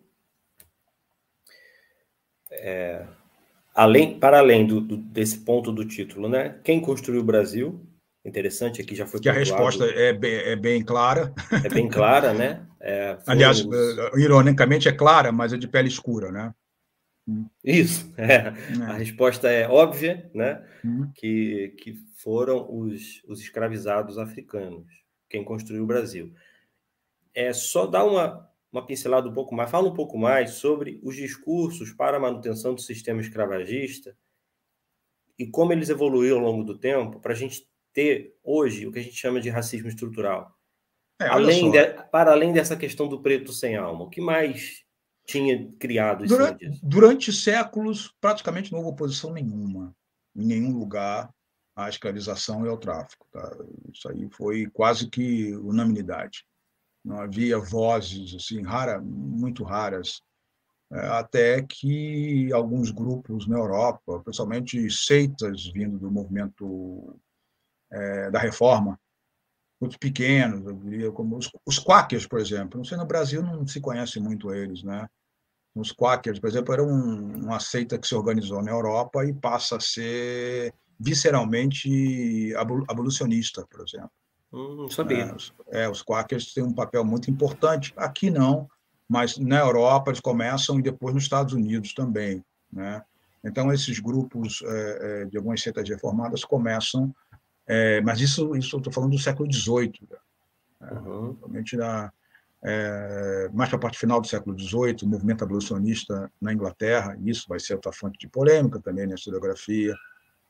é, 2.52 3.08
além, 3.74 4.20
para 4.20 4.40
além 4.40 4.66
do, 4.66 4.82
do, 4.82 4.98
desse 4.98 5.40
ponto 5.40 5.72
do 5.72 5.86
título, 5.86 6.30
né? 6.30 6.60
Quem 6.64 6.80
construiu 6.80 7.22
o 7.22 7.26
Brasil? 7.26 7.86
Interessante 8.24 8.82
aqui 8.82 8.96
já 8.96 9.08
foi 9.08 9.20
que 9.20 9.30
a 9.30 9.34
resposta 9.34 9.84
é 9.86 10.14
bem, 10.14 10.36
é 10.36 10.56
bem 10.56 10.84
clara. 10.84 11.34
É 11.64 11.70
bem 11.70 11.88
clara, 11.88 12.34
né? 12.34 12.66
É, 12.84 13.16
Aliás, 13.28 13.64
os... 13.64 13.72
Eh, 13.72 14.20
ironicamente 14.22 14.90
é 14.90 14.92
clara, 14.92 15.32
mas 15.32 15.54
é 15.54 15.58
de 15.58 15.68
pele 15.68 15.88
escura, 15.88 16.32
né? 16.32 16.52
Isso, 17.64 18.12
é. 18.18 18.34
é. 18.34 18.84
a 18.88 18.94
resposta 18.94 19.48
é 19.52 19.68
óbvia, 19.68 20.28
né? 20.34 20.66
Uhum. 20.84 21.12
Que, 21.14 21.76
que 21.78 21.94
foram 22.16 22.66
os, 22.68 23.22
os 23.28 23.40
escravizados 23.40 24.18
africanos, 24.18 24.88
quem 25.30 25.44
construiu 25.44 25.84
o 25.84 25.86
Brasil. 25.88 26.34
É 27.36 27.54
só 27.54 27.86
dar 27.86 28.04
uma, 28.04 28.50
uma 28.72 28.86
pincelada 28.86 29.28
um 29.28 29.34
pouco 29.34 29.54
mais, 29.54 29.70
fala 29.70 29.90
um 29.90 29.94
pouco 29.94 30.18
mais 30.18 30.52
sobre 30.52 31.00
os 31.04 31.16
discursos 31.16 31.92
para 31.94 32.18
a 32.18 32.20
manutenção 32.20 32.74
do 32.74 32.82
sistema 32.82 33.20
escravagista 33.20 34.16
e 35.38 35.46
como 35.46 35.74
eles 35.74 35.90
evoluíram 35.90 36.38
ao 36.38 36.44
longo 36.44 36.64
do 36.64 36.78
tempo 36.78 37.20
para 37.20 37.34
a 37.34 37.36
gente 37.36 37.68
ter 37.94 38.34
hoje 38.44 38.88
o 38.88 38.92
que 38.92 39.00
a 39.00 39.02
gente 39.04 39.16
chama 39.16 39.42
de 39.42 39.50
racismo 39.50 39.90
estrutural. 39.90 40.56
É, 41.20 41.28
além 41.28 41.70
de, 41.70 41.86
para 42.12 42.32
além 42.32 42.54
dessa 42.54 42.78
questão 42.78 43.08
do 43.08 43.22
preto 43.22 43.52
sem 43.52 43.76
alma, 43.76 44.06
o 44.06 44.10
que 44.10 44.22
mais 44.22 44.84
tinha 45.26 45.70
criado 45.78 46.24
isso? 46.24 46.36
Durante, 46.36 46.80
durante 46.82 47.34
séculos, 47.34 48.16
praticamente 48.22 48.72
não 48.72 48.80
houve 48.80 48.92
oposição 48.92 49.34
nenhuma, 49.34 49.94
em 50.36 50.46
nenhum 50.46 50.78
lugar, 50.78 51.30
à 51.76 51.90
escravização 51.90 52.66
e 52.66 52.70
ao 52.70 52.78
tráfico. 52.78 53.28
Tá? 53.32 53.56
Isso 53.94 54.10
aí 54.10 54.30
foi 54.32 54.66
quase 54.68 55.10
que 55.10 55.54
unanimidade 55.58 56.46
não 57.04 57.20
havia 57.20 57.58
vozes 57.58 58.36
assim 58.36 58.62
rara, 58.62 59.02
muito 59.02 59.64
raras, 59.64 60.22
é, 60.92 61.08
até 61.08 61.62
que 61.64 62.52
alguns 62.52 62.92
grupos 62.92 63.48
na 63.48 63.58
Europa, 63.58 64.20
principalmente 64.24 64.90
seitas 64.90 65.66
vindo 65.68 65.98
do 65.98 66.12
movimento 66.12 67.18
é, 67.92 68.30
da 68.30 68.40
reforma, 68.40 69.00
muito 69.80 69.98
pequenos, 69.98 70.64
eu 70.66 70.74
diria, 70.74 71.12
como 71.12 71.38
os, 71.38 71.50
os 71.66 71.80
quakers, 71.80 72.28
por 72.28 72.40
exemplo. 72.40 72.78
Não 72.78 72.86
sei, 72.86 72.98
no 72.98 73.06
Brasil 73.06 73.42
não 73.42 73.66
se 73.66 73.82
conhece 73.82 74.20
muito 74.20 74.54
eles, 74.54 74.84
né? 74.84 75.08
Os 75.74 75.92
quakers, 75.92 76.40
por 76.40 76.50
exemplo, 76.50 76.74
era 76.74 76.84
um, 76.84 77.46
uma 77.46 77.60
seita 77.60 77.98
que 77.98 78.08
se 78.08 78.14
organizou 78.14 78.62
na 78.62 78.72
Europa 78.72 79.26
e 79.26 79.34
passa 79.34 79.78
a 79.78 79.80
ser 79.80 80.74
visceralmente 81.00 82.54
abolicionista, 82.88 83.66
por 83.68 83.82
exemplo. 83.82 84.12
Hum, 84.54 84.76
não 84.76 84.90
sabia. 84.90 85.36
É, 85.68 85.84
é, 85.84 85.90
os 85.90 86.02
Quakers 86.02 86.54
têm 86.54 86.64
um 86.64 86.74
papel 86.74 87.04
muito 87.06 87.32
importante. 87.32 87.94
Aqui 87.96 88.30
não, 88.30 88.70
mas 89.08 89.38
na 89.38 89.60
Europa 89.60 90.12
eles 90.12 90.20
começam 90.20 90.80
e 90.80 90.82
depois 90.82 91.14
nos 91.14 91.24
Estados 91.24 91.54
Unidos 91.54 91.94
também. 91.94 92.44
Né? 92.72 93.02
Então, 93.44 93.72
esses 93.72 94.00
grupos 94.00 94.62
é, 94.64 95.22
é 95.22 95.26
de 95.26 95.38
algumas 95.38 95.62
seitas 95.62 95.88
reformadas 95.88 96.44
começam, 96.44 97.14
é, 97.68 98.02
mas 98.02 98.20
isso, 98.20 98.56
isso 98.56 98.76
eu 98.76 98.80
estou 98.80 98.94
falando 98.94 99.12
do 99.12 99.20
século 99.20 99.52
XVIII, 99.52 100.08
né? 100.10 100.18
uhum. 100.92 101.38
na, 101.74 102.12
é, 102.64 103.50
mais 103.54 103.70
para 103.70 103.78
a 103.78 103.82
parte 103.82 103.98
final 103.98 104.22
do 104.22 104.28
século 104.28 104.58
XVIII, 104.58 104.98
o 105.04 105.08
movimento 105.08 105.44
abolicionista 105.44 106.32
na 106.40 106.54
Inglaterra, 106.54 107.18
isso 107.24 107.48
vai 107.48 107.60
ser 107.60 107.74
outra 107.74 107.92
fonte 107.92 108.20
de 108.20 108.28
polêmica 108.28 108.80
também 108.80 109.08
na 109.08 109.16
historiografia. 109.16 109.96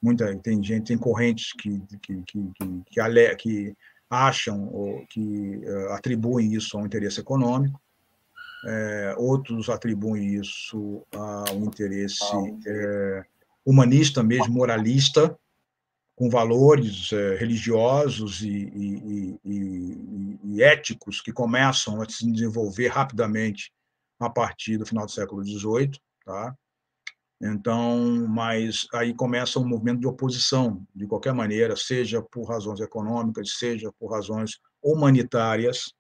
Muita, 0.02 0.36
tem 0.38 0.62
gente, 0.64 0.88
tem 0.88 0.98
correntes 0.98 1.54
que, 1.54 1.80
que, 2.02 2.24
que, 2.24 2.24
que, 2.24 2.84
que, 2.90 3.00
que 3.38 3.76
acham 4.12 4.68
ou 4.68 5.06
que 5.08 5.62
uh, 5.66 5.94
atribuem 5.94 6.54
isso 6.54 6.78
a 6.78 6.82
um 6.82 6.86
interesse 6.86 7.22
econômico, 7.22 7.82
é, 8.66 9.16
outros 9.18 9.70
atribuem 9.70 10.36
isso 10.36 11.04
a 11.16 11.46
um 11.54 11.66
interesse 11.66 12.24
é, 12.68 13.24
humanista 13.66 14.22
mesmo, 14.22 14.54
moralista, 14.54 15.36
com 16.16 16.30
valores 16.30 17.12
é, 17.12 17.36
religiosos 17.38 18.42
e, 18.42 18.50
e, 18.50 19.40
e, 19.44 20.40
e, 20.44 20.62
éticos 20.62 21.22
que 21.22 21.32
começam 21.32 22.00
a 22.02 22.08
se 22.08 22.30
desenvolver 22.32 22.90
rapidamente 22.90 23.72
a 24.20 24.30
partir 24.30 24.78
do 24.78 24.86
final 24.86 25.06
do 25.06 25.12
século 25.12 25.44
XVIII, 25.44 26.00
tá? 26.24 26.56
Então, 27.44 28.28
mas 28.28 28.86
aí 28.94 29.16
começa 29.16 29.60
um 29.60 29.68
movimento 29.68 30.00
de 30.00 30.08
oposição, 30.08 30.86
de 30.96 31.08
qualquer 31.08 31.34
maneira, 31.34 31.76
seja 31.76 32.22
por 32.22 32.44
razões 32.44 32.80
econômicas, 32.80 33.58
seja 33.58 33.92
por 34.00 34.12
razões 34.12 34.60
humanitárias. 34.82 35.92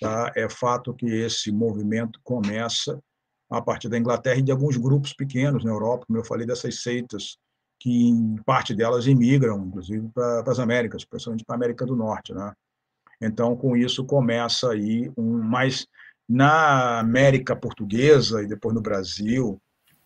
Tá? 0.00 0.32
É 0.34 0.48
fato 0.48 0.92
que 0.92 1.06
esse 1.06 1.52
movimento 1.52 2.20
começa 2.24 3.00
a 3.48 3.62
partir 3.62 3.88
da 3.88 3.98
Inglaterra 3.98 4.38
e 4.38 4.42
de 4.42 4.50
alguns 4.50 4.76
grupos 4.76 5.12
pequenos 5.12 5.64
na 5.64 5.70
Europa, 5.70 6.06
como 6.06 6.18
eu 6.18 6.24
falei, 6.24 6.46
dessas 6.46 6.82
seitas, 6.82 7.36
que 7.78 8.12
parte 8.44 8.74
delas 8.74 9.06
imigram, 9.06 9.66
inclusive, 9.66 10.08
para, 10.08 10.50
as 10.50 10.58
Américas, 10.58 11.04
principalmente 11.04 11.44
para 11.44 11.54
a 11.54 11.58
América 11.58 11.84
do 11.84 11.94
Norte. 11.94 12.32
Né? 12.32 12.52
Então, 13.20 13.56
com 13.56 13.76
isso, 13.76 14.04
começa 14.04 14.70
aí 14.72 15.12
um 15.16 15.42
mais 15.42 15.86
na 16.28 17.00
América 17.00 17.54
Portuguesa 17.54 18.42
e 18.42 18.46
depois 18.46 18.74
no 18.74 18.80
Brasil, 18.80 19.60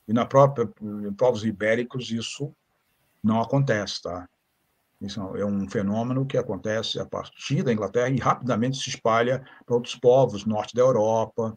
e 0.09 0.13
na 0.13 0.25
própria, 0.25 0.69
em 0.81 1.13
povos 1.13 1.45
ibéricos, 1.45 2.11
isso 2.11 2.55
não 3.23 3.41
acontece, 3.41 4.03
tá? 4.03 4.29
Isso 5.01 5.21
é 5.37 5.45
um 5.45 5.69
fenômeno 5.69 6.25
que 6.25 6.39
acontece 6.39 6.99
a 6.99 7.05
partir 7.05 7.63
da 7.63 7.73
Inglaterra 7.73 8.09
e 8.09 8.19
rapidamente 8.19 8.79
se 8.79 8.89
espalha 8.89 9.45
para 9.67 9.75
outros 9.75 9.95
povos, 9.97 10.47
norte 10.47 10.75
da 10.75 10.81
Europa, 10.81 11.57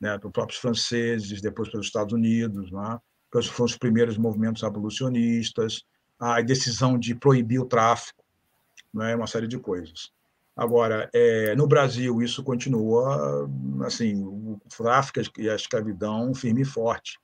né, 0.00 0.16
para 0.18 0.28
os 0.28 0.32
próprios 0.32 0.60
franceses, 0.60 1.40
depois 1.40 1.68
para 1.68 1.80
os 1.80 1.86
Estados 1.86 2.12
Unidos, 2.12 2.70
né, 2.70 2.98
que 3.32 3.42
foram 3.42 3.66
os 3.66 3.76
primeiros 3.76 4.16
movimentos 4.16 4.62
abolicionistas, 4.62 5.82
a 6.18 6.40
decisão 6.42 6.98
de 6.98 7.14
proibir 7.14 7.58
o 7.58 7.66
tráfico, 7.66 8.22
né, 8.94 9.16
uma 9.16 9.26
série 9.26 9.48
de 9.48 9.58
coisas. 9.58 10.12
Agora, 10.54 11.08
é, 11.12 11.56
no 11.56 11.66
Brasil, 11.66 12.22
isso 12.22 12.42
continua, 12.44 13.48
assim, 13.84 14.22
o 14.22 14.60
tráfico 14.68 15.18
e 15.38 15.48
a 15.48 15.56
escravidão 15.56 16.34
firme 16.34 16.62
e 16.62 16.66
forte 16.66 17.18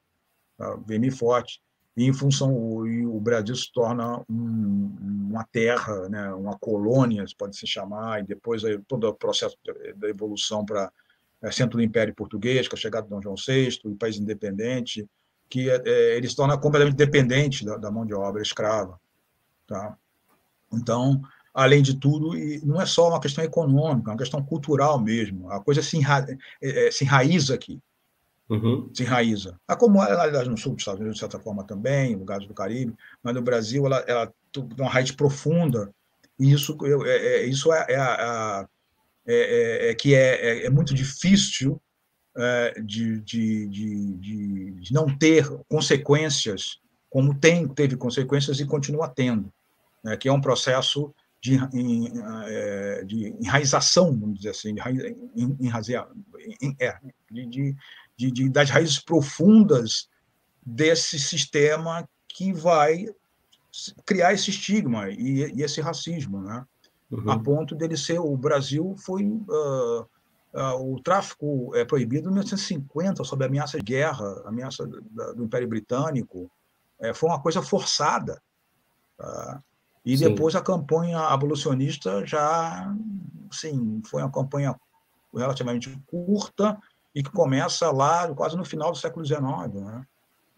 bem 0.86 1.10
forte, 1.10 1.60
e 1.96 2.04
em 2.04 2.12
função 2.12 2.54
o, 2.54 2.86
e 2.86 3.06
o 3.06 3.18
Brasil 3.18 3.56
se 3.56 3.72
torna 3.72 4.22
um, 4.28 4.96
uma 5.30 5.44
terra, 5.44 6.08
né, 6.10 6.32
uma 6.34 6.58
colônia, 6.58 7.24
pode 7.38 7.56
se 7.56 7.66
chamar, 7.66 8.20
e 8.20 8.26
depois 8.26 8.64
aí, 8.64 8.78
todo 8.86 9.08
o 9.08 9.14
processo 9.14 9.56
da 9.96 10.08
evolução 10.08 10.64
para 10.64 10.92
é, 11.42 11.50
centro 11.50 11.78
do 11.78 11.82
Império 11.82 12.14
Português, 12.14 12.68
com 12.68 12.76
a 12.76 12.78
chegada 12.78 13.04
de 13.04 13.10
Dom 13.10 13.22
João 13.22 13.34
VI, 13.34 13.80
o 13.84 13.96
país 13.96 14.18
independente, 14.18 15.08
que 15.48 15.70
é, 15.70 15.82
é, 15.86 16.16
ele 16.16 16.28
se 16.28 16.36
torna 16.36 16.58
completamente 16.58 16.96
dependente 16.96 17.64
da, 17.64 17.76
da, 17.76 17.90
mão 17.90 18.04
de 18.04 18.12
obra 18.12 18.42
escrava, 18.42 19.00
tá? 19.66 19.96
Então, 20.72 21.22
além 21.54 21.82
de 21.82 21.98
tudo, 21.98 22.36
e 22.36 22.60
não 22.64 22.80
é 22.80 22.84
só 22.84 23.08
uma 23.08 23.20
questão 23.20 23.42
econômica, 23.42 24.10
é 24.10 24.12
uma 24.12 24.18
questão 24.18 24.44
cultural 24.44 25.00
mesmo. 25.00 25.50
A 25.50 25.62
coisa 25.62 25.80
se, 25.80 25.96
enra, 25.96 26.26
é, 26.62 26.88
é 26.88 26.90
se 26.90 27.04
enraiza 27.04 27.54
aqui 27.54 27.80
uhum. 28.48 28.90
se 28.94 29.02
enraiza. 29.02 29.58
Ah, 29.66 29.76
como, 29.76 30.00
aliás, 30.00 30.48
no 30.48 30.56
sul 30.56 30.72
dos 30.72 30.82
Estados 30.82 31.00
Unidos, 31.00 31.16
de 31.16 31.20
certa 31.20 31.38
forma 31.38 31.64
também, 31.64 32.12
em 32.12 32.16
lugares 32.16 32.46
do 32.46 32.54
Caribe, 32.54 32.94
mas 33.22 33.34
no 33.34 33.42
Brasil 33.42 33.86
ela, 33.86 33.98
ela 34.06 34.32
tem 34.52 34.66
uma 34.78 34.90
raiz 34.90 35.10
profunda, 35.10 35.92
e 36.38 36.52
isso, 36.52 36.76
é, 37.06 37.16
é, 37.16 37.46
isso 37.46 37.72
é, 37.72 37.86
é, 37.88 37.96
a, 37.96 38.68
é, 39.26 39.34
é, 39.34 39.90
é 39.90 39.94
que 39.94 40.14
é, 40.14 40.66
é, 40.66 40.70
muito 40.70 40.94
difícil 40.94 41.80
de, 42.84 43.18
de, 43.22 43.66
de, 43.68 44.74
de, 44.74 44.92
não 44.92 45.06
ter 45.16 45.48
consequências, 45.70 46.78
como 47.08 47.34
tem, 47.34 47.66
teve 47.66 47.96
consequências 47.96 48.60
e 48.60 48.66
continua 48.66 49.08
tendo, 49.08 49.50
né, 50.04 50.18
que 50.18 50.28
é 50.28 50.32
um 50.32 50.40
processo 50.40 51.14
de, 51.40 51.58
de 53.06 53.34
enraização, 53.40 54.12
vamos 54.12 54.36
dizer 54.36 54.50
assim, 54.50 54.74
de, 54.74 55.16
enraizar, 55.58 56.10
de, 57.30 57.46
de, 57.46 57.76
de, 58.16 58.30
de, 58.30 58.48
das 58.48 58.70
raízes 58.70 58.98
profundas 58.98 60.08
desse 60.64 61.18
sistema 61.18 62.08
que 62.28 62.52
vai 62.52 63.06
criar 64.04 64.32
esse 64.32 64.50
estigma 64.50 65.10
e, 65.10 65.52
e 65.54 65.62
esse 65.62 65.80
racismo, 65.80 66.40
né? 66.40 66.64
Uhum. 67.10 67.30
A 67.30 67.38
ponto 67.38 67.74
dele 67.74 67.96
ser 67.96 68.18
o 68.18 68.36
Brasil 68.36 68.96
foi 68.98 69.24
uh, 69.24 70.00
uh, 70.52 70.94
o 70.94 71.00
tráfico 71.00 71.72
é 71.76 71.84
proibido 71.84 72.28
em 72.28 72.32
1950 72.32 73.22
sob 73.22 73.44
ameaça 73.44 73.78
de 73.78 73.84
guerra, 73.84 74.42
ameaça 74.44 74.86
do, 74.86 75.00
do 75.34 75.44
Império 75.44 75.68
Britânico, 75.68 76.50
é, 77.00 77.14
foi 77.14 77.28
uma 77.28 77.40
coisa 77.40 77.62
forçada. 77.62 78.42
Tá? 79.16 79.62
E 80.04 80.16
Sim. 80.16 80.28
depois 80.28 80.54
a 80.54 80.62
campanha 80.62 81.18
abolicionista 81.18 82.24
já, 82.26 82.94
sim, 83.50 84.00
foi 84.06 84.22
uma 84.22 84.30
campanha 84.30 84.74
relativamente 85.34 85.96
curta 86.06 86.78
e 87.16 87.22
que 87.22 87.30
começa 87.30 87.90
lá 87.90 88.32
quase 88.34 88.58
no 88.58 88.64
final 88.64 88.92
do 88.92 88.98
século 88.98 89.24
XIX, 89.24 89.40
né? 89.72 90.06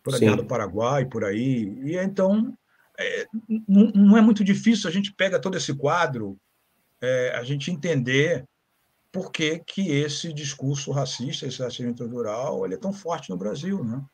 por 0.03 0.13
a 0.13 0.19
Guerra 0.19 0.37
do 0.39 0.45
Paraguai, 0.45 1.05
por 1.05 1.25
aí. 1.25 1.73
E 1.85 1.97
então 1.97 2.53
é, 2.99 3.27
não, 3.69 3.93
não, 3.95 4.17
é 4.17 4.21
muito 4.21 4.43
difícil 4.43 4.91
a 4.91 4.93
gente 4.93 5.13
pega 5.13 5.41
todo 5.41 5.57
esse 5.57 5.73
quadro, 5.73 6.37
é, 7.01 7.33
a 7.37 7.45
gente 7.45 7.71
entender 7.71 8.45
por 9.13 9.31
que, 9.31 9.61
que 9.61 9.89
esse 9.93 10.33
discurso 10.33 10.91
racista, 10.91 11.47
esse 11.47 11.63
racismo 11.63 11.93
estrutural, 11.93 12.67
ele 12.67 12.75
é 12.75 12.79
tão 12.79 12.93
forte 12.93 13.31
no 13.31 13.37
Brasil, 13.37 13.85
né? 13.85 14.05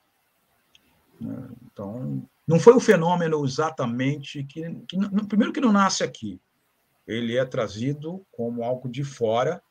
Então, 1.64 2.28
não 2.46 2.60
foi 2.60 2.74
o 2.74 2.80
fenômeno 2.80 3.42
exatamente 3.42 4.44
que, 4.44 4.62
que 4.86 4.98
primeiro 5.26 5.52
que 5.52 5.62
não 5.62 5.72
nasce 5.72 6.04
aqui, 6.04 6.38
ele 7.06 7.38
é 7.38 7.44
trazido 7.46 8.22
como 8.30 8.62
algo 8.62 8.86
de 8.86 9.02
fora, 9.02 9.62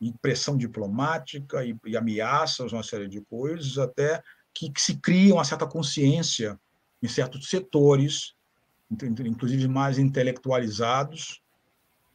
e 0.00 0.12
pressão 0.20 0.56
diplomática 0.56 1.64
e, 1.64 1.76
e 1.86 1.96
ameaças, 1.96 2.72
uma 2.72 2.82
série 2.82 3.08
de 3.08 3.20
coisas, 3.20 3.78
até 3.78 4.22
que, 4.54 4.70
que 4.70 4.80
se 4.80 4.96
cria 4.96 5.34
uma 5.34 5.44
certa 5.44 5.66
consciência 5.66 6.58
em 7.02 7.08
certos 7.08 7.48
setores, 7.48 8.34
inclusive 8.90 9.68
mais 9.68 9.98
intelectualizados, 9.98 11.42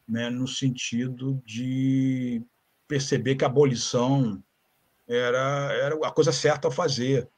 né, 0.07 0.29
no 0.29 0.47
sentido 0.47 1.41
de 1.45 2.41
perceber 2.87 3.35
que 3.35 3.43
a 3.43 3.47
abolição 3.47 4.43
era, 5.07 5.71
era 5.73 6.07
a 6.07 6.11
coisa 6.11 6.31
certa 6.31 6.67
a 6.67 6.71
fazer. 6.71 7.29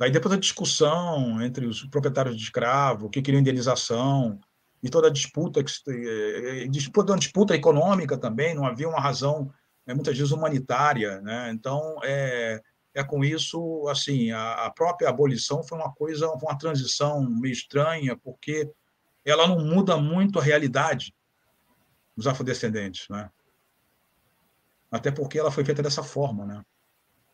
Aí 0.00 0.10
depois 0.10 0.34
a 0.34 0.38
discussão 0.38 1.40
entre 1.42 1.66
os 1.66 1.84
proprietários 1.84 2.36
de 2.36 2.42
escravo, 2.42 3.08
que 3.08 3.22
queriam 3.22 3.40
indenização, 3.40 4.38
e 4.82 4.90
toda 4.90 5.08
a 5.08 5.10
disputa, 5.10 5.64
que, 5.64 6.68
disputa, 6.68 7.12
uma 7.12 7.18
disputa 7.18 7.54
econômica 7.54 8.18
também, 8.18 8.54
não 8.54 8.66
havia 8.66 8.88
uma 8.88 9.00
razão, 9.00 9.50
é, 9.86 9.94
muitas 9.94 10.16
vezes, 10.16 10.32
humanitária. 10.32 11.20
Né? 11.20 11.50
Então, 11.50 11.98
é, 12.02 12.60
é 12.94 13.04
com 13.04 13.24
isso, 13.24 13.86
assim, 13.88 14.30
a, 14.30 14.66
a 14.66 14.70
própria 14.70 15.08
abolição 15.08 15.62
foi 15.62 15.78
uma 15.78 15.92
coisa, 15.92 16.30
uma 16.30 16.56
transição 16.56 17.22
meio 17.22 17.52
estranha, 17.52 18.16
porque 18.16 18.70
ela 19.24 19.48
não 19.48 19.58
muda 19.58 19.96
muito 19.96 20.38
a 20.38 20.42
realidade 20.42 21.14
dos 22.16 22.26
afrodescendentes, 22.26 23.08
né? 23.08 23.30
Até 24.90 25.10
porque 25.10 25.38
ela 25.38 25.50
foi 25.50 25.64
feita 25.64 25.82
dessa 25.82 26.04
forma, 26.04 26.46
né? 26.46 26.64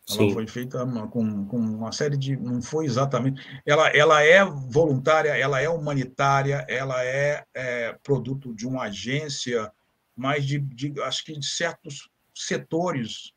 Ela 0.09 0.19
Sim. 0.19 0.33
foi 0.33 0.47
feita 0.47 0.85
com, 1.09 1.47
com 1.47 1.59
uma 1.59 1.93
série 1.93 2.17
de. 2.17 2.37
Não 2.37 2.63
foi 2.63 2.87
exatamente. 2.87 3.43
Ela, 3.67 3.89
ela 3.91 4.23
é 4.23 4.43
voluntária, 4.45 5.37
ela 5.37 5.61
é 5.61 5.69
humanitária, 5.69 6.65
ela 6.69 7.05
é, 7.05 7.45
é 7.55 7.93
produto 8.03 8.55
de 8.55 8.67
uma 8.67 8.85
agência, 8.85 9.71
mas 10.17 10.47
de, 10.47 10.59
de, 10.59 11.01
acho 11.03 11.25
que 11.25 11.39
de 11.39 11.47
certos 11.47 12.10
setores 12.47 13.33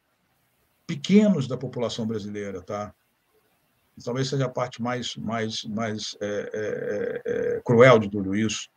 pequenos 0.85 1.47
da 1.47 1.57
população 1.57 2.05
brasileira, 2.05 2.61
tá? 2.61 2.93
Talvez 4.03 4.27
seja 4.27 4.45
a 4.45 4.49
parte 4.49 4.81
mais, 4.81 5.15
mais, 5.15 5.63
mais 5.65 6.17
é, 6.19 6.25
é, 6.25 7.21
é, 7.25 7.57
é 7.57 7.61
cruel 7.61 7.99
de 7.99 8.09
tudo 8.09 8.35
isso 8.35 8.69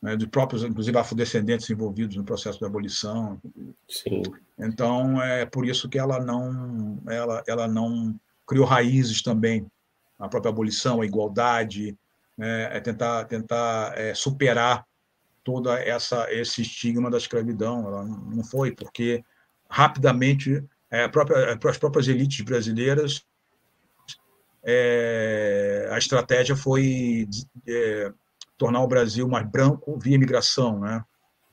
né, 0.00 0.16
de 0.16 0.26
próprios, 0.26 0.62
inclusive, 0.62 0.96
afrodescendentes 0.96 1.68
envolvidos 1.70 2.16
no 2.16 2.24
processo 2.24 2.58
de 2.58 2.64
abolição. 2.64 3.40
Sim. 3.88 4.22
Então, 4.58 5.20
é 5.22 5.44
por 5.44 5.66
isso 5.66 5.88
que 5.88 5.98
ela 5.98 6.20
não, 6.20 7.00
ela, 7.08 7.42
ela 7.46 7.68
não 7.68 8.18
criou 8.46 8.64
raízes 8.64 9.22
também. 9.22 9.66
A 10.18 10.28
própria 10.28 10.50
abolição, 10.50 11.00
a 11.00 11.06
igualdade, 11.06 11.96
né, 12.36 12.76
é 12.76 12.80
tentar, 12.80 13.24
tentar 13.24 13.92
é, 13.98 14.14
superar 14.14 14.86
toda 15.44 15.80
essa 15.80 16.32
esse 16.32 16.62
estigma 16.62 17.10
da 17.10 17.18
escravidão. 17.18 17.86
Ela 17.86 18.04
não 18.04 18.44
foi, 18.44 18.72
porque 18.72 19.24
rapidamente 19.68 20.64
é, 20.90 21.06
própria, 21.08 21.52
as 21.52 21.78
próprias 21.78 22.08
elites 22.08 22.44
brasileiras 22.44 23.26
é, 24.70 25.88
a 25.90 25.98
estratégia 25.98 26.56
foi 26.56 27.26
é, 27.66 28.12
tornar 28.56 28.82
o 28.82 28.88
Brasil 28.88 29.26
mais 29.28 29.48
branco 29.48 29.98
via 29.98 30.16
imigração, 30.16 30.80
né? 30.80 31.02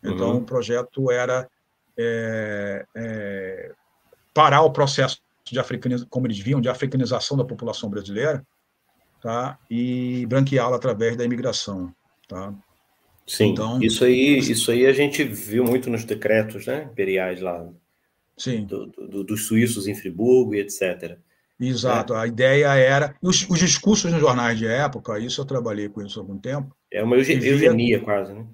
Então, 0.03 0.31
uhum. 0.31 0.37
o 0.37 0.45
projeto 0.45 1.09
era 1.09 1.49
é, 1.97 2.85
é, 2.95 3.71
parar 4.33 4.61
o 4.63 4.71
processo 4.71 5.21
de 5.45 5.57
africanização, 5.57 6.09
como 6.09 6.27
eles 6.27 6.39
viam, 6.39 6.59
de 6.59 6.67
africanização 6.67 7.37
da 7.37 7.45
população 7.45 7.89
brasileira, 7.89 8.45
tá? 9.21 9.57
E 9.69 10.25
branqueá-la 10.27 10.75
através 10.75 11.15
da 11.15 11.23
imigração, 11.23 11.93
tá? 12.27 12.53
Sim, 13.25 13.51
então, 13.51 13.81
isso 13.81 14.03
aí, 14.03 14.37
isso 14.37 14.69
aí 14.69 14.85
a 14.85 14.93
gente 14.93 15.23
viu 15.23 15.63
muito 15.63 15.89
nos 15.89 16.03
decretos, 16.03 16.67
né, 16.67 16.83
imperiais 16.91 17.41
lá. 17.41 17.65
Sim. 18.37 18.65
Do, 18.65 18.87
do, 18.87 19.23
dos 19.23 19.47
suíços 19.47 19.87
em 19.87 19.95
Friburgo 19.95 20.55
e 20.55 20.59
etc. 20.59 21.17
Exato, 21.59 22.13
é. 22.13 22.17
a 22.17 22.27
ideia 22.27 22.73
era. 22.75 23.15
Os, 23.21 23.49
os, 23.49 23.59
discursos 23.59 24.11
nos 24.11 24.19
jornais 24.19 24.57
de 24.57 24.67
época, 24.67 25.17
isso 25.19 25.39
eu 25.39 25.45
trabalhei 25.45 25.87
com 25.87 26.01
isso 26.01 26.19
há 26.19 26.23
algum 26.23 26.37
tempo. 26.37 26.75
É 26.91 27.01
uma 27.01 27.15
eugenia 27.15 28.01
quase, 28.01 28.33
né? 28.33 28.45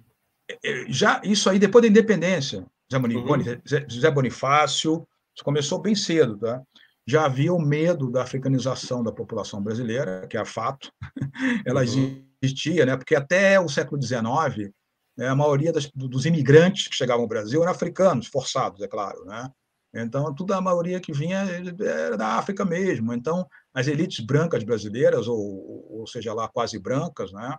É, 0.49 0.55
é, 0.63 0.85
já, 0.87 1.19
isso 1.23 1.49
aí, 1.49 1.57
depois 1.57 1.81
da 1.81 1.87
independência, 1.87 2.65
José 3.87 4.07
uhum. 4.07 4.13
Bonifácio, 4.13 5.07
isso 5.35 5.43
começou 5.43 5.81
bem 5.81 5.95
cedo, 5.95 6.37
tá? 6.37 6.61
Já 7.07 7.25
havia 7.25 7.53
o 7.53 7.59
medo 7.59 8.11
da 8.11 8.21
africanização 8.21 9.03
da 9.03 9.11
população 9.11 9.61
brasileira, 9.61 10.27
que 10.27 10.37
é 10.37 10.45
fato, 10.45 10.91
ela 11.65 11.83
uhum. 11.83 12.23
existia, 12.41 12.85
né? 12.85 12.95
Porque 12.95 13.15
até 13.15 13.59
o 13.59 13.67
século 13.67 13.99
XIX, 14.01 14.71
né, 15.17 15.27
a 15.27 15.35
maioria 15.35 15.71
das, 15.71 15.89
dos 15.91 16.25
imigrantes 16.25 16.87
que 16.87 16.95
chegavam 16.95 17.23
ao 17.23 17.27
Brasil 17.27 17.61
eram 17.63 17.71
africanos, 17.71 18.27
forçados, 18.27 18.81
é 18.81 18.87
claro, 18.87 19.25
né? 19.25 19.49
Então, 19.93 20.33
toda 20.33 20.55
a 20.55 20.61
maioria 20.61 21.01
que 21.01 21.11
vinha 21.11 21.39
era 21.39 22.15
da 22.15 22.37
África 22.37 22.63
mesmo. 22.63 23.13
Então, 23.13 23.45
as 23.73 23.87
elites 23.87 24.23
brancas 24.25 24.63
brasileiras, 24.63 25.27
ou, 25.27 25.99
ou 25.99 26.07
seja 26.07 26.33
lá, 26.33 26.47
quase 26.47 26.79
brancas, 26.79 27.31
né, 27.33 27.57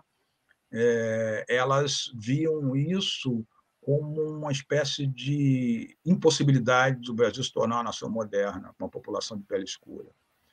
é, 0.71 1.45
elas 1.47 2.11
viam 2.15 2.75
isso 2.75 3.45
como 3.81 4.21
uma 4.37 4.51
espécie 4.51 5.05
de 5.05 5.95
impossibilidade 6.05 7.01
do 7.01 7.13
Brasil 7.13 7.43
se 7.43 7.51
tornar 7.51 7.77
uma 7.77 7.83
nação 7.83 8.09
moderna, 8.09 8.73
com 8.77 8.85
uma 8.85 8.89
população 8.89 9.37
de 9.37 9.43
pele 9.43 9.65
escura. 9.65 10.07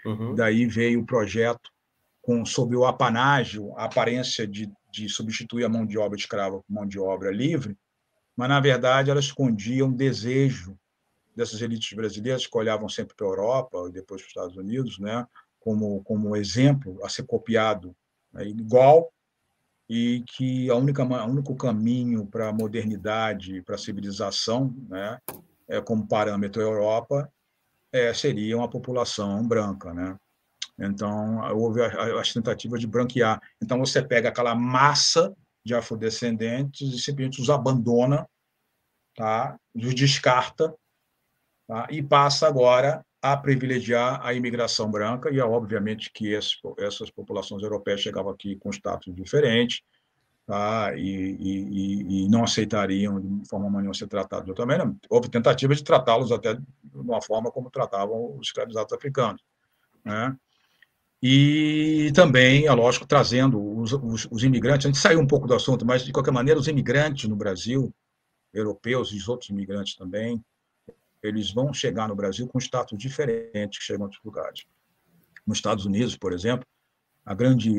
Uhum. 0.04 0.34
Daí 0.34 0.66
veio 0.66 1.00
o 1.00 1.06
projeto 1.06 1.70
com, 2.20 2.44
sob 2.44 2.76
o 2.76 2.84
apanágio, 2.84 3.72
a 3.78 3.84
aparência 3.84 4.46
de, 4.46 4.70
de 4.92 5.08
substituir 5.08 5.64
a 5.64 5.68
mão 5.68 5.86
de 5.86 5.96
obra 5.96 6.18
escrava 6.18 6.56
por 6.58 6.72
mão 6.72 6.86
de 6.86 6.98
obra 6.98 7.30
livre, 7.30 7.78
mas, 8.36 8.48
na 8.48 8.60
verdade, 8.60 9.10
ela 9.10 9.20
escondia 9.20 9.84
um 9.84 9.92
desejo 9.92 10.78
dessas 11.40 11.62
elites 11.62 11.96
brasileiras 11.96 12.46
que 12.46 12.58
olhavam 12.58 12.88
sempre 12.88 13.16
para 13.16 13.26
a 13.26 13.30
Europa 13.30 13.86
e 13.88 13.92
depois 13.92 14.20
para 14.20 14.26
os 14.26 14.30
Estados 14.30 14.56
Unidos, 14.56 14.98
né, 14.98 15.26
como 15.58 16.02
como 16.04 16.36
exemplo 16.36 17.02
a 17.02 17.08
ser 17.08 17.22
copiado, 17.22 17.96
né, 18.30 18.44
igual 18.46 19.10
e 19.88 20.22
que 20.26 20.70
a 20.70 20.76
única 20.76 21.02
o 21.02 21.30
único 21.30 21.56
caminho 21.56 22.26
para 22.26 22.50
a 22.50 22.52
modernidade, 22.52 23.62
para 23.62 23.74
a 23.74 23.78
civilização, 23.78 24.74
né, 24.86 25.18
é 25.66 25.80
como 25.80 26.06
parâmetro 26.06 26.60
a 26.60 26.64
Europa, 26.64 27.32
é, 27.90 28.12
seria 28.12 28.58
uma 28.58 28.68
população 28.68 29.46
branca, 29.46 29.94
né? 29.94 30.16
Então 30.78 31.40
houve 31.54 31.82
as 31.82 32.32
tentativas 32.32 32.80
de 32.80 32.86
branquear. 32.86 33.40
Então 33.62 33.78
você 33.78 34.02
pega 34.02 34.28
aquela 34.28 34.54
massa 34.54 35.34
de 35.64 35.74
afrodescendentes 35.74 36.92
e 36.94 36.98
simplesmente 36.98 37.40
os 37.40 37.50
abandona, 37.50 38.26
tá? 39.14 39.58
Os 39.74 39.94
descarta 39.94 40.74
tá? 41.70 41.86
e 41.88 42.02
passa 42.02 42.48
agora 42.48 43.06
a 43.22 43.36
privilegiar 43.36 44.20
a 44.26 44.34
imigração 44.34 44.90
branca, 44.90 45.30
e 45.30 45.38
é 45.38 45.44
obviamente 45.44 46.10
que 46.12 46.32
esse, 46.32 46.56
essas 46.78 47.10
populações 47.10 47.62
europeias 47.62 48.00
chegavam 48.00 48.32
aqui 48.32 48.56
com 48.56 48.70
status 48.70 49.14
diferente, 49.14 49.84
tá? 50.44 50.92
e, 50.96 51.36
e, 51.38 52.24
e 52.24 52.28
não 52.28 52.42
aceitariam 52.42 53.20
de 53.20 53.48
forma 53.48 53.70
nenhuma 53.70 53.94
ser 53.94 54.08
tratados 54.08 54.46
de 54.46 54.50
outra 54.50 54.66
maneira. 54.66 54.92
Houve 55.08 55.28
tentativa 55.28 55.72
de 55.74 55.84
tratá-los 55.84 56.32
até 56.32 56.54
de 56.54 56.62
uma 56.92 57.22
forma 57.22 57.52
como 57.52 57.70
tratavam 57.70 58.36
os 58.36 58.48
escravizados 58.48 58.92
africanos. 58.92 59.42
Né? 60.04 60.36
E 61.22 62.10
também, 62.14 62.66
é 62.66 62.72
lógico, 62.72 63.06
trazendo 63.06 63.62
os, 63.78 63.92
os, 63.92 64.26
os 64.28 64.42
imigrantes, 64.42 64.86
a 64.86 64.88
gente 64.88 64.98
saiu 64.98 65.20
um 65.20 65.26
pouco 65.26 65.46
do 65.46 65.54
assunto, 65.54 65.84
mas, 65.86 66.02
de 66.02 66.10
qualquer 66.10 66.32
maneira, 66.32 66.58
os 66.58 66.66
imigrantes 66.66 67.28
no 67.28 67.36
Brasil, 67.36 67.94
europeus 68.52 69.12
e 69.12 69.18
os 69.18 69.28
outros 69.28 69.50
imigrantes 69.50 69.94
também, 69.94 70.42
eles 71.22 71.52
vão 71.52 71.72
chegar 71.72 72.08
no 72.08 72.14
Brasil 72.14 72.46
com 72.48 72.58
status 72.58 72.98
diferente 72.98 73.78
que 73.78 73.84
chegam 73.84 74.02
em 74.02 74.04
outros 74.04 74.22
lugares. 74.24 74.64
Nos 75.46 75.58
Estados 75.58 75.84
Unidos, 75.84 76.16
por 76.16 76.32
exemplo, 76.32 76.66
a 77.24 77.34
grande 77.34 77.70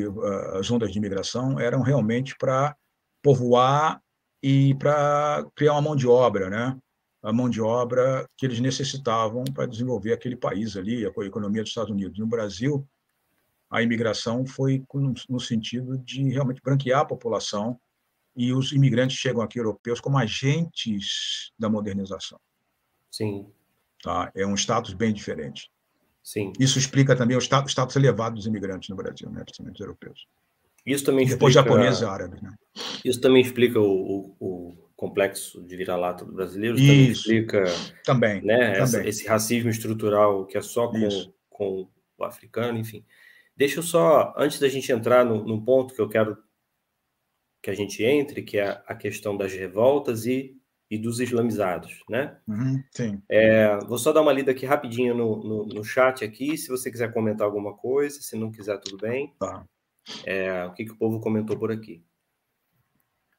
as 0.54 0.70
ondas 0.70 0.92
de 0.92 0.98
imigração 0.98 1.58
eram 1.58 1.82
realmente 1.82 2.36
para 2.38 2.76
povoar 3.22 4.00
e 4.42 4.74
para 4.74 5.46
criar 5.54 5.72
uma 5.72 5.82
mão 5.82 5.96
de 5.96 6.06
obra, 6.06 6.48
né? 6.50 6.78
A 7.22 7.32
mão 7.32 7.48
de 7.48 7.60
obra 7.60 8.28
que 8.36 8.44
eles 8.44 8.58
necessitavam 8.58 9.44
para 9.44 9.66
desenvolver 9.66 10.12
aquele 10.12 10.36
país 10.36 10.76
ali, 10.76 11.06
a 11.06 11.24
economia 11.24 11.62
dos 11.62 11.70
Estados 11.70 11.90
Unidos. 11.90 12.18
No 12.18 12.26
Brasil, 12.26 12.86
a 13.70 13.80
imigração 13.80 14.44
foi 14.44 14.84
no 15.28 15.40
sentido 15.40 15.96
de 15.98 16.28
realmente 16.28 16.60
branquear 16.60 17.00
a 17.00 17.06
população 17.06 17.78
e 18.36 18.52
os 18.52 18.72
imigrantes 18.72 19.16
chegam 19.16 19.42
aqui 19.42 19.58
europeus 19.58 20.00
como 20.00 20.18
agentes 20.18 21.52
da 21.58 21.70
modernização. 21.70 22.40
Sim. 23.12 23.46
Tá? 24.02 24.32
É 24.34 24.46
um 24.46 24.54
status 24.54 24.94
bem 24.94 25.12
diferente. 25.12 25.70
Sim. 26.22 26.52
Isso 26.58 26.78
explica 26.78 27.14
também 27.14 27.36
o 27.36 27.40
status, 27.40 27.72
status 27.72 27.94
elevado 27.94 28.36
dos 28.36 28.46
imigrantes 28.46 28.88
no 28.88 28.96
Brasil, 28.96 29.28
né, 29.30 29.42
principalmente 29.44 29.74
os 29.74 29.80
europeus. 29.80 30.26
Isso 30.84 31.04
também 31.04 31.26
Depois 31.26 31.54
explica, 31.54 31.70
japoneses 31.70 32.00
e 32.00 32.04
árabes. 32.04 32.42
Né? 32.42 32.54
Isso 33.04 33.20
também 33.20 33.42
explica 33.42 33.78
o, 33.78 33.84
o, 33.84 34.36
o 34.40 34.88
complexo 34.96 35.62
de 35.62 35.76
vira-lata 35.76 36.24
do 36.24 36.32
brasileiro, 36.32 36.76
isso. 36.76 36.86
também 36.86 37.10
explica 37.10 37.64
também, 38.04 38.42
né, 38.42 38.58
também. 38.58 38.82
Essa, 38.82 39.06
esse 39.06 39.26
racismo 39.26 39.68
estrutural 39.68 40.46
que 40.46 40.56
é 40.56 40.62
só 40.62 40.88
com, 40.88 41.32
com 41.50 41.88
o 42.16 42.24
africano, 42.24 42.78
enfim. 42.78 43.04
Deixa 43.56 43.80
eu 43.80 43.82
só, 43.82 44.32
antes 44.36 44.58
da 44.58 44.68
gente 44.68 44.90
entrar 44.90 45.24
no, 45.24 45.44
no 45.44 45.62
ponto 45.62 45.94
que 45.94 46.00
eu 46.00 46.08
quero 46.08 46.36
que 47.60 47.70
a 47.70 47.74
gente 47.74 48.02
entre, 48.02 48.42
que 48.42 48.58
é 48.58 48.82
a 48.86 48.94
questão 48.94 49.36
das 49.36 49.52
revoltas 49.52 50.26
e, 50.26 50.56
e 50.92 50.98
dos 50.98 51.20
islamizados, 51.20 52.04
né? 52.06 52.36
Uhum, 52.46 52.84
sim. 52.90 53.22
É, 53.26 53.78
vou 53.86 53.96
só 53.96 54.12
dar 54.12 54.20
uma 54.20 54.30
lida 54.30 54.50
aqui 54.50 54.66
rapidinho 54.66 55.14
no, 55.14 55.42
no, 55.42 55.64
no, 55.64 55.82
chat 55.82 56.22
aqui, 56.22 56.54
se 56.58 56.68
você 56.68 56.90
quiser 56.90 57.10
comentar 57.14 57.46
alguma 57.46 57.72
coisa, 57.74 58.20
se 58.20 58.36
não 58.36 58.52
quiser, 58.52 58.78
tudo 58.78 58.98
bem. 58.98 59.32
Tá. 59.38 59.66
É, 60.26 60.66
o 60.66 60.74
que, 60.74 60.84
que 60.84 60.92
o 60.92 60.96
povo 60.98 61.18
comentou 61.18 61.58
por 61.58 61.72
aqui? 61.72 62.04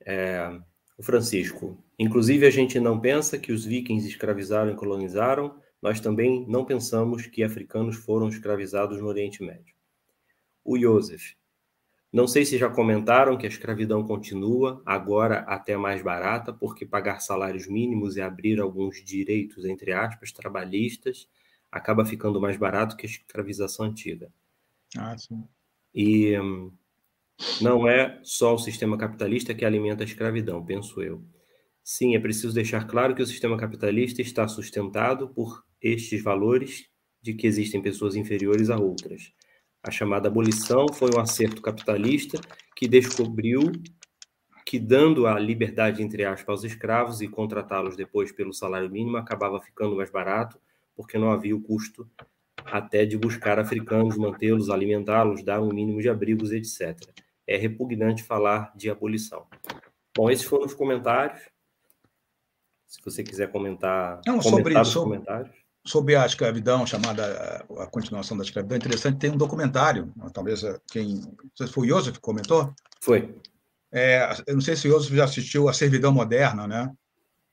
É, 0.03 0.59
o 0.97 1.03
Francisco. 1.03 1.77
Inclusive, 1.99 2.47
a 2.47 2.49
gente 2.49 2.80
não 2.80 2.99
pensa 2.99 3.38
que 3.38 3.51
os 3.51 3.65
vikings 3.65 4.07
escravizaram 4.07 4.71
e 4.71 4.75
colonizaram, 4.75 5.55
nós 5.80 5.99
também 5.99 6.47
não 6.49 6.65
pensamos 6.65 7.27
que 7.27 7.43
africanos 7.43 7.97
foram 7.97 8.30
escravizados 8.30 8.99
no 8.99 9.05
Oriente 9.05 9.43
Médio. 9.43 9.75
O 10.65 10.75
Joseph. 10.75 11.35
Não 12.14 12.27
sei 12.27 12.45
se 12.45 12.60
já 12.60 12.69
comentaram 12.69 13.35
que 13.35 13.48
a 13.48 13.49
escravidão 13.49 14.06
continua, 14.06 14.84
agora 14.85 15.40
até 15.40 15.76
mais 15.76 16.03
barata, 16.03 16.53
porque 16.53 16.85
pagar 16.85 17.19
salários 17.22 17.68
mínimos 17.68 18.15
e 18.15 18.22
abrir 18.22 18.61
alguns 18.61 19.03
direitos, 19.03 19.65
entre 19.65 19.91
aspas, 19.94 20.31
trabalhistas, 20.31 21.27
acaba 21.72 22.06
ficando 22.06 22.40
mais 22.40 22.56
barato 22.56 22.95
que 22.95 23.07
a 23.07 23.10
escravização 23.10 23.88
antiga. 23.88 24.31
Ah, 24.95 25.18
sim. 25.18 25.44
E 25.91 26.34
não 27.60 27.88
é 27.88 28.19
só 28.22 28.53
o 28.53 28.60
sistema 28.60 28.95
capitalista 28.95 29.56
que 29.56 29.65
alimenta 29.65 30.03
a 30.03 30.06
escravidão, 30.06 30.64
penso 30.64 31.02
eu. 31.02 31.26
Sim, 31.84 32.15
é 32.15 32.19
preciso 32.19 32.53
deixar 32.53 32.85
claro 32.85 33.15
que 33.15 33.23
o 33.23 33.27
sistema 33.27 33.57
capitalista 33.57 34.22
está 34.22 34.48
sustentado 34.48 35.30
por 35.30 35.65
estes 35.81 36.22
valores 36.22 36.85
de 37.19 37.34
que 37.34 37.48
existem 37.48 37.81
pessoas 37.81 38.15
inferiores 38.15 38.69
a 38.69 38.77
outras. 38.77 39.34
A 39.84 39.91
chamada 39.91 40.30
abolição 40.30 40.85
foi 40.93 41.10
um 41.14 41.19
acerto 41.19 41.61
capitalista 41.61 42.39
que 42.73 42.88
descobriu 42.88 43.69
que, 44.65 44.80
dando 44.80 45.27
a 45.27 45.38
liberdade, 45.38 46.01
entre 46.01 46.23
aspas, 46.23 46.47
aos 46.47 46.64
escravos 46.64 47.22
e 47.22 47.27
contratá-los 47.27 47.97
depois 47.97 48.31
pelo 48.31 48.53
salário 48.53 48.89
mínimo, 48.89 49.18
acabava 49.18 49.60
ficando 49.60 49.97
mais 49.97 50.10
barato, 50.10 50.57
porque 50.95 51.18
não 51.18 51.31
havia 51.31 51.53
o 51.53 51.61
custo 51.61 52.10
até 52.64 53.05
de 53.05 53.18
buscar 53.18 53.60
africanos, 53.60 54.18
mantê-los, 54.18 54.69
alimentá-los, 54.69 55.43
dar 55.43 55.61
um 55.61 55.73
mínimo 55.73 55.99
de 55.99 56.07
abrigos, 56.07 56.53
etc. 56.53 56.97
É 57.45 57.57
repugnante 57.57 58.23
falar 58.23 58.72
de 58.77 58.89
abolição. 58.89 59.45
Bom, 60.15 60.31
esses 60.31 60.45
foram 60.45 60.65
os 60.65 60.73
comentários. 60.73 61.41
Se 62.88 63.03
você 63.03 63.22
quiser 63.22 63.51
comentar, 63.51 64.22
não, 64.26 64.41
sobre, 64.41 64.80
os 64.80 64.93
comentários 64.93 65.62
sobre 65.85 66.15
a 66.15 66.26
escravidão, 66.26 66.85
chamada 66.88 67.65
a 67.77 67.88
continuação 67.88 68.38
da 68.38 68.43
escravidão, 68.43 68.76
é 68.76 68.80
interessante, 68.80 69.19
tem 69.19 69.31
um 69.31 69.38
documentário, 69.38 70.14
talvez 70.34 70.64
eh, 70.64 70.80
quem, 70.91 71.22
se 71.55 71.68
foi 71.68 71.88
o 71.88 71.89
Joseph 71.89 72.15
que 72.15 72.22
comentou? 72.22 72.73
Foi. 73.01 73.35
É, 73.91 74.34
eu 74.47 74.55
não 74.55 74.61
sei 74.61 74.76
se 74.76 74.88
o 74.88 74.91
Joseph 74.91 75.14
já 75.14 75.26
assistiu 75.26 75.68
A 75.68 75.73
Servidão 75.73 76.11
Moderna, 76.11 76.68
né? 76.68 76.91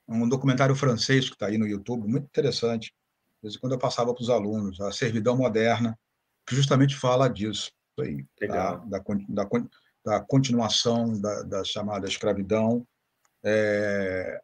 Um 0.09 0.29
documentário 0.29 0.75
francês 0.75 1.29
que 1.29 1.35
está 1.35 1.47
aí 1.47 1.59
no 1.59 1.67
YouTube, 1.67 2.09
muito 2.09 2.25
interessante. 2.25 2.95
De 3.37 3.43
vez 3.43 3.57
em 3.57 3.59
quando 3.59 3.73
eu 3.73 3.79
passava 3.79 4.15
para 4.15 4.23
os 4.23 4.31
alunos, 4.31 4.81
A 4.81 4.93
Servidão 4.93 5.37
Moderna, 5.37 5.99
que 6.47 6.55
justamente 6.55 6.97
fala 6.97 7.29
disso, 7.29 7.71
aí, 7.99 8.25
Legal. 8.41 8.87
Da, 8.87 8.99
da, 8.99 9.05
da, 9.29 9.49
da 10.05 10.21
continuação 10.21 11.21
da, 11.21 11.43
da, 11.43 11.65
chamada 11.65 12.09
escravidão 12.09 12.87
é, 13.45 14.41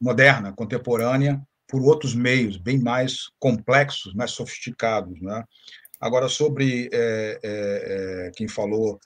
moderna, 0.00 0.52
contemporânea, 0.52 1.40
por 1.68 1.82
outros 1.82 2.14
meios 2.14 2.56
bem 2.56 2.78
mais 2.78 3.30
complexos, 3.38 4.14
mais 4.14 4.32
sofisticados. 4.32 5.20
Né? 5.20 5.44
Agora, 6.00 6.28
sobre 6.28 6.88
é, 6.92 7.40
é, 7.42 8.30
quem 8.36 8.48
falou 8.48 8.98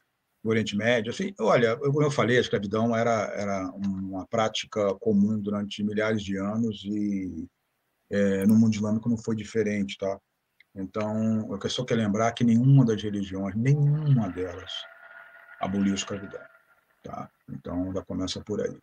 do 0.43 0.51
Oriente 0.51 0.77
Médio, 0.77 1.11
assim, 1.11 1.35
olha, 1.41 1.77
como 1.77 2.03
eu 2.03 2.11
falei, 2.11 2.39
a 2.39 2.41
escravidão 2.41 2.97
era, 2.97 3.33
era 3.35 3.71
uma 3.73 4.27
prática 4.27 4.95
comum 4.97 5.39
durante 5.39 5.83
milhares 5.83 6.23
de 6.23 6.37
anos 6.37 6.85
e 6.85 7.47
é, 8.11 8.47
no 8.47 8.55
mundo 8.55 8.75
islâmico 8.75 9.09
não 9.09 9.19
foi 9.19 9.37
diferente, 9.37 9.97
tá? 9.99 10.19
Então, 10.75 11.49
eu 11.51 11.71
só 11.71 11.85
quero 11.85 12.01
lembrar 12.01 12.33
que 12.33 12.45
nenhuma 12.45 12.85
das 12.85 13.03
religiões, 13.03 13.55
nenhuma 13.57 14.29
delas, 14.29 14.73
aboliu 15.61 15.93
a 15.93 15.97
escravidão, 15.97 16.41
tá? 17.03 17.29
Então, 17.51 17.93
já 17.93 18.03
começa 18.05 18.41
por 18.41 18.61
aí 18.61 18.79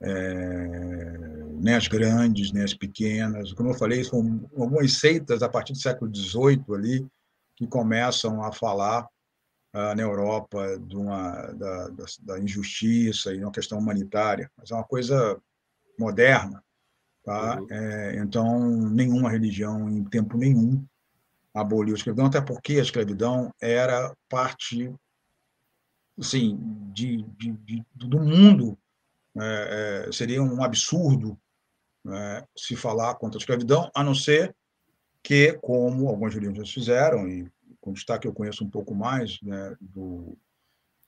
é, 0.00 1.44
nem 1.60 1.74
as 1.74 1.88
grandes, 1.88 2.52
nem 2.52 2.62
as 2.62 2.74
pequenas. 2.74 3.52
Como 3.52 3.70
eu 3.70 3.74
falei, 3.74 4.04
são 4.04 4.48
algumas 4.56 4.98
seitas 4.98 5.42
a 5.42 5.48
partir 5.48 5.72
do 5.72 5.78
século 5.78 6.14
XVIII 6.14 6.64
ali 6.74 7.06
que 7.56 7.66
começam 7.66 8.42
a 8.42 8.52
falar 8.52 9.08
ah, 9.72 9.94
na 9.94 10.02
Europa 10.02 10.78
de 10.78 10.96
uma, 10.96 11.32
da, 11.52 11.88
da, 11.88 12.04
da, 12.22 12.38
injustiça 12.38 13.34
e 13.34 13.42
uma 13.42 13.52
questão 13.52 13.78
humanitária, 13.78 14.50
mas 14.56 14.70
é 14.70 14.74
uma 14.74 14.84
coisa 14.84 15.40
moderna. 15.98 16.62
Tá? 17.24 17.60
Uhum. 17.60 17.66
É, 17.70 18.16
então, 18.18 18.90
nenhuma 18.90 19.30
religião, 19.30 19.88
em 19.90 20.04
tempo 20.04 20.38
nenhum, 20.38 20.84
aboliu 21.52 21.94
a 21.94 21.98
escravidão, 21.98 22.26
até 22.26 22.40
porque 22.40 22.74
a 22.74 22.82
escravidão 22.82 23.52
era 23.60 24.14
parte 24.28 24.94
assim, 26.18 26.58
de, 26.92 27.22
de, 27.36 27.52
de 27.52 27.84
do 27.94 28.20
mundo 28.20 28.78
é, 29.40 30.06
é, 30.08 30.12
seria 30.12 30.42
um 30.42 30.62
absurdo 30.62 31.38
né, 32.04 32.44
se 32.56 32.76
falar 32.76 33.14
contra 33.16 33.38
a 33.38 33.40
escravidão, 33.40 33.90
a 33.94 34.02
não 34.02 34.14
ser 34.14 34.54
que, 35.22 35.52
como 35.54 36.08
algumas 36.08 36.34
religiões 36.34 36.70
fizeram, 36.70 37.28
e 37.28 37.50
com 37.80 37.92
destaque 37.92 38.26
eu 38.26 38.32
conheço 38.32 38.64
um 38.64 38.70
pouco 38.70 38.94
mais 38.94 39.40
né, 39.42 39.76
do, 39.80 40.36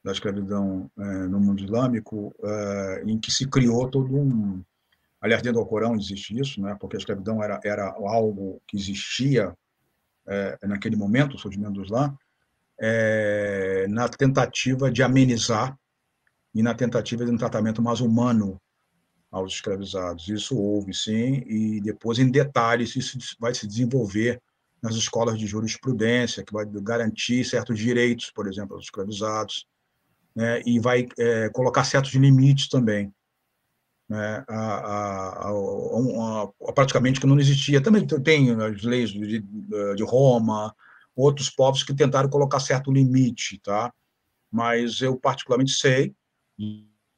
da 0.05 0.13
escravidão 0.13 0.91
é, 0.99 1.05
no 1.27 1.41
mundo 1.41 1.63
islâmico, 1.63 2.35
é, 2.43 3.03
em 3.07 3.19
que 3.19 3.31
se 3.31 3.47
criou 3.47 3.89
todo 3.89 4.15
um. 4.15 4.63
Aliás, 5.21 5.43
dentro 5.43 5.61
do 5.61 5.67
Corão 5.67 5.95
existe 5.95 6.39
isso, 6.39 6.61
né, 6.61 6.77
porque 6.81 6.97
a 6.97 6.99
escravidão 6.99 7.43
era, 7.43 7.61
era 7.65 7.87
algo 7.89 8.61
que 8.67 8.77
existia 8.77 9.55
é, 10.27 10.59
naquele 10.63 10.97
momento, 10.97 11.35
o 11.35 11.39
surgimento 11.39 11.73
do 11.73 11.85
Islã, 11.85 12.17
é, 12.79 13.87
na 13.89 14.09
tentativa 14.09 14.91
de 14.91 15.03
amenizar 15.03 15.79
e 16.55 16.63
na 16.63 16.75
tentativa 16.75 17.25
de 17.25 17.31
um 17.31 17.37
tratamento 17.37 17.81
mais 17.81 18.01
humano 18.01 18.61
aos 19.31 19.55
escravizados. 19.55 20.29
Isso 20.29 20.59
houve, 20.59 20.93
sim, 20.93 21.43
e 21.47 21.81
depois, 21.81 22.19
em 22.19 22.31
detalhes, 22.31 22.97
isso 22.97 23.19
vai 23.39 23.55
se 23.55 23.67
desenvolver 23.67 24.43
nas 24.83 24.95
escolas 24.95 25.39
de 25.39 25.47
jurisprudência, 25.47 26.43
que 26.43 26.53
vai 26.53 26.65
garantir 26.67 27.45
certos 27.45 27.79
direitos, 27.79 28.31
por 28.31 28.49
exemplo, 28.49 28.75
aos 28.75 28.85
escravizados, 28.85 29.67
né, 30.35 30.63
e 30.65 30.81
vai 30.81 31.07
é, 31.19 31.49
colocar 31.51 31.85
certos 31.85 32.13
limites 32.13 32.69
também. 32.69 33.13
Né, 34.09 34.45
a, 34.49 34.55
a, 34.55 35.49
a, 35.49 36.43
a, 36.69 36.73
praticamente 36.73 37.21
que 37.21 37.27
não 37.27 37.39
existia. 37.39 37.81
Também 37.81 38.05
tem 38.07 38.51
as 38.51 38.83
leis 38.83 39.11
de, 39.11 39.41
de 39.41 40.03
Roma, 40.03 40.75
outros 41.15 41.51
povos 41.51 41.85
que 41.85 41.95
tentaram 41.95 42.29
colocar 42.29 42.59
certo 42.59 42.91
limite, 42.91 43.61
tá? 43.63 43.93
Mas 44.51 45.01
eu 45.01 45.17
particularmente 45.17 45.73
sei 45.73 46.13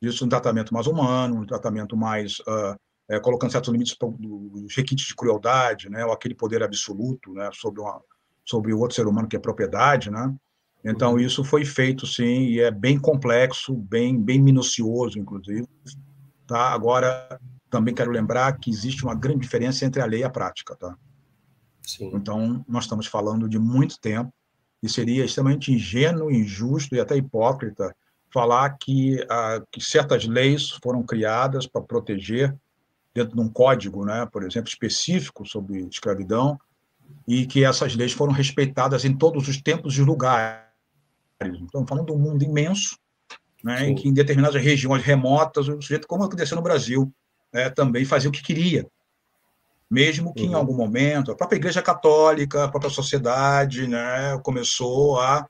isso 0.01 0.25
um 0.25 0.29
tratamento 0.29 0.73
mais 0.75 0.87
humano, 0.87 1.41
um 1.41 1.47
tratamento 1.47 1.97
mais 1.97 2.41
uh, 2.41 2.77
é, 3.09 3.21
colocando 3.21 3.53
certos 3.53 3.71
limites 3.71 3.97
dos 4.19 4.75
requintes 4.75 5.07
de 5.07 5.15
crueldade, 5.15 5.89
né, 5.89 6.05
ou 6.05 6.13
aquele 6.13 6.35
poder 6.35 6.63
absoluto, 6.63 7.33
né, 7.33 7.51
sobre 7.53 7.81
uma, 7.81 8.01
sobre 8.45 8.73
o 8.73 8.79
outro 8.79 8.97
ser 8.97 9.07
humano 9.07 9.29
que 9.29 9.37
é 9.37 9.41
propriedade, 9.41 10.11
né? 10.11 10.35
Então 10.85 11.13
uhum. 11.13 11.19
isso 11.21 11.45
foi 11.45 11.65
feito 11.65 12.07
sim 12.07 12.45
e 12.45 12.61
é 12.61 12.71
bem 12.71 12.99
complexo, 12.99 13.75
bem 13.75 14.21
bem 14.21 14.41
minucioso, 14.41 15.19
inclusive. 15.19 15.69
Tá? 16.47 16.73
Agora 16.73 17.39
também 17.71 17.95
quero 17.95 18.11
lembrar 18.11 18.59
que 18.59 18.69
existe 18.69 19.05
uma 19.05 19.15
grande 19.15 19.41
diferença 19.41 19.85
entre 19.85 20.03
a 20.03 20.07
lei 20.07 20.21
e 20.21 20.25
a 20.25 20.31
prática, 20.31 20.75
tá? 20.75 20.97
Sim. 21.83 22.11
Então 22.15 22.65
nós 22.69 22.85
estamos 22.85 23.07
falando 23.07 23.49
de 23.49 23.61
muito 23.61 24.01
tempo 24.01 24.33
e 24.83 24.89
seria 24.89 25.25
extremamente 25.25 25.73
ingênuo, 25.73 26.33
injusto 26.33 26.97
e 26.97 27.01
até 27.01 27.17
hipócrita 27.17 27.95
falar 28.33 28.71
que, 28.79 29.25
ah, 29.29 29.63
que 29.71 29.81
certas 29.81 30.25
leis 30.27 30.71
foram 30.83 31.03
criadas 31.03 31.67
para 31.67 31.83
proteger, 31.83 32.55
dentro 33.15 33.37
de 33.37 33.41
um 33.41 33.49
código, 33.49 34.05
né, 34.05 34.27
por 34.33 34.43
exemplo, 34.43 34.69
específico 34.69 35.47
sobre 35.47 35.87
escravidão, 35.87 36.59
e 37.29 37.47
que 37.47 37.65
essas 37.65 37.95
leis 37.95 38.13
foram 38.13 38.33
respeitadas 38.33 39.05
em 39.05 39.15
todos 39.15 39.49
os 39.49 39.61
tempos 39.61 39.97
e 39.99 40.03
lugares. 40.03 40.63
Então, 41.43 41.87
falando 41.87 42.07
de 42.07 42.13
um 42.13 42.19
mundo 42.19 42.43
imenso, 42.43 42.99
né, 43.63 43.89
em 43.89 43.95
que 43.95 44.09
em 44.09 44.15
determinadas 44.15 44.61
regiões 44.61 45.03
remotas 45.03 45.69
o 45.69 45.81
sujeito, 45.81 46.09
como 46.09 46.25
aconteceu 46.25 46.57
no 46.57 46.63
Brasil, 46.63 47.13
é, 47.53 47.69
também 47.69 48.05
fazia 48.05 48.31
o 48.31 48.33
que 48.33 48.43
queria, 48.43 48.87
mesmo 49.91 50.33
que 50.33 50.45
uhum. 50.45 50.53
em 50.53 50.55
algum 50.55 50.75
momento 50.75 51.31
a 51.31 51.37
própria 51.37 51.59
Igreja 51.59 51.83
Católica, 51.83 52.65
a 52.65 52.69
própria 52.69 52.91
sociedade, 52.91 53.87
né, 53.87 54.39
começou 54.43 55.21
a, 55.21 55.47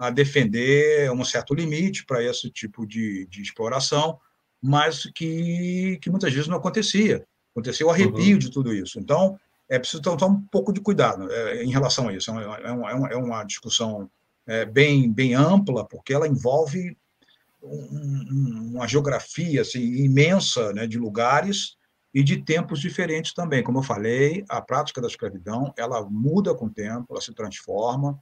a 0.00 0.08
defender 0.08 1.12
um 1.12 1.22
certo 1.22 1.54
limite 1.54 2.06
para 2.06 2.24
esse 2.24 2.48
tipo 2.48 2.86
de, 2.86 3.26
de 3.26 3.42
exploração, 3.42 4.18
mas 4.62 5.04
que, 5.14 5.98
que 6.00 6.08
muitas 6.08 6.32
vezes 6.32 6.48
não 6.48 6.56
acontecia. 6.56 7.22
Acontecia 7.50 7.86
o 7.86 7.90
arrepio 7.90 8.32
uhum. 8.32 8.38
de 8.38 8.50
tudo 8.50 8.72
isso. 8.72 8.98
Então, 8.98 9.38
é 9.68 9.78
preciso 9.78 10.00
tomar 10.00 10.24
um 10.24 10.40
pouco 10.40 10.72
de 10.72 10.80
cuidado 10.80 11.30
é, 11.30 11.62
em 11.62 11.70
relação 11.70 12.08
a 12.08 12.14
isso. 12.14 12.30
É 12.30 12.32
uma, 12.32 12.90
é 12.90 12.94
uma, 12.94 13.08
é 13.10 13.16
uma 13.16 13.44
discussão 13.44 14.10
é, 14.46 14.64
bem, 14.64 15.12
bem 15.12 15.34
ampla, 15.34 15.86
porque 15.86 16.14
ela 16.14 16.26
envolve 16.26 16.96
um, 17.62 18.70
uma 18.76 18.88
geografia 18.88 19.60
assim, 19.60 19.82
imensa 19.82 20.72
né, 20.72 20.86
de 20.86 20.98
lugares 20.98 21.76
e 22.14 22.22
de 22.22 22.42
tempos 22.42 22.80
diferentes 22.80 23.34
também. 23.34 23.62
Como 23.62 23.80
eu 23.80 23.82
falei, 23.82 24.46
a 24.48 24.62
prática 24.62 24.98
da 24.98 25.08
escravidão 25.08 25.74
ela 25.76 26.02
muda 26.08 26.54
com 26.54 26.64
o 26.64 26.70
tempo, 26.70 27.08
ela 27.10 27.20
se 27.20 27.34
transforma, 27.34 28.18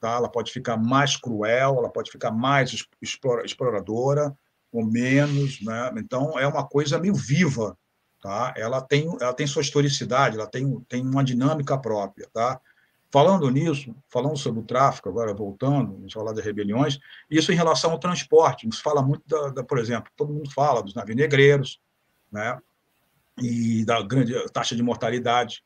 tá? 0.00 0.16
ela 0.16 0.28
pode 0.28 0.52
ficar 0.52 0.76
mais 0.76 1.16
cruel, 1.16 1.76
ela 1.78 1.90
pode 1.90 2.10
ficar 2.10 2.30
mais 2.30 2.86
exploradora 3.44 4.36
ou 4.72 4.84
menos. 4.84 5.60
Né? 5.62 5.92
Então, 5.96 6.38
é 6.38 6.46
uma 6.46 6.66
coisa 6.66 6.98
meio 6.98 7.14
viva. 7.14 7.76
Tá? 8.20 8.52
Ela, 8.56 8.80
tem, 8.80 9.06
ela 9.20 9.32
tem 9.32 9.46
sua 9.46 9.62
historicidade, 9.62 10.36
ela 10.36 10.46
tem, 10.46 10.80
tem 10.88 11.02
uma 11.02 11.22
dinâmica 11.22 11.78
própria. 11.78 12.28
Tá? 12.32 12.60
Falando 13.10 13.48
nisso, 13.50 13.94
falando 14.08 14.36
sobre 14.36 14.60
o 14.60 14.64
tráfico, 14.64 15.08
agora 15.08 15.32
voltando, 15.32 16.00
gente 16.00 16.14
falar 16.14 16.32
das 16.32 16.44
rebeliões, 16.44 16.98
isso 17.30 17.52
em 17.52 17.56
relação 17.56 17.92
ao 17.92 17.98
transporte. 17.98 18.68
Se 18.72 18.82
fala 18.82 19.02
muito, 19.02 19.22
da, 19.26 19.48
da, 19.50 19.64
por 19.64 19.78
exemplo, 19.78 20.10
todo 20.16 20.32
mundo 20.32 20.50
fala 20.50 20.82
dos 20.82 20.94
navios 20.94 21.16
negreiros, 21.16 21.80
né? 22.30 22.58
e 23.40 23.84
da 23.84 24.02
grande 24.02 24.34
taxa 24.52 24.74
de 24.74 24.82
mortalidade. 24.82 25.62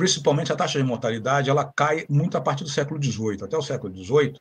Principalmente 0.00 0.50
a 0.50 0.56
taxa 0.56 0.78
de 0.78 0.84
mortalidade, 0.84 1.50
ela 1.50 1.62
cai 1.62 2.06
muito 2.08 2.34
a 2.34 2.40
partir 2.40 2.64
do 2.64 2.70
século 2.70 2.98
XVIII, 2.98 3.44
até 3.44 3.54
o 3.54 3.60
século 3.60 3.94
XVIII, 3.94 4.34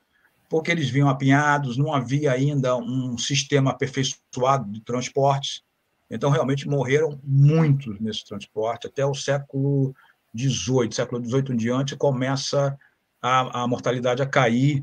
porque 0.48 0.72
eles 0.72 0.90
vinham 0.90 1.10
apinhados, 1.10 1.76
não 1.76 1.94
havia 1.94 2.32
ainda 2.32 2.78
um 2.78 3.18
sistema 3.18 3.72
aperfeiçoado 3.72 4.72
de 4.72 4.80
transportes, 4.80 5.62
então 6.10 6.30
realmente 6.30 6.66
morreram 6.66 7.20
muitos 7.22 8.00
nesse 8.00 8.24
transporte, 8.24 8.88
até 8.88 9.06
o 9.06 9.14
século 9.14 9.94
18, 10.34 10.96
século 10.96 11.22
18 11.22 11.52
em 11.52 11.58
diante, 11.58 11.98
começa 11.98 12.78
a, 13.22 13.64
a 13.64 13.68
mortalidade 13.68 14.22
a 14.22 14.26
cair, 14.26 14.82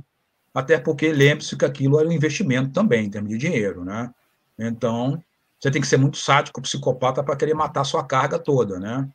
até 0.53 0.79
porque 0.79 1.11
lembre-se 1.11 1.57
que 1.57 1.65
aquilo 1.65 1.99
era 1.99 2.07
um 2.07 2.13
investimento 2.13 2.69
também, 2.71 3.07
em 3.07 3.11
termos 3.11 3.31
de 3.31 3.39
dinheiro, 3.39 3.83
né? 3.83 4.13
Então, 4.59 5.25
você 5.59 5.71
tem 5.71 5.81
que 5.81 5.89
ser 5.89 5.97
muito 5.97 6.19
sádico, 6.19 6.61
psicopata, 6.61 7.25
para 7.25 7.35
querer 7.35 7.55
matar 7.55 7.83
sua 7.85 8.05
carga 8.05 8.39
toda, 8.39 8.79
né? 8.79 9.09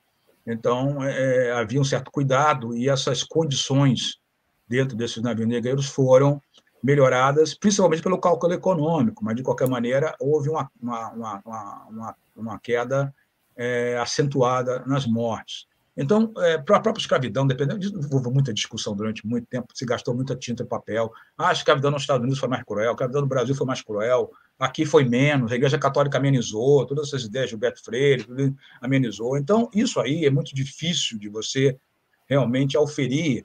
Então, 0.46 1.04
é, 1.04 1.48
é, 1.48 1.52
havia 1.52 1.80
um 1.80 1.84
certo 1.84 2.12
cuidado 2.12 2.76
e 2.76 2.90
essas 2.90 3.24
condições 3.24 4.20
dentro 4.68 4.96
desses 4.96 5.22
navios 5.22 5.48
negreiros 5.48 5.88
foram 5.88 6.42
melhoradas, 6.84 7.54
principalmente 7.54 8.02
pelo 8.02 8.20
cálculo 8.20 8.54
econômico, 8.54 9.24
mas, 9.24 9.36
de 9.36 9.44
qualquer 9.44 9.68
maneira, 9.68 10.16
houve 10.20 10.50
uma, 10.50 10.70
uma, 10.82 11.12
uma, 11.12 11.42
uma, 11.90 12.16
uma 12.36 12.60
queda 12.60 13.14
é, 13.56 13.98
acentuada 13.98 14.84
nas 14.86 15.06
mortes. 15.06 15.68
Então, 15.96 16.32
é, 16.38 16.58
para 16.58 16.78
a 16.78 16.80
própria 16.80 17.02
escravidão, 17.02 17.46
dependendo 17.46 17.86
houve 18.12 18.30
muita 18.30 18.54
discussão 18.54 18.96
durante 18.96 19.28
muito 19.28 19.46
tempo, 19.48 19.68
se 19.74 19.86
gastou 19.86 20.16
muita 20.16 20.36
tinta 20.36 20.64
e 20.64 20.66
papel. 20.66 21.12
Ah, 21.38 21.50
a 21.50 21.52
escravidão 21.52 21.92
nos 21.92 22.04
Estados 22.04 22.22
Unidos 22.22 22.40
foi 22.40 22.48
mais 22.48 22.64
cruel, 22.64 22.90
a 22.90 22.92
escravidão 22.94 23.22
no 23.22 23.28
Brasil 23.28 23.54
foi 23.54 23.68
mais 23.68 23.82
cruel, 23.82 24.32
aqui 24.58 24.86
foi 24.86 25.04
menos, 25.04 25.52
a 25.52 25.56
Igreja 25.56 25.78
Católica 25.78 26.18
amenizou, 26.18 26.86
todas 26.86 27.08
essas 27.08 27.24
ideias, 27.24 27.50
Gilberto 27.50 27.84
Freire, 27.84 28.24
tudo 28.24 28.56
amenizou. 28.80 29.38
Então, 29.38 29.70
isso 29.74 30.00
aí 30.00 30.26
é 30.26 30.30
muito 30.30 30.56
difícil 30.56 31.20
de 31.20 31.28
você 31.28 31.78
realmente 32.26 32.78
auferir 32.78 33.44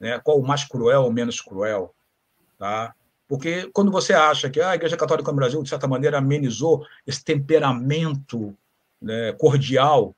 né, 0.00 0.18
qual 0.18 0.40
o 0.40 0.46
mais 0.46 0.64
cruel 0.64 1.02
ou 1.02 1.12
menos 1.12 1.40
cruel. 1.40 1.94
Tá? 2.58 2.92
Porque 3.28 3.70
quando 3.72 3.92
você 3.92 4.12
acha 4.12 4.50
que 4.50 4.60
ah, 4.60 4.70
a 4.70 4.74
Igreja 4.74 4.96
Católica 4.96 5.30
no 5.30 5.36
Brasil, 5.36 5.62
de 5.62 5.68
certa 5.68 5.86
maneira, 5.86 6.18
amenizou 6.18 6.84
esse 7.06 7.22
temperamento 7.22 8.56
né, 9.00 9.32
cordial 9.34 10.14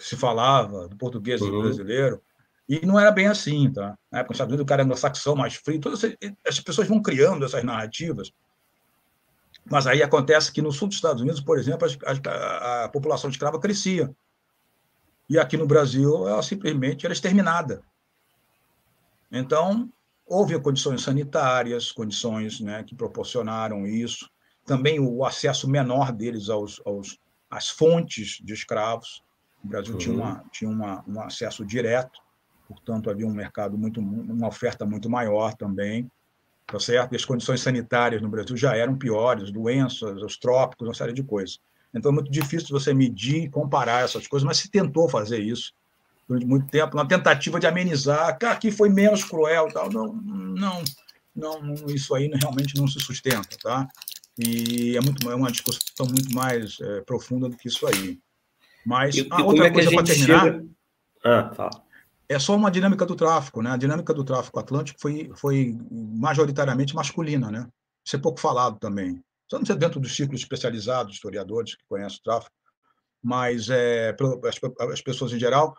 que 0.00 0.06
se 0.06 0.16
falava 0.16 0.88
do 0.88 0.96
português 0.96 1.42
uhum. 1.42 1.60
brasileiro, 1.60 2.22
e 2.66 2.84
não 2.86 2.98
era 2.98 3.10
bem 3.10 3.26
assim, 3.26 3.70
tá? 3.70 3.98
Na 4.10 4.20
época, 4.20 4.32
nos 4.32 4.36
Estados 4.36 4.52
Unidos, 4.52 4.64
o 4.64 4.66
cara 4.66 4.82
anglo-saxão 4.82 5.36
mais 5.36 5.54
frio, 5.54 5.80
todas 5.80 6.02
essas 6.44 6.60
pessoas 6.60 6.88
vão 6.88 7.02
criando 7.02 7.44
essas 7.44 7.62
narrativas, 7.62 8.32
mas 9.70 9.86
aí 9.86 10.02
acontece 10.02 10.50
que 10.50 10.62
no 10.62 10.72
sul 10.72 10.88
dos 10.88 10.96
Estados 10.96 11.20
Unidos, 11.20 11.40
por 11.40 11.58
exemplo, 11.58 11.86
a, 12.06 12.30
a, 12.30 12.84
a 12.84 12.88
população 12.88 13.28
escrava 13.28 13.60
crescia, 13.60 14.10
e 15.28 15.38
aqui 15.38 15.56
no 15.56 15.66
Brasil 15.66 16.26
ela 16.26 16.42
simplesmente 16.42 17.04
era 17.04 17.12
exterminada. 17.12 17.82
Então, 19.30 19.88
houve 20.26 20.58
condições 20.60 21.02
sanitárias, 21.02 21.92
condições 21.92 22.58
né, 22.58 22.82
que 22.82 22.94
proporcionaram 22.94 23.86
isso, 23.86 24.28
também 24.64 24.98
o 24.98 25.24
acesso 25.24 25.68
menor 25.68 26.10
deles 26.10 26.48
aos, 26.48 26.80
aos 26.86 27.18
às 27.50 27.68
fontes 27.68 28.38
de 28.42 28.52
escravos, 28.52 29.22
o 29.64 29.68
Brasil 29.68 29.92
uhum. 29.92 29.98
tinha, 29.98 30.14
uma, 30.14 30.44
tinha 30.50 30.70
uma, 30.70 31.04
um 31.06 31.20
acesso 31.20 31.64
direto, 31.64 32.20
portanto, 32.66 33.10
havia 33.10 33.26
um 33.26 33.32
mercado 33.32 33.76
muito, 33.76 34.00
uma 34.00 34.48
oferta 34.48 34.86
muito 34.86 35.10
maior 35.10 35.54
também, 35.54 36.10
tá 36.66 36.78
certo? 36.78 37.12
E 37.12 37.16
as 37.16 37.24
condições 37.24 37.60
sanitárias 37.60 38.22
no 38.22 38.28
Brasil 38.28 38.56
já 38.56 38.76
eram 38.76 38.96
piores, 38.96 39.50
doenças, 39.50 40.22
os 40.22 40.36
trópicos, 40.36 40.86
uma 40.86 40.94
série 40.94 41.12
de 41.12 41.22
coisas. 41.22 41.58
Então, 41.92 42.12
é 42.12 42.14
muito 42.14 42.30
difícil 42.30 42.68
você 42.70 42.94
medir 42.94 43.44
e 43.44 43.50
comparar 43.50 44.04
essas 44.04 44.26
coisas, 44.26 44.46
mas 44.46 44.58
se 44.58 44.70
tentou 44.70 45.08
fazer 45.08 45.40
isso 45.40 45.72
durante 46.28 46.46
muito 46.46 46.66
tempo, 46.68 46.96
na 46.96 47.04
tentativa 47.04 47.58
de 47.58 47.66
amenizar, 47.66 48.38
que 48.38 48.46
aqui 48.46 48.70
foi 48.70 48.88
menos 48.88 49.24
cruel 49.24 49.66
tal. 49.72 49.90
Não, 49.90 50.12
não, 50.14 50.82
não, 51.34 51.74
isso 51.88 52.14
aí 52.14 52.30
realmente 52.40 52.76
não 52.76 52.86
se 52.86 53.00
sustenta, 53.00 53.56
tá? 53.60 53.88
E 54.38 54.96
é, 54.96 55.00
muito, 55.00 55.28
é 55.28 55.34
uma 55.34 55.50
discussão 55.50 56.06
muito 56.06 56.32
mais 56.32 56.78
é, 56.80 57.00
profunda 57.00 57.48
do 57.48 57.56
que 57.56 57.66
isso 57.66 57.84
aí. 57.86 58.20
Mas 58.84 59.16
e, 59.16 59.26
a 59.30 59.42
outra 59.42 59.66
é 59.66 59.70
coisa 59.70 59.90
para 59.90 60.04
terminar. 60.04 60.44
Chega... 60.44 60.66
Ah, 61.24 61.52
fala. 61.54 61.70
É 62.28 62.38
só 62.38 62.54
uma 62.54 62.70
dinâmica 62.70 63.04
do 63.04 63.16
tráfico, 63.16 63.60
né? 63.60 63.72
A 63.72 63.76
dinâmica 63.76 64.14
do 64.14 64.24
tráfico 64.24 64.58
atlântico 64.58 65.00
foi, 65.00 65.30
foi 65.34 65.76
majoritariamente 65.90 66.94
masculina, 66.94 67.50
né? 67.50 67.66
Isso 68.06 68.16
é 68.16 68.18
pouco 68.18 68.40
falado 68.40 68.78
também. 68.78 69.20
Só 69.50 69.58
não 69.58 69.66
sei 69.66 69.74
dentro 69.74 69.98
dos 69.98 70.14
círculos 70.14 70.40
especializados, 70.40 71.14
historiadores 71.14 71.74
que 71.74 71.84
conhecem 71.88 72.18
o 72.18 72.22
tráfico, 72.22 72.54
mas 73.22 73.68
é, 73.68 74.16
as, 74.44 74.90
as 74.90 75.02
pessoas 75.02 75.32
em 75.32 75.40
geral, 75.40 75.74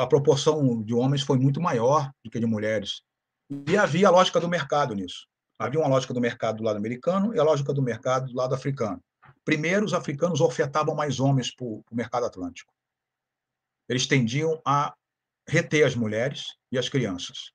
a 0.00 0.06
proporção 0.06 0.82
de 0.82 0.92
homens 0.92 1.22
foi 1.22 1.38
muito 1.38 1.60
maior 1.60 2.10
do 2.24 2.30
que 2.30 2.40
de 2.40 2.46
mulheres. 2.46 3.02
E 3.68 3.76
havia 3.76 4.08
a 4.08 4.10
lógica 4.10 4.40
do 4.40 4.48
mercado 4.48 4.94
nisso. 4.94 5.26
Havia 5.58 5.80
uma 5.80 5.88
lógica 5.88 6.12
do 6.12 6.20
mercado 6.20 6.56
do 6.56 6.64
lado 6.64 6.76
americano 6.76 7.34
e 7.34 7.38
a 7.38 7.44
lógica 7.44 7.72
do 7.72 7.82
mercado 7.82 8.26
do 8.26 8.36
lado 8.36 8.54
africano. 8.54 9.00
Primeiro, 9.44 9.84
os 9.84 9.92
africanos 9.92 10.40
ofertavam 10.40 10.94
mais 10.94 11.20
homens 11.20 11.54
para 11.54 11.66
o 11.66 11.84
mercado 11.92 12.24
atlântico. 12.24 12.72
Eles 13.88 14.06
tendiam 14.06 14.60
a 14.64 14.94
reter 15.46 15.86
as 15.86 15.94
mulheres 15.94 16.56
e 16.72 16.78
as 16.78 16.88
crianças. 16.88 17.52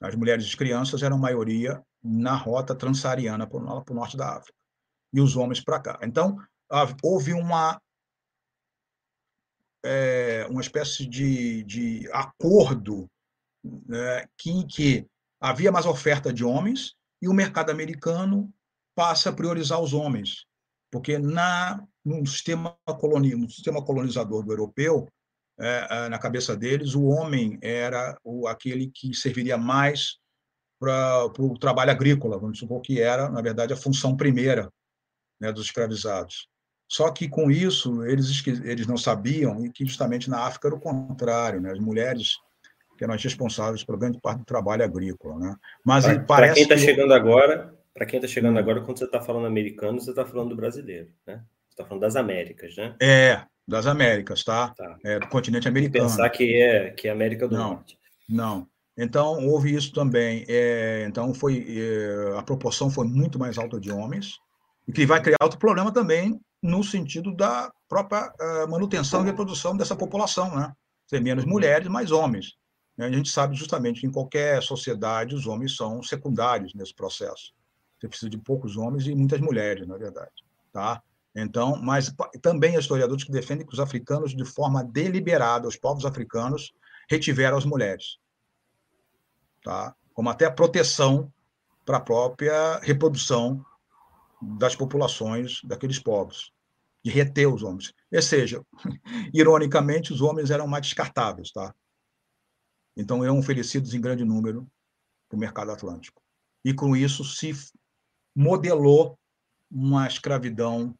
As 0.00 0.14
mulheres 0.14 0.44
e 0.44 0.48
as 0.48 0.54
crianças 0.54 1.02
eram 1.02 1.16
maioria 1.16 1.82
na 2.02 2.34
rota 2.34 2.74
transsaariana 2.74 3.46
para 3.46 3.58
o 3.58 3.94
norte 3.94 4.16
da 4.16 4.36
África, 4.36 4.58
e 5.12 5.20
os 5.20 5.36
homens 5.36 5.62
para 5.62 5.80
cá. 5.80 5.98
Então, 6.02 6.36
houve 7.02 7.32
uma, 7.32 7.80
é, 9.84 10.46
uma 10.50 10.60
espécie 10.60 11.06
de, 11.06 11.62
de 11.62 12.10
acordo 12.12 13.08
né, 13.62 14.26
que, 14.36 14.50
em 14.50 14.66
que 14.66 15.06
havia 15.40 15.72
mais 15.72 15.86
oferta 15.86 16.32
de 16.32 16.44
homens 16.44 16.94
e 17.22 17.28
o 17.28 17.32
mercado 17.32 17.70
americano 17.70 18.52
passa 18.94 19.30
a 19.30 19.32
priorizar 19.32 19.80
os 19.80 19.92
homens, 19.92 20.44
porque 20.90 21.18
na 21.18 21.82
no 22.04 22.26
sistema, 22.26 22.76
coloni, 22.98 23.34
no 23.34 23.48
sistema 23.48 23.82
colonizador 23.82 24.44
do 24.44 24.52
europeu, 24.52 25.08
é, 25.58 25.86
é, 25.88 26.08
na 26.08 26.18
cabeça 26.18 26.54
deles, 26.56 26.94
o 26.94 27.04
homem 27.04 27.58
era 27.62 28.18
o, 28.22 28.46
aquele 28.46 28.90
que 28.94 29.14
serviria 29.14 29.56
mais 29.56 30.18
para 30.78 31.24
o 31.38 31.58
trabalho 31.58 31.92
agrícola, 31.92 32.38
vamos 32.38 32.58
supor 32.58 32.82
que 32.82 33.00
era, 33.00 33.30
na 33.30 33.40
verdade, 33.40 33.72
a 33.72 33.76
função 33.76 34.16
primeira 34.16 34.70
né, 35.40 35.50
dos 35.50 35.66
escravizados. 35.66 36.46
Só 36.90 37.10
que 37.10 37.28
com 37.28 37.50
isso 37.50 38.04
eles 38.04 38.46
eles 38.46 38.86
não 38.86 38.96
sabiam 38.96 39.64
e 39.64 39.70
que 39.70 39.86
justamente 39.86 40.28
na 40.28 40.40
África 40.40 40.68
era 40.68 40.76
o 40.76 40.80
contrário, 40.80 41.60
né? 41.60 41.72
As 41.72 41.78
mulheres 41.78 42.36
que 42.98 43.02
eram 43.02 43.14
as 43.14 43.24
responsáveis 43.24 43.82
por 43.82 43.98
grande 43.98 44.20
parte 44.20 44.40
do 44.40 44.44
trabalho 44.44 44.84
agrícola, 44.84 45.38
né? 45.38 45.56
Mas 45.84 46.04
para 46.26 46.52
quem 46.52 46.62
está 46.62 46.76
chegando 46.76 47.14
agora, 47.14 47.74
para 47.94 48.04
quem 48.04 48.18
está 48.18 48.28
chegando 48.28 48.58
agora, 48.58 48.80
quando 48.80 48.98
você 48.98 49.04
está 49.04 49.20
falando 49.20 49.46
americano, 49.46 50.00
você 50.00 50.10
está 50.10 50.26
falando 50.26 50.50
do 50.50 50.56
brasileiro, 50.56 51.08
né? 51.26 51.42
Você 51.68 51.74
está 51.74 51.84
falando 51.84 52.02
das 52.02 52.16
Américas, 52.16 52.76
né? 52.76 52.96
É, 53.00 53.42
das 53.66 53.86
Américas, 53.86 54.42
tá? 54.42 54.74
tá. 54.76 54.98
É, 55.04 55.20
do 55.20 55.28
continente 55.28 55.68
americano. 55.68 56.04
Pensar 56.04 56.28
que 56.28 56.60
é, 56.60 56.90
que 56.90 57.08
é 57.08 57.10
América 57.12 57.46
do 57.46 57.56
não, 57.56 57.74
Norte. 57.74 57.98
Não. 58.28 58.68
Então, 58.98 59.46
houve 59.46 59.74
isso 59.74 59.92
também. 59.92 60.44
É, 60.48 61.04
então, 61.08 61.32
foi 61.32 61.64
é, 61.68 62.38
a 62.38 62.42
proporção 62.42 62.90
foi 62.90 63.06
muito 63.06 63.38
mais 63.38 63.56
alta 63.56 63.80
de 63.80 63.90
homens, 63.90 64.34
e 64.86 64.92
que 64.92 65.06
vai 65.06 65.22
criar 65.22 65.38
outro 65.42 65.58
problema 65.58 65.92
também 65.92 66.38
no 66.62 66.82
sentido 66.82 67.34
da 67.34 67.70
própria 67.88 68.32
uh, 68.40 68.70
manutenção 68.70 69.22
e 69.22 69.26
reprodução 69.26 69.76
dessa 69.76 69.94
população, 69.94 70.54
né? 70.56 70.72
Tem 71.08 71.20
menos 71.20 71.44
mulheres, 71.44 71.88
mais 71.88 72.10
homens. 72.10 72.54
A 72.98 73.10
gente 73.10 73.28
sabe 73.28 73.54
justamente 73.54 74.00
que 74.00 74.06
em 74.06 74.10
qualquer 74.10 74.62
sociedade 74.62 75.34
os 75.34 75.46
homens 75.46 75.76
são 75.76 76.02
secundários 76.02 76.72
nesse 76.74 76.94
processo. 76.94 77.52
Você 77.98 78.08
precisa 78.08 78.30
de 78.30 78.38
poucos 78.38 78.76
homens 78.76 79.06
e 79.06 79.14
muitas 79.14 79.40
mulheres, 79.40 79.86
na 79.86 79.96
verdade, 79.96 80.44
tá? 80.72 81.02
Então, 81.34 81.76
mas 81.82 82.14
também 82.40 82.76
há 82.76 82.78
historiadores 82.78 83.24
que 83.24 83.32
defendem 83.32 83.66
que 83.66 83.72
os 83.72 83.80
africanos, 83.80 84.34
de 84.34 84.44
forma 84.44 84.84
deliberada, 84.84 85.66
os 85.66 85.76
povos 85.76 86.04
africanos 86.04 86.72
retiveram 87.08 87.56
as 87.56 87.64
mulheres, 87.64 88.18
tá? 89.62 89.94
Como 90.12 90.30
até 90.30 90.48
proteção 90.48 91.32
para 91.84 91.98
a 91.98 92.00
própria 92.00 92.78
reprodução 92.78 93.64
das 94.40 94.76
populações 94.76 95.60
daqueles 95.64 95.98
povos 95.98 96.52
de 97.04 97.10
reter 97.10 97.52
os 97.52 97.62
homens. 97.62 97.92
Ou 98.12 98.22
seja, 98.22 98.62
ironicamente, 99.34 100.12
os 100.12 100.22
homens 100.22 100.50
eram 100.50 100.66
mais 100.66 100.86
descartáveis, 100.86 101.50
tá? 101.50 101.74
Então, 102.96 103.22
eram 103.22 103.38
oferecidos 103.38 103.92
em 103.92 104.00
grande 104.00 104.24
número 104.24 104.66
para 105.28 105.36
o 105.36 105.40
mercado 105.40 105.70
atlântico. 105.70 106.22
E, 106.64 106.72
com 106.72 106.96
isso, 106.96 107.24
se 107.24 107.52
modelou 108.34 109.18
uma 109.70 110.06
escravidão 110.06 110.94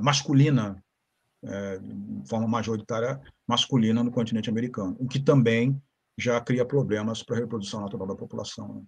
masculina, 0.00 0.82
é, 1.44 1.78
de 1.78 2.28
forma 2.28 2.46
majoritária 2.46 3.20
masculina 3.48 4.04
no 4.04 4.12
continente 4.12 4.48
americano, 4.48 4.96
o 5.00 5.08
que 5.08 5.18
também 5.18 5.82
já 6.16 6.40
cria 6.40 6.64
problemas 6.64 7.22
para 7.22 7.36
a 7.36 7.40
reprodução 7.40 7.80
natural 7.80 8.06
da 8.06 8.14
população. 8.14 8.74
Né? 8.74 8.82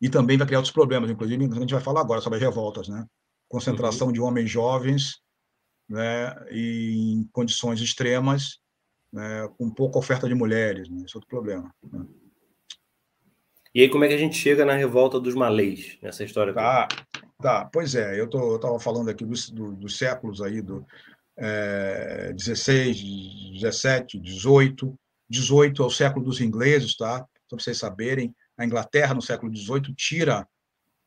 E 0.00 0.08
também 0.08 0.36
vai 0.36 0.46
criar 0.46 0.58
outros 0.58 0.74
problemas, 0.74 1.10
inclusive, 1.10 1.44
a 1.44 1.60
gente 1.60 1.74
vai 1.74 1.82
falar 1.82 2.00
agora 2.00 2.20
sobre 2.20 2.38
as 2.38 2.42
revoltas, 2.42 2.88
né? 2.88 3.06
concentração 3.48 4.08
uhum. 4.08 4.12
de 4.12 4.20
homens 4.20 4.50
jovens 4.50 5.22
né, 5.88 6.34
em 6.50 7.28
condições 7.32 7.80
extremas, 7.80 8.58
né, 9.12 9.48
com 9.56 9.70
pouca 9.70 9.98
oferta 9.98 10.28
de 10.28 10.34
mulheres. 10.34 10.88
Né, 10.88 11.02
esse 11.04 11.14
é 11.14 11.18
outro 11.18 11.28
problema. 11.28 11.72
Né. 11.82 12.04
E 13.74 13.82
aí, 13.82 13.88
como 13.88 14.04
é 14.04 14.08
que 14.08 14.14
a 14.14 14.18
gente 14.18 14.36
chega 14.36 14.64
na 14.64 14.74
revolta 14.74 15.18
dos 15.18 15.34
malês, 15.34 15.98
nessa 16.00 16.22
história? 16.22 16.54
Tá, 16.54 16.86
tá. 17.42 17.68
Pois 17.72 17.96
é, 17.96 18.20
eu 18.20 18.26
estava 18.26 18.78
falando 18.78 19.10
aqui 19.10 19.24
dos, 19.24 19.50
do, 19.50 19.72
dos 19.72 19.98
séculos 19.98 20.40
aí, 20.40 20.62
do 20.62 20.86
é, 21.36 22.32
16, 22.32 23.02
17, 23.60 24.20
18. 24.20 24.96
18 25.28 25.82
é 25.82 25.86
o 25.86 25.90
século 25.90 26.24
dos 26.24 26.40
ingleses, 26.40 26.96
tá? 26.96 27.26
Para 27.48 27.58
vocês 27.58 27.76
saberem, 27.76 28.32
a 28.56 28.64
Inglaterra, 28.64 29.12
no 29.12 29.22
século 29.22 29.54
XVIII, 29.54 29.92
tira 29.96 30.46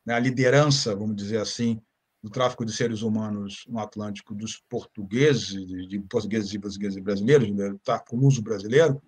né, 0.04 0.14
a 0.14 0.18
liderança, 0.18 0.94
vamos 0.94 1.16
dizer 1.16 1.38
assim, 1.38 1.80
do 2.22 2.28
tráfico 2.28 2.66
de 2.66 2.72
seres 2.72 3.00
humanos 3.00 3.64
no 3.66 3.78
Atlântico 3.78 4.34
dos 4.34 4.62
portugueses, 4.68 5.66
de 5.88 5.98
portugueses 6.00 6.52
e 6.52 6.58
portugueses 6.58 7.02
brasileiros, 7.02 7.50
né, 7.50 7.74
tá, 7.82 7.98
com 7.98 8.18
uso 8.18 8.42
brasileiro, 8.42 9.00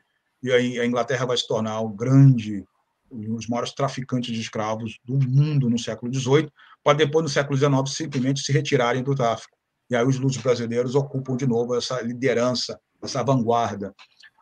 e 0.43 0.51
aí 0.51 0.81
a 0.81 0.87
Inglaterra 0.87 1.27
vai 1.27 1.37
se 1.37 1.47
tornar 1.47 1.81
o 1.81 1.91
grande, 1.91 2.65
um 3.11 3.37
dos 3.37 3.47
maiores 3.47 3.73
traficantes 3.73 4.35
de 4.35 4.41
escravos 4.41 4.99
do 5.05 5.15
mundo 5.15 5.69
no 5.69 5.79
século 5.79 6.13
XVIII, 6.13 6.51
para 6.83 6.99
depois, 6.99 7.23
no 7.23 7.29
século 7.29 7.57
XIX, 7.57 7.73
simplesmente 7.87 8.41
se 8.41 8.53
retirarem 8.53 9.03
do 9.03 9.15
tráfico. 9.15 9.57
E 9.91 9.97
aí 9.97 10.05
os 10.07 10.19
lusos 10.19 10.41
brasileiros 10.41 10.95
ocupam 10.95 11.37
de 11.37 11.47
novo 11.47 11.75
essa 11.77 12.01
liderança, 12.01 12.81
essa 13.03 13.23
vanguarda. 13.23 13.95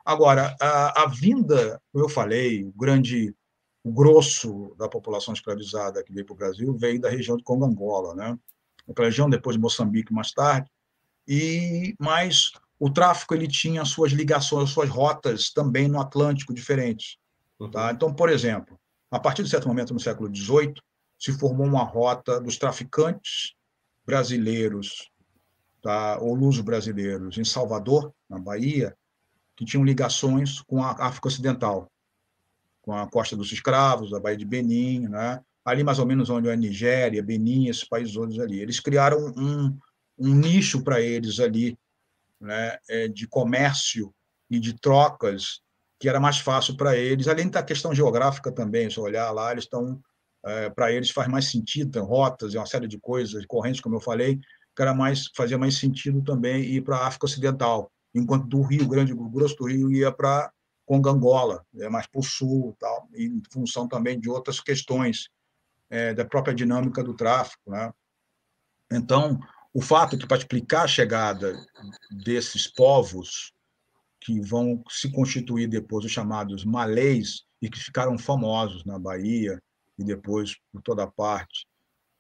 Agora, 0.05 0.55
a, 0.61 1.05
a 1.05 1.07
vinda, 1.07 1.81
como 1.93 2.05
eu 2.05 2.09
falei, 2.09 2.65
o 2.65 2.73
grande 2.73 3.35
o 3.85 3.93
grosso 3.93 4.75
da 4.77 4.89
população 4.89 5.33
escravizada 5.33 6.03
que 6.03 6.13
veio 6.13 6.27
para 6.27 6.35
o 6.35 6.37
Brasil 6.37 6.77
veio 6.77 7.01
da 7.01 7.09
região 7.09 7.37
de 7.37 7.43
Congo-Angola, 7.43 8.15
né? 8.15 8.39
aquela 8.91 9.09
região, 9.09 9.31
depois 9.31 9.57
de 9.57 9.63
Moçambique 9.63 10.13
mais 10.13 10.33
tarde, 10.33 10.71
e 11.27 11.95
mas 11.99 12.51
o 12.79 12.91
tráfico 12.91 13.35
ele 13.35 13.49
tinha 13.49 13.85
suas 13.85 14.13
ligações, 14.13 14.71
suas 14.71 14.89
rotas 14.89 15.51
também 15.51 15.89
no 15.89 16.01
Atlântico 16.01 16.55
diferentes. 16.55 17.17
Tá? 17.73 17.91
Então, 17.91 18.15
por 18.15 18.29
exemplo, 18.29 18.79
a 19.11 19.19
partir 19.19 19.43
de 19.43 19.51
certo 19.51 19.67
momento 19.67 19.93
no 19.93 19.99
século 19.99 20.35
XVIII, 20.35 20.75
se 21.19 21.33
formou 21.33 21.67
uma 21.67 21.83
rota 21.83 22.41
dos 22.41 22.57
traficantes 22.57 23.55
brasileiros, 24.07 25.11
tá? 25.83 26.19
ou 26.21 26.35
luso-brasileiros, 26.35 27.37
em 27.37 27.45
Salvador, 27.45 28.13
na 28.29 28.39
Bahia, 28.39 28.97
que 29.57 29.65
tinham 29.65 29.85
ligações 29.85 30.61
com 30.63 30.83
a 30.83 30.93
África 30.93 31.27
Ocidental, 31.27 31.91
com 32.81 32.95
a 32.95 33.09
Costa 33.09 33.35
dos 33.35 33.51
Escravos, 33.51 34.15
a 34.15 34.21
Baía 34.21 34.37
de 34.37 34.45
Benin, 34.45 35.09
né? 35.09 35.43
ali 35.65 35.85
mais 35.85 35.99
ou 35.99 36.07
menos 36.07 36.31
onde 36.31 36.49
é 36.49 36.53
a 36.53 36.57
Nigéria, 36.57 37.23
Benin, 37.23 37.69
esses 37.69 37.85
países 37.85 38.15
todos 38.15 38.39
ali. 38.39 38.61
Eles 38.61 38.81
criaram 38.81 39.19
um, 39.37 39.77
um 40.19 40.35
nicho 40.35 40.83
para 40.83 41.01
eles 41.01 41.39
ali, 41.41 41.77
né, 42.41 42.79
é, 42.89 43.09
de 43.09 43.27
comércio 43.27 44.15
e 44.49 44.59
de 44.59 44.73
trocas, 44.75 45.61
que 45.99 46.09
era 46.09 46.21
mais 46.21 46.39
fácil 46.39 46.77
para 46.77 46.97
eles, 46.97 47.27
além 47.27 47.49
da 47.49 47.63
questão 47.63 47.95
geográfica 47.95 48.53
também, 48.53 48.89
se 48.89 49.01
olhar 49.01 49.31
lá, 49.33 49.51
eles 49.51 49.65
estão, 49.65 50.01
é, 50.45 50.71
para 50.71 50.93
eles 50.93 51.11
faz 51.11 51.29
mais 51.29 51.51
sentido, 51.51 51.91
tem 51.91 52.03
rotas 52.03 52.55
e 52.55 52.57
uma 52.57 52.67
série 52.67 52.87
de 52.87 52.99
coisas, 52.99 53.45
correntes, 53.47 53.81
como 53.81 53.97
eu 53.97 54.01
falei, 54.01 54.39
que 54.77 54.83
era 54.83 54.95
mais, 54.95 55.29
fazia 55.37 55.59
mais 55.59 55.77
sentido 55.77 56.23
também 56.23 56.63
ir 56.63 56.83
para 56.83 56.99
a 56.99 57.07
África 57.09 57.27
Ocidental, 57.27 57.91
enquanto 58.15 58.47
do 58.47 58.63
Rio 58.63 58.87
Grande, 58.87 59.13
do 59.13 59.29
Grosso 59.29 59.57
do 59.57 59.67
Rio, 59.67 59.91
ia 59.93 60.13
para 60.13 60.53
Congangola, 60.87 61.67
é 61.77 61.89
mais 61.89 62.07
para 62.07 62.21
o 62.21 62.23
sul, 62.23 62.77
tal, 62.79 63.09
em 63.15 63.43
função 63.53 63.89
também 63.89 64.19
de 64.19 64.31
outras 64.31 64.61
questões, 64.61 65.29
é, 65.91 66.15
da 66.15 66.25
própria 66.25 66.55
dinâmica 66.55 67.03
do 67.03 67.15
tráfico. 67.15 67.71
Né? 67.71 67.93
Então, 68.93 69.39
o 69.75 69.83
fato 69.83 70.17
que, 70.17 70.27
para 70.27 70.39
explicar 70.39 70.85
a 70.85 70.89
chegada 70.89 71.55
desses 72.25 72.67
povos 72.67 73.53
que 74.29 74.43
vão 74.43 74.83
se 74.91 75.11
constituir 75.11 75.67
depois 75.67 76.05
os 76.05 76.13
chamados 76.13 76.63
malês, 76.63 77.45
e 77.63 77.71
que 77.71 77.79
ficaram 77.79 78.19
famosos 78.19 78.85
na 78.85 78.99
Bahia 78.99 79.59
e 79.99 80.05
depois 80.05 80.55
por 80.71 80.83
toda 80.83 81.07
parte, 81.07 81.67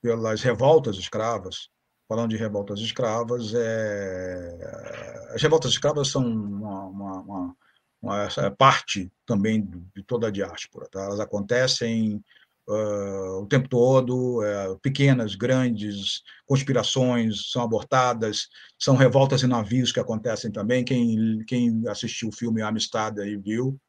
pelas 0.00 0.40
revoltas 0.40 0.96
escravas, 0.96 1.68
falando 2.08 2.30
de 2.30 2.36
revoltas 2.36 2.80
escravas, 2.80 3.52
é... 3.54 5.34
as 5.34 5.42
revoltas 5.42 5.72
escravas 5.72 6.08
são 6.08 6.26
uma, 6.26 6.86
uma, 6.86 7.20
uma, 7.20 7.56
uma 8.00 8.50
parte 8.56 9.12
também 9.26 9.68
de 9.94 10.02
toda 10.02 10.28
a 10.28 10.30
diáspora. 10.30 10.88
Tá? 10.90 11.02
Elas 11.02 11.20
acontecem 11.20 12.24
uh, 12.68 13.42
o 13.42 13.46
tempo 13.46 13.68
todo, 13.68 14.40
uh, 14.40 14.78
pequenas, 14.80 15.34
grandes 15.34 16.22
conspirações 16.46 17.50
são 17.50 17.62
abortadas, 17.62 18.48
são 18.78 18.94
revoltas 18.94 19.42
em 19.42 19.46
navios 19.46 19.90
que 19.90 20.00
acontecem 20.00 20.52
também. 20.52 20.84
Quem, 20.84 21.42
quem 21.46 21.82
assistiu 21.88 22.28
o 22.28 22.32
filme 22.32 22.62
Amistad 22.62 23.18
aí 23.18 23.36
viu, 23.36 23.80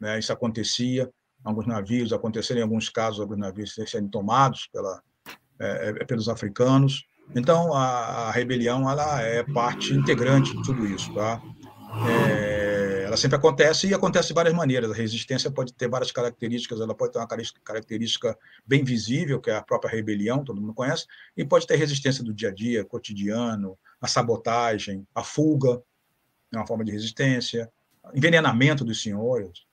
né, 0.00 0.18
isso 0.18 0.32
acontecia. 0.32 1.10
Alguns 1.44 1.66
navios 1.66 2.12
aconteceram, 2.12 2.60
em 2.60 2.62
alguns 2.62 2.88
casos, 2.88 3.20
alguns 3.20 3.38
navios 3.38 3.74
sendo 3.86 4.08
tomados 4.08 4.68
pela, 4.72 5.02
é, 5.58 5.88
é, 5.88 6.04
pelos 6.04 6.28
africanos. 6.28 7.04
Então, 7.34 7.72
a, 7.72 8.28
a, 8.28 8.30
rebelião 8.30 8.88
ela 8.88 9.20
é 9.20 9.42
parte 9.42 9.92
integrante 9.92 10.56
de 10.56 10.62
tudo 10.62 10.86
isso. 10.86 11.12
Tá? 11.14 11.42
É, 12.08 12.51
ela 13.12 13.16
sempre 13.18 13.36
acontece 13.36 13.86
e 13.86 13.92
acontece 13.92 14.28
de 14.28 14.34
várias 14.34 14.54
maneiras. 14.54 14.90
A 14.90 14.94
resistência 14.94 15.50
pode 15.50 15.74
ter 15.74 15.86
várias 15.86 16.10
características, 16.10 16.80
ela 16.80 16.94
pode 16.94 17.12
ter 17.12 17.18
uma 17.18 17.28
característica 17.62 18.38
bem 18.66 18.82
visível, 18.82 19.38
que 19.38 19.50
é 19.50 19.56
a 19.56 19.62
própria 19.62 19.90
rebelião, 19.90 20.42
todo 20.42 20.58
mundo 20.58 20.72
conhece, 20.72 21.06
e 21.36 21.44
pode 21.44 21.66
ter 21.66 21.76
resistência 21.76 22.24
do 22.24 22.32
dia 22.32 22.48
a 22.48 22.54
dia, 22.54 22.86
cotidiano, 22.86 23.78
a 24.00 24.08
sabotagem, 24.08 25.06
a 25.14 25.22
fuga, 25.22 25.82
é 26.54 26.56
uma 26.56 26.66
forma 26.66 26.82
de 26.86 26.90
resistência, 26.90 27.70
envenenamento 28.14 28.82
dos 28.82 29.02
senhores, 29.02 29.66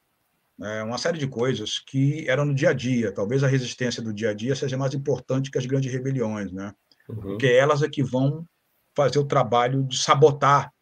né? 0.57 0.83
uma 0.83 0.97
série 0.97 1.17
de 1.17 1.27
coisas 1.27 1.79
que 1.79 2.29
eram 2.29 2.43
no 2.43 2.53
dia 2.53 2.71
a 2.71 2.73
dia. 2.73 3.09
Talvez 3.09 3.41
a 3.41 3.47
resistência 3.47 4.03
do 4.03 4.13
dia 4.13 4.31
a 4.31 4.33
dia 4.33 4.53
seja 4.53 4.77
mais 4.77 4.93
importante 4.93 5.49
que 5.49 5.57
as 5.57 5.65
grandes 5.65 5.89
rebeliões, 5.93 6.51
né? 6.51 6.73
Uhum. 7.07 7.15
Porque 7.21 7.47
elas 7.47 7.81
é 7.83 7.87
que 7.87 8.03
vão 8.03 8.45
fazer 8.93 9.17
o 9.17 9.25
trabalho 9.25 9.83
de 9.83 9.97
sabotar 9.97 10.73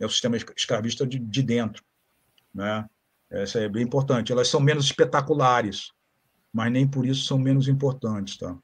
né, 0.00 0.06
o 0.06 0.10
sistema 0.10 0.38
escravista 0.56 1.06
de, 1.06 1.18
de 1.18 1.42
dentro. 1.42 1.84
Né? 2.56 2.86
Essa 3.30 3.60
é 3.60 3.68
bem 3.68 3.82
importante. 3.82 4.32
Elas 4.32 4.48
são 4.48 4.60
menos 4.60 4.86
espetaculares, 4.86 5.92
mas 6.52 6.72
nem 6.72 6.88
por 6.88 7.06
isso 7.06 7.24
são 7.26 7.38
menos 7.38 7.68
importantes. 7.68 8.38
Tá? 8.38 8.56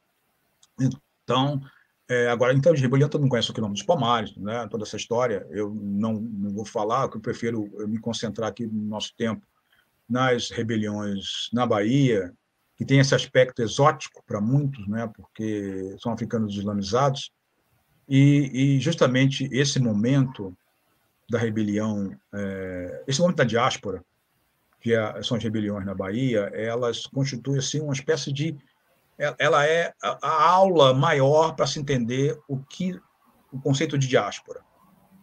Então, 0.80 1.60
é, 2.08 2.28
agora, 2.28 2.54
então, 2.54 2.72
rebelião, 2.72 3.08
todo 3.08 3.20
mundo 3.20 3.30
conhece 3.30 3.50
o 3.50 3.54
quilombo 3.54 3.74
dos 3.74 3.82
Palmares, 3.82 4.34
né? 4.36 4.66
toda 4.68 4.84
essa 4.84 4.96
história. 4.96 5.46
Eu 5.50 5.74
não, 5.74 6.14
não 6.14 6.54
vou 6.54 6.64
falar, 6.64 7.10
eu 7.12 7.20
prefiro 7.20 7.70
me 7.86 7.98
concentrar 7.98 8.48
aqui 8.48 8.66
no 8.66 8.82
nosso 8.82 9.14
tempo 9.16 9.46
nas 10.08 10.50
rebeliões 10.50 11.48
na 11.52 11.66
Bahia, 11.66 12.32
que 12.76 12.84
tem 12.84 12.98
esse 12.98 13.14
aspecto 13.14 13.62
exótico 13.62 14.22
para 14.26 14.40
muitos, 14.40 14.86
né? 14.88 15.10
porque 15.14 15.94
são 16.00 16.12
africanos 16.12 16.56
islamizados, 16.56 17.30
e, 18.08 18.50
e 18.76 18.80
justamente 18.80 19.48
esse 19.52 19.78
momento 19.78 20.56
da 21.28 21.38
rebelião, 21.38 22.14
é, 22.32 23.04
esse 23.06 23.20
momento 23.20 23.38
da 23.38 23.44
diáspora, 23.44 24.04
que 24.80 24.94
é, 24.94 25.22
são 25.22 25.36
as 25.36 25.42
rebeliões 25.42 25.84
na 25.86 25.94
Bahia, 25.94 26.50
elas 26.52 27.06
constituem 27.06 27.58
assim 27.58 27.80
uma 27.80 27.92
espécie 27.92 28.32
de 28.32 28.56
ela 29.38 29.64
é 29.64 29.92
a, 30.02 30.50
aula 30.50 30.92
maior 30.92 31.54
para 31.54 31.66
se 31.66 31.78
entender 31.78 32.36
o 32.48 32.58
que 32.58 32.98
o 33.52 33.60
conceito 33.60 33.96
de 33.96 34.08
diáspora. 34.08 34.62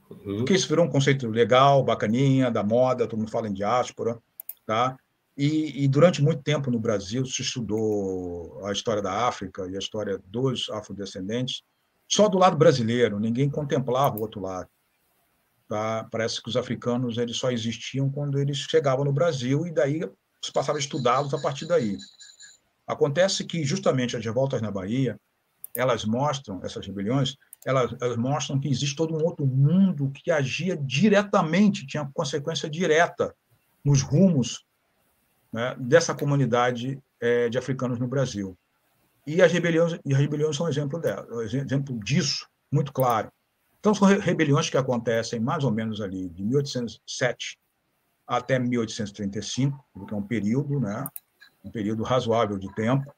Uhum. 0.09 0.37
Porque 0.37 0.53
isso 0.53 0.69
virou 0.69 0.85
um 0.85 0.89
conceito 0.89 1.27
legal, 1.27 1.83
bacaninha, 1.83 2.49
da 2.49 2.63
moda, 2.63 3.07
todo 3.07 3.19
mundo 3.19 3.31
fala 3.31 3.49
em 3.49 3.53
diáspora, 3.53 4.17
tá? 4.65 4.95
E, 5.35 5.83
e, 5.83 5.87
durante 5.87 6.21
muito 6.21 6.43
tempo 6.43 6.71
no 6.71 6.79
Brasil 6.79 7.25
se 7.25 7.41
estudou 7.41 8.65
a 8.65 8.71
história 8.71 9.01
da 9.01 9.27
África 9.27 9.67
e 9.67 9.75
a 9.75 9.79
história 9.79 10.19
dos 10.25 10.69
afrodescendentes 10.69 11.63
só 12.09 12.27
do 12.27 12.39
lado 12.39 12.57
brasileiro, 12.57 13.19
ninguém 13.19 13.47
contemplava 13.47 14.17
o 14.17 14.21
outro 14.21 14.41
lado. 14.41 14.67
Tá? 15.69 16.07
Parece 16.09 16.41
que 16.41 16.49
os 16.49 16.57
africanos 16.57 17.19
eles 17.19 17.37
só 17.37 17.51
existiam 17.51 18.09
quando 18.09 18.39
eles 18.39 18.57
chegavam 18.57 19.05
no 19.05 19.13
Brasil 19.13 19.67
e 19.67 19.71
daí 19.71 20.01
se 20.43 20.51
passava 20.51 20.79
a 20.79 20.81
estudá-los 20.81 21.31
a 21.31 21.39
partir 21.39 21.67
daí. 21.67 21.95
Acontece 22.87 23.45
que 23.45 23.63
justamente 23.63 24.17
as 24.17 24.25
revoltas 24.25 24.63
na 24.63 24.71
Bahia, 24.71 25.19
elas 25.75 26.03
mostram 26.05 26.59
essas 26.63 26.87
rebeliões, 26.87 27.35
elas, 27.63 27.95
elas 28.01 28.17
mostram 28.17 28.59
que 28.59 28.67
existe 28.67 28.95
todo 28.95 29.15
um 29.15 29.23
outro 29.23 29.45
mundo 29.45 30.11
que 30.11 30.31
agia 30.31 30.75
diretamente, 30.75 31.85
tinha 31.85 32.09
consequência 32.15 32.67
direta 32.67 33.35
nos 33.85 34.01
rumos 34.01 34.65
né, 35.53 35.75
dessa 35.77 36.15
comunidade 36.15 36.99
é, 37.21 37.47
de 37.47 37.59
africanos 37.59 37.99
no 37.99 38.07
Brasil. 38.07 38.57
E 39.27 39.39
as 39.39 39.51
rebeliões, 39.51 39.99
e 40.03 40.13
as 40.13 40.19
rebeliões 40.19 40.55
são 40.55 40.65
um 40.65 40.69
exemplo 40.69 40.99
dela, 40.99 41.27
um 41.31 41.41
exemplo 41.41 41.99
disso, 42.03 42.47
muito 42.71 42.91
claro. 42.91 43.31
Então, 43.79 43.93
são 43.93 44.07
rebeliões 44.07 44.69
que 44.69 44.77
acontecem 44.77 45.39
mais 45.39 45.63
ou 45.63 45.71
menos 45.71 46.01
ali 46.01 46.29
de 46.29 46.43
1807 46.43 47.57
até 48.27 48.59
1835, 48.59 49.83
que 50.07 50.13
é 50.13 50.17
um 50.17 50.21
período, 50.21 50.79
né, 50.79 51.07
um 51.63 51.71
período 51.71 52.03
razoável 52.03 52.57
de 52.57 52.73
tempo, 52.75 53.11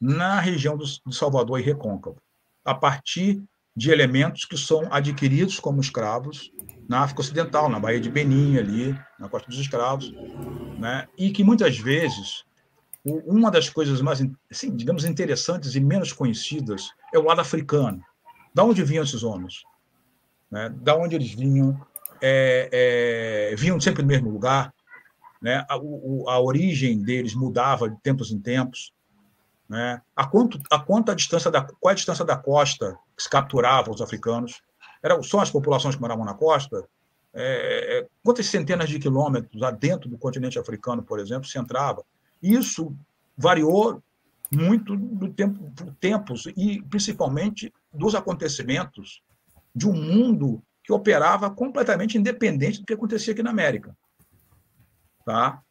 na 0.00 0.40
região 0.40 0.76
de 0.76 1.00
Salvador 1.12 1.60
e 1.60 1.62
Recôncavo, 1.62 2.16
a 2.64 2.74
partir 2.74 3.42
de 3.76 3.90
elementos 3.90 4.44
que 4.44 4.56
são 4.56 4.92
adquiridos 4.92 5.60
como 5.60 5.80
escravos 5.80 6.50
na 6.88 7.02
África 7.02 7.20
Ocidental, 7.20 7.68
na 7.68 7.78
Baía 7.78 8.00
de 8.00 8.10
Benin, 8.10 8.58
ali, 8.58 8.98
na 9.18 9.28
Costa 9.28 9.48
dos 9.48 9.60
Escravos, 9.60 10.12
né? 10.78 11.06
e 11.16 11.30
que 11.30 11.44
muitas 11.44 11.78
vezes 11.78 12.44
uma 13.04 13.50
das 13.50 13.70
coisas 13.70 14.00
mais, 14.00 14.20
assim, 14.50 14.74
digamos, 14.74 15.04
interessantes 15.04 15.74
e 15.74 15.80
menos 15.80 16.12
conhecidas 16.12 16.90
é 17.14 17.18
o 17.18 17.24
lado 17.24 17.40
africano. 17.40 18.02
Da 18.52 18.64
onde 18.64 18.82
vinham 18.82 19.04
esses 19.04 19.22
homens? 19.22 19.62
Né? 20.50 20.68
Da 20.68 20.96
onde 20.96 21.16
eles 21.16 21.32
vinham? 21.32 21.80
É, 22.22 23.50
é, 23.52 23.56
vinham 23.56 23.80
sempre 23.80 24.02
no 24.02 24.08
mesmo 24.08 24.30
lugar? 24.30 24.72
né? 25.40 25.64
a, 25.68 25.76
o, 25.78 26.28
a 26.28 26.38
origem 26.40 27.00
deles 27.00 27.34
mudava 27.34 27.88
de 27.88 27.96
tempos 28.02 28.30
em 28.30 28.38
tempos. 28.38 28.92
Né? 29.68 30.02
A, 30.14 30.26
quanto, 30.26 30.60
a 30.70 30.78
quanto 30.78 31.10
a 31.10 31.14
distância 31.14 31.50
da, 31.50 31.62
qual 31.62 31.90
é 31.90 31.92
a 31.92 31.96
distância 31.96 32.24
da 32.24 32.36
costa 32.36 32.98
que 33.16 33.22
se 33.22 33.30
capturava 33.30 33.90
os 33.90 34.02
africanos? 34.02 34.60
Eram 35.02 35.22
só 35.22 35.40
as 35.40 35.50
populações 35.50 35.94
que 35.94 36.00
moravam 36.00 36.24
na 36.24 36.34
costa? 36.34 36.84
É, 37.32 37.98
é 37.98 38.06
quantas 38.22 38.46
centenas 38.46 38.88
de 38.88 38.98
quilômetros 38.98 39.60
dentro 39.78 40.10
do 40.10 40.18
continente 40.18 40.58
africano, 40.58 41.02
por 41.02 41.18
exemplo, 41.18 41.48
se 41.48 41.58
entrava? 41.58 42.04
Isso 42.42 42.94
variou 43.36 44.02
muito 44.52 44.96
do 44.96 45.32
tempo, 45.32 45.72
tempos 46.00 46.46
e 46.56 46.82
principalmente 46.82 47.72
dos 47.94 48.16
acontecimentos 48.16 49.22
de 49.74 49.88
um 49.88 49.92
mundo 49.92 50.62
que 50.82 50.92
operava 50.92 51.50
completamente 51.50 52.18
independente 52.18 52.80
do 52.80 52.86
que 52.86 52.94
acontecia 52.94 53.32
aqui 53.32 53.42
na 53.42 53.50
América. 53.50 53.96
Tá? 55.24 55.62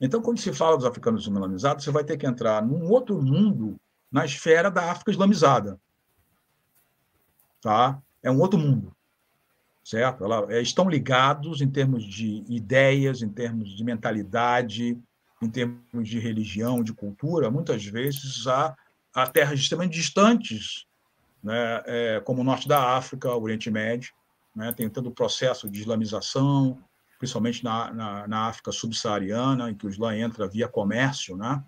Então, 0.00 0.22
quando 0.22 0.38
se 0.38 0.52
fala 0.52 0.76
dos 0.76 0.86
africanos 0.86 1.22
islamizados, 1.22 1.84
você 1.84 1.90
vai 1.90 2.04
ter 2.04 2.16
que 2.16 2.26
entrar 2.26 2.64
num 2.64 2.88
outro 2.88 3.20
mundo 3.20 3.80
na 4.10 4.24
esfera 4.24 4.70
da 4.70 4.90
África 4.90 5.10
islamizada. 5.10 5.80
Tá? 7.60 8.00
É 8.22 8.30
um 8.30 8.40
outro 8.40 8.58
mundo. 8.58 8.94
Certo? 9.82 10.24
Ela, 10.24 10.46
é, 10.52 10.60
estão 10.60 10.88
ligados 10.88 11.60
em 11.60 11.68
termos 11.68 12.04
de 12.04 12.44
ideias, 12.48 13.22
em 13.22 13.28
termos 13.28 13.76
de 13.76 13.82
mentalidade, 13.82 14.98
em 15.42 15.50
termos 15.50 16.08
de 16.08 16.18
religião, 16.18 16.82
de 16.82 16.92
cultura, 16.92 17.50
muitas 17.50 17.84
vezes 17.84 18.46
a, 18.46 18.76
a 19.14 19.26
terras 19.26 19.58
extremamente 19.60 19.94
distantes, 19.94 20.86
né? 21.42 21.82
É, 21.86 22.20
como 22.24 22.40
o 22.40 22.44
norte 22.44 22.68
da 22.68 22.96
África, 22.96 23.34
o 23.34 23.42
Oriente 23.42 23.70
Médio, 23.70 24.12
né? 24.54 24.72
tem 24.72 24.88
todo 24.88 25.08
o 25.08 25.14
processo 25.14 25.68
de 25.68 25.80
islamização, 25.80 26.78
principalmente 27.18 27.64
na, 27.64 27.92
na, 27.92 28.28
na 28.28 28.46
África 28.46 28.72
subsaariana, 28.72 29.70
em 29.70 29.74
que 29.74 29.86
o 29.86 29.90
Islã 29.90 30.16
entra 30.16 30.48
via 30.48 30.68
comércio, 30.68 31.36
né? 31.36 31.62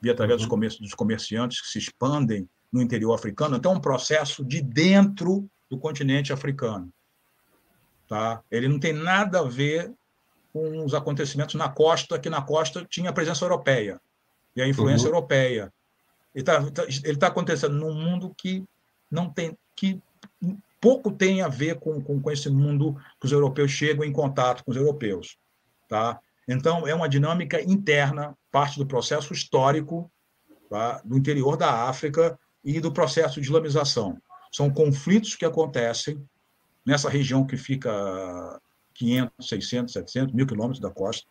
via 0.00 0.12
através 0.12 0.42
uhum. 0.42 0.70
dos, 0.80 0.94
comerciantes 0.94 1.60
que 1.60 1.68
se 1.68 1.78
expandem 1.78 2.48
no 2.72 2.82
interior 2.82 3.14
africano. 3.14 3.56
Então, 3.56 3.72
é 3.72 3.76
um 3.76 3.80
processo 3.80 4.44
de 4.44 4.60
dentro 4.60 5.48
do 5.70 5.78
continente 5.78 6.32
africano. 6.32 6.92
Tá? 8.08 8.42
Ele 8.50 8.68
não 8.68 8.78
tem 8.78 8.92
nada 8.92 9.40
a 9.40 9.44
ver 9.44 9.92
com 10.52 10.84
os 10.84 10.94
acontecimentos 10.94 11.54
na 11.54 11.68
costa, 11.68 12.18
que 12.18 12.30
na 12.30 12.42
costa 12.42 12.86
tinha 12.88 13.10
a 13.10 13.12
presença 13.12 13.44
europeia 13.44 14.00
e 14.54 14.62
a 14.62 14.68
influência 14.68 15.08
uhum. 15.08 15.14
europeia. 15.14 15.72
Ele 16.34 16.42
está 16.42 16.62
tá, 16.62 16.82
tá 17.18 17.26
acontecendo 17.26 17.74
num 17.74 17.94
mundo 17.94 18.34
que 18.36 18.64
não 19.10 19.30
tem 19.30 19.56
que 19.74 20.00
pouco 20.80 21.10
tem 21.10 21.42
a 21.42 21.48
ver 21.48 21.80
com, 21.80 22.00
com, 22.00 22.20
com 22.20 22.30
esse 22.30 22.48
mundo 22.48 22.96
que 23.20 23.26
os 23.26 23.32
europeus 23.32 23.70
chegam 23.70 24.04
em 24.04 24.12
contato 24.12 24.64
com 24.64 24.70
os 24.70 24.76
europeus. 24.76 25.36
Tá? 25.88 26.20
Então, 26.46 26.86
é 26.86 26.94
uma 26.94 27.08
dinâmica 27.08 27.60
interna, 27.60 28.36
parte 28.52 28.78
do 28.78 28.86
processo 28.86 29.32
histórico 29.32 30.10
tá? 30.70 31.00
do 31.04 31.16
interior 31.16 31.56
da 31.56 31.88
África 31.88 32.38
e 32.64 32.80
do 32.80 32.92
processo 32.92 33.40
de 33.40 33.46
islamização. 33.46 34.16
São 34.52 34.70
conflitos 34.70 35.34
que 35.34 35.44
acontecem 35.44 36.22
nessa 36.84 37.10
região 37.10 37.44
que 37.44 37.56
fica 37.56 38.60
500, 38.94 39.48
600, 39.48 39.92
700, 39.92 40.34
mil 40.34 40.46
quilômetros 40.46 40.80
da 40.80 40.90
costa, 40.90 41.26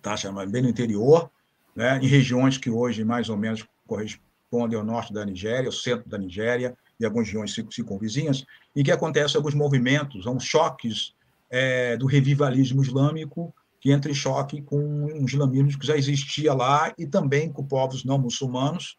tá? 0.00 0.14
bem 0.48 0.62
no 0.62 0.68
interior, 0.68 1.30
né? 1.74 1.98
em 1.98 2.06
regiões 2.06 2.56
que 2.56 2.70
hoje 2.70 3.04
mais 3.04 3.28
ou 3.28 3.36
menos 3.36 3.66
correspondem 3.86 4.29
ao 4.52 4.84
norte 4.84 5.12
da 5.12 5.24
Nigéria, 5.24 5.68
ao 5.68 5.72
centro 5.72 6.08
da 6.08 6.18
Nigéria, 6.18 6.76
e 6.98 7.04
algumas 7.04 7.28
regiões 7.28 7.54
circunvizinhas, 7.70 8.44
em 8.74 8.82
que 8.82 8.92
acontecem 8.92 9.36
alguns 9.36 9.54
movimentos, 9.54 10.26
uns 10.26 10.44
choques 10.44 11.14
é, 11.48 11.96
do 11.96 12.06
revivalismo 12.06 12.82
islâmico, 12.82 13.54
que 13.80 13.90
entra 13.90 14.10
em 14.10 14.14
choque 14.14 14.60
com 14.60 14.78
um 14.78 15.24
islamismo 15.24 15.78
que 15.78 15.86
já 15.86 15.96
existia 15.96 16.52
lá 16.52 16.92
e 16.98 17.06
também 17.06 17.50
com 17.50 17.64
povos 17.64 18.04
não 18.04 18.18
muçulmanos, 18.18 18.98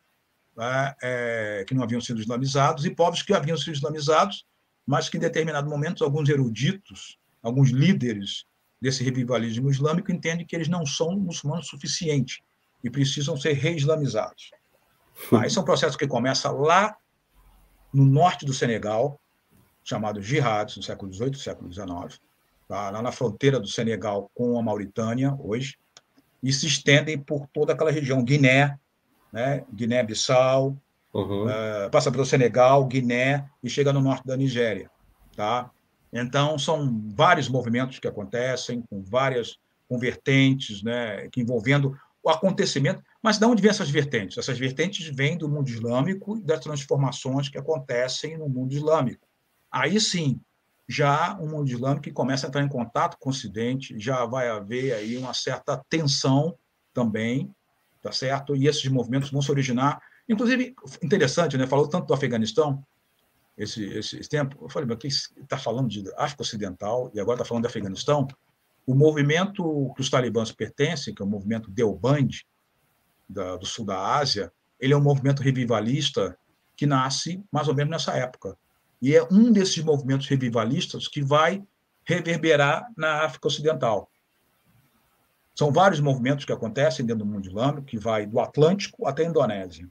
né, 0.57 0.95
é, 1.01 1.65
que 1.67 1.75
não 1.75 1.83
haviam 1.83 2.01
sido 2.01 2.19
islamizados, 2.19 2.83
e 2.85 2.89
povos 2.89 3.21
que 3.21 3.33
haviam 3.33 3.57
sido 3.57 3.75
islamizados, 3.75 4.45
mas 4.85 5.07
que 5.07 5.17
em 5.17 5.19
determinado 5.19 5.69
momento 5.69 6.03
alguns 6.03 6.27
eruditos, 6.27 7.19
alguns 7.43 7.69
líderes 7.69 8.45
desse 8.81 9.03
revivalismo 9.03 9.69
islâmico 9.69 10.11
entendem 10.11 10.45
que 10.45 10.55
eles 10.55 10.67
não 10.67 10.85
são 10.85 11.15
muçulmanos 11.15 11.67
suficiente 11.67 12.43
e 12.83 12.89
precisam 12.89 13.37
ser 13.37 13.53
reislamizados. 13.53 14.49
Mas 15.31 15.47
esse 15.47 15.57
é 15.57 15.61
um 15.61 15.65
processo 15.65 15.97
que 15.97 16.07
começa 16.07 16.51
lá 16.51 16.95
no 17.93 18.05
norte 18.05 18.45
do 18.45 18.53
Senegal, 18.53 19.19
chamado 19.83 20.21
Jihad, 20.21 20.75
no 20.77 20.83
século 20.83 21.13
XVIII, 21.13 21.35
século 21.35 21.71
XIX, 21.71 22.19
tá? 22.67 22.89
lá 22.89 23.01
na 23.01 23.11
fronteira 23.11 23.59
do 23.59 23.67
Senegal 23.67 24.29
com 24.33 24.57
a 24.57 24.63
Mauritânia, 24.63 25.35
hoje, 25.39 25.77
e 26.41 26.51
se 26.51 26.67
estendem 26.67 27.17
por 27.17 27.47
toda 27.47 27.73
aquela 27.73 27.91
região, 27.91 28.23
Guiné, 28.23 28.79
né? 29.31 29.63
Guiné-Bissau, 29.71 30.75
uhum. 31.13 31.45
uh, 31.45 31.89
passa 31.91 32.11
pelo 32.11 32.25
Senegal, 32.25 32.85
Guiné 32.85 33.47
e 33.63 33.69
chega 33.69 33.93
no 33.93 34.01
norte 34.01 34.25
da 34.25 34.35
Nigéria. 34.35 34.89
Tá? 35.35 35.69
Então, 36.11 36.57
são 36.59 37.01
vários 37.15 37.47
movimentos 37.47 37.99
que 37.99 38.07
acontecem, 38.07 38.83
com 38.89 39.01
várias 39.01 39.57
convertentes, 39.87 40.83
né, 40.83 41.27
que 41.29 41.41
envolvendo 41.41 41.97
o 42.23 42.29
acontecimento. 42.29 43.01
Mas 43.21 43.37
de 43.37 43.45
onde 43.45 43.61
vêm 43.61 43.69
essas 43.69 43.89
vertentes? 43.89 44.37
Essas 44.37 44.57
vertentes 44.57 45.07
vêm 45.15 45.37
do 45.37 45.47
mundo 45.47 45.69
islâmico 45.69 46.37
e 46.37 46.41
das 46.41 46.59
transformações 46.59 47.49
que 47.49 47.57
acontecem 47.57 48.37
no 48.37 48.49
mundo 48.49 48.73
islâmico. 48.73 49.27
Aí 49.71 49.99
sim, 49.99 50.41
já 50.87 51.37
o 51.39 51.47
mundo 51.47 51.69
islâmico 51.69 52.01
que 52.01 52.11
começa 52.11 52.47
a 52.47 52.49
entrar 52.49 52.63
em 52.63 52.67
contato 52.67 53.17
com 53.19 53.29
o 53.29 53.31
Ocidente, 53.31 53.97
já 53.99 54.25
vai 54.25 54.49
haver 54.49 54.93
aí 54.93 55.17
uma 55.17 55.33
certa 55.33 55.77
tensão 55.89 56.57
também, 56.93 57.53
tá 58.01 58.11
certo? 58.11 58.55
E 58.55 58.67
esses 58.67 58.87
movimentos 58.87 59.29
vão 59.29 59.41
se 59.41 59.51
originar. 59.51 60.01
Inclusive, 60.27 60.75
interessante, 61.01 61.57
né? 61.57 61.67
Falou 61.67 61.87
tanto 61.87 62.07
do 62.07 62.13
Afeganistão, 62.13 62.83
esse, 63.57 63.85
esse, 63.85 64.17
esse 64.19 64.29
tempo. 64.29 64.57
Eu 64.61 64.69
falei, 64.69 64.87
mas 64.87 65.31
está 65.37 65.57
falando 65.57 65.87
de 65.87 66.03
África 66.17 66.41
Ocidental 66.41 67.11
e 67.13 67.19
agora 67.19 67.35
está 67.35 67.45
falando 67.45 67.63
do 67.63 67.67
Afeganistão. 67.67 68.27
O 68.85 68.95
movimento 68.95 69.93
que 69.95 70.01
os 70.01 70.09
talibãs 70.09 70.51
pertencem, 70.51 71.13
que 71.13 71.21
é 71.21 71.25
o 71.25 71.29
movimento 71.29 71.69
Deoband, 71.69 72.29
da, 73.31 73.55
do 73.55 73.65
sul 73.65 73.85
da 73.85 74.15
Ásia, 74.15 74.51
ele 74.79 74.93
é 74.93 74.97
um 74.97 75.01
movimento 75.01 75.41
revivalista 75.41 76.37
que 76.75 76.85
nasce 76.85 77.43
mais 77.51 77.67
ou 77.67 77.75
menos 77.75 77.91
nessa 77.91 78.17
época. 78.17 78.57
E 79.01 79.15
é 79.15 79.23
um 79.31 79.51
desses 79.51 79.83
movimentos 79.83 80.27
revivalistas 80.27 81.07
que 81.07 81.21
vai 81.21 81.63
reverberar 82.05 82.87
na 82.97 83.23
África 83.23 83.47
Ocidental. 83.47 84.09
São 85.55 85.71
vários 85.71 85.99
movimentos 85.99 86.45
que 86.45 86.53
acontecem 86.53 87.05
dentro 87.05 87.25
do 87.25 87.31
mundo 87.31 87.47
islâmico, 87.47 87.85
que 87.85 87.97
vai 87.97 88.25
do 88.25 88.39
Atlântico 88.39 89.07
até 89.07 89.23
a 89.23 89.29
Indonésia. 89.29 89.87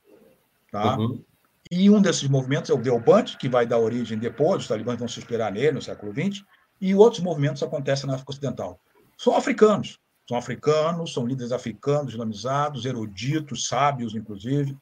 Tá? 0.70 0.96
Uhum. 0.96 1.22
E 1.70 1.88
um 1.88 2.00
desses 2.00 2.28
movimentos 2.28 2.70
é 2.70 2.74
o 2.74 2.82
Delbante, 2.82 3.36
que 3.36 3.48
vai 3.48 3.66
dar 3.66 3.78
origem 3.78 4.18
depois, 4.18 4.62
os 4.62 4.68
talibãs 4.68 4.98
vão 4.98 5.06
se 5.06 5.20
inspirar 5.20 5.52
nele 5.52 5.72
no 5.72 5.82
século 5.82 6.12
XX, 6.12 6.44
e 6.80 6.94
outros 6.94 7.22
movimentos 7.22 7.62
acontecem 7.62 8.08
na 8.08 8.14
África 8.14 8.32
Ocidental. 8.32 8.80
São 9.16 9.36
africanos, 9.36 9.98
são 10.30 10.38
africanos, 10.38 11.12
são 11.12 11.26
líderes 11.26 11.50
africanos, 11.50 12.12
islamizados, 12.12 12.86
eruditos, 12.86 13.66
sábios, 13.66 14.14
inclusive, 14.14 14.78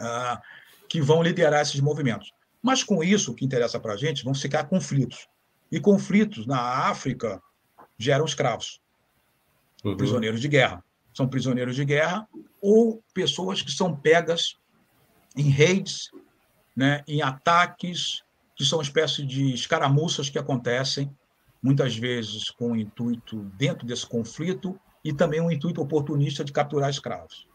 ah, 0.00 0.40
que 0.88 1.02
vão 1.02 1.22
liderar 1.22 1.60
esses 1.60 1.80
movimentos. 1.80 2.32
Mas 2.62 2.82
com 2.82 3.04
isso, 3.04 3.32
o 3.32 3.34
que 3.34 3.44
interessa 3.44 3.78
para 3.78 3.92
a 3.92 3.96
gente, 3.98 4.24
vão 4.24 4.34
ficar 4.34 4.64
conflitos. 4.64 5.28
E 5.70 5.78
conflitos 5.78 6.46
na 6.46 6.58
África 6.88 7.42
geram 7.98 8.24
escravos, 8.24 8.80
uhum. 9.84 9.98
prisioneiros 9.98 10.40
de 10.40 10.48
guerra. 10.48 10.82
São 11.12 11.28
prisioneiros 11.28 11.76
de 11.76 11.84
guerra 11.84 12.26
ou 12.58 13.02
pessoas 13.12 13.60
que 13.60 13.70
são 13.70 13.94
pegas 13.94 14.56
em 15.36 15.50
raids, 15.50 16.10
né, 16.74 17.04
em 17.06 17.20
ataques, 17.20 18.22
que 18.56 18.64
são 18.64 18.80
espécie 18.80 19.26
de 19.26 19.52
escaramuças 19.52 20.30
que 20.30 20.38
acontecem, 20.38 21.14
muitas 21.64 21.96
vezes 21.96 22.50
com 22.50 22.72
o 22.72 22.76
intuito, 22.76 23.40
dentro 23.56 23.86
desse 23.86 24.06
conflito, 24.06 24.78
e 25.02 25.14
também 25.14 25.40
um 25.40 25.50
intuito 25.50 25.80
oportunista 25.80 26.44
de 26.44 26.52
capturar 26.52 26.90
escravos. 26.90 27.48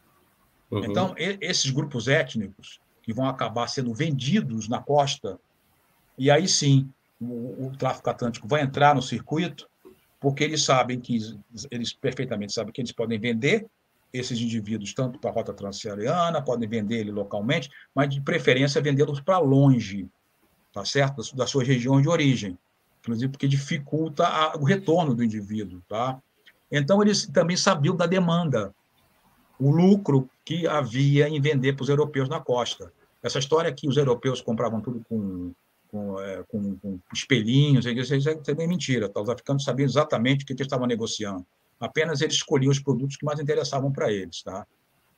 Uhum. 0.71 0.83
Então, 0.83 1.13
esses 1.15 1.69
grupos 1.69 2.07
étnicos 2.07 2.79
que 3.03 3.13
vão 3.13 3.29
acabar 3.29 3.67
sendo 3.67 3.93
vendidos 3.93 4.67
na 4.67 4.81
costa, 4.81 5.39
e 6.17 6.31
aí 6.31 6.47
sim 6.47 6.89
o, 7.21 7.67
o 7.67 7.77
tráfico 7.77 8.09
atlântico 8.09 8.47
vai 8.47 8.63
entrar 8.63 8.95
no 8.95 9.01
circuito, 9.01 9.69
porque 10.19 10.43
eles 10.43 10.63
sabem 10.63 10.99
que, 10.99 11.19
eles 11.69 11.93
perfeitamente 11.93 12.51
sabem 12.51 12.73
que 12.73 12.81
eles 12.81 12.91
podem 12.91 13.19
vender 13.19 13.67
esses 14.11 14.39
indivíduos 14.41 14.91
tanto 14.91 15.19
para 15.19 15.29
a 15.29 15.33
rota 15.33 15.53
transatlântica, 15.53 16.41
podem 16.41 16.67
vender 16.67 16.97
ele 16.97 17.11
localmente, 17.11 17.69
mas 17.93 18.09
de 18.09 18.19
preferência 18.19 18.81
vendê-los 18.81 19.21
para 19.21 19.37
longe, 19.37 20.09
tá 20.73 20.83
certo? 20.83 21.21
Da 21.35 21.45
sua 21.45 21.63
região 21.63 22.01
de 22.01 22.09
origem, 22.09 22.57
inclusive 23.09 23.31
porque 23.31 23.47
dificulta 23.47 24.27
a, 24.27 24.57
o 24.57 24.63
retorno 24.63 25.13
do 25.13 25.23
indivíduo, 25.23 25.81
tá? 25.87 26.19
Então 26.71 27.01
eles 27.01 27.25
também 27.27 27.57
sabiam 27.57 27.95
da 27.95 28.05
demanda, 28.05 28.73
o 29.59 29.71
lucro 29.71 30.29
que 30.45 30.67
havia 30.67 31.27
em 31.27 31.41
vender 31.41 31.73
para 31.73 31.83
os 31.83 31.89
europeus 31.89 32.29
na 32.29 32.39
costa. 32.39 32.93
Essa 33.21 33.39
história 33.39 33.73
que 33.73 33.87
os 33.87 33.97
europeus 33.97 34.41
compravam 34.41 34.79
tudo 34.79 35.03
com 35.09 35.53
com, 35.89 36.19
é, 36.21 36.43
com, 36.47 36.77
com 36.77 36.99
espelhinhos, 37.13 37.85
isso, 37.85 38.15
isso 38.15 38.29
é 38.29 38.67
mentira. 38.67 39.09
Tá? 39.09 39.21
Os 39.21 39.29
africanos 39.29 39.63
sabiam 39.63 39.85
exatamente 39.85 40.43
o 40.43 40.47
que, 40.47 40.53
que 40.53 40.61
eles 40.61 40.67
estavam 40.67 40.87
negociando. 40.87 41.45
Apenas 41.79 42.21
eles 42.21 42.35
escolhiam 42.35 42.71
os 42.71 42.79
produtos 42.79 43.17
que 43.17 43.25
mais 43.25 43.39
interessavam 43.39 43.91
para 43.91 44.11
eles. 44.11 44.43
Tá? 44.43 44.65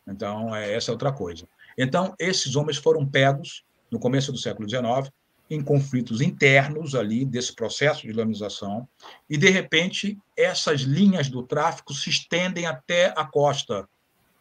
Então, 0.07 0.55
é, 0.55 0.73
essa 0.73 0.91
é 0.91 0.93
outra 0.93 1.11
coisa. 1.11 1.47
Então, 1.77 2.15
esses 2.17 2.55
homens 2.55 2.77
foram 2.77 3.05
pegos, 3.05 3.63
no 3.91 3.99
começo 3.99 4.31
do 4.31 4.37
século 4.37 4.69
XIX, 4.69 5.11
em 5.51 5.61
conflitos 5.61 6.21
internos 6.21 6.95
ali 6.95 7.25
desse 7.25 7.53
processo 7.53 8.03
de 8.03 8.09
islamização, 8.09 8.87
e, 9.29 9.37
de 9.37 9.49
repente, 9.49 10.17
essas 10.35 10.81
linhas 10.81 11.27
do 11.29 11.43
tráfico 11.43 11.93
se 11.93 12.09
estendem 12.09 12.65
até 12.65 13.13
a 13.17 13.25
costa, 13.25 13.87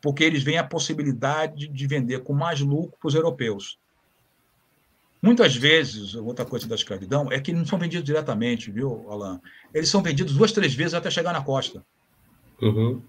porque 0.01 0.23
eles 0.23 0.45
veem 0.45 0.59
a 0.59 0.65
possibilidade 0.65 1.67
de 1.67 1.87
vender 1.89 2.23
com 2.23 2.33
mais 2.33 2.61
lucro 2.61 2.97
para 3.01 3.09
os 3.09 3.15
europeus. 3.17 3.77
Muitas 5.21 5.57
vezes, 5.57 6.15
outra 6.15 6.47
coisa 6.47 6.69
da 6.69 6.77
escravidão 6.77 7.31
é 7.31 7.41
que 7.41 7.53
não 7.53 7.67
são 7.67 7.79
vendidos 7.79 8.07
diretamente, 8.07 8.71
viu, 8.71 9.11
Alain? 9.11 9.41
Eles 9.75 9.91
são 9.91 10.03
vendidos 10.03 10.35
duas, 10.35 10.53
três 10.53 10.73
vezes 10.73 10.95
até 10.95 11.11
chegar 11.11 11.33
na 11.33 11.43
costa. 11.43 11.85
Uhum. 12.63 13.03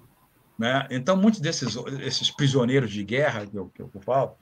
Né? 0.57 0.87
Então, 0.89 1.15
muitos 1.15 1.39
desses 1.39 1.75
esses 2.01 2.31
prisioneiros 2.31 2.91
de 2.91 3.03
guerra, 3.03 3.45
que 3.45 3.57
eu, 3.57 3.69
que 3.69 3.81
eu 3.81 4.01
falo, 4.01 4.35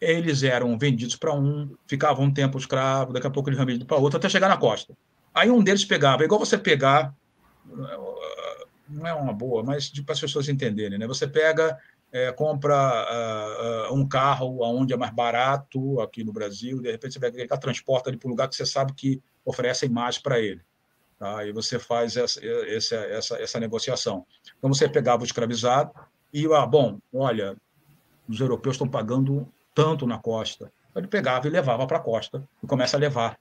eles 0.00 0.42
eram 0.42 0.78
vendidos 0.78 1.16
para 1.16 1.34
um, 1.34 1.74
ficavam 1.86 2.26
um 2.26 2.32
tempo 2.32 2.58
escravo, 2.58 3.12
daqui 3.12 3.26
a 3.26 3.30
pouco 3.30 3.48
eles 3.48 3.58
eram 3.58 3.66
vendidos 3.66 3.86
para 3.86 3.96
outro, 3.96 4.18
até 4.18 4.28
chegar 4.28 4.48
na 4.48 4.56
costa. 4.56 4.96
Aí 5.34 5.50
um 5.50 5.62
deles 5.62 5.84
pegava, 5.84 6.24
igual 6.24 6.38
você 6.38 6.56
pegar, 6.56 7.14
não 8.88 9.06
é 9.06 9.14
uma 9.14 9.32
boa, 9.32 9.62
mas 9.62 9.88
para 9.88 10.12
as 10.12 10.20
pessoas 10.20 10.48
entenderem, 10.48 10.98
né? 10.98 11.06
Você 11.06 11.26
pega 11.26 11.78
é, 12.10 12.32
compra 12.32 13.88
uh, 13.90 13.94
um 13.94 14.06
carro 14.06 14.62
onde 14.62 14.94
é 14.94 14.96
mais 14.96 15.12
barato 15.12 16.00
aqui 16.00 16.24
no 16.24 16.32
Brasil, 16.32 16.80
de 16.80 16.90
repente 16.90 17.18
você 17.18 17.46
que 17.46 17.58
transporta 17.58 18.08
ele 18.08 18.16
para 18.16 18.28
um 18.28 18.30
lugar 18.30 18.48
que 18.48 18.56
você 18.56 18.64
sabe 18.64 18.94
que 18.94 19.22
oferecem 19.44 19.88
mais 19.88 20.18
para 20.18 20.40
ele. 20.40 20.62
Tá? 21.18 21.44
E 21.44 21.52
você 21.52 21.78
faz 21.78 22.16
essa, 22.16 22.40
essa, 22.44 22.96
essa, 22.96 23.42
essa 23.42 23.60
negociação. 23.60 24.24
Então 24.56 24.72
você 24.72 24.88
pegava 24.88 25.22
o 25.22 25.26
escravizado 25.26 25.92
e, 26.32 26.46
ah, 26.46 26.64
bom, 26.64 26.98
olha, 27.12 27.56
os 28.28 28.40
europeus 28.40 28.76
estão 28.76 28.88
pagando 28.88 29.46
tanto 29.78 30.08
na 30.08 30.18
costa. 30.18 30.72
Ele 30.96 31.06
pegava 31.06 31.46
e 31.46 31.50
levava 31.50 31.86
para 31.86 31.98
a 31.98 32.00
costa 32.00 32.42
e 32.60 32.66
começa 32.66 32.96
a 32.96 33.00
levar 33.00 33.38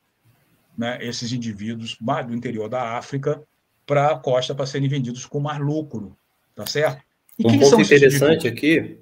né, 0.77 0.99
esses 1.01 1.33
indivíduos 1.33 1.97
mais 1.99 2.27
do 2.27 2.35
interior 2.35 2.69
da 2.69 2.95
África 2.95 3.41
para 3.87 4.11
a 4.11 4.19
costa 4.19 4.53
para 4.53 4.67
serem 4.67 4.87
vendidos 4.87 5.25
com 5.25 5.39
mais 5.39 5.59
lucro, 5.59 6.15
tá 6.53 6.67
certo? 6.67 7.01
E 7.39 7.47
um 7.47 7.57
ponto 7.57 7.81
interessante 7.81 8.47
aqui, 8.47 8.99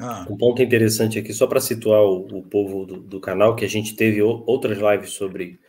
ah. 0.00 0.26
um 0.30 0.38
ponto 0.38 0.62
interessante 0.62 1.18
aqui, 1.18 1.34
só 1.34 1.46
para 1.46 1.60
situar 1.60 2.00
o, 2.00 2.38
o 2.38 2.42
povo 2.42 2.86
do, 2.86 3.02
do, 3.02 3.20
canal, 3.20 3.54
que 3.54 3.66
a 3.66 3.68
gente 3.68 3.94
teve 3.94 4.22
outras 4.22 4.78
lives 4.78 5.10
sobre 5.10 5.60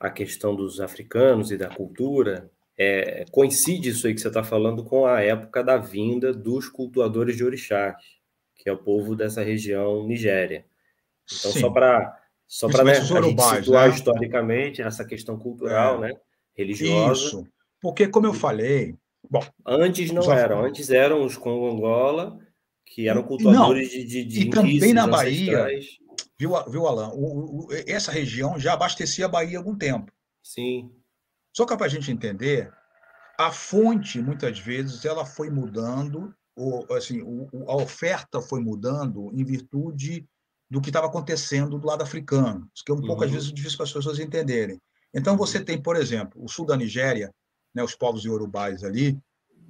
a 0.00 0.10
questão 0.10 0.56
dos 0.56 0.80
africanos 0.80 1.52
e 1.52 1.56
da 1.56 1.68
cultura, 1.68 2.50
é, 2.76 3.24
coincide 3.30 3.90
isso 3.90 4.08
aí 4.08 4.14
que 4.14 4.20
você 4.20 4.26
está 4.26 4.42
falando 4.42 4.82
com 4.82 5.06
a 5.06 5.20
época 5.20 5.62
da 5.62 5.76
vinda 5.76 6.32
dos 6.32 6.68
cultuadores 6.68 7.36
de 7.36 7.44
orixás, 7.44 8.19
que 8.60 8.68
é 8.68 8.72
o 8.72 8.78
povo 8.78 9.16
dessa 9.16 9.42
região 9.42 10.06
Nigéria. 10.06 10.66
Então, 11.24 11.50
Sim. 11.52 11.60
só 11.60 11.70
para 11.70 12.20
só 12.46 12.68
para 12.68 12.82
né, 12.82 12.94
situar 12.94 13.88
né? 13.88 13.94
historicamente 13.94 14.82
essa 14.82 15.04
questão 15.04 15.38
cultural, 15.38 16.04
é. 16.04 16.08
né, 16.08 16.20
religiosa. 16.52 17.12
Isso, 17.12 17.46
porque 17.80 18.08
como 18.08 18.26
eu 18.26 18.34
falei, 18.34 18.96
Bom, 19.28 19.44
antes 19.64 20.10
não 20.10 20.32
eram, 20.32 20.64
antes 20.64 20.90
eram 20.90 21.24
os 21.24 21.36
Congo 21.36 21.70
Angola, 21.70 22.38
que 22.84 23.08
eram 23.08 23.22
cultuadores 23.22 23.92
não, 23.94 24.00
de, 24.00 24.04
de, 24.04 24.24
de 24.24 24.40
E 24.40 24.50
também 24.50 24.92
na 24.92 25.06
Bahia, 25.06 25.68
viu, 26.36 26.52
viu 26.68 26.86
Alan, 26.88 27.10
o, 27.14 27.66
o, 27.66 27.68
essa 27.86 28.10
região 28.10 28.58
já 28.58 28.72
abastecia 28.72 29.26
a 29.26 29.28
Bahia 29.28 29.58
há 29.58 29.60
algum 29.60 29.76
tempo. 29.76 30.12
Sim. 30.42 30.90
Só 31.56 31.64
que 31.64 31.76
para 31.76 31.86
a 31.86 31.90
gente 31.90 32.10
entender, 32.10 32.72
a 33.38 33.52
fonte, 33.52 34.20
muitas 34.20 34.58
vezes, 34.58 35.04
ela 35.04 35.24
foi 35.24 35.50
mudando, 35.50 36.34
ou, 36.60 36.86
assim, 36.94 37.22
o, 37.22 37.48
a 37.66 37.74
oferta 37.76 38.40
foi 38.40 38.60
mudando 38.60 39.30
em 39.32 39.42
virtude 39.42 40.26
do 40.68 40.80
que 40.80 40.90
estava 40.90 41.06
acontecendo 41.06 41.78
do 41.78 41.86
lado 41.86 42.02
africano, 42.02 42.68
isso 42.74 42.84
que 42.84 42.92
é 42.92 42.94
um 42.94 42.98
uhum. 42.98 43.06
pouco, 43.06 43.24
às 43.24 43.30
uhum. 43.30 43.36
vezes, 43.36 43.52
difícil 43.52 43.78
para 43.78 43.86
as 43.86 43.92
pessoas 43.92 44.18
entenderem. 44.18 44.78
Então, 45.12 45.36
você 45.36 45.58
uhum. 45.58 45.64
tem, 45.64 45.80
por 45.80 45.96
exemplo, 45.96 46.42
o 46.42 46.48
sul 46.48 46.66
da 46.66 46.76
Nigéria, 46.76 47.32
né, 47.74 47.82
os 47.82 47.94
povos 47.94 48.24
iorubais 48.24 48.84
ali, 48.84 49.18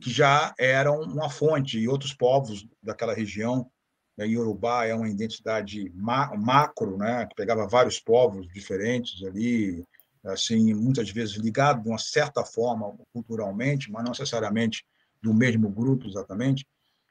que 0.01 0.11
já 0.11 0.53
eram 0.59 1.01
uma 1.03 1.31
fonte, 1.31 1.79
e 1.79 1.87
outros 1.87 2.13
povos 2.13 2.67
daquela 2.83 3.15
região. 3.15 3.71
Né, 4.17 4.27
Iorubá 4.27 4.87
é 4.87 4.95
uma 4.95 5.09
identidade 5.09 5.91
ma 5.95 6.35
macro, 6.37 6.97
né, 6.97 7.27
que 7.27 7.37
pegava 7.37 7.69
vários 7.69 8.01
povos 8.01 8.49
diferentes 8.49 9.23
ali, 9.25 9.85
assim, 10.25 10.75
muitas 10.75 11.09
vezes 11.11 11.37
ligado 11.37 11.83
de 11.83 11.89
uma 11.89 11.99
certa 11.99 12.45
forma 12.45 12.95
culturalmente, 13.13 13.91
mas 13.91 14.03
não 14.03 14.11
necessariamente 14.11 14.85
do 15.23 15.33
mesmo 15.33 15.69
grupo 15.69 16.09
exatamente, 16.09 16.67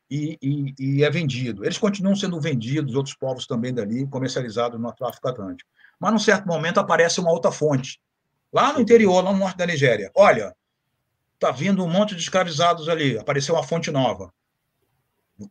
e, 0.10 0.38
e, 0.42 0.74
e, 0.80 1.04
é 1.04 1.10
vendido. 1.10 1.64
Eles 1.64 1.78
continuam 1.78 2.16
sendo 2.16 2.40
vendidos, 2.42 2.96
outros 2.96 3.16
povos 3.16 3.46
também 3.46 3.74
dali, 3.74 4.08
comercializados 4.08 4.80
no 4.80 4.92
tráfico 4.94 5.28
atlântico. 5.28 5.70
Mas, 6.00 6.12
num 6.12 6.20
certo 6.20 6.48
momento, 6.48 6.80
aparece 6.80 7.20
uma 7.20 7.32
outra 7.32 7.52
fonte, 7.52 8.02
lá 8.52 8.74
no 8.74 8.82
interior, 8.82 9.24
lá 9.24 9.32
no 9.32 9.40
norte 9.40 9.58
da 9.58 9.66
Nigéria. 9.66 10.12
Olha, 10.16 10.56
está 11.36 11.52
vindo 11.52 11.84
um 11.84 11.90
monte 11.90 12.16
de 12.16 12.22
escravizados 12.22 12.90
ali, 12.90 13.18
apareceu 13.18 13.56
uma 13.56 13.64
fonte 13.64 13.92
nova. 13.92 14.34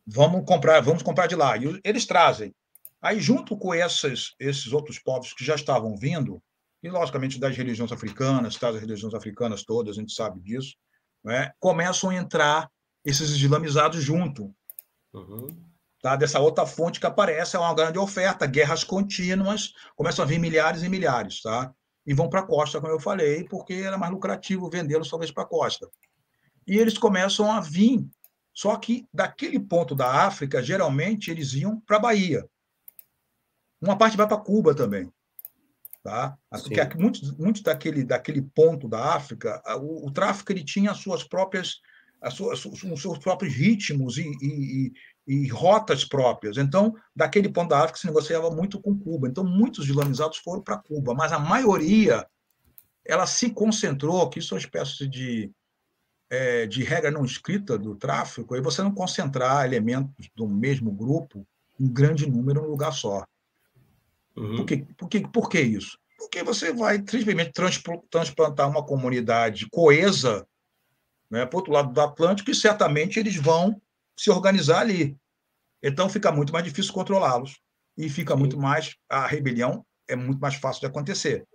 Vamos 0.06 0.44
comprar, 0.44 0.80
vamos 0.80 1.02
comprar 1.02 1.26
de 1.26 1.36
lá. 1.36 1.56
E 1.56 1.80
eles 1.84 2.04
trazem. 2.04 2.54
Aí, 3.00 3.20
junto 3.20 3.56
com 3.56 3.74
esses, 3.74 4.34
esses 4.40 4.72
outros 4.72 4.98
povos 4.98 5.32
que 5.32 5.44
já 5.44 5.54
estavam 5.54 5.96
vindo, 5.96 6.42
e 6.82 6.88
logicamente 6.88 7.38
das 7.38 7.56
religiões 7.56 7.92
africanas, 7.92 8.56
tá, 8.56 8.68
as 8.68 8.80
religiões 8.80 9.14
africanas 9.14 9.62
todas, 9.64 9.96
a 9.96 10.00
gente 10.00 10.12
sabe 10.12 10.40
disso, 10.40 10.76
né, 11.24 11.52
começam 11.58 12.10
a 12.10 12.14
entrar 12.14 12.70
esses 13.04 13.30
islamizados 13.30 14.02
junto. 14.02 14.54
Uhum. 15.12 15.48
Tá? 16.00 16.16
Dessa 16.16 16.38
outra 16.38 16.66
fonte 16.66 17.00
que 17.00 17.06
aparece, 17.06 17.56
é 17.56 17.58
uma 17.58 17.74
grande 17.74 17.98
oferta, 17.98 18.46
guerras 18.46 18.84
contínuas, 18.84 19.72
começam 19.96 20.24
a 20.24 20.28
vir 20.28 20.38
milhares 20.38 20.82
e 20.82 20.88
milhares. 20.88 21.42
Tá? 21.42 21.74
e 22.08 22.14
vão 22.14 22.26
para 22.26 22.40
a 22.40 22.46
costa, 22.46 22.80
como 22.80 22.90
eu 22.90 22.98
falei, 22.98 23.44
porque 23.44 23.74
era 23.74 23.98
mais 23.98 24.10
lucrativo 24.10 24.70
vendê-los 24.70 25.10
talvez 25.10 25.30
para 25.30 25.42
a 25.42 25.46
costa. 25.46 25.86
E 26.66 26.78
eles 26.78 26.96
começam 26.96 27.52
a 27.52 27.60
vir, 27.60 28.08
só 28.54 28.74
que 28.76 29.06
daquele 29.12 29.60
ponto 29.60 29.94
da 29.94 30.24
África, 30.24 30.62
geralmente 30.62 31.30
eles 31.30 31.52
iam 31.52 31.78
para 31.80 31.98
a 31.98 32.00
Bahia. 32.00 32.48
Uma 33.78 33.94
parte 33.94 34.16
vai 34.16 34.26
para 34.26 34.38
Cuba 34.38 34.74
também. 34.74 35.12
Tá? 36.02 36.34
Porque 36.48 36.82
muito, 36.96 37.20
muito 37.38 37.62
daquele, 37.62 38.02
daquele 38.02 38.40
ponto 38.40 38.88
da 38.88 39.14
África, 39.14 39.62
o, 39.78 40.06
o 40.06 40.10
tráfico 40.10 40.50
ele 40.50 40.64
tinha 40.64 40.92
as 40.92 40.98
suas 40.98 41.22
próprias 41.22 41.78
as 42.20 42.34
suas, 42.34 42.64
os 42.64 43.02
seus 43.02 43.18
próprios 43.18 43.54
ritmos 43.54 44.18
e, 44.18 44.28
e, 44.42 44.92
e, 45.26 45.48
rotas 45.48 46.04
próprias. 46.04 46.56
Então, 46.56 46.94
daquele 47.14 47.48
ponto 47.48 47.70
da 47.70 47.80
África 47.80 47.98
se 47.98 48.06
negociava 48.06 48.50
muito 48.50 48.80
com 48.80 48.98
Cuba. 48.98 49.28
Então, 49.28 49.44
muitos 49.44 49.88
islamizados 49.88 50.38
foram 50.38 50.62
para 50.62 50.78
Cuba, 50.78 51.14
mas 51.14 51.32
a 51.32 51.38
maioria 51.38 52.26
ela 53.04 53.26
se 53.26 53.50
concentrou, 53.50 54.28
que 54.28 54.38
isso 54.38 54.54
é 54.54 54.56
uma 54.56 54.60
espécie 54.60 55.08
de, 55.08 55.50
é, 56.28 56.66
de 56.66 56.82
regra 56.82 57.10
não 57.10 57.24
escrita 57.24 57.78
do 57.78 57.96
tráfico, 57.96 58.54
é 58.54 58.60
você 58.60 58.82
não 58.82 58.92
concentrar 58.92 59.64
elementos 59.64 60.28
do 60.36 60.46
mesmo 60.46 60.90
grupo 60.90 61.46
em 61.80 61.88
grande 61.88 62.28
número 62.28 62.62
num 62.62 62.68
lugar 62.68 62.92
só. 62.92 63.24
Uhum. 64.36 64.56
Por, 64.56 64.66
que, 64.66 64.76
por, 64.96 65.08
que, 65.08 65.20
por 65.28 65.48
que 65.48 65.60
isso? 65.60 65.98
Porque 66.18 66.42
você 66.42 66.72
vai 66.72 66.96
simplesmente 66.98 67.52
transplantar 68.10 68.68
uma 68.68 68.84
comunidade 68.84 69.68
coesa 69.70 70.46
né, 71.30 71.44
para 71.44 71.56
o 71.56 71.58
outro 71.58 71.72
lado 71.72 71.92
do 71.92 72.00
Atlântico 72.00 72.50
e 72.50 72.54
certamente 72.54 73.18
eles 73.18 73.36
vão 73.36 73.80
se 74.16 74.30
organizar 74.30 74.80
ali. 74.80 75.16
Então 75.82 76.08
fica 76.08 76.32
muito 76.32 76.52
mais 76.52 76.64
difícil 76.64 76.92
controlá-los 76.92 77.60
e 77.96 78.08
fica 78.08 78.34
Sim. 78.34 78.40
muito 78.40 78.58
mais 78.58 78.96
a 79.08 79.26
rebelião 79.26 79.84
é 80.08 80.16
muito 80.16 80.40
mais 80.40 80.54
fácil 80.54 80.80
de 80.80 80.86
acontecer. 80.86 81.46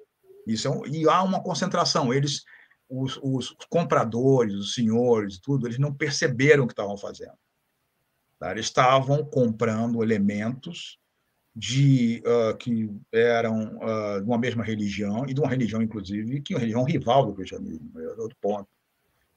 Isso 0.46 0.68
é 0.68 0.72
um, 0.72 0.86
e 0.86 1.08
há 1.08 1.24
uma 1.24 1.42
concentração. 1.42 2.14
Eles, 2.14 2.44
os, 2.90 3.20
os, 3.24 3.56
compradores, 3.70 4.54
os 4.54 4.74
senhores, 4.74 5.40
tudo, 5.40 5.68
eles 5.68 5.80
não 5.80 5.94
perceberam 5.94 6.64
o 6.64 6.68
que 6.68 6.74
estavam 6.74 6.98
fazendo. 6.98 7.34
Tá? 8.40 8.52
Eles 8.52 8.66
estavam 8.66 9.26
comprando 9.26 10.04
elementos 10.04 11.00
de 11.56 12.22
uh, 12.26 12.56
que 12.58 12.90
eram 13.12 13.78
uh, 13.78 14.22
de 14.22 14.26
uma 14.26 14.38
mesma 14.38 14.64
religião 14.64 15.26
e 15.28 15.34
de 15.34 15.40
uma 15.40 15.50
religião 15.50 15.84
inclusive 15.84 16.42
que 16.42 16.54
é 16.54 16.56
uma 16.56 16.62
religião 16.62 16.84
rival 16.84 17.28
do 17.28 17.34
cristianismo, 17.36 17.92
é 18.00 18.08
outro 18.20 18.36
ponto 18.42 18.68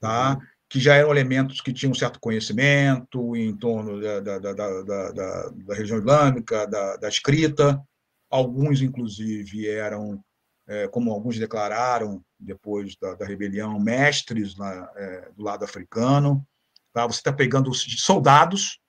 tá? 0.01 0.39
Que 0.68 0.81
já 0.81 0.94
eram 0.97 1.10
elementos 1.10 1.60
que 1.60 1.73
tinham 1.73 1.93
um 1.93 1.94
certo 1.94 2.20
conhecimento 2.20 3.36
em 3.36 3.56
torno 3.56 4.01
da, 4.01 4.20
da, 4.20 4.39
da, 4.39 4.52
da, 4.52 4.82
da, 4.82 5.48
da 5.51 5.74
religião 5.74 5.98
islâmica, 5.98 6.66
da, 6.66 6.97
da, 6.97 7.09
escrita. 7.09 7.81
Alguns, 8.28 8.82
inclusive, 8.82 9.68
eram, 9.68 10.20
é, 10.66 10.89
como 10.89 11.12
alguns 11.12 11.39
declararam 11.39 12.20
depois 12.39 12.97
da, 13.01 13.14
da 13.14 13.24
rebelião, 13.24 13.78
mestres 13.78 14.56
na, 14.56 14.90
é, 14.97 15.31
do 15.36 15.43
lado 15.43 15.64
africano. 15.64 16.44
Tá? 16.93 17.06
Você 17.06 17.20
está 17.20 17.32
pegando 17.32 17.73
soldados. 17.74 18.81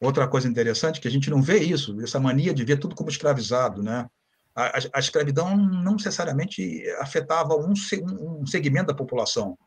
Outra 0.00 0.26
coisa 0.26 0.48
interessante 0.48 0.98
que 0.98 1.08
a 1.08 1.10
gente 1.10 1.28
não 1.28 1.42
vê 1.42 1.58
isso, 1.58 2.00
essa 2.00 2.18
mania 2.18 2.54
de 2.54 2.64
ver 2.64 2.78
tudo 2.78 2.94
como 2.94 3.10
escravizado, 3.10 3.82
né? 3.82 4.08
A, 4.54 4.78
a, 4.78 4.80
a 4.94 4.98
escravidão 4.98 5.54
não 5.54 5.92
necessariamente 5.92 6.82
afetava 6.98 7.54
um, 7.54 7.74
um 8.10 8.46
segmento 8.46 8.86
da 8.86 8.94
população 8.94 9.58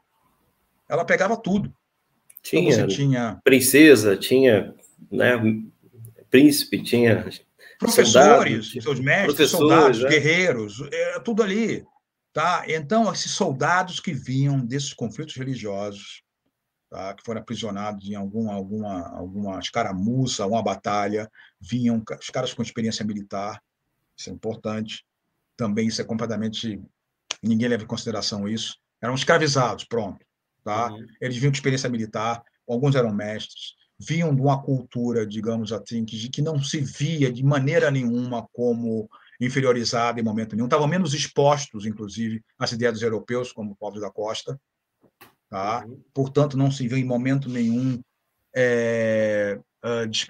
ela 0.94 1.06
pegava 1.06 1.36
tudo. 1.36 1.74
Então, 2.46 2.62
tinha, 2.62 2.88
tinha 2.88 3.42
princesa, 3.44 4.18
tinha 4.18 4.76
né, 5.12 5.34
príncipe, 6.30 6.84
tinha 6.84 7.30
professores, 7.80 8.68
soldados, 8.68 8.84
seus 8.84 9.00
mestres, 9.00 9.50
soldados, 9.50 10.04
né? 10.04 10.10
guerreiros, 10.10 10.82
é, 10.92 11.20
tudo 11.20 11.42
ali. 11.42 11.86
Tá? 12.32 12.66
Então, 12.68 13.12
esses 13.12 13.32
soldados 13.32 14.00
que 14.00 14.12
vinham 14.12 14.60
desses 14.60 14.94
conflitos 14.94 15.36
religiosos, 15.36 16.24
tá? 16.90 17.14
que 17.14 17.24
foram 17.24 17.42
aprisionados 17.42 18.10
em 18.10 18.16
algum, 18.16 18.50
alguma, 18.52 19.08
alguma 19.16 19.60
escaramuça, 19.60 20.46
uma 20.46 20.64
batalha, 20.64 21.30
vinham 21.60 22.04
os 22.20 22.30
caras 22.30 22.54
com 22.54 22.62
experiência 22.62 23.06
militar, 23.06 23.62
isso 24.18 24.30
é 24.30 24.34
importante. 24.34 25.06
Também 25.56 25.88
isso 25.88 26.02
é 26.02 26.06
completamente. 26.06 26.82
Ninguém 27.42 27.68
leva 27.68 27.84
em 27.84 27.88
consideração 27.88 28.48
isso. 28.48 28.78
Eram 29.02 29.14
escravizados, 29.14 29.86
pronto. 29.86 30.26
Tá? 30.64 30.92
Uhum. 30.92 31.06
Eles 31.20 31.38
vinham 31.38 31.52
de 31.52 31.58
experiência 31.58 31.90
militar, 31.90 32.42
alguns 32.68 32.96
eram 32.96 33.14
mestres, 33.14 33.74
vinham 34.00 34.34
de 34.34 34.42
uma 34.42 34.62
cultura, 34.62 35.26
digamos 35.26 35.72
assim, 35.72 36.06
que, 36.06 36.30
que 36.30 36.42
não 36.42 36.62
se 36.62 36.80
via 36.80 37.32
de 37.32 37.44
maneira 37.44 37.92
nenhuma 37.92 38.48
como 38.54 39.10
inferiorizada 39.40 40.20
em 40.20 40.24
momento 40.24 40.56
nenhum, 40.56 40.66
estavam 40.66 40.88
menos 40.88 41.14
expostos, 41.14 41.86
inclusive, 41.86 42.42
às 42.58 42.72
ideias 42.72 42.94
dos 42.94 43.02
europeus, 43.02 43.52
como 43.52 43.76
povos 43.76 44.02
da 44.02 44.10
costa. 44.10 44.60
Tá? 45.50 45.86
Uhum. 45.86 46.02
Portanto, 46.14 46.58
não 46.58 46.72
se 46.72 46.88
viu 46.88 46.98
em 46.98 47.04
momento 47.04 47.50
nenhum, 47.50 48.02
é, 48.56 49.60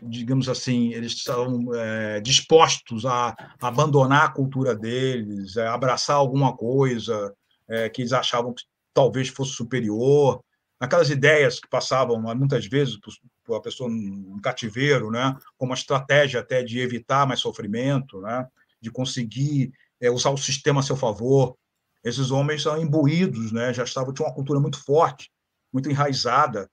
digamos 0.04 0.50
assim, 0.50 0.94
eles 0.94 1.14
estavam 1.14 1.74
é, 1.76 2.20
dispostos 2.22 3.06
a 3.06 3.36
abandonar 3.62 4.26
a 4.26 4.32
cultura 4.32 4.76
deles, 4.76 5.58
a 5.58 5.74
abraçar 5.74 6.16
alguma 6.16 6.56
coisa 6.56 7.34
é, 7.70 7.90
que 7.90 8.02
eles 8.02 8.14
achavam 8.14 8.54
que 8.54 8.64
talvez 8.94 9.30
fosse 9.30 9.54
superior, 9.54 10.44
aquelas 10.80 11.10
ideias 11.10 11.60
que 11.60 11.68
passavam 11.68 12.20
muitas 12.36 12.66
vezes 12.66 12.98
por 13.44 13.56
a 13.56 13.62
pessoa 13.62 13.90
no 13.90 14.42
cativeiro, 14.42 15.10
né, 15.10 15.36
como 15.58 15.72
uma 15.72 15.78
estratégia 15.78 16.40
até 16.40 16.64
de 16.64 16.80
evitar 16.80 17.28
mais 17.28 17.40
sofrimento, 17.40 18.22
né, 18.22 18.48
de 18.82 18.92
conseguir 18.92 19.72
é, 20.02 20.10
usar 20.12 20.30
o 20.32 20.38
sistema 20.38 20.82
a 20.82 20.84
seu 20.84 20.96
favor. 20.96 21.58
Esses 22.04 22.32
homens 22.32 22.64
são 22.64 22.82
imbuídos, 22.82 23.52
né, 23.52 23.74
já 23.74 23.84
estavam 23.84 24.14
tinham 24.14 24.28
uma 24.28 24.36
cultura 24.36 24.60
muito 24.60 24.84
forte, 24.84 25.32
muito 25.72 25.90
enraizada, 25.90 26.70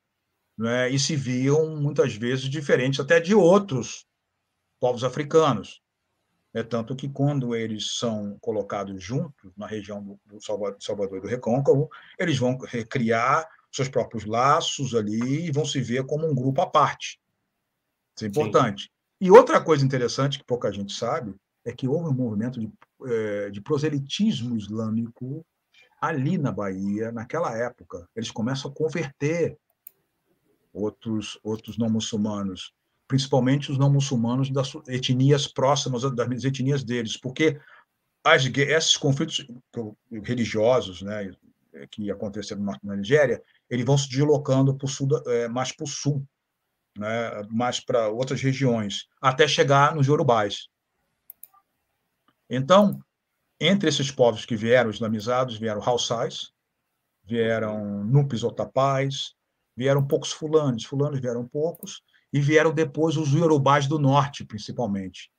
né, 0.58 0.90
e 0.90 0.98
se 0.98 1.14
viam 1.16 1.76
muitas 1.76 2.14
vezes 2.14 2.44
diferentes 2.48 3.00
até 3.00 3.20
de 3.20 3.34
outros 3.34 4.04
povos 4.80 5.04
africanos. 5.04 5.80
É 6.52 6.62
tanto 6.62 6.96
que 6.96 7.08
quando 7.08 7.54
eles 7.54 7.96
são 7.96 8.36
colocados 8.40 9.02
juntos 9.02 9.52
na 9.56 9.66
região 9.66 10.18
do 10.26 10.40
Salvador 10.40 11.18
e 11.18 11.20
do 11.20 11.28
Recôncavo, 11.28 11.88
eles 12.18 12.38
vão 12.38 12.58
recriar 12.58 13.48
seus 13.70 13.88
próprios 13.88 14.24
laços 14.24 14.94
ali 14.94 15.46
e 15.46 15.52
vão 15.52 15.64
se 15.64 15.80
ver 15.80 16.04
como 16.04 16.28
um 16.28 16.34
grupo 16.34 16.60
à 16.60 16.66
parte. 16.66 17.20
Isso 18.16 18.24
é 18.24 18.28
importante. 18.28 18.84
Sim. 18.84 18.90
E 19.20 19.30
outra 19.30 19.62
coisa 19.62 19.84
interessante 19.84 20.38
que 20.38 20.44
pouca 20.44 20.72
gente 20.72 20.92
sabe 20.92 21.34
é 21.64 21.72
que 21.72 21.86
houve 21.86 22.08
um 22.08 22.14
movimento 22.14 22.58
de, 22.58 22.72
é, 23.04 23.50
de 23.50 23.60
proselitismo 23.60 24.56
islâmico 24.56 25.46
ali 26.00 26.38
na 26.38 26.50
Bahia, 26.50 27.12
naquela 27.12 27.56
época. 27.56 28.08
Eles 28.16 28.30
começam 28.30 28.70
a 28.70 28.74
converter 28.74 29.56
outros, 30.72 31.38
outros 31.44 31.76
não 31.76 31.90
muçulmanos 31.90 32.72
principalmente 33.10 33.72
os 33.72 33.76
não 33.76 33.92
muçulmanos 33.92 34.50
das 34.50 34.72
etnias 34.86 35.44
próximas 35.48 36.02
das 36.14 36.44
etnias 36.44 36.84
deles, 36.84 37.16
porque 37.16 37.60
as, 38.22 38.46
esses 38.46 38.96
conflitos 38.96 39.44
religiosos, 40.22 41.02
né, 41.02 41.32
que 41.90 42.08
aconteceram 42.08 42.62
na 42.84 42.94
Nigéria, 42.94 43.42
eles 43.68 43.84
vão 43.84 43.98
se 43.98 44.08
deslocando 44.08 44.78
sul, 44.86 45.08
é, 45.26 45.48
mais 45.48 45.72
para 45.72 45.82
o 45.82 45.88
sul, 45.88 46.24
né, 46.96 47.42
mais 47.50 47.80
para 47.80 48.08
outras 48.10 48.40
regiões, 48.40 49.08
até 49.20 49.48
chegar 49.48 49.92
nos 49.96 50.06
Yorubais. 50.06 50.68
Então, 52.48 53.00
entre 53.58 53.88
esses 53.88 54.12
povos 54.12 54.44
que 54.46 54.54
vieram 54.54 54.88
islamizados, 54.88 55.58
vieram 55.58 55.82
Hausais, 55.82 56.52
vieram 57.24 58.04
Nupes 58.04 58.44
Otapais, 58.44 59.34
vieram 59.76 60.06
poucos 60.06 60.30
fulanos, 60.30 60.84
fulanos 60.84 61.18
vieram 61.18 61.44
poucos, 61.48 62.04
e 62.32 62.40
vieram 62.40 62.72
depois 62.72 63.16
os 63.16 63.32
iorubás 63.32 63.86
do 63.86 63.98
norte, 63.98 64.44
principalmente. 64.44 65.30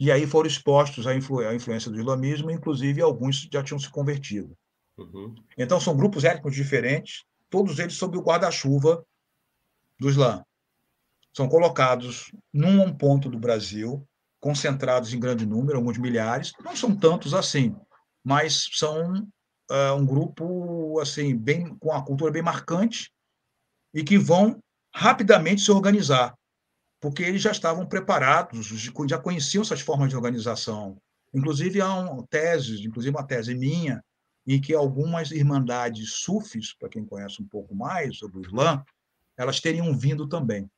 E 0.00 0.10
aí 0.10 0.26
foram 0.26 0.48
expostos 0.48 1.06
à, 1.06 1.14
influ 1.14 1.40
à 1.40 1.54
influência 1.54 1.90
do 1.90 1.98
islamismo, 1.98 2.50
inclusive 2.50 3.00
alguns 3.00 3.48
já 3.52 3.62
tinham 3.62 3.78
se 3.78 3.90
convertido. 3.90 4.56
Uhum. 4.96 5.34
Então, 5.56 5.80
são 5.80 5.96
grupos 5.96 6.24
étnicos 6.24 6.54
diferentes, 6.54 7.24
todos 7.50 7.78
eles 7.78 7.94
sob 7.94 8.16
o 8.16 8.22
guarda-chuva 8.22 9.04
do 9.98 10.08
Islã. 10.08 10.44
São 11.34 11.48
colocados 11.48 12.32
num 12.52 12.92
ponto 12.92 13.28
do 13.28 13.38
Brasil, 13.38 14.06
concentrados 14.40 15.14
em 15.14 15.20
grande 15.20 15.46
número, 15.46 15.78
alguns 15.78 15.98
milhares, 15.98 16.52
não 16.64 16.74
são 16.74 16.94
tantos 16.96 17.32
assim, 17.32 17.74
mas 18.24 18.68
são 18.72 19.22
uh, 19.70 19.94
um 19.96 20.04
grupo 20.04 20.98
assim 21.00 21.36
bem 21.36 21.76
com 21.76 21.92
a 21.92 22.04
cultura 22.04 22.32
bem 22.32 22.42
marcante 22.42 23.12
e 23.94 24.02
que 24.02 24.18
vão 24.18 24.60
rapidamente 24.94 25.62
se 25.62 25.70
organizar, 25.70 26.36
porque 27.00 27.22
eles 27.22 27.42
já 27.42 27.50
estavam 27.50 27.86
preparados, 27.86 28.66
já 29.08 29.18
conheciam 29.18 29.62
essas 29.62 29.80
formas 29.80 30.10
de 30.10 30.16
organização. 30.16 30.96
Inclusive, 31.34 31.80
há 31.80 31.94
um, 31.94 32.24
teses, 32.26 32.80
inclusive 32.80 33.16
uma 33.16 33.26
tese 33.26 33.54
minha, 33.54 34.04
em 34.46 34.60
que 34.60 34.74
algumas 34.74 35.30
irmandades 35.30 36.12
sufis, 36.14 36.74
para 36.74 36.88
quem 36.88 37.04
conhece 37.04 37.42
um 37.42 37.46
pouco 37.46 37.74
mais 37.74 38.18
sobre 38.18 38.38
o 38.38 38.42
Islã, 38.42 38.84
elas 39.36 39.60
teriam 39.60 39.96
vindo 39.96 40.28
também. 40.28 40.70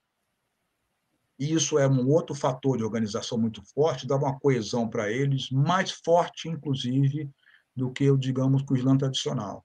E 1.38 1.52
isso 1.52 1.78
é 1.78 1.88
um 1.88 2.08
outro 2.08 2.34
fator 2.34 2.76
de 2.76 2.84
organização 2.84 3.36
muito 3.36 3.62
forte, 3.74 4.06
dá 4.06 4.16
uma 4.16 4.38
coesão 4.38 4.88
para 4.88 5.10
eles, 5.10 5.50
mais 5.50 5.90
forte, 5.90 6.48
inclusive, 6.48 7.28
do 7.74 7.90
que, 7.90 8.16
digamos, 8.16 8.62
o 8.68 8.76
Islã 8.76 8.96
tradicional 8.96 9.64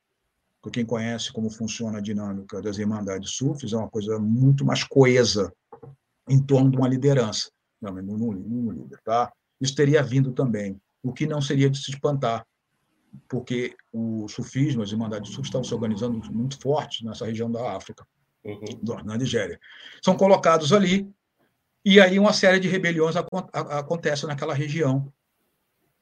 para 0.62 0.72
quem 0.72 0.86
conhece 0.86 1.32
como 1.32 1.50
funciona 1.50 2.00
a 2.00 2.02
dinâmica 2.02 2.62
das 2.62 2.78
Irmandades 2.78 3.32
Sufis, 3.32 3.74
é 3.74 3.78
uma 3.78 3.90
coisa 3.90 4.20
muito 4.20 4.66
mais 4.66 4.84
coesa 4.84 5.54
em 6.28 6.42
torno 6.42 6.70
de 6.70 6.78
uma 6.78 6.88
liderança, 6.88 7.50
não, 7.82 7.94
no, 7.94 8.34
no 8.34 8.72
líder. 8.72 9.00
Tá? 9.04 9.32
Isso 9.60 9.76
teria 9.76 10.04
vindo 10.04 10.32
também, 10.32 10.80
o 11.02 11.14
que 11.14 11.26
não 11.26 11.42
seria 11.42 11.70
de 11.70 11.78
se 11.78 11.92
espantar, 11.92 12.46
porque 13.28 13.76
o 13.92 14.28
sufismo, 14.28 14.84
as 14.84 14.92
Irmandades 14.92 15.30
Sufis 15.30 15.48
estavam 15.48 15.64
se 15.64 15.74
organizando 15.74 16.20
muito 16.32 16.60
forte 16.60 17.06
nessa 17.06 17.26
região 17.26 17.52
da 17.52 17.76
África. 17.76 18.06
uhum. 18.44 19.04
na 19.04 19.18
Nigéria. 19.18 19.60
São 20.04 20.16
colocados 20.16 20.72
ali, 20.72 21.10
e 21.84 22.00
aí 22.00 22.20
uma 22.20 22.34
série 22.34 22.60
de 22.60 22.68
rebeliões 22.68 23.16
acontece 23.16 24.26
naquela 24.28 24.54
região. 24.54 25.12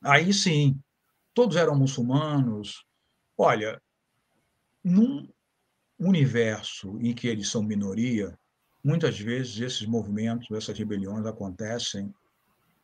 Aí 0.04 0.34
sim, 0.34 0.80
todos 1.34 1.56
eram 1.56 1.76
muçulmanos. 1.76 2.84
Olha, 3.38 3.82
num 4.88 5.28
universo 6.00 6.98
em 7.02 7.14
que 7.14 7.28
eles 7.28 7.50
são 7.50 7.62
minoria, 7.62 8.38
muitas 8.84 9.20
vezes 9.20 9.60
esses 9.60 9.86
movimentos, 9.86 10.50
essas 10.52 10.78
rebeliões 10.78 11.26
acontecem 11.26 12.14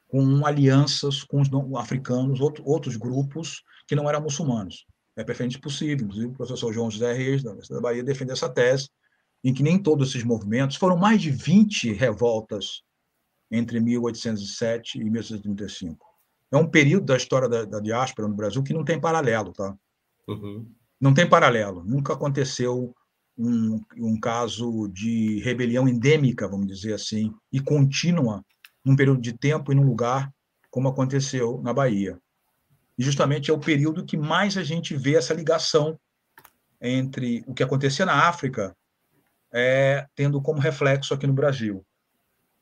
com 0.07 0.45
alianças 0.45 1.23
com 1.23 1.41
os 1.41 1.49
africanos, 1.75 2.39
outros 2.39 2.97
grupos 2.97 3.63
que 3.88 3.95
não 3.95 4.07
eram 4.07 4.21
muçulmanos. 4.21 4.85
É 5.15 5.23
perfeitamente 5.23 5.59
possível, 5.59 6.05
inclusive 6.05 6.27
o 6.27 6.35
professor 6.35 6.73
João 6.73 6.91
José 6.91 7.13
Reis, 7.13 7.41
da 7.41 7.51
Universidade 7.51 7.81
da 7.81 7.89
Bahia, 7.89 8.03
defende 8.03 8.31
essa 8.31 8.49
tese, 8.49 8.89
em 9.43 9.53
que 9.53 9.63
nem 9.63 9.81
todos 9.81 10.09
esses 10.09 10.23
movimentos, 10.23 10.77
foram 10.77 10.97
mais 10.97 11.21
de 11.21 11.31
20 11.31 11.93
revoltas 11.93 12.84
entre 13.49 13.80
1807 13.80 14.99
e 14.99 15.03
1835. 15.03 16.05
É 16.51 16.57
um 16.57 16.69
período 16.69 17.05
da 17.05 17.17
história 17.17 17.49
da, 17.49 17.65
da 17.65 17.80
diáspora 17.80 18.27
no 18.27 18.35
Brasil 18.35 18.63
que 18.63 18.73
não 18.73 18.85
tem 18.85 18.99
paralelo, 18.99 19.51
tá? 19.51 19.75
Uhum. 20.27 20.71
Não 21.03 21.13
tem 21.13 21.27
paralelo. 21.27 21.84
Nunca 21.84 22.13
aconteceu 22.13 22.95
um, 23.38 23.81
um 23.97 24.17
caso 24.17 24.88
de 24.88 25.41
rebelião 25.41 25.85
endêmica, 25.85 26.47
vamos 26.47 26.65
dizer 26.65 26.93
assim, 26.93 27.34
e 27.51 27.59
contínua 27.59 28.41
num 28.85 28.95
período 28.95 29.19
de 29.19 29.34
tempo 29.34 29.69
e 29.69 29.75
num 29.75 29.84
lugar 29.84 30.31
como 30.71 30.88
aconteceu 30.88 31.59
na 31.61 31.73
Bahia. 31.73 32.17
E 32.97 33.03
justamente 33.03 33.51
é 33.51 33.53
o 33.53 33.59
período 33.59 34.05
que 34.05 34.15
mais 34.15 34.57
a 34.57 34.63
gente 34.63 34.95
vê 34.95 35.15
essa 35.15 35.34
ligação 35.34 35.99
entre 36.80 37.43
o 37.47 37.53
que 37.53 37.63
acontecia 37.63 38.05
na 38.05 38.30
África 38.30 38.73
é, 39.51 40.07
tendo 40.15 40.41
como 40.41 40.61
reflexo 40.61 41.13
aqui 41.13 41.27
no 41.27 41.34
Brasil. 41.34 41.85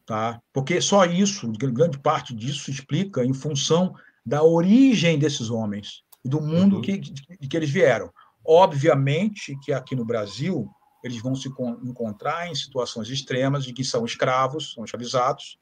Tá? 0.04 0.42
Porque 0.52 0.82
só 0.82 1.06
isso, 1.06 1.48
grande 1.52 2.00
parte 2.00 2.34
disso 2.34 2.72
explica 2.72 3.24
em 3.24 3.36
função 3.36 3.94
da 4.26 4.42
origem 4.42 5.20
desses 5.20 5.52
homens 5.52 6.02
e 6.26 6.30
do 6.30 6.42
mundo 6.42 6.78
uhum. 6.78 6.82
que, 6.82 6.98
de 6.98 7.48
que 7.48 7.56
eles 7.56 7.70
vieram. 7.70 8.12
Obviamente 8.46 9.58
que 9.64 9.72
aqui 9.72 9.96
no 9.96 10.06
Brasil 10.06 10.70
eles 11.04 11.22
vão 11.22 11.36
se 11.36 11.50
encontrar 11.84 12.48
em 12.48 12.56
situações 12.56 13.10
extremas 13.10 13.64
de 13.64 13.74
que 13.74 13.84
são 13.84 14.06
escravos, 14.06 14.74
são 14.74 14.84
escravizados, 14.84 15.58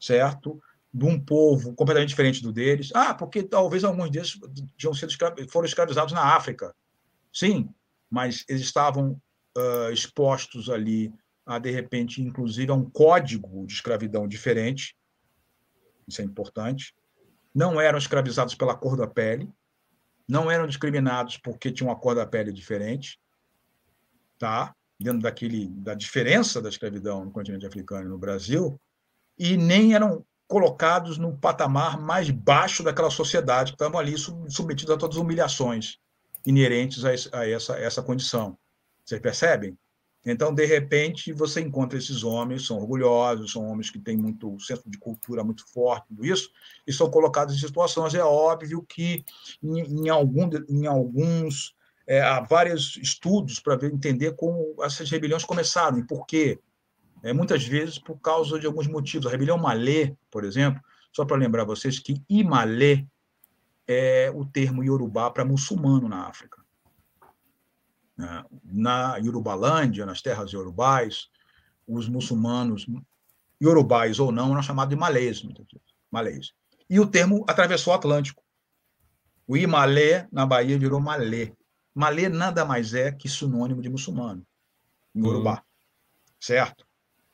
certo? 0.00 0.60
De 0.92 1.04
um 1.04 1.20
povo 1.20 1.74
completamente 1.74 2.08
diferente 2.08 2.42
do 2.42 2.52
deles. 2.52 2.90
Ah, 2.94 3.14
porque 3.14 3.42
talvez 3.42 3.84
alguns 3.84 4.10
sido 4.94 5.12
foram 5.50 5.66
escravizados 5.66 6.12
na 6.12 6.34
África. 6.34 6.74
Sim, 7.32 7.68
mas 8.10 8.44
eles 8.48 8.62
estavam 8.62 9.20
uh, 9.56 9.92
expostos 9.92 10.70
ali 10.70 11.12
a, 11.44 11.58
de 11.58 11.70
repente, 11.70 12.22
inclusive, 12.22 12.70
a 12.70 12.74
um 12.74 12.88
código 12.88 13.66
de 13.66 13.74
escravidão 13.74 14.26
diferente. 14.26 14.96
Isso 16.06 16.22
é 16.22 16.24
importante. 16.24 16.94
Não 17.54 17.80
eram 17.80 17.98
escravizados 17.98 18.54
pela 18.54 18.74
cor 18.74 18.96
da 18.96 19.06
pele, 19.06 19.50
não 20.28 20.50
eram 20.50 20.66
discriminados 20.66 21.38
porque 21.38 21.72
tinham 21.72 21.88
uma 21.88 21.98
cor 21.98 22.14
da 22.14 22.26
pele 22.26 22.52
diferente, 22.52 23.18
tá? 24.38 24.74
Dentro 25.00 25.20
daquele 25.20 25.68
da 25.68 25.94
diferença 25.94 26.60
da 26.60 26.68
escravidão 26.68 27.24
no 27.24 27.30
continente 27.30 27.66
africano 27.66 28.06
e 28.06 28.08
no 28.08 28.18
Brasil, 28.18 28.78
e 29.38 29.56
nem 29.56 29.94
eram 29.94 30.24
colocados 30.46 31.18
no 31.18 31.36
patamar 31.36 32.00
mais 32.00 32.30
baixo 32.30 32.82
daquela 32.82 33.10
sociedade 33.10 33.72
que 33.72 33.76
estavam 33.76 34.00
ali 34.00 34.16
submetidos 34.16 34.94
a 34.94 34.98
todas 34.98 35.16
as 35.16 35.22
humilhações 35.22 35.98
inerentes 36.44 37.04
a, 37.04 37.46
essa, 37.46 37.78
essa 37.78 38.02
condição. 38.02 38.58
Vocês 39.04 39.20
percebem? 39.20 39.78
Então, 40.30 40.52
de 40.52 40.66
repente, 40.66 41.32
você 41.32 41.60
encontra 41.60 41.98
esses 41.98 42.22
homens, 42.22 42.66
são 42.66 42.76
orgulhosos, 42.76 43.52
são 43.52 43.66
homens 43.66 43.88
que 43.88 43.98
têm 43.98 44.14
muito 44.14 44.60
senso 44.60 44.82
de 44.86 44.98
cultura 44.98 45.42
muito 45.42 45.66
forte, 45.72 46.08
tudo 46.08 46.26
isso, 46.26 46.50
e 46.86 46.92
são 46.92 47.10
colocados 47.10 47.54
em 47.54 47.58
situações. 47.58 48.14
É 48.14 48.22
óbvio 48.22 48.84
que 48.86 49.24
em, 49.62 50.04
em, 50.04 50.08
algum, 50.10 50.50
em 50.68 50.86
alguns 50.86 51.74
é, 52.06 52.20
há 52.20 52.40
vários 52.40 52.98
estudos 52.98 53.58
para 53.58 53.86
entender 53.86 54.36
como 54.36 54.76
essas 54.82 55.10
rebeliões 55.10 55.44
começaram 55.44 55.98
e 55.98 56.06
por 56.06 56.26
quê. 56.26 56.58
É, 57.22 57.32
muitas 57.32 57.64
vezes 57.64 57.98
por 57.98 58.20
causa 58.20 58.58
de 58.60 58.66
alguns 58.66 58.86
motivos. 58.86 59.26
A 59.26 59.30
rebelião 59.30 59.56
Malê, 59.56 60.14
por 60.30 60.44
exemplo, 60.44 60.80
só 61.10 61.24
para 61.24 61.38
lembrar 61.38 61.64
vocês 61.64 61.98
que 61.98 62.22
Imalê 62.28 63.06
é 63.86 64.30
o 64.34 64.44
termo 64.44 64.84
iorubá 64.84 65.30
para 65.30 65.44
muçulmano 65.44 66.06
na 66.06 66.28
África. 66.28 66.62
Né? 68.18 68.44
Na 68.64 69.16
Yorubalândia, 69.16 70.04
nas 70.04 70.20
terras 70.20 70.52
iorubais, 70.52 71.28
os 71.86 72.08
muçulmanos, 72.08 72.86
iorubais 73.60 74.18
ou 74.18 74.32
não, 74.32 74.50
eram 74.50 74.62
chamados 74.62 74.90
de 74.90 75.00
malês, 75.00 75.42
malês. 76.10 76.52
E 76.90 76.98
o 76.98 77.06
termo 77.06 77.44
atravessou 77.48 77.92
o 77.92 77.96
Atlântico. 77.96 78.42
O 79.46 79.56
Imalé, 79.56 80.28
na 80.30 80.44
Bahia, 80.44 80.78
virou 80.78 81.00
Malê. 81.00 81.54
Malê 81.94 82.28
nada 82.28 82.64
mais 82.64 82.92
é 82.92 83.10
que 83.10 83.28
sinônimo 83.28 83.80
de 83.80 83.88
muçulmano, 83.88 84.46
em 85.14 85.22
Urubá. 85.22 85.54
Uhum. 85.54 85.58
Certo? 86.38 86.86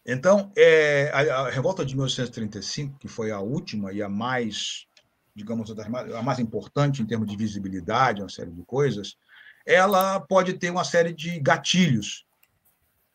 Então, 0.07 0.53
é, 0.57 1.11
a, 1.13 1.41
a, 1.41 1.51
revolta 1.51 1.85
de 1.85 1.95
1835, 1.95 2.99
que 2.99 3.09
foi 3.09 3.31
a 3.31 3.41
última 3.41 3.93
e 3.93 4.03
a 4.03 4.09
mais, 4.09 4.87
digamos, 5.35 5.71
a 5.71 6.23
mais 6.23 6.39
importante 6.39 7.03
em 7.03 7.07
termos 7.07 7.29
de 7.29 7.37
visibilidade, 7.37 8.23
uma 8.23 8.29
série 8.29 8.53
de 8.53 8.63
coisas, 8.65 9.17
ela 9.65 10.21
pode 10.21 10.55
ter 10.55 10.71
uma 10.71 10.85
série 10.85 11.13
de 11.13 11.41
gatilhos, 11.41 12.27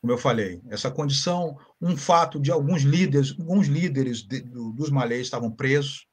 como 0.02 0.14
eu 0.14 0.18
falei. 0.18 0.62
Essa 0.70 0.90
condição, 0.90 1.58
um 1.82 1.96
fato 1.96 2.40
de 2.40 2.52
alguns 2.52 2.82
líderes, 2.82 3.36
alguns 3.38 3.68
líderes 3.68 4.24
de, 4.24 4.42
do, 4.42 4.72
dos 4.72 4.90
malês 4.90 5.22
estavam 5.22 5.52
presos, 5.52 6.08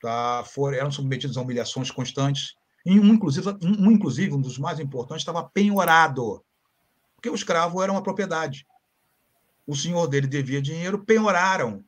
tá? 0.00 0.42
Foram, 0.44 0.76
eram 0.76 0.90
submetidos 0.90 1.36
a 1.36 1.42
humilhações 1.42 1.90
constantes. 1.90 2.54
E 2.84 2.98
um, 2.98 3.14
inclusive, 3.14 3.48
um, 3.62 3.90
inclusive, 3.90 4.34
um 4.34 4.40
dos 4.40 4.58
mais 4.58 4.80
importantes, 4.80 5.22
estava 5.22 5.48
penhorado, 5.48 6.44
porque 7.14 7.28
o 7.28 7.34
escravo 7.34 7.82
era 7.82 7.92
uma 7.92 8.02
propriedade. 8.02 8.66
O 9.66 9.76
senhor 9.76 10.06
dele 10.06 10.26
devia 10.26 10.62
dinheiro, 10.62 11.04
penhoraram. 11.04 11.84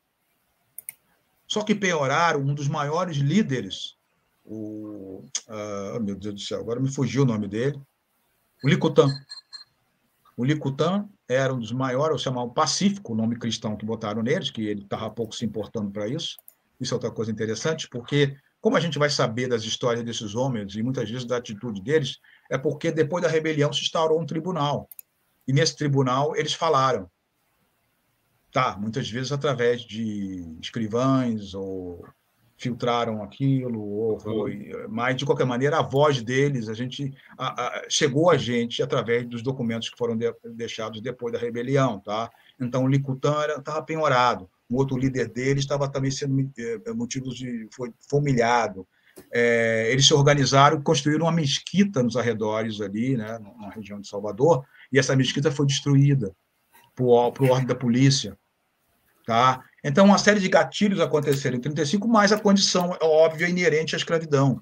Só 1.47 1.63
que 1.63 1.73
penhoraram 1.73 2.41
um 2.41 2.53
dos 2.53 2.67
maiores 2.67 3.17
líderes 3.17 3.97
o. 4.43 5.23
Ah, 5.47 5.93
oh, 5.95 5.99
meu 5.99 6.15
Deus 6.15 6.35
do 6.35 6.41
céu, 6.41 6.59
agora 6.59 6.79
me 6.79 6.91
fugiu 6.91 7.23
o 7.23 7.25
nome 7.25 7.47
dele. 7.47 7.79
O 8.63 8.67
Licutan. 8.67 9.07
O 10.37 10.43
Licutan 10.43 11.09
era 11.27 11.53
um 11.53 11.59
dos 11.59 11.71
maiores, 11.71 12.13
eu 12.13 12.17
chamava 12.17 12.49
Pacífico, 12.49 13.13
o 13.13 13.15
nome 13.15 13.37
cristão 13.37 13.75
que 13.75 13.85
botaram 13.85 14.21
neles, 14.21 14.49
que 14.49 14.65
ele 14.65 14.81
estava 14.81 15.09
pouco 15.09 15.35
se 15.35 15.45
importando 15.45 15.91
para 15.91 16.07
isso. 16.07 16.37
Isso 16.79 16.93
é 16.93 16.95
outra 16.95 17.11
coisa 17.11 17.31
interessante, 17.31 17.87
porque 17.89 18.35
como 18.59 18.77
a 18.77 18.79
gente 18.79 18.99
vai 18.99 19.09
saber 19.09 19.47
das 19.47 19.63
histórias 19.63 20.05
desses 20.05 20.35
homens 20.35 20.75
e 20.75 20.83
muitas 20.83 21.09
vezes 21.09 21.25
da 21.25 21.37
atitude 21.37 21.81
deles, 21.81 22.19
é 22.49 22.57
porque 22.57 22.91
depois 22.91 23.23
da 23.23 23.29
rebelião 23.29 23.73
se 23.73 23.81
instaurou 23.81 24.21
um 24.21 24.25
tribunal. 24.25 24.87
E 25.47 25.53
nesse 25.53 25.75
tribunal 25.75 26.35
eles 26.35 26.53
falaram. 26.53 27.09
Tá, 28.51 28.77
muitas 28.77 29.09
vezes 29.09 29.31
através 29.31 29.81
de 29.81 30.57
escrivães 30.61 31.53
ou 31.53 32.05
filtraram 32.61 33.23
aquilo, 33.23 33.81
ou 33.81 34.19
foi, 34.19 34.69
mas 34.87 35.15
de 35.15 35.25
qualquer 35.25 35.45
maneira 35.45 35.79
a 35.79 35.81
voz 35.81 36.21
deles, 36.21 36.69
a 36.69 36.75
gente 36.75 37.11
a, 37.35 37.59
a, 37.59 37.83
chegou 37.89 38.29
a 38.29 38.37
gente 38.37 38.83
através 38.83 39.27
dos 39.27 39.41
documentos 39.41 39.89
que 39.89 39.97
foram 39.97 40.15
de, 40.15 40.31
deixados 40.53 41.01
depois 41.01 41.33
da 41.33 41.39
rebelião, 41.39 41.99
tá? 41.99 42.29
Então 42.59 42.87
Licutan 42.87 43.47
estava 43.57 43.81
penhorado, 43.81 44.47
o 44.69 44.77
outro 44.77 44.95
líder 44.95 45.29
deles 45.29 45.63
estava 45.63 45.89
também 45.89 46.11
sendo 46.11 46.39
é, 46.85 46.93
motivo 46.93 47.29
de 47.29 47.67
foi, 47.73 47.91
foi 48.07 48.19
humilhado. 48.19 48.87
É, 49.33 49.91
eles 49.91 50.05
se 50.05 50.13
organizaram 50.13 50.79
e 50.79 50.83
construíram 50.83 51.25
uma 51.25 51.31
mesquita 51.31 52.03
nos 52.03 52.15
arredores 52.15 52.79
ali, 52.79 53.17
né, 53.17 53.39
na 53.59 53.69
região 53.71 53.99
de 53.99 54.07
Salvador, 54.07 54.63
e 54.93 54.99
essa 54.99 55.15
mesquita 55.15 55.51
foi 55.51 55.65
destruída 55.65 56.31
por, 56.95 57.31
por 57.31 57.49
ordem 57.49 57.67
da 57.67 57.75
polícia, 57.75 58.37
tá? 59.25 59.63
Então, 59.83 60.05
uma 60.05 60.17
série 60.17 60.39
de 60.39 60.47
gatilhos 60.47 60.99
aconteceram 60.99 61.57
em 61.57 61.61
35, 61.61 62.07
mas 62.07 62.31
a 62.31 62.39
condição 62.39 62.95
é 63.01 63.03
óbvia 63.03 63.49
inerente 63.49 63.95
à 63.95 63.97
escravidão. 63.97 64.61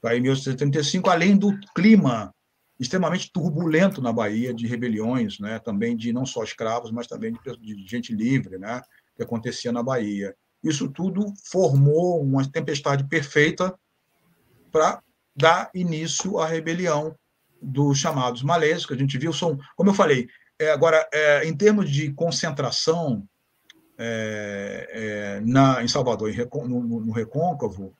Tá? 0.00 0.16
Em 0.16 0.20
1835, 0.20 1.10
além 1.10 1.36
do 1.36 1.58
clima 1.74 2.34
extremamente 2.78 3.30
turbulento 3.30 4.00
na 4.00 4.10
Bahia, 4.10 4.54
de 4.54 4.66
rebeliões, 4.66 5.38
né? 5.38 5.58
também 5.58 5.94
de 5.94 6.14
não 6.14 6.24
só 6.24 6.42
escravos, 6.42 6.90
mas 6.90 7.06
também 7.06 7.32
de, 7.32 7.76
de 7.76 7.86
gente 7.86 8.14
livre, 8.14 8.56
né? 8.56 8.80
que 9.14 9.22
acontecia 9.22 9.70
na 9.70 9.82
Bahia. 9.82 10.34
Isso 10.64 10.88
tudo 10.90 11.32
formou 11.50 12.22
uma 12.22 12.50
tempestade 12.50 13.06
perfeita 13.06 13.78
para 14.72 15.02
dar 15.36 15.70
início 15.74 16.38
à 16.38 16.46
rebelião 16.46 17.14
dos 17.60 17.98
chamados 17.98 18.42
malês, 18.42 18.86
que 18.86 18.94
a 18.94 18.96
gente 18.96 19.18
viu, 19.18 19.32
são, 19.34 19.58
como 19.76 19.90
eu 19.90 19.94
falei, 19.94 20.26
é, 20.58 20.70
agora, 20.70 21.06
é, 21.12 21.46
em 21.46 21.54
termos 21.54 21.90
de 21.90 22.12
concentração 22.14 23.26
é, 24.02 24.88
é, 24.92 25.40
na, 25.44 25.84
em 25.84 25.88
Salvador, 25.88 26.30
em, 26.30 26.36
no, 26.66 27.00
no, 27.00 27.12
Recôncavo, 27.12 27.94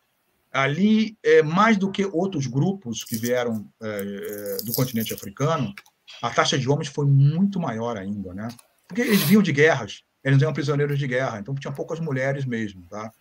ali, 0.50 1.18
é, 1.22 1.42
mais 1.42 1.76
do 1.76 1.90
que 1.90 2.06
outros 2.06 2.46
grupos 2.46 3.04
que 3.04 3.16
vieram 3.16 3.68
é, 3.82 3.86
é, 3.88 4.64
do 4.64 4.72
continente 4.72 5.12
africano, 5.12 5.74
a 6.22 6.30
taxa 6.30 6.58
de 6.58 6.68
homens 6.70 6.88
foi 6.88 7.04
muito 7.04 7.60
maior 7.60 7.98
ainda, 7.98 8.32
né? 8.32 8.48
Porque 8.88 9.02
eles 9.02 9.22
vinham 9.22 9.42
de 9.42 9.52
guerras, 9.52 10.02
eles 10.24 10.40
eram 10.40 10.54
prisioneiros 10.54 10.98
de 10.98 11.06
guerra, 11.06 11.38
então 11.38 11.54
tinha 11.54 11.72
poucas 11.72 12.00
mulheres 12.00 12.46
mesmo, 12.46 12.82
tá? 12.88 13.12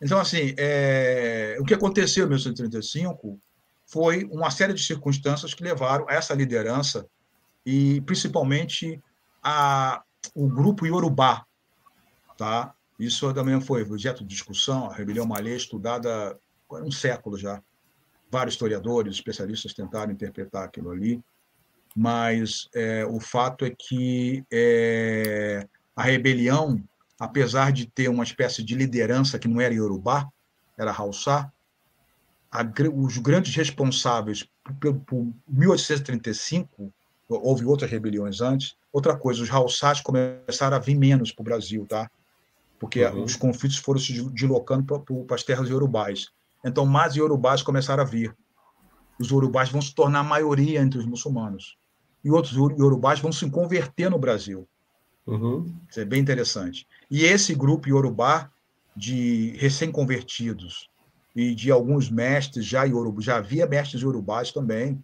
Então, 0.00 0.20
assim, 0.20 0.54
é... 0.56 1.56
o 1.58 1.64
que 1.64 1.74
aconteceu 1.74 2.24
em 2.24 2.28
1935 2.28 3.38
foi 3.84 4.24
uma 4.30 4.50
série 4.50 4.74
de 4.74 4.82
circunstâncias 4.82 5.54
que 5.54 5.64
levaram 5.64 6.08
a 6.08 6.14
essa 6.14 6.34
liderança 6.34 7.04
e, 7.64 8.00
principalmente, 8.02 9.00
a... 9.42 10.02
o 10.34 10.48
grupo 10.48 10.86
Yorubá, 10.86 11.45
tá? 12.36 12.74
Isso 12.98 13.32
também 13.34 13.60
foi 13.60 13.82
objeto 13.82 14.24
de 14.24 14.28
discussão, 14.28 14.86
a 14.90 14.94
rebelião 14.94 15.26
malê 15.26 15.54
estudada 15.56 16.38
há 16.70 16.74
um 16.76 16.90
século 16.90 17.36
já. 17.38 17.62
Vários 18.30 18.54
historiadores, 18.54 19.14
especialistas 19.14 19.74
tentaram 19.74 20.12
interpretar 20.12 20.64
aquilo 20.64 20.90
ali, 20.90 21.22
mas 21.94 22.68
é, 22.74 23.04
o 23.06 23.20
fato 23.20 23.64
é 23.64 23.70
que 23.70 24.44
é, 24.52 25.66
a 25.94 26.02
rebelião, 26.02 26.82
apesar 27.18 27.72
de 27.72 27.86
ter 27.86 28.08
uma 28.08 28.24
espécie 28.24 28.62
de 28.62 28.74
liderança 28.74 29.38
que 29.38 29.48
não 29.48 29.60
era 29.60 29.74
Yorubá, 29.74 30.28
era 30.76 30.92
Haussá, 30.92 31.50
a, 32.50 32.62
os 32.94 33.18
grandes 33.18 33.54
responsáveis 33.54 34.46
por, 34.80 34.94
por 35.00 35.32
1835, 35.48 36.92
houve 37.28 37.64
outras 37.64 37.90
rebeliões 37.90 38.40
antes, 38.40 38.76
outra 38.92 39.16
coisa, 39.16 39.42
os 39.42 39.50
Haussás 39.50 40.00
começaram 40.00 40.76
a 40.76 40.80
vir 40.80 40.94
menos 40.96 41.32
para 41.32 41.42
o 41.42 41.44
Brasil, 41.44 41.86
tá? 41.86 42.10
Porque 42.78 43.04
uhum. 43.04 43.24
os 43.24 43.36
conflitos 43.36 43.78
foram 43.78 44.00
se 44.00 44.22
deslocando 44.30 44.84
para 44.84 45.34
as 45.34 45.42
terras 45.42 45.68
iorubais. 45.68 46.30
Então, 46.64 46.84
mais 46.84 47.16
iorubais 47.16 47.62
começaram 47.62 48.02
a 48.02 48.06
vir. 48.06 48.36
Os 49.18 49.30
iorubais 49.30 49.70
vão 49.70 49.80
se 49.80 49.94
tornar 49.94 50.20
a 50.20 50.24
maioria 50.24 50.80
entre 50.80 50.98
os 50.98 51.06
muçulmanos. 51.06 51.76
E 52.24 52.30
outros 52.30 52.54
iorubais 52.54 53.20
vão 53.20 53.32
se 53.32 53.48
converter 53.50 54.10
no 54.10 54.18
Brasil. 54.18 54.68
Uhum. 55.26 55.74
Isso 55.88 56.00
é 56.00 56.04
bem 56.04 56.20
interessante. 56.20 56.86
E 57.10 57.24
esse 57.24 57.54
grupo 57.54 57.88
iorubá 57.88 58.50
de 58.96 59.56
recém-convertidos 59.58 60.88
e 61.34 61.54
de 61.54 61.70
alguns 61.70 62.10
mestres 62.10 62.64
já 62.64 62.84
iorubá, 62.84 63.20
já 63.20 63.36
havia 63.36 63.66
mestres 63.66 64.02
iorubás 64.02 64.52
também, 64.52 65.02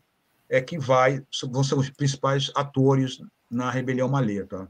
é 0.49 0.61
que 0.61 0.79
vai 0.79 1.23
vão 1.51 1.63
ser 1.65 1.75
os 1.75 1.91
principais 1.91 2.51
atores 2.55 3.19
na 3.51 3.71
rebelião 3.71 4.09
malê, 4.09 4.45
tá? 4.45 4.69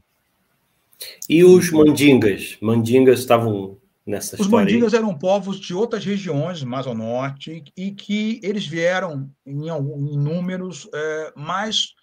E 1.29 1.43
os 1.43 1.71
mandingas? 1.71 2.57
Mandingas 2.61 3.19
estavam 3.19 3.77
nessa 4.05 4.35
os 4.35 4.41
história? 4.41 4.65
Os 4.65 4.71
mandingas 4.71 4.93
aí? 4.93 4.99
eram 4.99 5.17
povos 5.17 5.59
de 5.59 5.73
outras 5.73 6.05
regiões 6.05 6.63
mais 6.63 6.85
ao 6.85 6.95
norte 6.95 7.63
e 7.75 7.91
que 7.91 8.39
eles 8.43 8.65
vieram 8.65 9.29
em, 9.45 9.67
em 9.67 10.17
números 10.17 10.89
é, 10.93 11.33
mais 11.35 11.93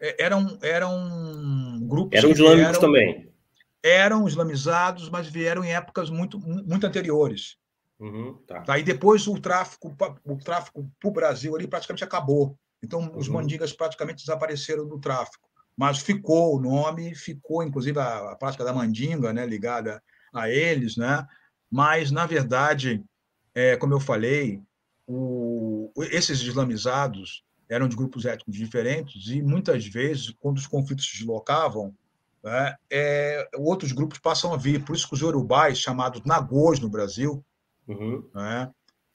é, 0.00 0.24
eram 0.24 0.58
eram 0.62 1.78
grupos 1.82 2.18
eram 2.18 2.30
islâmicos 2.30 2.62
vieram, 2.62 2.80
também 2.80 3.30
eram 3.82 4.28
islamizados 4.28 5.08
mas 5.10 5.26
vieram 5.26 5.64
em 5.64 5.72
épocas 5.72 6.08
muito 6.10 6.38
muito 6.38 6.86
anteriores 6.86 7.56
uhum, 7.98 8.34
tá. 8.46 8.62
tá. 8.62 8.78
e 8.78 8.82
depois 8.82 9.26
o 9.26 9.38
tráfico 9.38 9.94
o 10.24 10.36
tráfico 10.36 10.90
para 10.98 11.08
o 11.08 11.12
Brasil 11.12 11.54
ali 11.54 11.66
praticamente 11.66 12.04
acabou 12.04 12.56
então 12.82 13.00
uhum. 13.00 13.18
os 13.18 13.28
mandingas 13.28 13.72
praticamente 13.72 14.24
desapareceram 14.24 14.88
do 14.88 14.98
tráfico 14.98 15.49
mas 15.80 16.00
ficou 16.00 16.54
o 16.54 16.60
nome, 16.60 17.14
ficou 17.14 17.62
inclusive 17.62 17.98
a, 17.98 18.32
a 18.32 18.36
prática 18.36 18.62
da 18.62 18.70
mandinga, 18.70 19.32
né, 19.32 19.46
ligada 19.46 20.02
a 20.30 20.50
eles, 20.50 20.94
né? 20.94 21.26
Mas 21.70 22.10
na 22.10 22.26
verdade, 22.26 23.02
é, 23.54 23.78
como 23.78 23.94
eu 23.94 23.98
falei, 23.98 24.60
o, 25.06 25.90
esses 26.10 26.42
islamizados 26.42 27.42
eram 27.66 27.88
de 27.88 27.96
grupos 27.96 28.26
étnicos 28.26 28.56
diferentes 28.56 29.28
e 29.28 29.40
muitas 29.40 29.86
vezes, 29.86 30.34
quando 30.38 30.58
os 30.58 30.66
conflitos 30.66 31.06
se 31.06 31.16
deslocavam, 31.16 31.96
né, 32.44 32.76
é, 32.90 33.48
outros 33.56 33.90
grupos 33.92 34.18
passam 34.18 34.52
a 34.52 34.58
vir. 34.58 34.84
Por 34.84 34.94
isso 34.94 35.08
que 35.08 35.14
os 35.14 35.22
urubais, 35.22 35.78
chamados 35.78 36.20
nagôs 36.26 36.78
no 36.78 36.90
Brasil, 36.90 37.42
uhum. 37.88 38.28
né, 38.34 38.70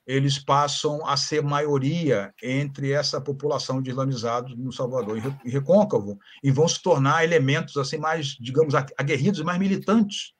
eles 0.05 0.37
passam 0.37 1.05
a 1.05 1.17
ser 1.17 1.41
maioria 1.41 2.33
entre 2.41 2.91
essa 2.91 3.19
população 3.19 3.81
de 3.81 3.89
islamizados 3.89 4.55
no 4.55 4.71
Salvador 4.71 5.17
e 5.43 5.49
Recôncavo 5.49 6.19
e 6.43 6.51
vão 6.51 6.67
se 6.67 6.81
tornar 6.81 7.23
elementos 7.23 7.75
assim 7.77 7.97
mais, 7.97 8.37
digamos, 8.39 8.75
aguerridos 8.75 9.39
e 9.39 9.43
mais 9.43 9.57
militantes 9.57 10.33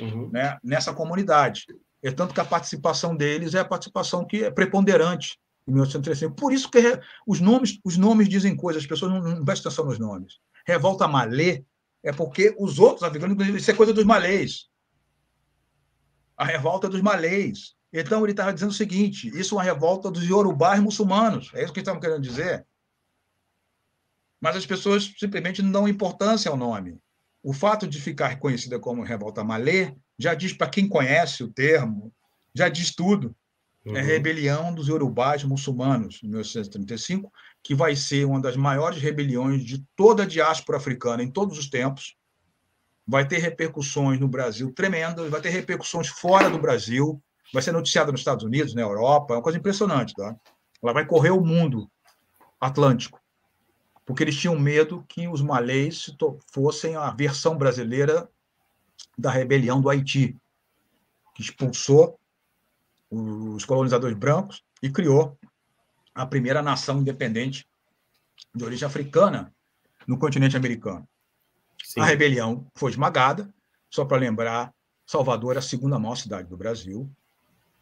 uhum. 0.00 0.28
né, 0.32 0.58
nessa 0.62 0.92
comunidade. 0.92 1.66
É 2.02 2.10
tanto 2.10 2.34
que 2.34 2.40
a 2.40 2.44
participação 2.44 3.14
deles 3.14 3.54
é 3.54 3.60
a 3.60 3.64
participação 3.64 4.24
que 4.26 4.44
é 4.44 4.50
preponderante 4.50 5.38
em 5.68 5.72
1935. 5.72 6.34
Por 6.34 6.52
isso 6.52 6.68
que 6.68 7.00
os 7.24 7.40
nomes, 7.40 7.78
os 7.84 7.96
nomes 7.96 8.28
dizem 8.28 8.56
coisas, 8.56 8.82
as 8.82 8.88
pessoas 8.88 9.12
não, 9.12 9.22
não 9.22 9.44
prestam 9.44 9.70
atenção 9.70 9.86
nos 9.86 9.98
nomes. 9.98 10.38
Revolta 10.66 11.06
Malê 11.06 11.64
é 12.02 12.12
porque 12.12 12.54
os 12.58 12.78
outros 12.80 13.04
africanos, 13.04 13.46
isso 13.48 13.70
é 13.70 13.74
coisa 13.74 13.92
dos 13.92 14.04
malês. 14.04 14.68
A 16.36 16.44
revolta 16.44 16.88
dos 16.88 17.00
malês. 17.00 17.76
Então, 17.92 18.22
ele 18.22 18.32
estava 18.32 18.52
dizendo 18.52 18.70
o 18.70 18.74
seguinte: 18.74 19.28
isso 19.38 19.54
é 19.54 19.58
uma 19.58 19.64
revolta 19.64 20.10
dos 20.10 20.24
iorubás 20.24 20.80
muçulmanos. 20.80 21.50
É 21.54 21.62
isso 21.62 21.72
que 21.72 21.80
estavam 21.80 22.00
querendo 22.00 22.22
dizer. 22.22 22.66
Mas 24.40 24.56
as 24.56 24.66
pessoas 24.66 25.12
simplesmente 25.18 25.62
não 25.62 25.70
dão 25.70 25.88
importância 25.88 26.50
ao 26.50 26.56
nome. 26.56 26.98
O 27.42 27.52
fato 27.52 27.86
de 27.86 28.00
ficar 28.00 28.28
reconhecida 28.28 28.78
como 28.78 29.02
revolta 29.02 29.44
malê 29.44 29.94
já 30.18 30.34
diz 30.34 30.52
para 30.52 30.70
quem 30.70 30.88
conhece 30.88 31.42
o 31.42 31.52
termo, 31.52 32.12
já 32.54 32.68
diz 32.68 32.94
tudo. 32.94 33.34
É 33.84 33.90
uhum. 33.90 33.96
É 33.96 34.00
rebelião 34.00 34.72
dos 34.72 34.88
iorubás 34.88 35.42
muçulmanos, 35.42 36.20
em 36.22 36.28
1935, 36.28 37.32
que 37.62 37.74
vai 37.74 37.96
ser 37.96 38.24
uma 38.24 38.40
das 38.40 38.56
maiores 38.56 39.02
rebeliões 39.02 39.64
de 39.64 39.84
toda 39.96 40.22
a 40.22 40.26
diáspora 40.26 40.78
africana 40.78 41.22
em 41.22 41.30
todos 41.30 41.58
os 41.58 41.68
tempos. 41.68 42.16
Vai 43.04 43.26
ter 43.26 43.38
repercussões 43.38 44.20
no 44.20 44.28
Brasil 44.28 44.72
tremendas, 44.72 45.28
vai 45.28 45.40
ter 45.40 45.50
repercussões 45.50 46.08
fora 46.08 46.48
do 46.48 46.58
Brasil 46.58 47.20
vai 47.52 47.62
ser 47.62 47.72
noticiada 47.72 48.10
nos 48.10 48.20
Estados 48.20 48.44
Unidos, 48.44 48.74
na 48.74 48.82
Europa, 48.82 49.34
é 49.34 49.36
uma 49.36 49.42
coisa 49.42 49.58
impressionante, 49.58 50.14
tá? 50.14 50.34
Ela 50.82 50.92
vai 50.92 51.06
correr 51.06 51.30
o 51.30 51.44
mundo 51.44 51.90
Atlântico, 52.60 53.20
porque 54.04 54.22
eles 54.22 54.36
tinham 54.36 54.58
medo 54.58 55.04
que 55.08 55.28
os 55.28 55.42
malês 55.42 56.06
fossem 56.52 56.96
a 56.96 57.10
versão 57.10 57.56
brasileira 57.56 58.28
da 59.18 59.30
rebelião 59.30 59.80
do 59.80 59.90
Haiti, 59.90 60.36
que 61.34 61.42
expulsou 61.42 62.18
os 63.10 63.64
colonizadores 63.64 64.16
brancos 64.16 64.64
e 64.82 64.90
criou 64.90 65.38
a 66.14 66.26
primeira 66.26 66.62
nação 66.62 67.00
independente 67.00 67.66
de 68.54 68.64
origem 68.64 68.86
africana 68.86 69.52
no 70.06 70.18
continente 70.18 70.56
americano. 70.56 71.06
Sim. 71.84 72.00
A 72.00 72.04
rebelião 72.04 72.66
foi 72.74 72.90
esmagada, 72.90 73.52
só 73.90 74.04
para 74.04 74.18
lembrar, 74.18 74.72
Salvador 75.06 75.56
é 75.56 75.58
a 75.58 75.62
segunda 75.62 75.98
maior 75.98 76.16
cidade 76.16 76.48
do 76.48 76.56
Brasil, 76.56 77.10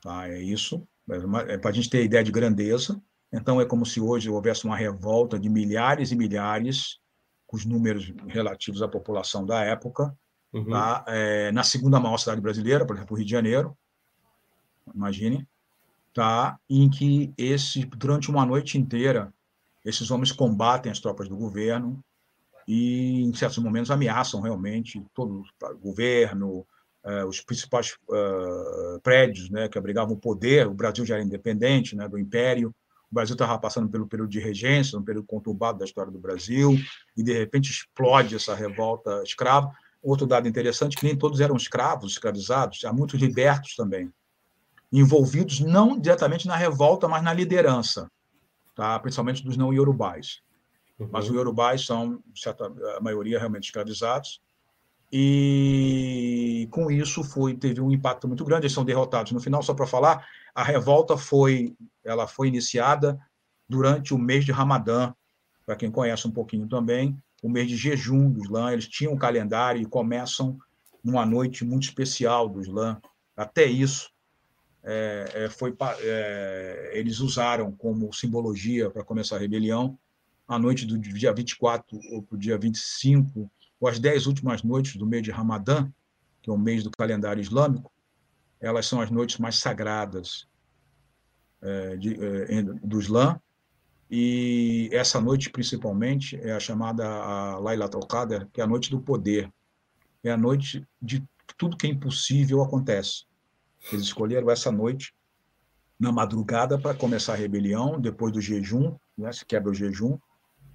Tá? 0.01 0.29
É 0.29 0.39
isso, 0.39 0.87
é, 1.11 1.55
é 1.55 1.59
para 1.59 1.71
a 1.71 1.73
gente 1.73 1.91
ter 1.91 2.05
ideia 2.05 2.25
de 2.25 2.33
grandeza. 2.33 3.01
Então, 3.33 3.61
é 3.61 3.65
como 3.65 3.87
se 3.87 4.01
hoje 4.01 4.29
houvesse 4.29 4.65
uma 4.65 4.77
revolta 4.77 5.39
de 5.39 5.49
milhares 5.49 6.11
e 6.11 6.17
milhares, 6.17 6.99
com 7.47 7.57
os 7.57 7.65
números 7.65 8.13
relativos 8.27 8.83
à 8.83 8.89
população 8.89 9.45
da 9.45 9.63
época, 9.63 10.17
uhum. 10.53 10.71
tá? 10.71 11.05
é, 11.09 11.53
na 11.53 11.63
segunda 11.63 12.01
maior 12.01 12.17
cidade 12.17 12.41
brasileira, 12.41 12.87
por 12.87 12.97
exemplo, 12.97 13.17
Rio 13.17 13.25
de 13.25 13.31
Janeiro, 13.31 13.77
imagine, 14.95 15.47
tá? 16.13 16.59
em 16.69 16.89
que 16.89 17.33
esse, 17.37 17.85
durante 17.85 18.31
uma 18.31 18.45
noite 18.45 18.79
inteira, 18.79 19.33
esses 19.85 20.11
homens 20.11 20.33
combatem 20.33 20.91
as 20.91 21.01
tropas 21.01 21.29
do 21.29 21.37
governo 21.37 22.03
e, 22.67 23.23
em 23.23 23.35
certos 23.35 23.59
momentos, 23.59 23.91
ameaçam 23.91 24.41
realmente 24.41 25.05
todo 25.15 25.43
o 25.43 25.79
governo, 25.79 26.67
uh, 27.05 27.27
os 27.27 27.41
principais 27.41 27.97
uh, 28.09 29.01
prédios 29.03 29.51
né, 29.51 29.69
que 29.69 29.79
abrigavam 29.79 30.15
o 30.15 30.19
poder. 30.19 30.67
O 30.67 30.75
Brasil 30.75 31.05
já 31.05 31.17
era 31.17 31.25
independente 31.25 31.97
né, 31.97 32.09
do 32.09 32.19
Império. 32.19 32.75
O 33.11 33.15
Brasil 33.15 33.35
estava 33.35 33.59
passando 33.59 33.89
pelo 33.89 34.07
período 34.07 34.31
de 34.31 34.39
regência, 34.39 34.99
um 34.99 35.03
período 35.03 35.27
conturbado 35.27 35.79
da 35.79 35.85
história 35.85 36.13
do 36.13 36.19
Brasil, 36.19 36.79
e 37.17 37.23
de 37.23 37.33
repente 37.33 37.71
explode 37.71 38.37
essa 38.37 38.55
revolta 38.55 39.23
escrava. 39.25 39.73
Outro 40.03 40.27
dado 40.27 40.49
interessante 40.49 40.97
que 40.97 41.05
nem 41.05 41.17
todos 41.17 41.41
eram 41.41 41.57
escravos, 41.57 42.13
escravizados, 42.13 42.85
há 42.85 42.93
muitos 42.93 43.21
libertos 43.21 43.75
também, 43.75 44.11
envolvidos 44.93 45.61
não 45.61 45.99
diretamente 45.99 46.47
na 46.47 46.57
revolta, 46.57 47.07
mas 47.07 47.23
na 47.23 47.35
liderança, 47.35 48.11
tá? 48.75 48.99
principalmente 48.99 49.45
dos 49.45 49.57
não 49.57 49.75
iorubais. 49.75 50.41
Uhum. 50.99 51.09
Mas 51.11 51.27
os 51.27 51.35
iorubais 51.35 51.85
são, 51.85 52.23
certa, 52.35 52.67
a 52.97 53.01
maioria, 53.01 53.39
realmente 53.39 53.65
escravizados, 53.65 54.41
e 55.13 56.69
com 56.71 56.91
isso 56.91 57.25
foi 57.25 57.55
teve 57.55 57.81
um 57.81 57.91
impacto 57.91 58.29
muito 58.29 58.45
grande. 58.45 58.67
Eles 58.67 58.73
são 58.73 58.85
derrotados. 58.85 59.33
No 59.33 59.41
final, 59.41 59.63
só 59.63 59.75
para 59.75 59.87
falar, 59.87 60.27
a 60.55 60.63
revolta 60.63 61.17
foi 61.17 61.75
ela 62.05 62.27
foi 62.27 62.49
iniciada 62.49 63.19
durante 63.69 64.15
o 64.15 64.19
mês 64.19 64.45
de 64.45 64.53
Ramadã, 64.53 65.13
para 65.67 65.77
quem 65.77 65.91
conhece 65.91 66.27
um 66.27 66.31
pouquinho 66.31 66.67
também, 66.67 67.17
o 67.43 67.49
mês 67.49 67.69
de 67.69 67.77
jejum 67.77 68.31
do 68.31 68.43
Islã. 68.43 68.73
Eles 68.73 68.89
tinham 68.89 69.13
um 69.13 69.19
calendário 69.19 69.81
e 69.81 69.87
começam 69.87 70.59
numa 71.03 71.25
noite 71.27 71.65
muito 71.65 71.85
especial 71.85 72.49
do 72.49 72.61
Islã. 72.61 73.01
Até 73.37 73.65
isso 73.65 74.11
é, 74.83 75.31
é, 75.35 75.51
foi 75.51 75.75
é, 76.01 76.93
eles 76.95 77.21
usaram 77.21 77.71
como 77.73 78.13
simbologia 78.13 78.91
para 78.91 79.05
começar 79.05 79.37
a 79.37 79.39
rebelião 79.39 79.99
a 80.51 80.59
noite 80.59 80.85
do 80.85 80.99
dia 80.99 81.33
24 81.33 81.97
ou 82.11 82.23
para 82.23 82.35
o 82.35 82.39
dia 82.39 82.59
25, 82.59 83.49
ou 83.81 83.89
as 83.89 83.99
dez 83.99 84.27
últimas 84.27 84.63
noites 84.63 84.97
do 84.97 85.07
mês 85.07 85.23
de 85.23 85.31
Ramadã, 85.31 85.91
que 86.43 86.51
é 86.51 86.53
o 86.53 86.59
mês 86.59 86.85
do 86.85 86.91
calendário 86.91 87.41
islâmico, 87.41 87.91
elas 88.61 88.87
são 88.87 89.01
as 89.01 89.11
noites 89.11 89.39
mais 89.39 89.57
sagradas 89.57 90.47
é, 91.63 91.97
de, 91.97 92.15
é, 92.23 92.63
do 92.63 93.01
Islã, 93.01 93.41
e 94.11 94.91
essa 94.93 95.21
noite, 95.21 95.49
principalmente, 95.51 96.37
é 96.43 96.53
a 96.53 96.59
chamada 96.59 97.07
a 97.07 97.59
Laylat 97.59 97.95
al-Qadr, 97.95 98.49
que 98.53 98.61
é 98.61 98.65
a 98.65 98.67
noite 98.67 98.91
do 98.91 99.01
poder. 99.01 99.49
É 100.25 100.33
a 100.33 100.37
noite 100.37 100.85
de 101.01 101.25
tudo 101.57 101.77
que 101.77 101.87
é 101.87 101.91
impossível 101.91 102.61
acontece. 102.61 103.25
Eles 103.93 104.07
escolheram 104.07 104.51
essa 104.51 104.73
noite 104.73 105.15
na 105.99 106.11
madrugada 106.11 106.77
para 106.77 106.95
começar 106.95 107.35
a 107.35 107.37
rebelião, 107.37 108.01
depois 108.01 108.33
do 108.33 108.41
jejum, 108.41 108.97
né, 109.17 109.33
se 109.33 109.47
quebra 109.47 109.71
o 109.71 109.75
jejum, 109.75 110.19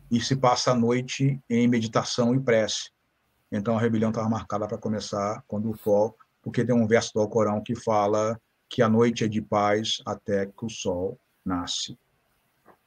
e 0.09 0.21
se 0.21 0.35
passa 0.35 0.71
a 0.71 0.75
noite 0.75 1.41
em 1.49 1.67
meditação 1.67 2.33
e 2.33 2.39
prece. 2.39 2.89
Então 3.51 3.77
a 3.77 3.79
rebelião 3.79 4.09
estava 4.09 4.29
marcada 4.29 4.67
para 4.67 4.77
começar 4.77 5.43
quando 5.47 5.69
o 5.69 5.77
sol, 5.77 6.17
porque 6.41 6.65
tem 6.65 6.75
um 6.75 6.87
verso 6.87 7.13
do 7.13 7.19
Alcorão 7.19 7.61
que 7.61 7.75
fala 7.75 8.39
que 8.69 8.81
a 8.81 8.89
noite 8.89 9.23
é 9.23 9.27
de 9.27 9.41
paz 9.41 10.01
até 10.05 10.45
que 10.45 10.65
o 10.65 10.69
sol 10.69 11.19
nasce. 11.43 11.97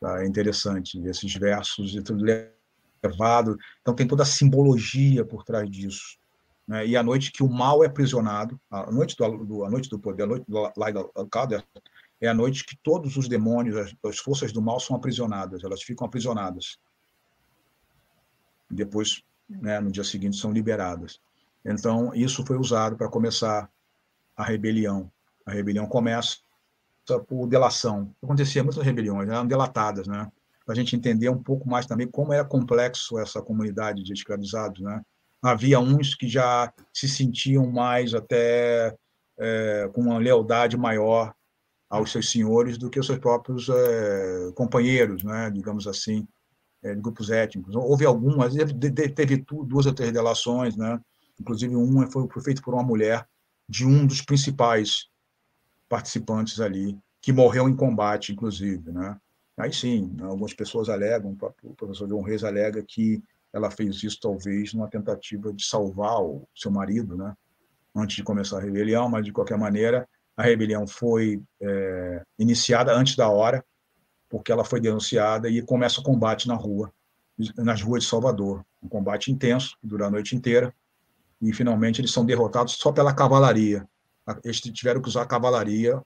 Tá? 0.01 0.22
É 0.22 0.26
interessante 0.26 0.98
esses 1.06 1.35
versos 1.35 1.94
e 1.94 2.02
tudo 2.02 2.24
levado. 2.24 3.56
Então 3.80 3.94
tem 3.94 4.06
toda 4.06 4.22
a 4.22 4.26
simbologia 4.26 5.24
por 5.24 5.44
trás 5.44 5.68
disso. 5.70 6.18
Né? 6.66 6.86
E 6.86 6.97
a 6.97 7.02
noite 7.02 7.32
que 7.32 7.43
o 7.43 7.48
mal 7.48 7.82
é 7.82 7.86
aprisionado, 7.86 8.60
a 8.70 8.90
noite 8.90 9.16
do, 9.16 9.44
do 9.44 9.64
a 9.64 9.70
noite 9.70 9.89
do 9.89 9.98
poder, 9.98 10.24
a 10.24 10.26
noite 10.26 10.44
do 10.47 10.72
Laid 10.76 10.98
al-Qadr, 11.14 11.64
é 12.20 12.28
a 12.28 12.35
noite 12.35 12.64
que 12.64 12.76
todos 12.76 13.16
os 13.16 13.28
demônios, 13.28 13.76
as, 13.76 13.94
as 14.05 14.18
forças 14.18 14.52
do 14.52 14.60
mal 14.60 14.78
são 14.80 14.97
aprisionadas, 14.97 15.64
elas 15.64 15.82
ficam 15.82 16.06
aprisionadas. 16.06 16.78
Depois 18.70 19.22
né, 19.49 19.81
no 19.81 19.91
dia 19.91 20.05
seguinte 20.05 20.37
são 20.37 20.53
liberadas. 20.53 21.20
Então, 21.65 22.15
isso 22.15 22.45
foi 22.45 22.57
usado 22.57 22.97
para 22.97 23.09
começar 23.09 23.70
a 24.37 24.45
rebelião. 24.45 25.11
A 25.45 25.53
rebelião 25.53 25.87
começa 25.87 26.39
por 27.27 27.47
delação. 27.47 28.15
Acontecia 28.23 28.62
muitas 28.62 28.85
rebeliões, 28.85 29.29
eram 29.29 29.47
delatadas, 29.47 30.07
né? 30.07 30.31
Para 30.65 30.75
a 30.75 30.77
gente 30.77 30.95
entender 30.95 31.31
um 31.31 31.43
pouco 31.43 31.69
mais 31.69 31.87
também 31.87 32.07
como 32.07 32.33
era 32.33 32.45
complexo 32.45 33.19
essa 33.19 33.41
comunidade 33.41 34.03
de 34.03 34.12
escravizados, 34.12 34.81
né? 34.83 35.01
Havia 35.43 35.81
uns 35.81 36.15
que 36.15 36.29
já 36.29 36.73
se 36.93 37.09
sentiam 37.09 37.66
mais 37.70 38.12
até 38.12 38.95
é, 39.39 39.89
com 39.95 40.03
uma 40.03 40.19
lealdade 40.19 40.77
maior 40.77 41.33
aos 41.89 42.12
seus 42.12 42.31
senhores 42.31 42.77
do 42.77 42.91
que 42.91 43.01
os 43.01 43.07
seus 43.07 43.19
próprios 43.19 43.69
é, 43.70 44.53
companheiros, 44.55 45.25
né? 45.25 45.51
Digamos 45.51 45.87
assim 45.87 46.27
é, 46.82 46.94
de 46.94 47.00
grupos 47.00 47.30
étnicos. 47.30 47.74
Houve 47.74 48.05
algumas, 48.05 48.55
teve 48.55 49.44
duas 49.64 49.86
ou 49.86 49.92
três 49.92 50.12
delações, 50.12 50.76
né? 50.76 51.00
inclusive 51.40 51.74
uma 51.76 52.10
foi, 52.10 52.28
feita 52.42 52.62
por 52.62 52.74
uma 52.74 52.82
mulher 52.82 53.26
de 53.68 53.86
um 53.86 54.06
dos 54.06 54.22
principais 54.22 55.09
participantes 55.88 56.60
ali, 56.60 56.98
que 57.20 57.32
morreu 57.32 57.68
em 57.68 57.76
combate, 57.76 58.32
inclusive. 58.32 58.90
Né? 58.90 59.16
Aí 59.56 59.72
sim, 59.72 60.16
algumas 60.22 60.55
pessoas 60.55 60.88
alegam, 60.88 61.36
o 61.62 61.74
professor 61.74 62.09
João 62.09 62.22
Reis 62.22 62.44
alega 62.44 62.82
que 62.86 63.22
ela 63.52 63.70
fez 63.70 64.02
isso 64.02 64.20
talvez 64.20 64.74
numa 64.74 64.88
tentativa 64.88 65.52
de 65.52 65.64
salvar 65.64 66.22
o 66.22 66.46
seu 66.55 66.70
marido, 66.70 67.16
né? 67.16 67.34
antes 67.94 68.16
de 68.16 68.22
começar 68.22 68.59
a 68.59 68.60
rebelião, 68.60 69.09
mas 69.09 69.24
de 69.24 69.32
qualquer 69.32 69.59
maneira 69.59 70.09
a 70.36 70.42
rebelião 70.42 70.86
foi 70.86 71.42
é, 71.60 72.22
iniciada 72.38 72.94
antes 72.94 73.16
da 73.16 73.28
hora, 73.28 73.64
porque 74.28 74.52
ela 74.52 74.64
foi 74.64 74.80
denunciada 74.80 75.48
e 75.48 75.62
começa 75.62 76.00
o 76.00 76.05
combate 76.05 76.46
na 76.46 76.55
rua, 76.55 76.92
nas 77.56 77.82
ruas 77.82 78.02
de 78.02 78.09
Salvador. 78.09 78.64
Um 78.82 78.88
combate 78.88 79.32
intenso, 79.32 79.76
que 79.80 79.86
dura 79.86 80.06
a 80.06 80.10
noite 80.10 80.36
inteira, 80.36 80.74
e 81.40 81.52
finalmente 81.52 82.00
eles 82.00 82.12
são 82.12 82.24
derrotados 82.24 82.74
só 82.74 82.92
pela 82.92 83.14
cavalaria. 83.14 83.88
Eles 84.44 84.60
tiveram 84.60 85.00
que 85.00 85.09
usar 85.09 85.22
a 85.22 85.26
cavalaria 85.26 86.00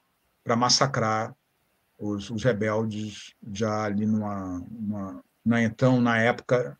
para 0.44 0.54
massacrar 0.54 1.34
os, 1.98 2.30
os, 2.30 2.42
rebeldes 2.42 3.34
já 3.52 3.84
ali 3.84 4.06
numa, 4.06 4.62
numa, 4.70 5.24
na 5.44 5.62
então 5.62 6.00
na 6.00 6.18
época 6.18 6.76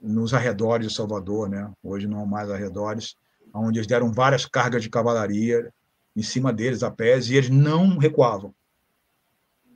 nos 0.00 0.32
arredores 0.32 0.88
de 0.88 0.94
Salvador, 0.94 1.48
né? 1.48 1.70
Hoje 1.82 2.06
não 2.06 2.24
mais 2.24 2.50
arredores, 2.50 3.16
onde 3.52 3.78
eles 3.78 3.86
deram 3.86 4.12
várias 4.12 4.46
cargas 4.46 4.82
de 4.82 4.90
cavalaria 4.90 5.72
em 6.14 6.22
cima 6.22 6.52
deles 6.52 6.82
a 6.82 6.90
pés 6.90 7.28
e 7.28 7.36
eles 7.36 7.50
não 7.50 7.98
recuavam 7.98 8.54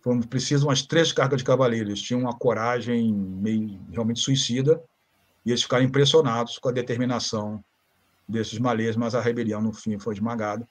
foram 0.03 0.21
precisas 0.21 0.65
umas 0.65 0.83
três 0.83 1.13
cargas 1.13 1.39
de 1.39 1.45
cavaleiros. 1.45 2.03
Tinham 2.03 2.21
uma 2.21 2.37
coragem 2.37 3.13
meio 3.13 3.81
realmente 3.91 4.21
suicida 4.21 4.83
e 5.47 5.51
eles 5.51 5.63
ficaram 5.63 5.85
impressionados 5.85 6.59
com 6.59 6.69
a 6.69 6.73
determinação 6.73 7.65
desses 8.29 8.59
malês, 8.59 8.97
mas 8.97 9.15
a 9.15 9.21
rebelião, 9.21 9.61
no 9.63 9.73
fim, 9.73 9.99
foi 9.99 10.15
esmagada. 10.15 10.67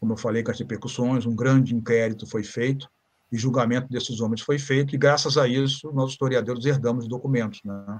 Como 0.00 0.12
eu 0.12 0.16
falei, 0.16 0.42
com 0.42 0.50
as 0.50 0.58
repercussões, 0.58 1.26
um 1.26 1.34
grande 1.34 1.74
inquérito 1.74 2.26
foi 2.26 2.42
feito 2.42 2.88
e 3.30 3.38
julgamento 3.38 3.88
desses 3.88 4.20
homens 4.20 4.42
foi 4.42 4.58
feito, 4.58 4.94
e 4.94 4.98
graças 4.98 5.38
a 5.38 5.48
isso, 5.48 5.90
nós 5.92 6.10
historiadores 6.10 6.66
herdamos 6.66 7.04
os 7.04 7.08
documentos, 7.08 7.60
né? 7.64 7.98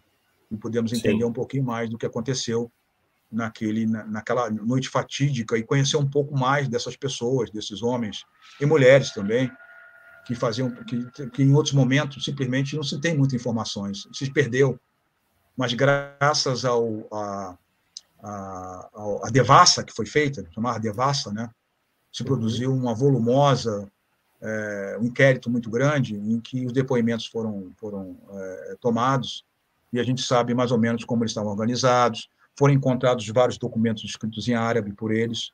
e 0.51 0.57
podemos 0.59 0.93
entender 0.93 1.25
Sim. 1.25 1.31
um 1.31 1.33
pouquinho 1.33 1.65
mais 1.65 1.89
do 1.89 1.97
que 1.97 2.05
aconteceu 2.05 2.71
naquele, 3.31 3.87
naquela 3.87 4.51
noite 4.51 4.91
fatídica 4.91 5.57
e 5.57 5.63
conhecer 5.63 5.97
um 5.97 6.09
pouco 6.09 6.39
mais 6.39 6.69
dessas 6.69 6.97
pessoas, 6.97 7.51
desses 7.51 7.83
homens 7.83 8.27
e 8.61 8.67
mulheres 8.67 9.11
também, 9.13 9.51
que 10.25 10.35
faziam 10.35 10.71
que, 10.71 11.31
que 11.31 11.43
em 11.43 11.55
outros 11.55 11.75
momentos 11.75 12.25
simplesmente 12.25 12.77
não 12.77 12.83
se 12.83 13.01
tem 13.01 13.17
muitas 13.17 13.41
informações, 13.41 14.07
se 14.13 14.31
perdeu. 14.31 14.79
Mas 15.57 15.75
graças 15.75 16.65
ao 16.65 17.07
a, 17.13 17.59
a, 18.23 18.89
a 19.25 19.31
devassa 19.31 19.85
que 19.85 19.93
foi 19.93 20.07
feita, 20.07 20.47
chamada 20.55 20.79
devassa, 20.79 21.33
né, 21.33 21.51
se 22.13 22.23
uhum. 22.23 22.27
produziu 22.27 22.73
uma 22.73 22.95
volumosa 22.95 23.91
é, 24.41 24.99
um 25.01 25.05
inquérito 25.05 25.49
muito 25.49 25.71
grande 25.71 26.17
em 26.17 26.41
que 26.41 26.67
os 26.67 26.73
depoimentos 26.73 27.27
foram 27.27 27.71
foram 27.77 28.17
é, 28.31 28.77
tomados 28.81 29.45
e 29.93 30.01
a 30.01 30.03
gente 30.03 30.23
sabe 30.23 30.53
mais 30.53 30.73
ou 30.73 30.79
menos 30.79 31.05
como 31.05 31.23
eles 31.23 31.31
estavam 31.31 31.53
organizados. 31.53 32.29
Foram 32.59 32.75
encontrados 32.75 33.27
vários 33.29 33.57
documentos 33.57 34.03
escritos 34.05 34.49
em 34.49 34.55
árabe 34.55 34.93
por 34.93 35.13
eles 35.13 35.53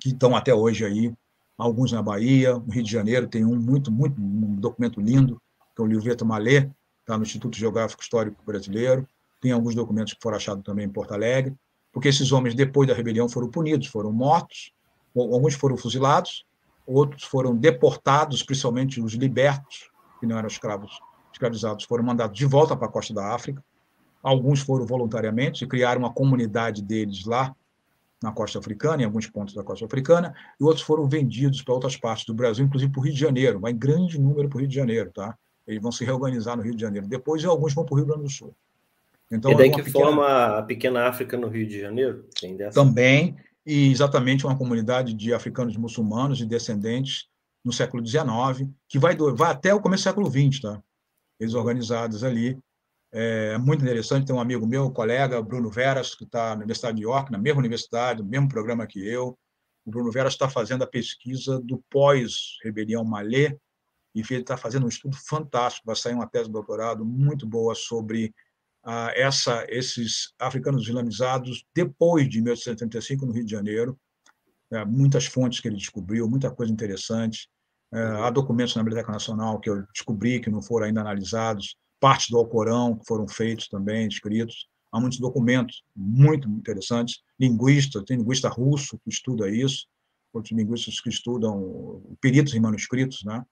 que 0.00 0.08
estão 0.08 0.34
até 0.34 0.52
hoje 0.52 0.84
aí 0.84 1.14
alguns 1.56 1.92
na 1.92 2.02
Bahia, 2.02 2.54
no 2.54 2.72
Rio 2.72 2.82
de 2.82 2.90
Janeiro 2.90 3.26
tem 3.26 3.44
um 3.44 3.56
muito, 3.56 3.90
muito, 3.90 4.20
um 4.20 4.54
documento 4.56 5.00
lindo, 5.00 5.40
que 5.74 5.80
é 5.80 5.84
o 5.84 5.88
Livreto 5.88 6.24
Malê, 6.24 6.70
está 7.00 7.16
no 7.16 7.22
Instituto 7.22 7.56
Geográfico 7.56 8.02
Histórico 8.02 8.42
Brasileiro, 8.44 9.06
tem 9.40 9.52
alguns 9.52 9.74
documentos 9.74 10.14
que 10.14 10.20
foram 10.22 10.36
achados 10.36 10.62
também 10.64 10.86
em 10.86 10.88
Porto 10.88 11.12
Alegre, 11.12 11.54
porque 11.92 12.08
esses 12.08 12.32
homens, 12.32 12.54
depois 12.54 12.88
da 12.88 12.94
rebelião, 12.94 13.28
foram 13.28 13.48
punidos, 13.48 13.88
foram 13.88 14.12
mortos, 14.12 14.72
alguns 15.14 15.54
foram 15.54 15.76
fuzilados, 15.76 16.44
outros 16.86 17.24
foram 17.24 17.54
deportados, 17.54 18.42
principalmente 18.42 19.00
os 19.00 19.12
libertos, 19.14 19.90
que 20.20 20.26
não 20.26 20.38
eram 20.38 20.48
escravos, 20.48 20.98
escravizados, 21.32 21.84
foram 21.84 22.04
mandados 22.04 22.36
de 22.36 22.46
volta 22.46 22.76
para 22.76 22.86
a 22.86 22.90
costa 22.90 23.12
da 23.12 23.34
África, 23.34 23.62
alguns 24.22 24.60
foram 24.60 24.86
voluntariamente 24.86 25.64
e 25.64 25.66
criaram 25.66 26.00
uma 26.00 26.12
comunidade 26.12 26.82
deles 26.82 27.24
lá, 27.24 27.54
na 28.22 28.32
costa 28.32 28.58
africana, 28.58 29.02
em 29.02 29.04
alguns 29.04 29.26
pontos 29.26 29.54
da 29.54 29.62
costa 29.62 29.84
africana, 29.84 30.34
e 30.60 30.64
outros 30.64 30.84
foram 30.84 31.08
vendidos 31.08 31.62
para 31.62 31.74
outras 31.74 31.96
partes 31.96 32.24
do 32.24 32.34
Brasil, 32.34 32.64
inclusive 32.64 32.90
para 32.90 33.00
o 33.00 33.04
Rio 33.04 33.12
de 33.12 33.20
Janeiro, 33.20 33.60
vai 33.60 33.72
em 33.72 33.78
grande 33.78 34.20
número 34.20 34.48
para 34.48 34.56
o 34.56 34.60
Rio 34.60 34.68
de 34.68 34.74
Janeiro, 34.74 35.10
tá? 35.12 35.36
Eles 35.66 35.80
vão 35.80 35.92
se 35.92 36.04
reorganizar 36.04 36.56
no 36.56 36.62
Rio 36.62 36.74
de 36.74 36.80
Janeiro. 36.80 37.06
Depois, 37.06 37.44
alguns 37.44 37.74
vão 37.74 37.84
para 37.84 37.94
o 37.94 37.96
Rio 37.96 38.06
Grande 38.06 38.24
do 38.24 38.30
Sul. 38.30 38.54
Então, 39.30 39.52
e 39.52 39.56
daí 39.56 39.70
que 39.70 39.82
pequena... 39.82 40.04
forma 40.04 40.58
a 40.58 40.62
pequena 40.62 41.08
África 41.08 41.36
no 41.36 41.48
Rio 41.48 41.66
de 41.66 41.80
Janeiro? 41.80 42.26
Também, 42.74 43.36
e 43.64 43.90
exatamente 43.90 44.44
uma 44.44 44.56
comunidade 44.56 45.14
de 45.14 45.32
africanos 45.32 45.76
muçulmanos 45.76 46.40
e 46.40 46.46
descendentes 46.46 47.26
no 47.64 47.72
século 47.72 48.04
XIX, 48.04 48.68
que 48.88 48.98
vai, 48.98 49.14
do, 49.14 49.34
vai 49.34 49.52
até 49.52 49.72
o 49.72 49.80
começo 49.80 50.02
do 50.02 50.08
século 50.08 50.30
XX, 50.30 50.60
tá? 50.60 50.82
Eles 51.38 51.54
organizados 51.54 52.24
ali, 52.24 52.58
é 53.12 53.58
muito 53.58 53.82
interessante. 53.82 54.26
Tem 54.26 54.34
um 54.34 54.40
amigo 54.40 54.66
meu, 54.66 54.86
um 54.86 54.92
colega, 54.92 55.42
Bruno 55.42 55.70
Veras, 55.70 56.14
que 56.14 56.24
está 56.24 56.50
na 56.50 56.62
Universidade 56.62 56.96
de 56.96 57.02
York, 57.02 57.30
na 57.30 57.38
mesma 57.38 57.60
universidade, 57.60 58.22
no 58.22 58.28
mesmo 58.28 58.48
programa 58.48 58.86
que 58.86 59.06
eu. 59.06 59.38
O 59.84 59.90
Bruno 59.90 60.10
Veras 60.10 60.32
está 60.32 60.48
fazendo 60.48 60.82
a 60.82 60.86
pesquisa 60.86 61.60
do 61.60 61.82
pós-rebelião 61.90 63.04
Malê, 63.04 63.58
e 64.14 64.20
ele 64.20 64.40
está 64.40 64.56
fazendo 64.56 64.86
um 64.86 64.88
estudo 64.88 65.16
fantástico. 65.16 65.86
Vai 65.86 65.96
sair 65.96 66.14
uma 66.14 66.26
tese 66.26 66.46
de 66.46 66.52
doutorado 66.52 67.04
muito 67.04 67.46
boa 67.46 67.74
sobre 67.74 68.34
ah, 68.84 69.12
essa, 69.14 69.66
esses 69.68 70.32
africanos 70.38 70.82
islamizados 70.82 71.64
depois 71.74 72.28
de 72.28 72.40
1875 72.40 73.26
no 73.26 73.32
Rio 73.32 73.44
de 73.44 73.50
Janeiro. 73.50 73.98
É, 74.70 74.84
muitas 74.86 75.26
fontes 75.26 75.60
que 75.60 75.68
ele 75.68 75.76
descobriu, 75.76 76.28
muita 76.28 76.50
coisa 76.50 76.72
interessante. 76.72 77.48
É, 77.92 78.02
há 78.02 78.30
documentos 78.30 78.74
na 78.74 78.82
Biblioteca 78.82 79.12
Nacional 79.12 79.60
que 79.60 79.68
eu 79.68 79.82
descobri 79.92 80.40
que 80.40 80.50
não 80.50 80.62
foram 80.62 80.86
ainda 80.86 81.02
analisados 81.02 81.76
partes 82.02 82.30
do 82.30 82.36
Alcorão 82.36 83.00
foram 83.06 83.28
feitos 83.28 83.68
também, 83.68 84.08
escritos. 84.08 84.66
Há 84.90 85.00
muitos 85.00 85.20
documentos 85.20 85.84
muito 85.94 86.48
interessantes. 86.48 87.20
Linguista, 87.38 88.04
tem 88.04 88.16
linguista 88.16 88.48
russo 88.48 88.98
que 88.98 89.08
estuda 89.08 89.48
isso, 89.48 89.86
outros 90.32 90.50
linguistas 90.50 91.00
que 91.00 91.08
estudam 91.08 92.02
peritos 92.20 92.54
em 92.54 92.60
manuscritos, 92.60 93.22
né? 93.24 93.44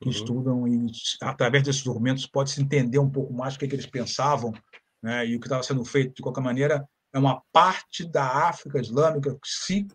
que 0.00 0.08
uhum. 0.08 0.14
estudam 0.14 0.68
e, 0.68 0.86
através 1.22 1.62
desses 1.62 1.84
documentos, 1.84 2.26
pode-se 2.26 2.60
entender 2.60 2.98
um 2.98 3.08
pouco 3.08 3.32
mais 3.32 3.54
o 3.54 3.58
que, 3.58 3.66
é 3.66 3.68
que 3.68 3.76
eles 3.76 3.86
pensavam 3.86 4.52
né? 5.00 5.24
e 5.24 5.36
o 5.36 5.40
que 5.40 5.46
estava 5.46 5.62
sendo 5.62 5.84
feito, 5.84 6.16
de 6.16 6.22
qualquer 6.22 6.42
maneira, 6.42 6.86
é 7.14 7.18
uma 7.18 7.40
parte 7.52 8.04
da 8.04 8.48
África 8.48 8.80
Islâmica 8.80 9.32
que 9.32 9.48
se 9.48 9.86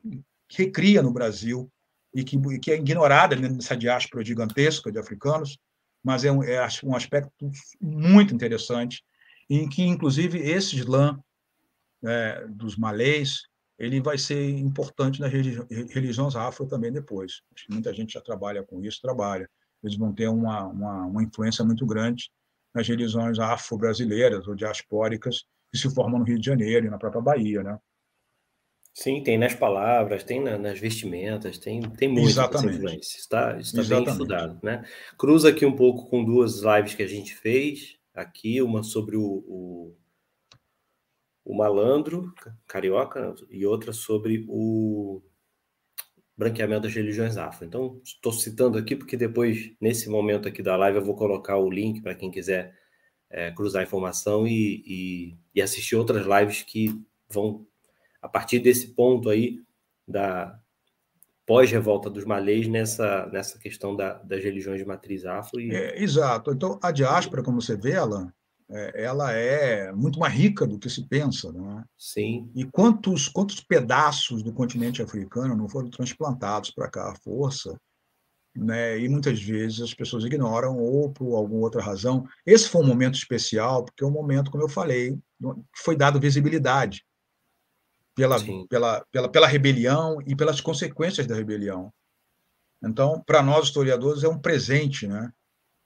recria 0.49 1.03
no 1.03 1.11
Brasil 1.11 1.69
e 2.15 2.23
que, 2.23 2.39
que 2.59 2.71
é 2.71 2.75
ignorada 2.75 3.35
nessa 3.35 3.75
diáspora 3.75 4.23
gigantesca 4.23 4.89
de 4.89 4.97
africanos, 4.97 5.57
mas 6.03 6.23
é 6.23 6.31
um, 6.31 6.43
é 6.43 6.67
um 6.83 6.95
aspecto 6.95 7.31
muito 7.79 8.33
interessante, 8.33 9.03
em 9.49 9.67
que, 9.67 9.83
inclusive, 9.83 10.39
esse 10.39 10.75
Islã 10.75 11.19
é, 12.03 12.47
dos 12.47 12.75
malês 12.75 13.43
ele 13.81 13.99
vai 13.99 14.15
ser 14.15 14.47
importante 14.59 15.19
nas 15.19 15.31
religiões 15.31 16.35
afro 16.35 16.67
também 16.67 16.91
depois. 16.91 17.41
Muita 17.67 17.91
gente 17.91 18.13
já 18.13 18.21
trabalha 18.21 18.61
com 18.61 18.79
isso, 18.79 19.01
trabalha. 19.01 19.49
Eles 19.83 19.97
vão 19.97 20.13
ter 20.13 20.27
uma, 20.27 20.67
uma, 20.67 21.05
uma 21.07 21.23
influência 21.23 21.65
muito 21.65 21.83
grande 21.83 22.29
nas 22.75 22.87
religiões 22.87 23.39
afro-brasileiras 23.39 24.47
ou 24.47 24.53
diaspóricas 24.53 25.45
que 25.71 25.79
se 25.79 25.91
formam 25.93 26.19
no 26.19 26.25
Rio 26.25 26.37
de 26.37 26.45
Janeiro 26.45 26.85
e 26.85 26.89
na 26.91 26.99
própria 26.99 27.23
Bahia, 27.23 27.63
né? 27.63 27.79
Sim, 28.93 29.23
tem 29.23 29.37
nas 29.37 29.53
palavras, 29.53 30.23
tem 30.23 30.41
na, 30.41 30.57
nas 30.57 30.79
vestimentas, 30.79 31.57
tem, 31.57 31.81
tem 31.81 32.09
muitas 32.09 32.63
influências, 32.63 33.25
tá? 33.25 33.57
Isso 33.57 33.79
está 33.79 33.95
bem 33.95 34.05
estudado, 34.05 34.59
né? 34.61 34.83
Cruza 35.17 35.49
aqui 35.49 35.65
um 35.65 35.75
pouco 35.75 36.09
com 36.09 36.23
duas 36.23 36.61
lives 36.61 36.93
que 36.93 37.03
a 37.03 37.07
gente 37.07 37.33
fez 37.33 37.97
aqui, 38.13 38.61
uma 38.61 38.83
sobre 38.83 39.15
o, 39.15 39.23
o 39.23 39.95
o 41.43 41.55
malandro 41.55 42.33
carioca 42.67 43.33
e 43.49 43.65
outra 43.65 43.91
sobre 43.91 44.45
o 44.47 45.21
branqueamento 46.37 46.83
das 46.83 46.93
religiões 46.93 47.37
afro. 47.37 47.65
Então, 47.65 47.99
estou 48.03 48.31
citando 48.31 48.77
aqui 48.77 48.95
porque 48.95 49.17
depois, 49.17 49.71
nesse 49.79 50.09
momento 50.09 50.47
aqui 50.47 50.63
da 50.63 50.75
live, 50.77 50.99
eu 50.99 51.05
vou 51.05 51.15
colocar 51.15 51.57
o 51.57 51.69
link 51.69 52.01
para 52.01 52.15
quem 52.15 52.31
quiser 52.31 52.75
é, 53.29 53.51
cruzar 53.51 53.81
a 53.81 53.85
informação 53.85 54.47
e, 54.47 54.83
e, 54.85 55.37
e, 55.53 55.61
assistir 55.61 55.95
outras 55.95 56.25
lives 56.25 56.63
que 56.63 56.89
vão, 57.29 57.65
a 58.21 58.29
partir 58.29 58.59
desse 58.59 58.87
ponto 58.93 59.29
aí, 59.29 59.59
da 60.07 60.59
pós-revolta 61.45 62.09
dos 62.09 62.23
malês, 62.23 62.67
nessa, 62.67 63.25
nessa 63.27 63.57
questão 63.57 63.95
da, 63.95 64.13
das 64.13 64.43
religiões 64.43 64.79
de 64.79 64.85
matriz 64.85 65.25
afro. 65.25 65.59
E... 65.59 65.73
É, 65.73 66.01
exato. 66.01 66.51
Então, 66.51 66.79
a 66.81 66.91
diáspora, 66.91 67.43
como 67.43 67.61
você 67.61 67.75
vê, 67.75 67.95
Alan, 67.95 68.31
é, 68.69 69.03
ela 69.03 69.31
é 69.33 69.91
muito 69.91 70.19
mais 70.19 70.33
rica 70.33 70.65
do 70.65 70.79
que 70.79 70.89
se 70.89 71.07
pensa. 71.07 71.51
Né? 71.51 71.83
Sim. 71.97 72.49
E 72.55 72.63
quantos, 72.63 73.27
quantos 73.27 73.59
pedaços 73.59 74.43
do 74.43 74.53
continente 74.53 75.01
africano 75.01 75.55
não 75.55 75.67
foram 75.67 75.89
transplantados 75.89 76.71
para 76.71 76.89
cá 76.89 77.11
à 77.11 77.15
força? 77.15 77.75
Né? 78.55 78.99
E 78.99 79.09
muitas 79.09 79.41
vezes 79.41 79.81
as 79.81 79.93
pessoas 79.93 80.23
ignoram 80.23 80.77
ou 80.77 81.11
por 81.11 81.35
alguma 81.35 81.63
outra 81.63 81.81
razão. 81.81 82.25
Esse 82.45 82.69
foi 82.69 82.81
um 82.81 82.87
momento 82.87 83.15
especial, 83.15 83.83
porque 83.83 84.03
é 84.03 84.07
um 84.07 84.11
momento, 84.11 84.51
como 84.51 84.63
eu 84.63 84.69
falei, 84.69 85.17
foi 85.75 85.97
dado 85.97 86.19
visibilidade 86.19 87.03
pela, 88.15 88.37
pela, 88.69 89.05
pela, 89.11 89.29
pela 89.29 89.47
rebelião 89.47 90.19
e 90.25 90.35
pelas 90.35 90.61
consequências 90.61 91.27
da 91.27 91.35
rebelião. 91.35 91.91
Então, 92.83 93.21
para 93.25 93.43
nós 93.43 93.65
historiadores, 93.65 94.23
é 94.23 94.27
um 94.27 94.39
presente, 94.39 95.07
né? 95.07 95.31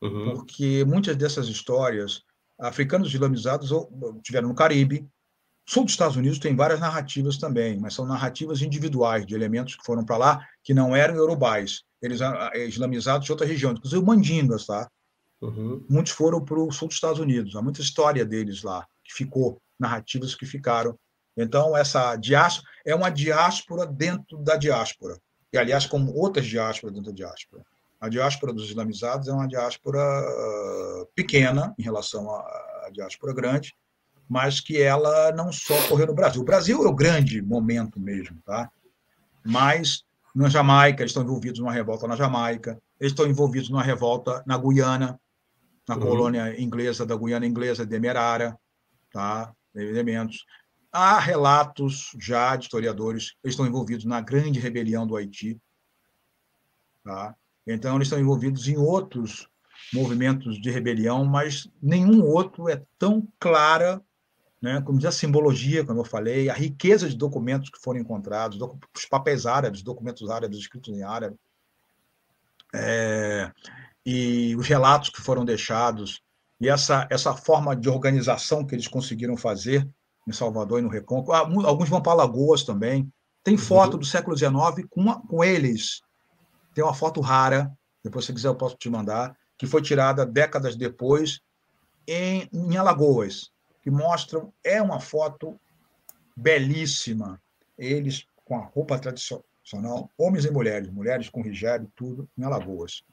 Uhum. 0.02 0.36
Porque 0.36 0.84
muitas 0.86 1.16
dessas 1.16 1.48
histórias 1.48 2.24
africanos 2.60 3.14
islamizados 3.14 3.70
tiveram 4.24 4.50
no 4.50 4.56
Caribe. 4.56 5.08
Sul 5.68 5.84
dos 5.84 5.94
Estados 5.94 6.16
Unidos 6.16 6.40
tem 6.40 6.56
várias 6.56 6.80
narrativas 6.80 7.38
também, 7.38 7.80
mas 7.80 7.94
são 7.94 8.06
narrativas 8.06 8.62
individuais 8.62 9.26
de 9.26 9.34
elementos 9.34 9.76
que 9.76 9.84
foram 9.84 10.06
para 10.06 10.18
lá 10.18 10.48
que 10.64 10.74
não 10.74 10.96
eram 10.96 11.16
yorubais, 11.16 11.84
eles 12.02 12.20
islamizados 12.68 13.26
de 13.26 13.32
outra 13.32 13.48
região, 13.48 13.72
inclusive 13.72 14.04
mandingas, 14.04 14.68
tá? 14.68 14.90
Uhum. 15.42 15.84
Muitos 15.90 16.14
foram 16.14 16.44
para 16.44 16.60
o 16.60 16.72
sul 16.72 16.88
dos 16.88 16.98
Estados 16.98 17.20
Unidos, 17.20 17.56
há 17.56 17.62
muita 17.62 17.82
história 17.82 18.24
deles 18.24 18.62
lá 18.62 18.86
que 19.04 19.14
ficou, 19.14 19.60
narrativas 19.80 20.36
que 20.36 20.46
ficaram. 20.46 20.98
Então 21.36 21.76
essa 21.76 22.16
diáspora 22.16 22.68
é 22.86 22.96
uma 22.96 23.10
diáspora 23.10 23.86
dentro 23.86 24.38
da 24.38 24.56
diáspora, 24.56 25.20
e 25.52 25.58
aliás 25.58 25.86
como 25.86 26.14
outras 26.14 26.46
diásporas 26.46 26.94
dentro 26.94 27.12
da 27.12 27.16
diáspora. 27.16 27.64
A 28.00 28.10
diáspora 28.10 28.54
dos 28.54 28.70
islamizados 28.70 29.28
é 29.28 29.34
uma 29.34 29.48
diáspora 29.48 30.00
ah, 30.00 31.06
pequena 31.16 31.74
em 31.78 31.84
relação 31.84 32.30
à 32.30 32.90
diáspora 32.92 33.34
grande, 33.34 33.74
mas 34.28 34.60
que 34.60 34.82
ela 34.82 35.32
não 35.32 35.52
só 35.52 35.78
ocorreu 35.86 36.08
no 36.08 36.14
Brasil. 36.14 36.42
O 36.42 36.46
Brasil 36.46 36.84
é 36.84 36.88
o 36.88 36.96
grande 36.96 37.42
momento 37.42 38.00
mesmo, 38.00 38.38
tá? 38.46 38.70
Mas 39.44 40.04
na 40.34 40.50
Jamaica, 40.50 41.02
eles 41.02 41.12
estão 41.12 41.24
envolvidos 41.24 41.60
numa 41.60 41.72
revolta 41.72 42.08
na 42.08 42.16
Jamaica, 42.16 42.78
eles 43.00 43.14
estão 43.14 43.26
envolvidos 43.26 43.70
numa 43.70 43.84
revolta 43.84 44.44
na 44.46 44.58
Guiana, 44.58 45.20
na 45.88 45.96
uhum. 45.96 46.02
colônia 46.02 46.60
inglesa 46.60 47.06
da 47.06 47.16
Guiana 47.16 47.46
inglesa, 47.46 47.86
Demerara, 47.86 48.58
tá? 49.12 49.54
Elementos. 49.74 50.46
Há 50.98 51.20
relatos 51.20 52.16
já 52.18 52.56
de 52.56 52.64
historiadores, 52.64 53.36
eles 53.44 53.52
estão 53.54 53.68
envolvidos 53.68 54.06
na 54.06 54.22
grande 54.22 54.62
rebelião 54.62 55.06
do 55.06 55.18
Haiti, 55.18 55.60
tá? 57.04 57.36
Então, 57.68 57.98
eles 57.98 58.08
estão 58.08 58.18
envolvidos 58.18 58.70
em 58.70 58.78
outros 58.78 59.50
movimentos 59.92 60.58
de 60.58 60.72
rebelião, 60.72 61.26
mas 61.26 61.70
nenhum 61.82 62.24
outro 62.24 62.70
é 62.70 62.82
tão 62.98 63.28
clara, 63.38 64.02
né, 64.62 64.82
como 64.84 64.98
diz 64.98 65.08
a 65.08 65.12
simbologia, 65.12 65.84
como 65.84 66.00
eu 66.00 66.06
falei, 66.06 66.50
a 66.50 66.54
riqueza 66.54 67.10
de 67.10 67.18
documentos 67.18 67.70
que 67.70 67.82
foram 67.82 68.00
encontrados, 68.00 68.58
os 68.96 69.06
papéis 69.06 69.46
árabes, 69.46 69.84
documentos 69.84 70.30
árabes 70.30 70.60
escritos 70.60 70.96
em 70.96 71.04
árabe, 71.04 71.36
é, 72.74 73.52
e 74.06 74.56
os 74.56 74.66
relatos 74.66 75.10
que 75.10 75.20
foram 75.20 75.44
deixados, 75.44 76.24
e 76.62 76.70
essa, 76.70 77.06
essa 77.12 77.36
forma 77.36 77.76
de 77.76 77.90
organização 77.90 78.66
que 78.66 78.74
eles 78.74 78.88
conseguiram 78.88 79.36
fazer 79.36 79.86
em 80.28 80.32
Salvador 80.32 80.80
e 80.80 80.82
no 80.82 80.90
Recôncavo. 80.90 81.34
Ah, 81.34 81.68
alguns 81.68 81.90
vão 81.90 82.02
para 82.02 82.14
Alagoas 82.14 82.64
também. 82.64 83.12
Tem 83.44 83.58
foto 83.58 83.94
uhum. 83.94 84.00
do 84.00 84.06
século 84.06 84.36
XIX 84.36 84.52
com, 84.90 85.14
com 85.22 85.44
eles 85.44 86.02
tem 86.76 86.84
uma 86.84 86.94
foto 86.94 87.22
rara, 87.22 87.72
depois 88.04 88.26
se 88.26 88.34
quiser 88.34 88.50
eu 88.50 88.56
posso 88.56 88.76
te 88.76 88.90
mandar, 88.90 89.36
que 89.58 89.66
foi 89.66 89.82
tirada 89.82 90.26
décadas 90.26 90.76
depois 90.76 91.40
em, 92.06 92.50
em 92.54 92.76
Alagoas, 92.76 93.50
que 93.82 93.90
mostra, 93.90 94.46
é 94.62 94.82
uma 94.82 95.00
foto 95.00 95.58
belíssima, 96.36 97.42
eles 97.78 98.28
com 98.44 98.58
a 98.58 98.66
roupa 98.66 99.00
tradicional, 99.00 100.12
homens 100.18 100.44
e 100.44 100.52
mulheres, 100.52 100.92
mulheres 100.92 101.30
com 101.30 101.46
hijab, 101.46 101.88
tudo, 101.96 102.30
em 102.38 102.44
Alagoas. 102.44 103.04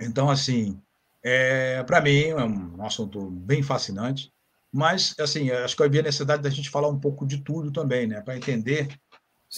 Então, 0.00 0.30
assim, 0.30 0.80
é, 1.22 1.82
para 1.82 2.00
mim 2.00 2.28
é 2.28 2.42
um 2.42 2.84
assunto 2.84 3.30
bem 3.30 3.62
fascinante, 3.62 4.32
mas, 4.72 5.14
assim, 5.18 5.50
acho 5.50 5.76
que 5.76 5.82
havia 5.82 6.02
necessidade 6.02 6.42
da 6.42 6.50
gente 6.50 6.70
falar 6.70 6.88
um 6.88 6.98
pouco 6.98 7.26
de 7.26 7.38
tudo 7.42 7.72
também, 7.72 8.06
né, 8.06 8.20
para 8.20 8.36
entender 8.36 8.88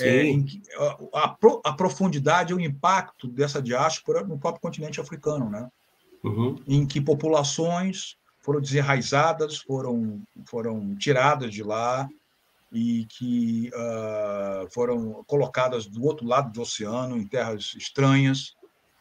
é, 0.01 0.23
a, 1.15 1.37
a, 1.65 1.73
profundidade 1.75 2.53
e 2.53 2.57
o 2.57 2.61
impacto 2.61 3.29
dessa 3.29 3.61
diáspora 3.61 4.25
no 4.25 4.39
próprio 4.39 4.63
continente 4.63 5.01
africano, 5.01 5.51
né? 5.51 5.69
Uhum. 6.25 6.63
em 6.69 6.87
que 6.87 7.01
populações 7.01 8.17
foram 8.43 8.61
desenraizadas, 8.61 9.59
foram, 9.59 10.23
foram 10.47 10.95
tiradas 10.95 11.53
de 11.53 11.65
lá 11.65 12.09
e 12.73 13.07
que 13.07 13.71
uh, 13.75 14.71
foram 14.73 15.25
colocadas 15.27 15.87
do 15.87 16.05
outro 16.05 16.27
lado 16.27 16.53
do 16.53 16.63
oceano, 16.63 17.17
em 17.17 17.27
terras 17.27 17.75
estranhas, 17.77 18.55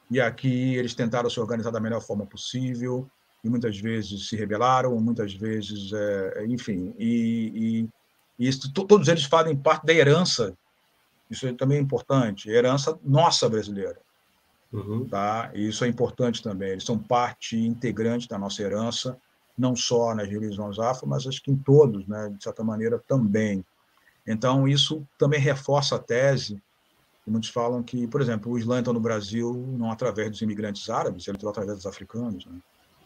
e 0.10 0.20
aqui 0.20 0.76
eles 0.76 0.94
tentaram 0.94 1.30
se 1.30 1.40
organizar 1.40 1.72
da 1.72 1.80
melhor 1.80 2.02
forma 2.02 2.26
possível, 2.26 3.10
e 3.44 3.50
muitas 3.50 3.78
vezes 3.78 4.28
se 4.28 4.36
rebelaram, 4.36 5.00
muitas 5.00 5.34
vezes, 5.34 5.92
é, 5.94 6.46
enfim, 6.46 6.94
e, 6.98 7.90
e, 8.38 8.44
e 8.44 8.48
isso, 8.48 8.72
todos 8.74 9.08
eles 9.08 9.24
fazem 9.24 9.56
parte 9.56 9.86
da 9.86 9.94
herança 9.94 10.56
isso 11.32 11.52
também 11.56 11.78
é 11.78 11.82
importante. 11.82 12.50
Herança 12.50 13.00
nossa 13.02 13.48
brasileira. 13.48 13.98
Uhum. 14.72 15.08
Tá? 15.08 15.50
E 15.54 15.70
isso 15.70 15.86
é 15.86 15.88
importante 15.88 16.44
também. 16.44 16.72
Eles 16.72 16.84
são 16.84 17.00
parte 17.00 17.58
integrante 17.58 18.28
da 18.28 18.38
nossa 18.38 18.62
herança, 18.62 19.18
não 19.58 19.74
só 19.74 20.14
nas 20.14 20.28
religiões 20.28 20.78
afro, 20.78 21.08
mas 21.08 21.26
acho 21.26 21.42
que 21.42 21.50
em 21.50 21.56
todos, 21.56 22.06
né? 22.06 22.30
de 22.38 22.44
certa 22.44 22.64
maneira, 22.64 23.02
também. 23.08 23.66
Então, 24.28 24.68
isso 24.68 25.08
também 25.18 25.40
reforça 25.40 25.96
a 25.96 26.00
tese. 26.00 26.62
Muitos 27.26 27.50
falam 27.50 27.82
que, 27.82 28.08
por 28.08 28.20
exemplo, 28.20 28.52
o 28.52 28.60
Islã 28.60 28.80
entrou 28.80 28.94
no 28.94 29.00
Brasil 29.00 29.54
não 29.78 29.90
através 29.90 30.30
dos 30.32 30.42
imigrantes 30.42 30.90
árabes, 30.90 31.26
ele 31.28 31.38
entrou 31.38 31.50
através 31.50 31.78
dos 31.78 31.86
africanos. 31.86 32.46
Né? 32.46 32.60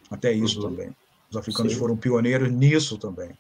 Até 0.10 0.32
isso 0.32 0.62
uhum. 0.62 0.70
também. 0.70 0.96
Os 1.30 1.38
africanos 1.38 1.74
Sim. 1.74 1.80
foram 1.80 1.98
pioneiros 1.98 2.52
nisso 2.52 2.98
também. 2.98 3.32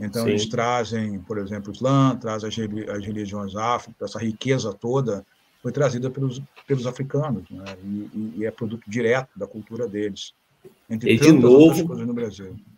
Então, 0.00 0.24
Sim. 0.24 0.30
eles 0.30 0.46
trazem, 0.46 1.18
por 1.20 1.38
exemplo, 1.38 1.70
o 1.70 1.74
Islã, 1.74 2.16
trazem 2.16 2.48
as, 2.48 2.88
as 2.88 3.04
religiões 3.04 3.54
afro, 3.54 3.94
essa 4.00 4.18
riqueza 4.18 4.72
toda 4.72 5.24
foi 5.62 5.70
trazida 5.70 6.10
pelos, 6.10 6.42
pelos 6.66 6.86
africanos, 6.86 7.48
né? 7.48 7.64
e, 7.84 8.32
e, 8.38 8.44
é 8.44 8.50
produto 8.50 8.82
direto 8.88 9.30
da 9.36 9.46
cultura 9.46 9.86
deles. 9.86 10.34
Entre 10.90 11.12
e 11.12 11.16
de 11.16 11.32
novo, 11.32 11.94
no 11.94 12.14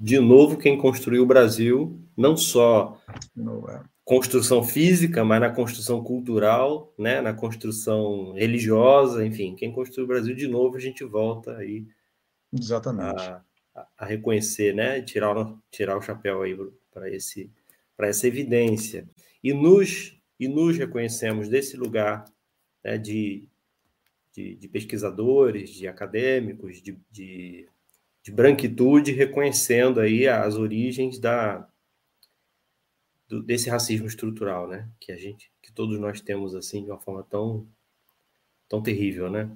de 0.00 0.18
novo, 0.18 0.56
quem 0.56 0.76
construiu 0.78 1.22
o 1.22 1.26
Brasil, 1.26 1.98
não 2.16 2.36
só 2.36 2.98
é. 3.68 3.80
construção 4.04 4.62
física, 4.62 5.24
mas 5.24 5.40
na 5.40 5.50
construção 5.50 6.02
cultural, 6.02 6.92
né, 6.98 7.20
na 7.20 7.34
construção 7.34 8.32
religiosa, 8.32 9.24
enfim, 9.24 9.54
quem 9.54 9.72
construiu 9.72 10.04
o 10.04 10.08
Brasil 10.08 10.34
de 10.34 10.46
novo, 10.46 10.76
a 10.76 10.80
gente 10.80 11.04
volta 11.04 11.56
aí 11.56 11.84
Exatamente. 12.56 13.22
A, 13.22 13.42
a 13.98 14.04
reconhecer, 14.04 14.74
né, 14.74 15.02
tirar 15.02 15.36
o, 15.36 15.58
tirar 15.70 15.96
o 15.96 16.02
chapéu 16.02 16.42
aí 16.42 16.56
para 16.92 17.10
esse 17.10 17.50
para 17.96 18.08
essa 18.08 18.26
evidência 18.26 19.08
e 19.42 19.52
nos 19.52 20.18
e 20.38 20.48
nos 20.48 20.76
reconhecemos 20.76 21.48
desse 21.48 21.76
lugar 21.76 22.24
né, 22.82 22.98
de, 22.98 23.48
de, 24.32 24.56
de, 24.56 24.68
pesquisadores, 24.68 25.70
de 25.70 25.86
acadêmicos, 25.86 26.82
de, 26.82 26.98
de, 27.10 27.68
de 28.22 28.32
branquitude, 28.32 29.12
reconhecendo 29.12 30.00
aí 30.00 30.26
as 30.26 30.56
origens 30.56 31.18
da 31.18 31.68
do, 33.28 33.42
desse 33.42 33.70
racismo 33.70 34.06
estrutural, 34.06 34.68
né? 34.68 34.88
Que 35.00 35.12
a 35.12 35.16
gente, 35.16 35.50
que 35.62 35.72
todos 35.72 35.98
nós 35.98 36.20
temos 36.20 36.54
assim 36.54 36.84
de 36.84 36.90
uma 36.90 37.00
forma 37.00 37.22
tão 37.24 37.66
tão 38.68 38.82
terrível, 38.82 39.30
né? 39.30 39.50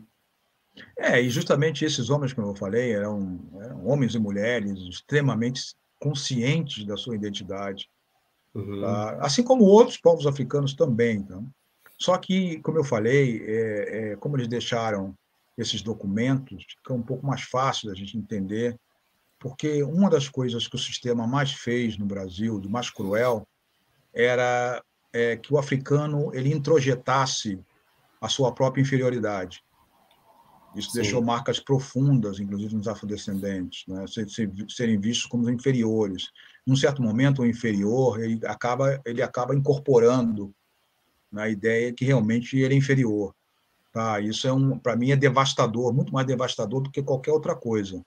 É, 0.96 1.20
e 1.20 1.30
justamente 1.30 1.84
esses 1.84 2.10
homens, 2.10 2.32
como 2.32 2.48
eu 2.48 2.54
falei, 2.54 2.92
eram, 2.92 3.38
eram 3.60 3.86
homens 3.86 4.14
e 4.14 4.18
mulheres 4.18 4.78
extremamente 4.88 5.74
conscientes 5.98 6.84
da 6.84 6.96
sua 6.96 7.14
identidade, 7.14 7.88
uhum. 8.54 8.80
tá? 8.80 9.18
assim 9.20 9.42
como 9.42 9.64
outros 9.64 9.96
povos 9.96 10.26
africanos 10.26 10.74
também. 10.74 11.16
Então. 11.16 11.46
Só 11.98 12.16
que, 12.16 12.60
como 12.60 12.78
eu 12.78 12.84
falei, 12.84 13.42
é, 13.44 14.12
é, 14.12 14.16
como 14.16 14.36
eles 14.36 14.48
deixaram 14.48 15.16
esses 15.56 15.82
documentos, 15.82 16.64
fica 16.76 16.94
um 16.94 17.02
pouco 17.02 17.26
mais 17.26 17.42
fácil 17.42 17.88
da 17.88 17.94
gente 17.94 18.16
entender, 18.16 18.78
porque 19.38 19.82
uma 19.82 20.08
das 20.08 20.28
coisas 20.28 20.68
que 20.68 20.76
o 20.76 20.78
sistema 20.78 21.26
mais 21.26 21.52
fez 21.52 21.98
no 21.98 22.06
Brasil, 22.06 22.60
do 22.60 22.70
mais 22.70 22.90
cruel, 22.90 23.46
era 24.14 24.82
é, 25.12 25.36
que 25.36 25.52
o 25.52 25.58
africano 25.58 26.30
ele 26.32 26.52
introjetasse 26.52 27.58
a 28.20 28.28
sua 28.28 28.52
própria 28.52 28.82
inferioridade. 28.82 29.62
Isso 30.74 30.90
Sim. 30.90 31.00
deixou 31.00 31.22
marcas 31.22 31.58
profundas, 31.58 32.38
inclusive 32.38 32.76
nos 32.76 32.88
afrodescendentes, 32.88 33.84
né? 33.86 34.04
serem 34.68 35.00
vistos 35.00 35.26
como 35.26 35.48
inferiores. 35.48 36.28
Num 36.66 36.76
certo 36.76 37.02
momento, 37.02 37.42
o 37.42 37.46
inferior 37.46 38.20
ele 38.22 38.40
acaba 38.46 39.00
ele 39.06 39.22
acaba 39.22 39.54
incorporando 39.54 40.52
na 41.32 41.42
né, 41.42 41.52
ideia 41.52 41.92
que 41.92 42.04
realmente 42.04 42.58
ele 42.58 42.74
é 42.74 42.76
inferior. 42.76 43.34
Tá? 43.92 44.20
Isso 44.20 44.46
é 44.46 44.52
um, 44.52 44.78
para 44.78 44.96
mim, 44.96 45.10
é 45.10 45.16
devastador, 45.16 45.92
muito 45.92 46.12
mais 46.12 46.26
devastador 46.26 46.82
do 46.82 46.90
que 46.90 47.02
qualquer 47.02 47.32
outra 47.32 47.54
coisa. 47.54 48.04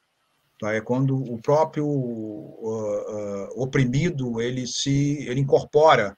Tá? 0.60 0.74
É 0.74 0.82
quando 0.82 1.16
o 1.16 1.42
próprio 1.42 1.88
uh, 1.88 2.68
uh, 2.70 3.62
oprimido 3.62 4.40
ele 4.40 4.68
se 4.68 5.26
ele 5.28 5.42
incorpora 5.42 6.16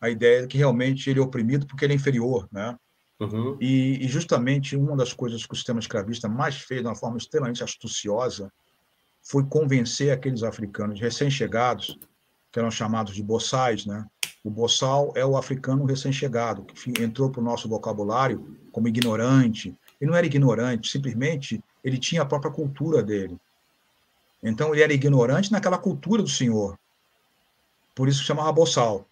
a 0.00 0.10
ideia 0.10 0.42
de 0.42 0.48
que 0.48 0.58
realmente 0.58 1.08
ele 1.08 1.20
é 1.20 1.22
oprimido 1.22 1.66
porque 1.66 1.84
ele 1.84 1.94
é 1.94 1.96
inferior, 1.96 2.48
né? 2.52 2.76
Uhum. 3.22 3.56
E, 3.60 4.04
e, 4.04 4.08
justamente 4.08 4.76
uma 4.76 4.96
das 4.96 5.12
coisas 5.12 5.46
que 5.46 5.52
o 5.52 5.56
sistema 5.56 5.78
escravista 5.78 6.28
mais 6.28 6.56
fez 6.56 6.80
de 6.80 6.88
uma 6.88 6.96
forma 6.96 7.16
extremamente 7.16 7.62
astuciosa 7.62 8.52
foi 9.22 9.44
convencer 9.44 10.10
aqueles 10.10 10.42
africanos 10.42 11.00
recém-chegados, 11.00 11.96
que 12.50 12.58
eram 12.58 12.70
chamados 12.70 13.14
de 13.14 13.22
boçais, 13.22 13.86
né? 13.86 14.04
O 14.42 14.50
boçal 14.50 15.12
é 15.14 15.24
o 15.24 15.36
africano 15.36 15.84
recém-chegado, 15.84 16.64
que 16.64 17.00
entrou 17.00 17.30
para 17.30 17.40
o 17.40 17.44
nosso 17.44 17.68
vocabulário 17.68 18.58
como 18.72 18.88
ignorante. 18.88 19.76
Ele 20.00 20.10
não 20.10 20.18
era 20.18 20.26
ignorante, 20.26 20.90
simplesmente 20.90 21.62
ele 21.84 21.98
tinha 21.98 22.22
a 22.22 22.26
própria 22.26 22.50
cultura 22.50 23.04
dele. 23.04 23.38
Então, 24.42 24.74
ele 24.74 24.82
era 24.82 24.92
ignorante 24.92 25.52
naquela 25.52 25.78
cultura 25.78 26.20
do 26.20 26.28
Senhor. 26.28 26.76
Por 27.94 28.08
isso 28.08 28.24
chamava 28.24 28.50
boçal. 28.50 29.06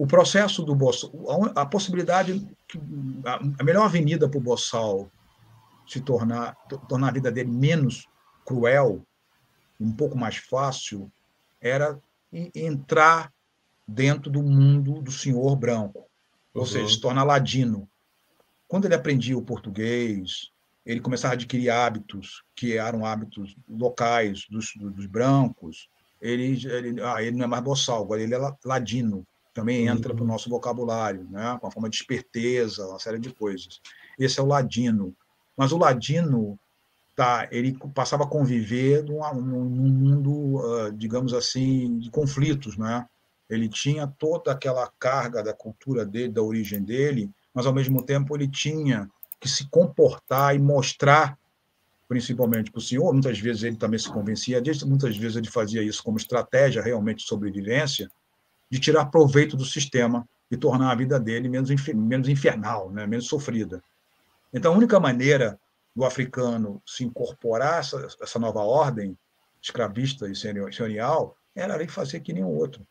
O 0.00 0.06
processo 0.06 0.62
do 0.62 0.74
boçal, 0.74 1.12
a 1.54 1.66
possibilidade, 1.66 2.48
a 3.58 3.62
melhor 3.62 3.84
avenida 3.84 4.26
para 4.26 4.38
o 4.38 4.42
boçal 4.42 5.10
se 5.86 6.00
tornar, 6.00 6.54
tornar 6.88 7.08
a 7.08 7.12
vida 7.12 7.30
dele 7.30 7.50
menos 7.50 8.08
cruel, 8.42 9.04
um 9.78 9.92
pouco 9.92 10.16
mais 10.16 10.36
fácil, 10.36 11.12
era 11.60 12.00
entrar 12.54 13.30
dentro 13.86 14.30
do 14.30 14.42
mundo 14.42 15.02
do 15.02 15.12
senhor 15.12 15.54
branco, 15.54 16.06
ou 16.54 16.62
uhum. 16.62 16.66
seja, 16.66 16.94
se 16.94 16.98
tornar 16.98 17.24
ladino. 17.24 17.86
Quando 18.66 18.86
ele 18.86 18.94
aprendia 18.94 19.36
o 19.36 19.44
português, 19.44 20.50
ele 20.86 21.00
começava 21.00 21.34
a 21.34 21.36
adquirir 21.36 21.68
hábitos 21.68 22.42
que 22.56 22.78
eram 22.78 23.04
hábitos 23.04 23.54
locais 23.68 24.46
dos, 24.48 24.72
dos 24.76 25.04
brancos. 25.04 25.90
Ele, 26.22 26.58
ele, 26.66 27.02
ah, 27.02 27.22
ele 27.22 27.36
não 27.36 27.44
é 27.44 27.48
mais 27.48 27.62
boçal, 27.62 28.02
agora 28.02 28.22
ele 28.22 28.34
é 28.34 28.38
ladino. 28.64 29.26
Também 29.52 29.86
entra 29.86 30.12
uhum. 30.12 30.16
para 30.16 30.24
o 30.24 30.28
nosso 30.28 30.48
vocabulário, 30.48 31.26
né? 31.30 31.58
com 31.60 31.66
a 31.66 31.70
forma 31.70 31.90
de 31.90 31.96
esperteza, 31.96 32.86
uma 32.86 32.98
série 32.98 33.18
de 33.18 33.32
coisas. 33.32 33.80
Esse 34.18 34.38
é 34.38 34.42
o 34.42 34.46
ladino. 34.46 35.14
Mas 35.56 35.72
o 35.72 35.78
ladino, 35.78 36.58
tá, 37.16 37.48
ele 37.50 37.76
passava 37.94 38.24
a 38.24 38.28
conviver 38.28 39.02
num, 39.04 39.34
num 39.34 39.90
mundo, 39.90 40.30
uh, 40.30 40.92
digamos 40.92 41.34
assim, 41.34 41.98
de 41.98 42.10
conflitos. 42.10 42.76
Né? 42.76 43.04
Ele 43.48 43.68
tinha 43.68 44.06
toda 44.06 44.52
aquela 44.52 44.88
carga 44.98 45.42
da 45.42 45.52
cultura 45.52 46.06
dele, 46.06 46.32
da 46.32 46.42
origem 46.42 46.82
dele, 46.82 47.30
mas, 47.52 47.66
ao 47.66 47.74
mesmo 47.74 48.02
tempo, 48.04 48.36
ele 48.36 48.48
tinha 48.48 49.10
que 49.40 49.48
se 49.48 49.68
comportar 49.68 50.54
e 50.54 50.58
mostrar, 50.58 51.36
principalmente 52.08 52.70
para 52.70 52.78
o 52.78 52.82
senhor, 52.82 53.12
muitas 53.12 53.38
vezes 53.38 53.64
ele 53.64 53.76
também 53.76 53.98
se 53.98 54.10
convencia 54.12 54.60
disso, 54.60 54.86
muitas 54.86 55.16
vezes 55.16 55.36
ele 55.36 55.48
fazia 55.48 55.82
isso 55.82 56.02
como 56.02 56.18
estratégia 56.18 56.82
realmente 56.82 57.18
de 57.18 57.26
sobrevivência, 57.26 58.10
de 58.70 58.78
tirar 58.78 59.06
proveito 59.06 59.56
do 59.56 59.64
sistema 59.64 60.26
e 60.50 60.56
tornar 60.56 60.90
a 60.90 60.94
vida 60.94 61.18
dele 61.18 61.48
menos, 61.48 61.70
menos 61.94 62.28
infernal, 62.28 62.90
né? 62.90 63.06
menos 63.06 63.26
sofrida. 63.26 63.82
Então, 64.52 64.72
a 64.72 64.76
única 64.76 64.98
maneira 64.98 65.58
do 65.94 66.04
africano 66.04 66.80
se 66.86 67.04
incorporar 67.04 67.74
a 67.74 67.78
essa, 67.78 68.08
essa 68.20 68.38
nova 68.38 68.60
ordem 68.60 69.16
escravista 69.60 70.28
e 70.28 70.34
senhorial 70.34 71.36
era 71.54 71.74
ele 71.74 71.88
fazer 71.88 72.20
que 72.20 72.32
nem 72.32 72.44
o 72.44 72.48
outro, 72.48 72.86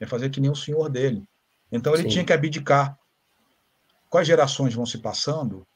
é 0.00 0.06
fazer 0.06 0.30
que 0.30 0.40
nem 0.40 0.50
o 0.50 0.56
senhor 0.56 0.88
dele. 0.88 1.22
Então, 1.70 1.92
ele 1.94 2.04
Sim. 2.04 2.08
tinha 2.08 2.24
que 2.24 2.32
abdicar. 2.32 2.96
Quais 4.08 4.26
gerações 4.26 4.74
vão 4.74 4.86
se 4.86 4.98
passando, 4.98 5.66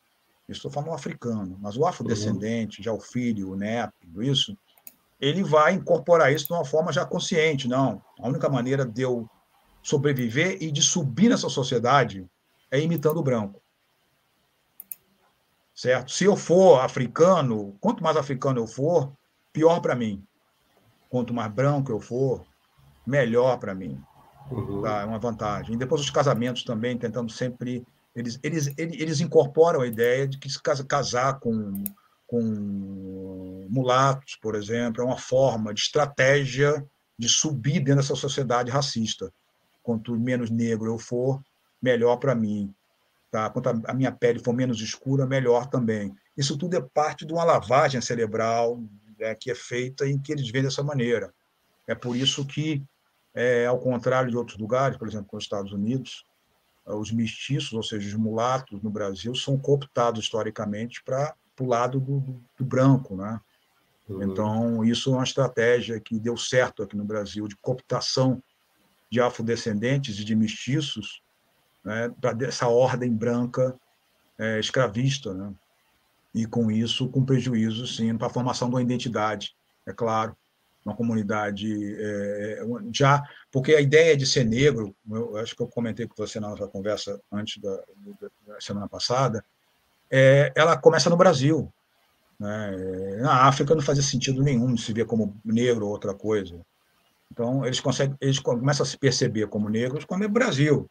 estou 0.48 0.70
falando 0.70 0.92
africano, 0.92 1.58
mas 1.60 1.76
o 1.76 1.84
afrodescendente, 1.84 2.78
uhum. 2.78 2.84
já 2.84 2.92
o 2.92 3.00
filho, 3.00 3.50
o 3.50 3.56
neto, 3.56 3.92
tudo 4.00 4.22
isso, 4.22 4.56
ele 5.20 5.42
vai 5.42 5.74
incorporar 5.74 6.32
isso 6.32 6.46
de 6.46 6.52
uma 6.52 6.64
forma 6.64 6.92
já 6.92 7.04
consciente. 7.04 7.66
Não, 7.66 8.00
a 8.20 8.28
única 8.28 8.48
maneira 8.48 8.84
de 8.86 9.02
eu 9.02 9.28
sobreviver 9.88 10.58
e 10.60 10.70
de 10.70 10.82
subir 10.82 11.30
nessa 11.30 11.48
sociedade 11.48 12.28
é 12.70 12.78
imitando 12.78 13.18
o 13.18 13.22
branco. 13.22 13.62
Certo? 15.74 16.10
Se 16.10 16.24
eu 16.24 16.36
for 16.36 16.80
africano, 16.80 17.74
quanto 17.80 18.02
mais 18.02 18.16
africano 18.16 18.60
eu 18.60 18.66
for, 18.66 19.10
pior 19.52 19.80
para 19.80 19.94
mim. 19.94 20.22
Quanto 21.08 21.32
mais 21.32 21.50
branco 21.50 21.90
eu 21.90 22.00
for, 22.00 22.44
melhor 23.06 23.58
para 23.58 23.74
mim. 23.74 23.98
Uhum. 24.50 24.82
Tá? 24.82 25.00
É 25.00 25.04
uma 25.06 25.18
vantagem. 25.18 25.74
E 25.74 25.78
depois 25.78 26.02
os 26.02 26.10
casamentos 26.10 26.64
também, 26.64 26.98
tentando 26.98 27.32
sempre 27.32 27.86
eles, 28.14 28.38
eles, 28.42 28.74
eles 28.76 29.20
incorporam 29.20 29.80
a 29.80 29.86
ideia 29.86 30.28
de 30.28 30.36
que 30.38 30.50
se 30.50 30.60
casar 30.86 31.38
com, 31.38 31.82
com 32.26 33.66
mulatos, 33.70 34.36
por 34.36 34.54
exemplo, 34.54 35.02
é 35.02 35.06
uma 35.06 35.18
forma 35.18 35.72
de 35.72 35.80
estratégia 35.80 36.84
de 37.18 37.28
subir 37.28 37.80
dentro 37.80 38.02
dessa 38.02 38.14
sociedade 38.14 38.70
racista. 38.70 39.32
Quanto 39.88 40.14
menos 40.20 40.50
negro 40.50 40.84
eu 40.84 40.98
for, 40.98 41.42
melhor 41.80 42.18
para 42.18 42.34
mim. 42.34 42.74
Tá? 43.30 43.48
Quanto 43.48 43.70
a 43.70 43.94
minha 43.94 44.12
pele 44.12 44.38
for 44.38 44.52
menos 44.52 44.82
escura, 44.82 45.24
melhor 45.24 45.64
também. 45.64 46.14
Isso 46.36 46.58
tudo 46.58 46.76
é 46.76 46.80
parte 46.92 47.24
de 47.24 47.32
uma 47.32 47.42
lavagem 47.42 47.98
cerebral 48.02 48.78
né, 49.18 49.34
que 49.34 49.50
é 49.50 49.54
feita 49.54 50.06
em 50.06 50.18
que 50.18 50.30
eles 50.30 50.50
veem 50.50 50.64
dessa 50.64 50.82
maneira. 50.82 51.32
É 51.86 51.94
por 51.94 52.14
isso 52.14 52.44
que, 52.44 52.82
é, 53.32 53.64
ao 53.64 53.78
contrário 53.78 54.30
de 54.30 54.36
outros 54.36 54.58
lugares, 54.58 54.98
por 54.98 55.08
exemplo, 55.08 55.30
nos 55.32 55.44
Estados 55.44 55.72
Unidos, 55.72 56.22
os 56.84 57.10
mestiços, 57.10 57.72
ou 57.72 57.82
seja, 57.82 58.08
os 58.08 58.14
mulatos 58.14 58.82
no 58.82 58.90
Brasil, 58.90 59.34
são 59.34 59.56
cooptados 59.58 60.22
historicamente 60.22 61.02
para 61.02 61.34
o 61.58 61.64
lado 61.64 61.98
do, 61.98 62.20
do, 62.20 62.44
do, 62.58 62.64
branco. 62.66 63.16
Né? 63.16 63.40
Uhum. 64.06 64.22
Então, 64.22 64.84
isso 64.84 65.08
é 65.08 65.14
uma 65.14 65.24
estratégia 65.24 65.98
que 65.98 66.20
deu 66.20 66.36
certo 66.36 66.82
aqui 66.82 66.94
no 66.94 67.06
Brasil, 67.06 67.48
de 67.48 67.56
cooptação 67.56 68.42
de 69.10 69.20
afrodescendentes 69.20 70.18
e 70.18 70.24
de 70.24 70.34
mestiços 70.34 71.22
né, 71.84 72.12
para 72.20 72.46
essa 72.46 72.68
ordem 72.68 73.12
branca 73.12 73.74
é, 74.38 74.58
escravista. 74.60 75.32
Né? 75.34 75.52
E, 76.34 76.46
com 76.46 76.70
isso, 76.70 77.08
com 77.08 77.24
prejuízo, 77.24 77.86
sim, 77.86 78.16
para 78.16 78.26
a 78.26 78.30
formação 78.30 78.68
de 78.68 78.74
uma 78.74 78.82
identidade, 78.82 79.56
é 79.86 79.92
claro, 79.92 80.36
uma 80.84 80.96
comunidade 80.96 81.96
é, 82.00 82.62
já 82.92 83.22
porque 83.52 83.74
a 83.74 83.80
ideia 83.80 84.16
de 84.16 84.26
ser 84.26 84.44
negro 84.44 84.94
eu 85.10 85.36
acho 85.36 85.54
que 85.54 85.62
eu 85.62 85.66
comentei 85.66 86.06
com 86.06 86.14
você 86.16 86.40
na 86.40 86.48
nossa 86.48 86.66
conversa 86.66 87.20
antes 87.30 87.60
da, 87.60 87.70
da 88.46 88.60
semana 88.60 88.88
passada 88.88 89.44
é, 90.10 90.50
ela 90.56 90.78
começa 90.78 91.10
no 91.10 91.16
Brasil 91.16 91.70
né? 92.38 93.16
na 93.20 93.46
África 93.46 93.74
não 93.74 93.82
fazia 93.82 94.02
sentido 94.02 94.42
nenhum 94.42 94.76
se 94.76 94.92
ver 94.92 95.04
como 95.04 95.36
negro 95.44 95.84
ou 95.84 95.92
outra 95.92 96.14
coisa 96.14 96.58
Então, 97.30 97.64
eles, 97.64 97.80
conseguem, 97.80 98.16
eles 98.20 98.38
começam 98.38 98.84
a 98.84 98.86
se 98.86 98.98
perceber 98.98 99.48
como 99.48 99.68
negros 99.68 100.04
quando 100.04 100.24
é 100.24 100.28
Brasil, 100.28 100.88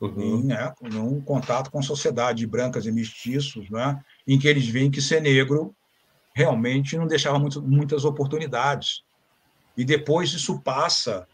uhum. 0.00 0.40
em 0.40 0.44
né, 0.44 0.72
um 0.94 1.20
contato 1.20 1.70
com 1.70 1.82
sociedade 1.82 2.46
brancas 2.46 2.86
e 2.86 2.92
mestiços, 2.92 3.68
né, 3.70 4.00
em 4.26 4.38
que 4.38 4.48
eles 4.48 4.66
veem 4.68 4.90
que 4.90 5.02
ser 5.02 5.20
negro 5.20 5.74
realmente 6.34 6.96
não 6.96 7.06
deixava 7.06 7.38
muito, 7.38 7.60
muitas 7.60 8.04
oportunidades. 8.04 9.02
E 9.76 9.84
depois 9.84 10.32
isso 10.32 10.60
passa, 10.60 11.26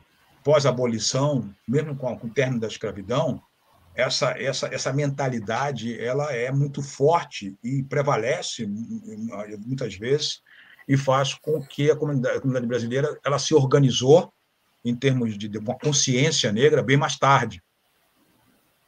pós-abolição, 0.43 1.49
mesmo 1.69 1.95
com, 1.97 2.17
com 2.19 2.27
o 2.27 2.31
término 2.31 2.61
da 2.61 2.67
escravidão, 2.67 3.43
essa, 3.95 4.31
essa, 4.39 4.67
essa 4.73 4.93
mentalidade 4.93 5.99
ela 5.99 6.33
é 6.33 6.53
muito 6.53 6.83
forte 6.83 7.57
e 7.65 7.83
prevalece 7.83 8.67
muitas 8.67 9.95
vezes 9.95 10.43
e 10.87 10.97
faz 10.97 11.35
com 11.35 11.63
que 11.63 11.91
a 11.91 11.97
comunidade, 11.97 12.37
a 12.37 12.41
comunidade 12.41 12.67
brasileira 12.67 13.19
ela 13.25 13.39
se 13.39 13.55
organizou 13.55 14.33
em 14.87 14.95
termos 14.95 15.37
de 15.37 15.59
uma 15.59 15.77
consciência 15.77 16.53
negra 16.53 16.81
bem 16.81 16.97
mais 16.97 17.19
tarde, 17.19 17.61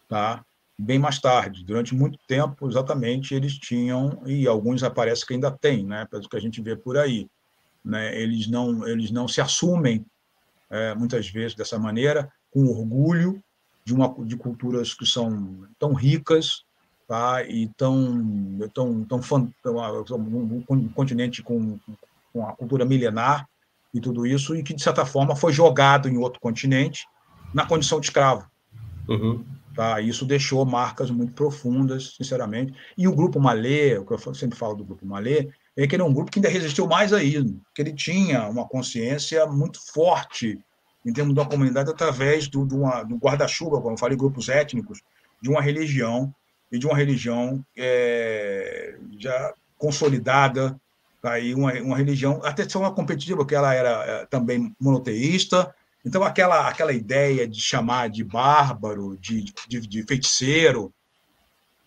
tá? 0.08 0.44
Bem 0.78 0.96
mais 0.96 1.18
tarde, 1.18 1.64
durante 1.64 1.92
muito 1.92 2.16
tempo, 2.28 2.68
exatamente, 2.68 3.34
eles 3.34 3.58
tinham 3.58 4.22
e 4.24 4.46
alguns 4.46 4.84
aparece 4.84 5.26
que 5.26 5.34
ainda 5.34 5.50
têm, 5.50 5.84
né? 5.84 6.06
Pelo 6.08 6.28
que 6.28 6.36
a 6.36 6.40
gente 6.40 6.62
vê 6.62 6.76
por 6.76 6.96
aí, 6.96 7.28
né? 7.84 8.16
Eles 8.16 8.46
não 8.46 8.86
eles 8.86 9.10
não 9.10 9.26
se 9.26 9.40
assumem 9.40 10.06
é, 10.70 10.94
muitas 10.94 11.28
vezes 11.28 11.56
dessa 11.56 11.80
maneira 11.80 12.32
com 12.52 12.64
orgulho 12.66 13.42
de 13.84 13.92
uma 13.92 14.14
de 14.24 14.36
culturas 14.36 14.94
que 14.94 15.04
são 15.04 15.66
tão 15.80 15.94
ricas, 15.94 16.62
tá? 17.08 17.42
E 17.42 17.66
tão 17.76 18.68
tão 18.72 19.02
tão, 19.04 19.20
tão 19.64 20.16
um, 20.16 20.64
um 20.70 20.88
continente 20.90 21.42
com, 21.42 21.76
com 22.32 22.46
a 22.46 22.54
cultura 22.54 22.84
milenar 22.84 23.48
e 23.98 24.00
tudo 24.00 24.26
isso, 24.26 24.56
e 24.56 24.62
que, 24.62 24.74
de 24.74 24.82
certa 24.82 25.04
forma, 25.04 25.36
foi 25.36 25.52
jogado 25.52 26.08
em 26.08 26.16
outro 26.16 26.40
continente 26.40 27.06
na 27.52 27.66
condição 27.66 28.00
de 28.00 28.06
escravo. 28.06 28.46
Uhum. 29.08 29.44
Tá? 29.74 30.00
Isso 30.00 30.24
deixou 30.24 30.64
marcas 30.64 31.10
muito 31.10 31.32
profundas, 31.32 32.14
sinceramente. 32.16 32.74
E 32.96 33.06
o 33.06 33.14
Grupo 33.14 33.38
Malê, 33.38 33.96
o 33.98 34.04
que 34.04 34.12
eu 34.12 34.34
sempre 34.34 34.58
falo 34.58 34.74
do 34.74 34.84
Grupo 34.84 35.06
Malê, 35.06 35.50
é 35.76 35.86
que 35.86 35.94
ele 35.94 36.02
é 36.02 36.04
um 36.04 36.12
grupo 36.12 36.30
que 36.30 36.40
ainda 36.40 36.48
resistiu 36.48 36.88
mais 36.88 37.12
a 37.12 37.22
isso, 37.22 37.60
que 37.72 37.80
ele 37.80 37.92
tinha 37.92 38.48
uma 38.48 38.66
consciência 38.66 39.46
muito 39.46 39.78
forte 39.92 40.58
em 41.06 41.12
termos 41.12 41.34
da 41.34 41.44
comunidade 41.44 41.88
através 41.88 42.48
do, 42.48 42.66
do, 42.66 42.78
do 43.04 43.16
guarda-chuva, 43.16 43.80
como 43.80 43.94
eu 43.94 43.98
falei, 43.98 44.16
grupos 44.16 44.48
étnicos, 44.48 45.00
de 45.40 45.48
uma 45.48 45.62
religião 45.62 46.34
e 46.72 46.78
de 46.78 46.86
uma 46.86 46.96
religião 46.96 47.64
é, 47.76 48.98
já 49.18 49.54
consolidada, 49.78 50.78
aí 51.30 51.54
uma, 51.54 51.72
uma 51.74 51.96
religião, 51.96 52.40
até 52.44 52.68
ser 52.68 52.78
uma 52.78 52.94
competitiva, 52.94 53.38
porque 53.38 53.54
ela 53.54 53.74
era 53.74 54.04
é, 54.06 54.26
também 54.26 54.74
monoteísta, 54.80 55.74
então 56.04 56.22
aquela, 56.22 56.68
aquela 56.68 56.92
ideia 56.92 57.46
de 57.46 57.60
chamar 57.60 58.08
de 58.08 58.24
bárbaro, 58.24 59.16
de, 59.18 59.44
de, 59.66 59.80
de 59.80 60.02
feiticeiro, 60.04 60.92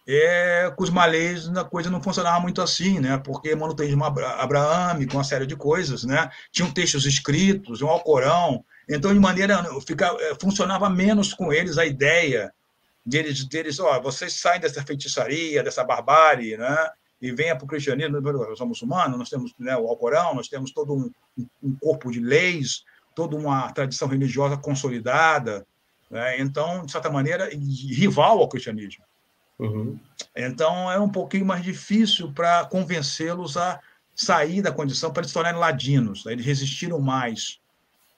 é, 0.08 0.72
com 0.76 0.84
os 0.84 0.90
malês 0.90 1.48
a 1.50 1.64
coisa 1.64 1.90
não 1.90 2.02
funcionava 2.02 2.40
muito 2.40 2.62
assim, 2.62 3.00
né? 3.00 3.18
porque 3.24 3.56
monoteísmo 3.56 4.04
abraâmico, 4.04 5.16
uma 5.16 5.24
série 5.24 5.46
de 5.46 5.56
coisas, 5.56 6.04
né? 6.04 6.30
tinham 6.52 6.72
textos 6.72 7.06
escritos, 7.06 7.82
um 7.82 7.88
Alcorão, 7.88 8.66
então 8.90 9.14
de 9.14 9.20
maneira 9.20 9.64
fica, 9.86 10.08
é, 10.20 10.36
funcionava 10.40 10.90
menos 10.90 11.34
com 11.34 11.54
eles 11.54 11.78
a 11.78 11.86
ideia 11.86 12.52
deles, 13.06 13.46
deles 13.46 13.80
ó, 13.80 14.00
vocês 14.02 14.34
saem 14.34 14.60
dessa 14.60 14.84
feitiçaria, 14.84 15.64
dessa 15.64 15.84
barbárie, 15.84 16.58
né? 16.58 16.90
E 17.22 17.32
venha 17.32 17.56
para 17.56 17.66
o 17.66 17.68
cristianismo, 17.68 18.18
eu 18.18 18.56
sou 18.56 18.68
muçulmano, 18.68 19.18
nós 19.18 19.30
temos 19.30 19.54
né, 19.60 19.78
o 19.78 19.88
Alcorão, 19.88 20.34
nós 20.34 20.48
temos 20.48 20.72
todo 20.72 20.94
um, 20.94 21.12
um, 21.62 21.76
corpo 21.76 22.10
de 22.10 22.20
leis, 22.20 22.84
toda 23.16 23.36
uma 23.36 23.72
tradição 23.72 24.08
religiosa 24.08 24.58
consolidada, 24.58 25.66
né? 26.10 26.40
então, 26.40 26.84
de 26.84 26.92
certa 26.92 27.10
maneira, 27.12 27.50
rival 27.54 28.40
ao 28.40 28.50
cristianismo. 28.50 29.04
Uhum. 29.60 30.00
Então, 30.36 30.92
era 30.92 31.02
um 31.02 31.10
pouquinho 31.10 31.46
mais 31.46 31.64
difícil 31.64 32.34
para 32.34 32.66
convencê-los 32.66 33.56
a 33.56 33.80
sair 34.16 34.62
da 34.64 34.72
condição 34.72 35.12
para 35.12 35.22
eles 35.22 35.30
se 35.30 35.36
tornarem 35.36 35.60
ladinos. 35.60 36.26
Né? 36.26 36.32
Eles 36.34 36.46
resistiram 36.46 37.00
mais, 37.00 37.60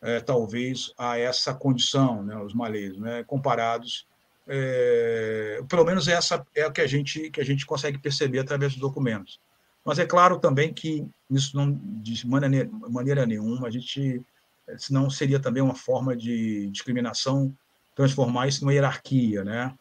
é, 0.02 0.22
talvez, 0.22 0.94
a 0.98 1.20
essa 1.20 1.54
condição, 1.54 2.24
né, 2.24 2.38
os 2.38 2.54
malês, 2.54 2.98
né, 2.98 3.24
comparados 3.26 4.08
é, 4.48 5.62
pelo 5.70 5.86
menos 5.86 6.08
essa 6.08 6.46
é 6.56 6.68
o 6.68 6.72
que 6.72 6.82
a 6.82 6.88
gente 6.88 7.30
que 7.30 7.40
a 7.40 7.46
gente 7.46 7.66
consegue 7.66 7.98
perceber 7.98 8.40
através 8.40 8.74
dos 8.74 8.82
documentos. 8.82 9.40
Mas 9.86 10.00
é 10.00 10.06
claro 10.06 10.40
também 10.40 10.74
que 10.74 11.06
isso 11.30 11.56
não 11.56 11.72
de 12.02 12.28
maneira, 12.28 13.26
nenhuma 13.26 13.68
a 13.68 13.72
gente 13.72 14.22
senão 14.78 15.10
seria 15.10 15.40
também 15.40 15.62
uma 15.62 15.76
forma 15.76 16.16
de 16.16 16.68
discriminação 16.68 17.54
transformar 17.96 18.48
isso 18.48 18.62
numa 18.62 18.74
hierarquia, 18.74 19.44
né? 19.44 19.74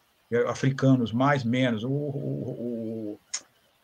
Africanos 0.47 1.11
mais 1.11 1.43
menos. 1.43 1.83
O, 1.83 1.89
o, 1.89 3.19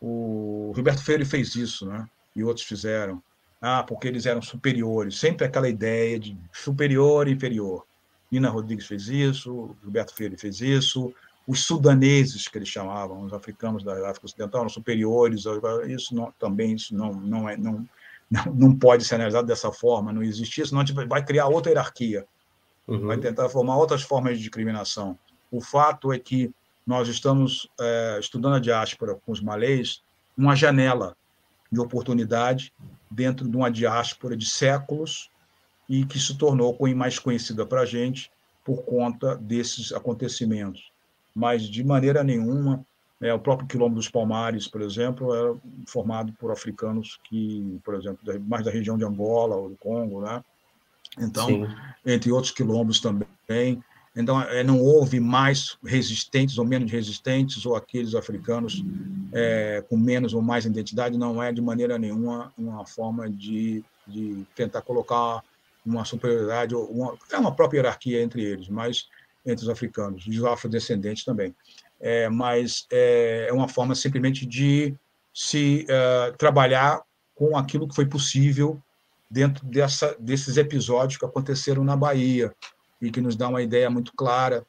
o, 0.01 0.67
o 0.69 0.73
Roberto 0.75 1.03
Freire 1.03 1.25
fez 1.25 1.55
isso, 1.55 1.85
né? 1.85 2.07
E 2.35 2.43
outros 2.43 2.65
fizeram. 2.65 3.21
Ah, 3.61 3.83
porque 3.83 4.07
eles 4.07 4.25
eram 4.25 4.41
superiores. 4.41 5.19
Sempre 5.19 5.45
aquela 5.45 5.69
ideia 5.69 6.19
de 6.19 6.37
superior 6.51 7.27
e 7.27 7.33
inferior. 7.33 7.85
Nina 8.31 8.49
Rodrigues 8.49 8.85
fez 8.85 9.07
isso, 9.07 9.75
Gilberto 9.81 10.13
Freire 10.13 10.37
fez 10.37 10.61
isso, 10.61 11.13
os 11.47 11.65
sudaneses, 11.65 12.47
que 12.47 12.57
eles 12.57 12.69
chamavam, 12.69 13.23
os 13.23 13.33
africanos 13.33 13.83
da 13.83 13.93
África 14.09 14.27
Ocidental, 14.27 14.61
eram 14.61 14.69
superiores, 14.69 15.45
isso 15.87 16.13
não, 16.13 16.31
também 16.37 16.75
isso 16.75 16.95
não, 16.95 17.11
não, 17.11 17.49
é, 17.49 17.57
não, 17.57 17.87
não 18.53 18.75
pode 18.75 19.03
ser 19.03 19.15
analisado 19.15 19.47
dessa 19.47 19.71
forma, 19.71 20.13
não 20.13 20.21
existe 20.21 20.61
isso, 20.61 20.69
senão 20.69 20.81
a 20.81 20.85
gente 20.85 21.07
vai 21.07 21.25
criar 21.25 21.47
outra 21.47 21.71
hierarquia, 21.71 22.27
uhum. 22.87 23.07
vai 23.07 23.17
tentar 23.17 23.49
formar 23.49 23.77
outras 23.77 24.03
formas 24.03 24.37
de 24.37 24.43
discriminação. 24.43 25.17
O 25.51 25.59
fato 25.59 26.13
é 26.13 26.19
que 26.19 26.53
nós 26.85 27.07
estamos 27.07 27.67
é, 27.79 28.17
estudando 28.19 28.55
a 28.55 28.59
diáspora 28.59 29.15
com 29.15 29.31
os 29.31 29.41
malês, 29.41 30.03
uma 30.37 30.55
janela 30.55 31.15
de 31.71 31.79
oportunidade 31.79 32.73
dentro 33.09 33.49
de 33.49 33.57
uma 33.57 33.71
diáspora 33.71 34.37
de 34.37 34.47
séculos 34.47 35.29
e 35.89 36.05
que 36.05 36.19
se 36.19 36.37
tornou 36.37 36.77
mais 36.95 37.17
conhecida 37.17 37.65
para 37.65 37.81
a 37.81 37.85
gente 37.85 38.31
por 38.63 38.83
conta 38.83 39.35
desses 39.35 39.91
acontecimentos. 39.91 40.91
Mas, 41.33 41.63
de 41.63 41.83
maneira 41.83 42.23
nenhuma, 42.23 42.85
é, 43.21 43.33
o 43.33 43.39
próprio 43.39 43.67
Quilombo 43.67 43.95
dos 43.95 44.07
Palmares, 44.07 44.67
por 44.67 44.81
exemplo, 44.81 45.33
era 45.33 45.55
formado 45.87 46.31
por 46.33 46.51
africanos 46.51 47.19
que, 47.23 47.79
por 47.83 47.95
exemplo, 47.95 48.19
mais 48.47 48.63
da 48.63 48.71
região 48.71 48.97
de 48.97 49.03
Angola 49.03 49.55
ou 49.55 49.69
do 49.69 49.75
Congo, 49.75 50.21
né? 50.21 50.43
Então, 51.17 51.47
Sim. 51.47 51.67
entre 52.05 52.31
outros 52.31 52.53
quilombos 52.53 52.99
também. 52.99 53.83
Então, 54.15 54.41
é, 54.41 54.63
não 54.63 54.79
houve 54.79 55.19
mais 55.19 55.77
resistentes 55.83 56.57
ou 56.57 56.65
menos 56.65 56.91
resistentes, 56.91 57.65
ou 57.65 57.75
aqueles 57.75 58.15
africanos 58.15 58.83
é, 59.33 59.83
com 59.89 59.97
menos 59.97 60.33
ou 60.33 60.41
mais 60.41 60.65
identidade, 60.65 61.17
não 61.17 61.41
é 61.41 61.51
de 61.51 61.61
maneira 61.61 61.97
nenhuma 61.97 62.53
uma 62.57 62.85
forma 62.85 63.29
de, 63.29 63.83
de 64.07 64.45
tentar 64.55 64.81
colocar 64.81 65.43
uma 65.89 66.05
superioridade, 66.05 66.75
uma, 66.75 67.17
é 67.31 67.37
uma 67.37 67.53
própria 67.53 67.79
hierarquia 67.79 68.21
entre 68.21 68.43
eles, 68.43 68.69
mas 68.69 69.07
entre 69.45 69.63
os 69.63 69.69
africanos, 69.69 70.27
os 70.27 70.43
afrodescendentes 70.43 71.23
também. 71.23 71.55
É, 71.99 72.29
mas 72.29 72.85
é, 72.91 73.47
é 73.49 73.53
uma 73.53 73.67
forma 73.67 73.95
simplesmente 73.95 74.45
de 74.45 74.95
se 75.33 75.85
uh, 75.85 76.35
trabalhar 76.37 77.01
com 77.35 77.57
aquilo 77.57 77.87
que 77.87 77.95
foi 77.95 78.05
possível 78.05 78.81
dentro 79.29 79.65
dessa, 79.65 80.15
desses 80.19 80.57
episódios 80.57 81.17
que 81.17 81.25
aconteceram 81.25 81.83
na 81.83 81.95
Bahia 81.95 82.53
e 83.01 83.11
que 83.11 83.21
nos 83.21 83.35
dá 83.35 83.47
uma 83.47 83.61
ideia 83.61 83.89
muito 83.89 84.13
clara 84.13 84.65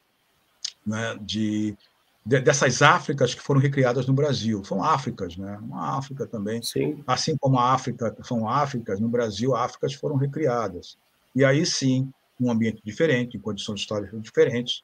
né, 0.86 1.16
de, 1.20 1.76
de, 2.24 2.40
dessas 2.40 2.82
Áfricas 2.82 3.34
que 3.34 3.40
foram 3.40 3.60
recriadas 3.60 4.06
no 4.06 4.12
Brasil. 4.12 4.64
São 4.64 4.82
Áfricas, 4.82 5.36
né? 5.36 5.58
Uma 5.60 5.98
África 5.98 6.26
também. 6.26 6.62
Sim. 6.62 7.02
Assim 7.06 7.36
como 7.36 7.58
a 7.58 7.72
África 7.72 8.16
são 8.22 8.48
Áfricas, 8.48 9.00
no 9.00 9.08
Brasil, 9.08 9.56
Áfricas 9.56 9.94
foram 9.94 10.16
recriadas. 10.16 10.96
E 11.34 11.44
aí 11.44 11.64
sim, 11.64 12.10
um 12.40 12.50
ambiente 12.50 12.80
diferente, 12.84 13.36
em 13.36 13.40
condições 13.40 13.80
históricas 13.80 14.20
diferentes. 14.22 14.82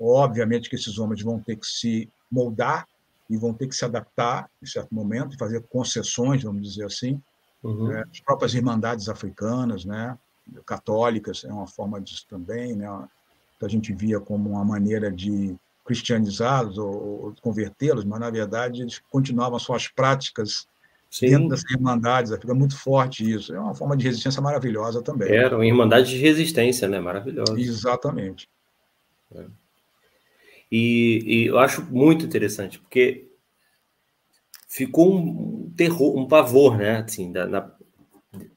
Obviamente 0.00 0.68
que 0.68 0.76
esses 0.76 0.98
homens 0.98 1.22
vão 1.22 1.40
ter 1.40 1.56
que 1.56 1.66
se 1.66 2.10
moldar 2.30 2.86
e 3.28 3.36
vão 3.36 3.52
ter 3.52 3.68
que 3.68 3.74
se 3.74 3.84
adaptar 3.84 4.50
em 4.62 4.66
certo 4.66 4.94
momento, 4.94 5.38
fazer 5.38 5.62
concessões, 5.68 6.42
vamos 6.42 6.62
dizer 6.62 6.84
assim. 6.84 7.20
Uhum. 7.62 7.92
É, 7.92 8.02
as 8.02 8.20
próprias 8.20 8.54
irmandades 8.54 9.08
africanas, 9.08 9.84
né, 9.84 10.16
católicas, 10.64 11.44
é 11.44 11.52
uma 11.52 11.66
forma 11.66 12.00
disso 12.00 12.26
também, 12.28 12.74
né, 12.74 12.86
que 13.58 13.66
a 13.66 13.68
gente 13.68 13.92
via 13.92 14.20
como 14.20 14.50
uma 14.50 14.64
maneira 14.64 15.10
de 15.10 15.56
cristianizá-los 15.84 16.78
ou, 16.78 17.24
ou 17.24 17.34
convertê-los, 17.40 18.04
mas 18.04 18.20
na 18.20 18.30
verdade 18.30 18.82
eles 18.82 19.00
continuavam 19.10 19.58
suas 19.58 19.88
práticas 19.88 20.66
Sim. 21.10 21.30
dentro 21.30 21.48
dessas 21.48 21.70
irmandades, 21.70 22.32
fica 22.32 22.54
muito 22.54 22.76
forte 22.76 23.28
isso. 23.28 23.54
É 23.54 23.58
uma 23.58 23.74
forma 23.74 23.96
de 23.96 24.04
resistência 24.04 24.42
maravilhosa 24.42 25.02
também. 25.02 25.32
Era 25.32 25.56
uma 25.56 25.66
irmandade 25.66 26.10
de 26.10 26.18
resistência, 26.18 26.86
né? 26.86 27.00
Maravilhosa. 27.00 27.58
Exatamente. 27.58 28.48
É. 29.34 29.44
E, 30.70 31.22
e, 31.24 31.46
eu 31.46 31.58
acho 31.58 31.82
muito 31.90 32.26
interessante, 32.26 32.78
porque 32.78 33.26
ficou 34.68 35.14
um 35.14 35.72
terror, 35.74 36.16
um 36.16 36.28
pavor, 36.28 36.76
né? 36.76 36.98
Assim, 36.98 37.32
da, 37.32 37.46
na, 37.46 37.72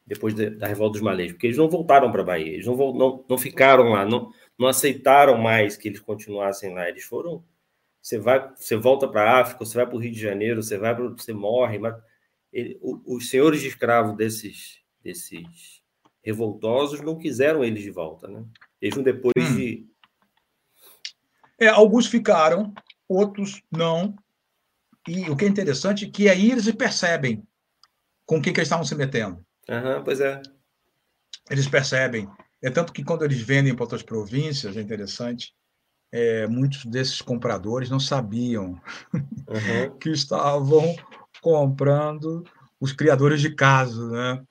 depois 0.05 0.33
da 0.33 0.67
revolta 0.67 0.93
dos 0.93 1.01
malês, 1.01 1.31
porque 1.31 1.47
eles 1.47 1.57
não 1.57 1.69
voltaram 1.69 2.11
para 2.11 2.21
a 2.21 2.25
Bahia, 2.25 2.53
eles 2.53 2.65
não, 2.65 2.75
não, 2.93 3.25
não 3.29 3.37
ficaram 3.37 3.89
lá, 3.89 4.05
não, 4.05 4.29
não 4.59 4.67
aceitaram 4.67 5.37
mais 5.37 5.77
que 5.77 5.87
eles 5.87 6.01
continuassem 6.01 6.73
lá, 6.73 6.89
eles 6.89 7.03
foram. 7.03 7.41
Você 8.01 8.17
vai, 8.17 8.51
você 8.55 8.75
volta 8.75 9.07
para 9.07 9.23
a 9.23 9.41
África, 9.41 9.63
você 9.63 9.77
vai 9.77 9.85
para 9.85 9.95
o 9.95 9.99
Rio 9.99 10.11
de 10.11 10.19
Janeiro, 10.19 10.61
você 10.61 10.77
vai, 10.77 10.93
você 10.95 11.31
morre, 11.33 11.77
mas 11.79 11.95
ele, 12.51 12.79
os 12.81 13.29
senhores 13.29 13.61
de 13.61 13.67
escravo 13.67 14.15
desses, 14.15 14.79
desses 15.03 15.81
revoltosos 16.23 17.01
não 17.01 17.17
quiseram 17.17 17.63
eles 17.63 17.83
de 17.83 17.91
volta, 17.91 18.27
né? 18.27 18.43
Mesmo 18.81 19.03
depois 19.03 19.33
hum. 19.37 19.55
de. 19.55 19.87
É, 21.59 21.67
alguns 21.67 22.07
ficaram, 22.07 22.73
outros 23.07 23.61
não. 23.71 24.15
E 25.07 25.29
o 25.29 25.35
que 25.35 25.45
é 25.45 25.47
interessante 25.47 26.05
é 26.05 26.09
que 26.09 26.29
aí 26.29 26.51
eles 26.51 26.69
percebem 26.71 27.43
com 28.25 28.37
o 28.37 28.41
que, 28.41 28.51
que 28.51 28.59
eles 28.59 28.67
estavam 28.67 28.85
se 28.85 28.95
metendo. 28.95 29.43
Uhum, 29.69 30.03
pois 30.03 30.19
é. 30.19 30.41
Eles 31.49 31.67
percebem. 31.67 32.29
É 32.61 32.69
tanto 32.69 32.93
que 32.93 33.03
quando 33.03 33.25
eles 33.25 33.41
vendem 33.41 33.73
para 33.73 33.83
outras 33.83 34.03
províncias, 34.03 34.77
é 34.77 34.81
interessante, 34.81 35.55
é, 36.11 36.45
muitos 36.45 36.85
desses 36.85 37.21
compradores 37.21 37.89
não 37.89 37.99
sabiam 37.99 38.79
uhum. 39.13 39.97
que 39.99 40.09
estavam 40.09 40.95
comprando 41.41 42.43
os 42.79 42.93
criadores 42.93 43.41
de 43.41 43.53
casos, 43.53 44.11
né? 44.11 44.43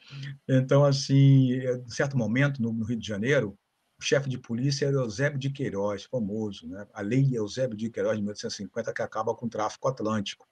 Então, 0.49 0.85
assim, 0.85 1.53
em 1.53 1.91
certo 1.91 2.17
momento, 2.17 2.61
no, 2.61 2.85
Rio 2.85 2.99
de 2.99 3.07
Janeiro, 3.07 3.57
o 3.99 4.03
chefe 4.03 4.29
de 4.29 4.39
polícia 4.39 4.87
era 4.87 4.97
Eusébio 4.97 5.39
de 5.39 5.51
Queiroz, 5.51 6.05
famoso, 6.05 6.69
né? 6.69 6.87
A 6.93 7.01
lei 7.01 7.31
Eusébio 7.33 7.77
de 7.77 7.91
Queiroz 7.91 8.17
de 8.17 8.23
1850 8.23 8.93
que 8.93 9.03
acaba 9.03 9.35
com 9.35 9.47
o 9.47 9.51
tráfico 9.51 9.89
atlântico. 9.89 10.49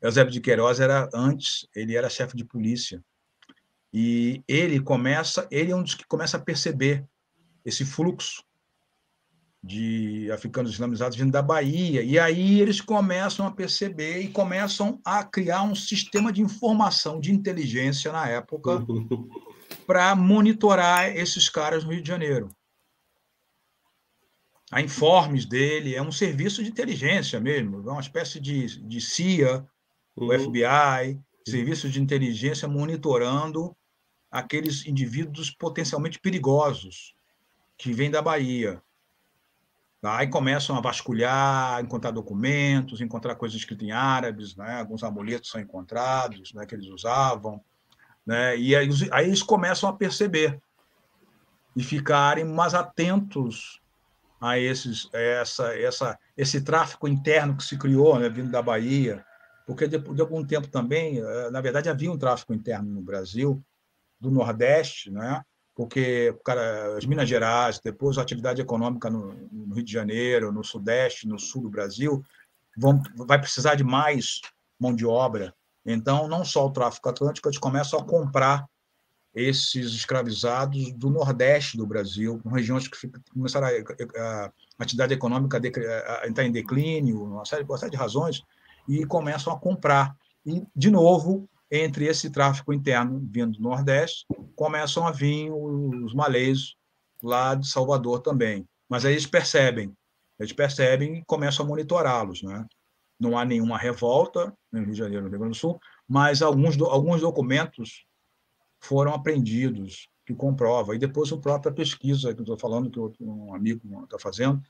Eusébio 0.00 0.32
de 0.32 0.40
Queiroz 0.40 0.80
era 0.80 1.08
antes, 1.14 1.66
ele 1.74 1.96
era 1.96 2.08
chefe 2.08 2.36
de 2.36 2.44
polícia. 2.44 3.02
E 3.92 4.42
ele 4.46 4.80
começa, 4.80 5.46
ele 5.50 5.72
é 5.72 5.76
um 5.76 5.82
dos 5.82 5.94
que 5.94 6.06
começa 6.06 6.36
a 6.36 6.40
perceber 6.40 7.04
esse 7.64 7.84
fluxo 7.84 8.44
de 9.62 10.30
africanos 10.32 10.72
islamizados 10.72 11.18
vindo 11.18 11.30
da 11.30 11.42
Bahia. 11.42 12.02
E 12.02 12.18
aí 12.18 12.60
eles 12.60 12.80
começam 12.80 13.46
a 13.46 13.50
perceber 13.50 14.20
e 14.20 14.28
começam 14.28 14.98
a 15.04 15.22
criar 15.22 15.62
um 15.62 15.74
sistema 15.74 16.32
de 16.32 16.40
informação, 16.40 17.20
de 17.20 17.30
inteligência 17.30 18.10
na 18.10 18.26
época, 18.26 18.84
para 19.86 20.14
monitorar 20.14 21.14
esses 21.14 21.48
caras 21.48 21.84
no 21.84 21.92
Rio 21.92 22.02
de 22.02 22.08
Janeiro. 22.08 22.48
A 24.72 24.80
Informes 24.80 25.44
dele 25.44 25.94
é 25.94 26.00
um 26.02 26.12
serviço 26.12 26.62
de 26.62 26.70
inteligência 26.70 27.40
mesmo, 27.40 27.88
é 27.88 27.92
uma 27.92 28.00
espécie 28.00 28.38
de, 28.40 28.80
de 28.86 29.00
CIA, 29.00 29.66
o 30.16 30.26
uhum. 30.26 30.38
FBI, 30.38 31.20
serviço 31.46 31.88
de 31.88 32.00
inteligência 32.00 32.68
monitorando 32.68 33.76
aqueles 34.30 34.86
indivíduos 34.86 35.50
potencialmente 35.50 36.20
perigosos 36.20 37.14
que 37.76 37.92
vêm 37.92 38.10
da 38.10 38.22
Bahia. 38.22 38.80
Aí 40.02 40.28
começam 40.28 40.76
a 40.76 40.80
vasculhar, 40.80 41.82
encontrar 41.82 42.10
documentos, 42.10 43.00
encontrar 43.00 43.34
coisas 43.34 43.58
escritas 43.58 43.86
em 43.86 43.92
árabes, 43.92 44.56
né? 44.56 44.80
alguns 44.80 45.04
amuletos 45.04 45.50
são 45.50 45.60
encontrados, 45.60 46.54
né? 46.54 46.64
que 46.64 46.74
eles 46.74 46.86
usavam. 46.86 47.62
Né? 48.24 48.56
E 48.56 48.74
aí, 48.74 48.88
aí 49.12 49.26
eles 49.26 49.42
começam 49.42 49.88
a 49.88 49.92
perceber 49.92 50.58
e 51.76 51.82
ficarem 51.82 52.44
mais 52.44 52.74
atentos 52.74 53.80
a 54.40 54.58
esses, 54.58 55.08
essa, 55.12 55.76
essa, 55.78 56.18
esse 56.36 56.62
tráfico 56.62 57.06
interno 57.06 57.56
que 57.56 57.62
se 57.62 57.76
criou, 57.76 58.18
né, 58.18 58.28
vindo 58.28 58.50
da 58.50 58.62
Bahia, 58.62 59.24
porque 59.66 59.86
depois 59.86 60.16
de 60.16 60.22
algum 60.22 60.44
tempo 60.44 60.66
também, 60.66 61.18
eh, 61.18 61.50
na 61.50 61.60
verdade, 61.60 61.90
havia 61.90 62.10
um 62.10 62.18
tráfico 62.18 62.54
interno 62.54 62.90
no 62.90 63.02
Brasil, 63.02 63.62
do 64.18 64.30
Nordeste, 64.30 65.10
né? 65.10 65.44
Porque 65.80 66.38
cara, 66.44 66.98
as 66.98 67.06
Minas 67.06 67.26
Gerais, 67.26 67.80
depois 67.82 68.18
a 68.18 68.22
atividade 68.22 68.60
econômica 68.60 69.08
no, 69.08 69.32
no, 69.50 69.74
Rio 69.74 69.82
de 69.82 69.90
Janeiro, 69.90 70.52
no 70.52 70.62
Sudeste, 70.62 71.26
no 71.26 71.38
Sul 71.38 71.62
do 71.62 71.70
Brasil, 71.70 72.22
vão, 72.76 73.02
vai 73.16 73.40
precisar 73.40 73.76
de 73.76 73.82
mais 73.82 74.42
mão 74.78 74.94
de 74.94 75.06
obra. 75.06 75.54
Então, 75.86 76.28
não 76.28 76.44
só 76.44 76.66
o 76.66 76.70
tráfico 76.70 77.08
atlântico, 77.08 77.48
eles 77.48 77.56
começam 77.56 77.98
a 77.98 78.04
comprar 78.04 78.66
esses 79.34 79.94
escravizados 79.94 80.92
do 80.92 81.08
Nordeste 81.08 81.78
do 81.78 81.86
Brasil, 81.86 82.38
com 82.42 82.50
regiões 82.50 82.86
que 82.86 83.10
começaram 83.32 83.68
a, 83.68 84.20
a, 84.20 84.52
atividade 84.78 85.14
econômica 85.14 85.58
a 86.20 86.28
entrar 86.28 86.44
em 86.44 86.52
declínio, 86.52 87.24
uma 87.24 87.46
série, 87.46 87.64
uma 87.64 87.78
série 87.78 87.92
de 87.92 87.96
razões, 87.96 88.42
e 88.86 89.06
começam 89.06 89.50
a 89.50 89.58
comprar. 89.58 90.14
E, 90.44 90.62
de 90.76 90.90
novo, 90.90 91.48
entre 91.70 92.06
esse 92.06 92.30
tráfico 92.30 92.72
interno 92.72 93.20
vindo 93.30 93.56
do 93.56 93.62
Nordeste, 93.62 94.26
começam 94.56 95.06
a 95.06 95.12
vir 95.12 95.50
os 95.52 96.12
malês 96.12 96.74
lá 97.22 97.54
de 97.54 97.68
Salvador 97.68 98.20
também. 98.20 98.66
Mas 98.88 99.04
aí 99.04 99.12
eles 99.12 99.26
percebem, 99.26 99.94
eles 100.38 100.52
percebem 100.52 101.18
e 101.18 101.24
começam 101.24 101.64
a 101.64 101.68
monitorá-los. 101.68 102.42
Né? 102.42 102.66
Não 103.18 103.38
há 103.38 103.44
nenhuma 103.44 103.78
revolta 103.78 104.52
no 104.72 104.80
Rio 104.80 104.92
de 104.92 104.98
Janeiro, 104.98 105.24
no 105.24 105.30
Rio 105.30 105.38
Grande 105.38 105.56
do 105.56 105.60
Sul, 105.60 105.78
mas 106.08 106.42
alguns, 106.42 106.80
alguns 106.80 107.20
documentos 107.20 108.04
foram 108.80 109.14
apreendidos 109.14 110.08
que 110.26 110.34
comprova. 110.34 110.94
E 110.94 110.98
depois 110.98 111.32
a 111.32 111.36
própria 111.36 111.72
pesquisa 111.72 112.34
que 112.34 112.40
estou 112.40 112.58
falando, 112.58 112.90
que 112.90 113.22
um 113.22 113.54
amigo 113.54 114.02
está 114.04 114.18
fazendo, 114.18 114.60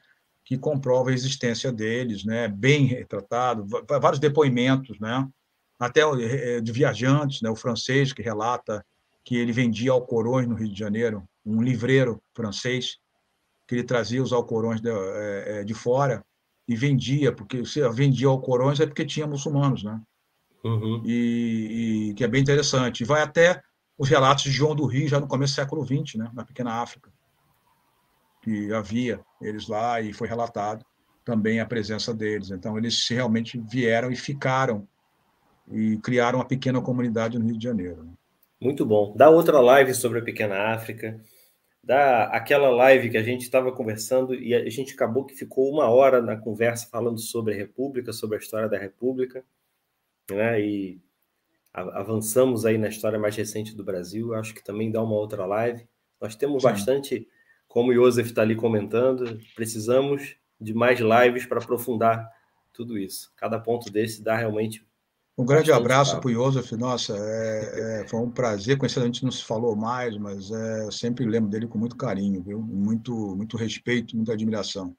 que 0.44 0.58
comprova 0.58 1.10
a 1.10 1.14
existência 1.14 1.72
deles, 1.72 2.24
né? 2.24 2.48
bem 2.48 2.86
retratado, 2.86 3.66
vários 4.00 4.18
depoimentos, 4.18 4.98
né? 4.98 5.28
Até 5.80 6.02
eh, 6.02 6.60
de 6.60 6.70
viajantes, 6.70 7.40
né, 7.40 7.48
o 7.48 7.56
francês 7.56 8.12
que 8.12 8.20
relata 8.20 8.84
que 9.24 9.36
ele 9.36 9.50
vendia 9.50 9.92
alcorões 9.92 10.46
no 10.46 10.54
Rio 10.54 10.68
de 10.68 10.78
Janeiro, 10.78 11.26
um 11.44 11.62
livreiro 11.62 12.22
francês, 12.34 12.98
que 13.66 13.74
ele 13.74 13.84
trazia 13.84 14.22
os 14.22 14.32
alcorões 14.32 14.80
de, 14.80 14.90
eh, 14.90 15.44
eh, 15.46 15.64
de 15.64 15.72
fora 15.72 16.22
e 16.68 16.76
vendia, 16.76 17.32
porque 17.32 17.64
se 17.64 17.88
vendia 17.88 18.28
alcorões 18.28 18.78
é 18.78 18.86
porque 18.86 19.06
tinha 19.06 19.26
muçulmanos, 19.26 19.82
né? 19.82 20.00
Uhum. 20.62 21.02
E, 21.06 22.10
e, 22.10 22.14
que 22.14 22.22
é 22.22 22.28
bem 22.28 22.42
interessante. 22.42 23.00
E 23.00 23.06
vai 23.06 23.22
até 23.22 23.62
os 23.96 24.08
relatos 24.08 24.44
de 24.44 24.50
João 24.50 24.74
do 24.74 24.84
Rio, 24.84 25.08
já 25.08 25.18
no 25.18 25.26
começo 25.26 25.54
do 25.54 25.56
século 25.56 25.84
XX, 25.84 26.16
né, 26.16 26.30
na 26.34 26.44
pequena 26.44 26.82
África, 26.82 27.10
que 28.42 28.72
havia 28.72 29.20
eles 29.40 29.68
lá 29.68 30.00
e 30.00 30.12
foi 30.12 30.28
relatado 30.28 30.84
também 31.24 31.60
a 31.60 31.66
presença 31.66 32.12
deles. 32.12 32.50
Então, 32.50 32.76
eles 32.76 33.06
realmente 33.08 33.58
vieram 33.58 34.10
e 34.10 34.16
ficaram 34.16 34.86
e 35.70 35.98
criaram 35.98 36.38
uma 36.38 36.44
pequena 36.44 36.80
comunidade 36.80 37.38
no 37.38 37.46
Rio 37.46 37.58
de 37.58 37.64
Janeiro. 37.64 38.04
Né? 38.04 38.12
Muito 38.60 38.84
bom. 38.84 39.14
Dá 39.16 39.30
outra 39.30 39.60
live 39.60 39.94
sobre 39.94 40.18
a 40.18 40.22
pequena 40.22 40.74
África. 40.74 41.20
Dá 41.82 42.24
aquela 42.24 42.68
live 42.68 43.08
que 43.08 43.16
a 43.16 43.22
gente 43.22 43.42
estava 43.42 43.72
conversando 43.72 44.34
e 44.34 44.54
a 44.54 44.68
gente 44.68 44.92
acabou 44.92 45.24
que 45.24 45.34
ficou 45.34 45.70
uma 45.72 45.88
hora 45.88 46.20
na 46.20 46.36
conversa 46.36 46.88
falando 46.90 47.18
sobre 47.18 47.54
a 47.54 47.56
República, 47.56 48.12
sobre 48.12 48.36
a 48.36 48.40
história 48.40 48.68
da 48.68 48.76
República, 48.76 49.42
né? 50.30 50.60
E 50.60 51.00
avançamos 51.72 52.66
aí 52.66 52.76
na 52.76 52.88
história 52.88 53.18
mais 53.18 53.34
recente 53.34 53.74
do 53.74 53.82
Brasil. 53.84 54.34
Acho 54.34 54.54
que 54.54 54.62
também 54.62 54.90
dá 54.90 55.02
uma 55.02 55.14
outra 55.14 55.46
live. 55.46 55.88
Nós 56.20 56.36
temos 56.36 56.62
Sim. 56.62 56.68
bastante, 56.68 57.28
como 57.66 57.90
o 57.90 57.94
Joseph 57.94 58.26
está 58.26 58.42
ali 58.42 58.54
comentando, 58.54 59.40
precisamos 59.54 60.36
de 60.60 60.74
mais 60.74 61.00
lives 61.00 61.46
para 61.46 61.60
aprofundar 61.60 62.28
tudo 62.74 62.98
isso. 62.98 63.32
Cada 63.36 63.58
ponto 63.58 63.90
desse 63.90 64.22
dá 64.22 64.36
realmente 64.36 64.84
um 65.40 65.46
grande 65.46 65.72
abraço 65.72 66.20
para 66.20 66.28
o 66.28 66.32
Joseph. 66.32 66.72
Nossa, 66.72 67.16
é, 67.16 68.00
é, 68.02 68.08
foi 68.08 68.20
um 68.20 68.30
prazer 68.30 68.76
conhecer. 68.76 69.00
A 69.00 69.04
gente 69.04 69.24
não 69.24 69.30
se 69.30 69.44
falou 69.44 69.74
mais, 69.74 70.16
mas 70.16 70.50
é, 70.50 70.90
sempre 70.90 71.24
lembro 71.24 71.50
dele 71.50 71.66
com 71.66 71.78
muito 71.78 71.96
carinho, 71.96 72.42
viu? 72.42 72.60
Muito, 72.60 73.12
muito 73.36 73.56
respeito, 73.56 74.16
muita 74.16 74.32
admiração. 74.32 74.96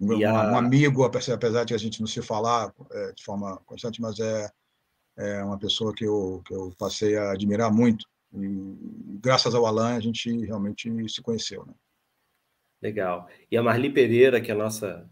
Um, 0.00 0.26
a... 0.26 0.52
um 0.52 0.56
amigo, 0.56 1.04
apesar 1.04 1.64
de 1.64 1.74
a 1.74 1.78
gente 1.78 2.00
não 2.00 2.06
se 2.06 2.20
falar 2.20 2.72
é, 2.92 3.12
de 3.12 3.24
forma 3.24 3.56
constante, 3.64 4.00
mas 4.00 4.18
é, 4.18 4.50
é 5.16 5.44
uma 5.44 5.58
pessoa 5.58 5.94
que 5.94 6.04
eu, 6.04 6.42
que 6.46 6.54
eu 6.54 6.74
passei 6.78 7.16
a 7.16 7.32
admirar 7.32 7.72
muito. 7.72 8.06
E 8.34 9.18
graças 9.22 9.54
ao 9.54 9.64
Alan, 9.64 9.96
a 9.96 10.00
gente 10.00 10.28
realmente 10.44 10.90
se 11.08 11.22
conheceu. 11.22 11.64
Né? 11.64 11.72
Legal. 12.82 13.28
E 13.50 13.56
a 13.56 13.62
Marli 13.62 13.90
Pereira, 13.90 14.40
que 14.40 14.50
é 14.50 14.54
a 14.54 14.58
nossa 14.58 15.08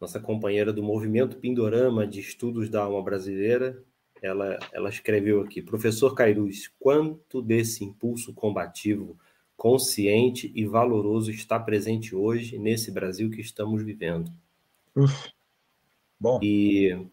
nossa 0.00 0.20
companheira 0.20 0.72
do 0.72 0.82
Movimento 0.82 1.38
Pindorama 1.38 2.06
de 2.06 2.20
Estudos 2.20 2.68
da 2.68 2.82
Alma 2.82 3.02
Brasileira, 3.02 3.82
ela, 4.24 4.58
ela 4.72 4.88
escreveu 4.88 5.42
aqui: 5.42 5.60
Professor 5.60 6.14
Cairuz, 6.14 6.70
quanto 6.80 7.42
desse 7.42 7.84
impulso 7.84 8.32
combativo, 8.32 9.18
consciente 9.56 10.50
e 10.54 10.64
valoroso 10.64 11.30
está 11.30 11.60
presente 11.60 12.14
hoje 12.14 12.58
nesse 12.58 12.90
Brasil 12.90 13.30
que 13.30 13.40
estamos 13.40 13.82
vivendo? 13.82 14.30
Uf, 14.96 15.30
bom. 16.18 16.40
E 16.42 17.06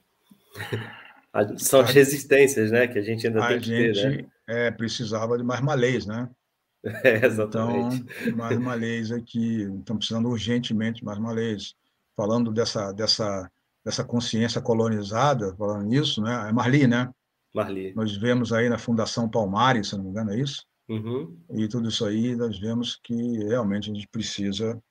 são 1.58 1.82
as 1.82 1.92
resistências, 1.92 2.72
né, 2.72 2.88
que 2.88 2.98
a 2.98 3.02
gente 3.02 3.28
ainda 3.28 3.44
a 3.44 3.48
tem 3.50 3.60
que 3.60 3.66
gente, 3.66 4.02
ter, 4.02 4.24
né? 4.24 4.26
É, 4.48 4.72
precisava 4.72 5.38
de 5.38 5.44
mais 5.44 5.62
malês, 5.62 6.06
né? 6.06 6.30
É, 7.04 7.24
exatamente. 7.24 8.04
Então, 8.24 8.36
mais 8.36 8.58
malês 8.58 9.12
aqui, 9.12 9.70
estão 9.80 9.98
precisando 9.98 10.28
urgentemente 10.28 11.06
mais 11.06 11.20
malês. 11.20 11.76
Falando 12.16 12.52
dessa, 12.52 12.92
dessa 12.92 13.52
dessa 13.84 14.03
consciência 14.03 14.61
colonizada, 14.61 15.56
falando 15.56 15.85
nisso, 15.85 16.22
né? 16.22 16.50
É 16.50 16.53
Marli, 16.53 16.88
né? 16.88 17.10
Marli. 17.53 17.93
Nós 17.95 18.16
vemos 18.16 18.53
aí 18.53 18.69
na 18.69 18.77
Fundação 18.77 19.30
Palmares, 19.30 19.90
se 19.90 19.98
não 19.98 20.03
me 20.03 20.10
engano, 20.10 20.32
é 20.32 20.40
isso? 20.40 20.66
Uhum. 20.90 21.38
E 21.51 21.68
tudo 21.68 21.90
isso 21.90 22.06
aí 22.06 22.35
nós 22.35 22.60
vemos 22.60 23.00
que 23.01 23.14
realmente 23.45 23.90
a 23.90 23.93
gente 23.93 24.08
precisa 24.08 24.82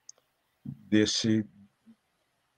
desse 0.65 1.45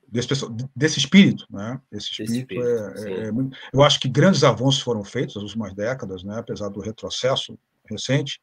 desse, 0.07 0.33
desse 0.75 0.99
espírito, 0.99 1.45
né? 1.49 1.81
Esse 1.91 2.09
espírito, 2.09 2.53
espírito 2.53 3.07
é, 3.07 3.09
é, 3.09 3.27
é 3.27 3.31
muito... 3.31 3.57
eu 3.73 3.81
acho 3.81 3.99
que 3.99 4.07
grandes 4.07 4.43
avanços 4.43 4.79
foram 4.79 5.03
feitos 5.03 5.35
nas 5.35 5.43
últimas 5.43 5.73
décadas, 5.73 6.23
né? 6.23 6.37
Apesar 6.37 6.69
do 6.69 6.79
retrocesso 6.79 7.57
recente 7.89 8.39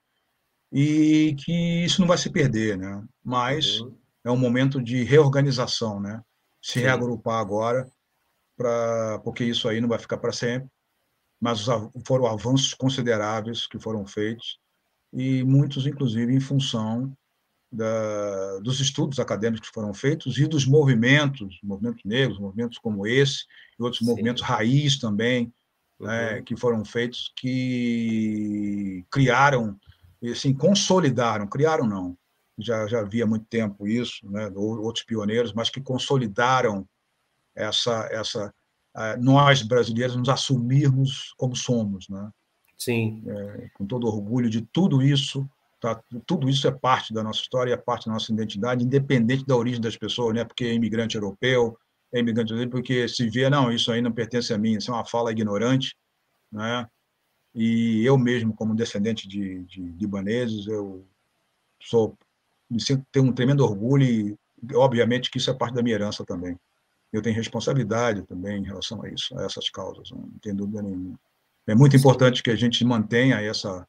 e 0.73 1.35
que 1.39 1.85
isso 1.85 2.01
não 2.01 2.09
vai 2.09 2.19
se 2.19 2.31
perder, 2.31 2.77
né? 2.77 3.03
Mas 3.25 3.81
uhum. 3.81 3.97
é 4.25 4.31
um 4.31 4.37
momento 4.37 4.83
de 4.83 5.03
reorganização, 5.05 6.01
né? 6.01 6.21
Se 6.61 6.81
reagrupar 6.81 7.41
agora 7.41 7.91
para 8.57 9.19
porque 9.25 9.45
isso 9.45 9.69
aí 9.69 9.81
não 9.81 9.89
vai 9.89 9.99
ficar 9.99 10.19
para 10.19 10.33
sempre. 10.33 10.69
Mas 11.41 11.65
foram 12.07 12.27
avanços 12.27 12.75
consideráveis 12.75 13.67
que 13.67 13.79
foram 13.79 14.07
feitos 14.07 14.59
e 15.13 15.43
muitos, 15.43 15.87
inclusive, 15.87 16.35
em 16.35 16.41
função 16.41 17.17
da, 17.73 18.59
dos 18.61 18.81
estudos 18.81 19.19
acadêmicos 19.19 19.69
que 19.69 19.75
foram 19.75 19.95
feitos 19.95 20.39
e 20.39 20.47
dos 20.47 20.67
movimentos, 20.67 21.59
movimentos 21.63 22.03
negros, 22.05 22.39
movimentos 22.39 22.79
como 22.79 23.07
esse, 23.07 23.45
e 23.79 23.83
outros 23.83 24.01
Sim. 24.01 24.07
movimentos 24.07 24.43
raiz 24.43 24.99
também, 24.99 25.53
né, 25.99 26.31
uhum. 26.31 26.35
né, 26.37 26.43
que 26.43 26.57
foram 26.57 26.85
feitos, 26.85 27.33
que 27.37 29.05
criaram, 29.11 29.79
assim, 30.31 30.53
consolidaram, 30.53 31.47
criaram 31.47 31.87
não, 31.87 32.17
já, 32.61 32.87
já 32.87 33.01
havia 33.01 33.27
muito 33.27 33.47
tempo 33.47 33.87
isso, 33.87 34.29
né, 34.31 34.51
outros 34.55 35.05
pioneiros, 35.05 35.53
mas 35.53 35.71
que 35.71 35.81
consolidaram 35.81 36.87
essa, 37.55 38.09
essa 38.11 38.55
nós 39.21 39.63
brasileiros 39.63 40.17
nos 40.17 40.29
assumirmos 40.29 41.33
como 41.37 41.55
somos, 41.55 42.09
né? 42.09 42.31
Sim. 42.77 43.23
É, 43.27 43.69
com 43.75 43.87
todo 43.87 44.07
orgulho 44.07 44.49
de 44.51 44.63
tudo 44.63 45.03
isso 45.03 45.49
Tá? 45.81 45.99
Tudo 46.27 46.49
isso 46.49 46.69
é 46.69 46.71
parte 46.71 47.13
da 47.13 47.23
nossa 47.23 47.41
história, 47.41 47.73
é 47.73 47.77
parte 47.77 48.07
da 48.07 48.13
nossa 48.13 48.31
identidade, 48.31 48.85
independente 48.85 49.47
da 49.47 49.57
origem 49.57 49.81
das 49.81 49.97
pessoas, 49.97 50.35
né? 50.35 50.45
porque 50.45 50.65
é 50.65 50.75
imigrante 50.75 51.17
europeu, 51.17 51.77
é 52.13 52.21
imigrante 52.21 52.53
porque 52.69 53.09
se 53.09 53.29
vê, 53.31 53.49
não, 53.49 53.73
isso 53.73 53.91
aí 53.91 54.03
não 54.03 54.13
pertence 54.13 54.53
a 54.53 54.59
mim, 54.59 54.77
isso 54.77 54.91
é 54.91 54.95
uma 54.95 55.07
fala 55.07 55.33
ignorante. 55.33 55.97
Né? 56.53 56.87
E 57.55 58.05
eu 58.05 58.19
mesmo, 58.19 58.55
como 58.55 58.75
descendente 58.75 59.27
de, 59.27 59.65
de 59.65 59.81
libaneses, 59.81 60.67
eu 60.67 61.07
sou, 61.81 62.17
me 62.71 62.81
sinto, 62.81 63.05
tenho 63.11 63.27
um 63.27 63.33
tremendo 63.33 63.65
orgulho 63.65 64.05
e, 64.05 64.39
obviamente, 64.75 65.31
que 65.31 65.39
isso 65.39 65.51
é 65.51 65.55
parte 65.55 65.75
da 65.75 65.83
minha 65.83 65.97
herança 65.97 66.25
também. 66.25 66.59
Eu 67.13 67.21
tenho 67.21 67.35
responsabilidade 67.35 68.23
também 68.23 68.63
em 68.63 68.67
relação 68.67 69.03
a 69.03 69.09
isso, 69.09 69.37
a 69.39 69.45
essas 69.45 69.69
causas, 69.69 70.11
não 70.11 70.31
tem 70.41 70.55
dúvida 70.55 70.83
nenhuma. 70.83 71.19
É 71.67 71.75
muito 71.75 71.97
importante 71.97 72.43
que 72.43 72.51
a 72.51 72.57
gente 72.57 72.85
mantenha 72.85 73.41
essa 73.41 73.87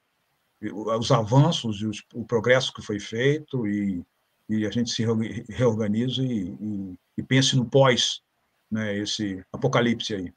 os 0.97 1.11
avanços 1.11 1.81
e 1.81 1.87
os, 1.87 2.03
o 2.13 2.23
progresso 2.23 2.71
que 2.71 2.83
foi 2.83 2.99
feito 2.99 3.65
e, 3.67 4.03
e 4.47 4.65
a 4.65 4.69
gente 4.69 4.91
se 4.91 5.03
reorganize 5.49 6.21
e, 6.21 6.49
e, 6.49 6.95
e 7.17 7.23
pense 7.23 7.55
no 7.55 7.65
pós, 7.65 8.21
né, 8.69 8.95
esse 8.97 9.43
apocalipse 9.51 10.13
aí. 10.13 10.33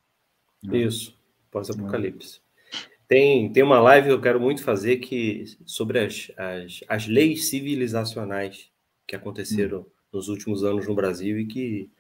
Né? 0.63 0.79
Isso, 0.79 1.15
pós-apocalipse. 1.51 2.41
Tem, 3.07 3.53
tem 3.53 3.63
uma 3.63 3.81
live 3.81 4.09
que 4.09 4.13
eu 4.15 4.21
quero 4.21 4.41
muito 4.41 4.63
fazer 4.63 4.97
que 4.97 5.45
sobre 5.67 5.99
as, 5.99 6.31
as, 6.37 6.81
as 6.89 7.07
leis 7.07 7.47
civilizacionais 7.49 8.71
que 9.07 9.15
aconteceram 9.15 9.81
hum. 9.81 9.87
nos 10.13 10.29
últimos 10.29 10.65
anos 10.65 10.87
no 10.87 10.95
Brasil 10.95 11.39
e 11.39 11.47
que 11.47 11.91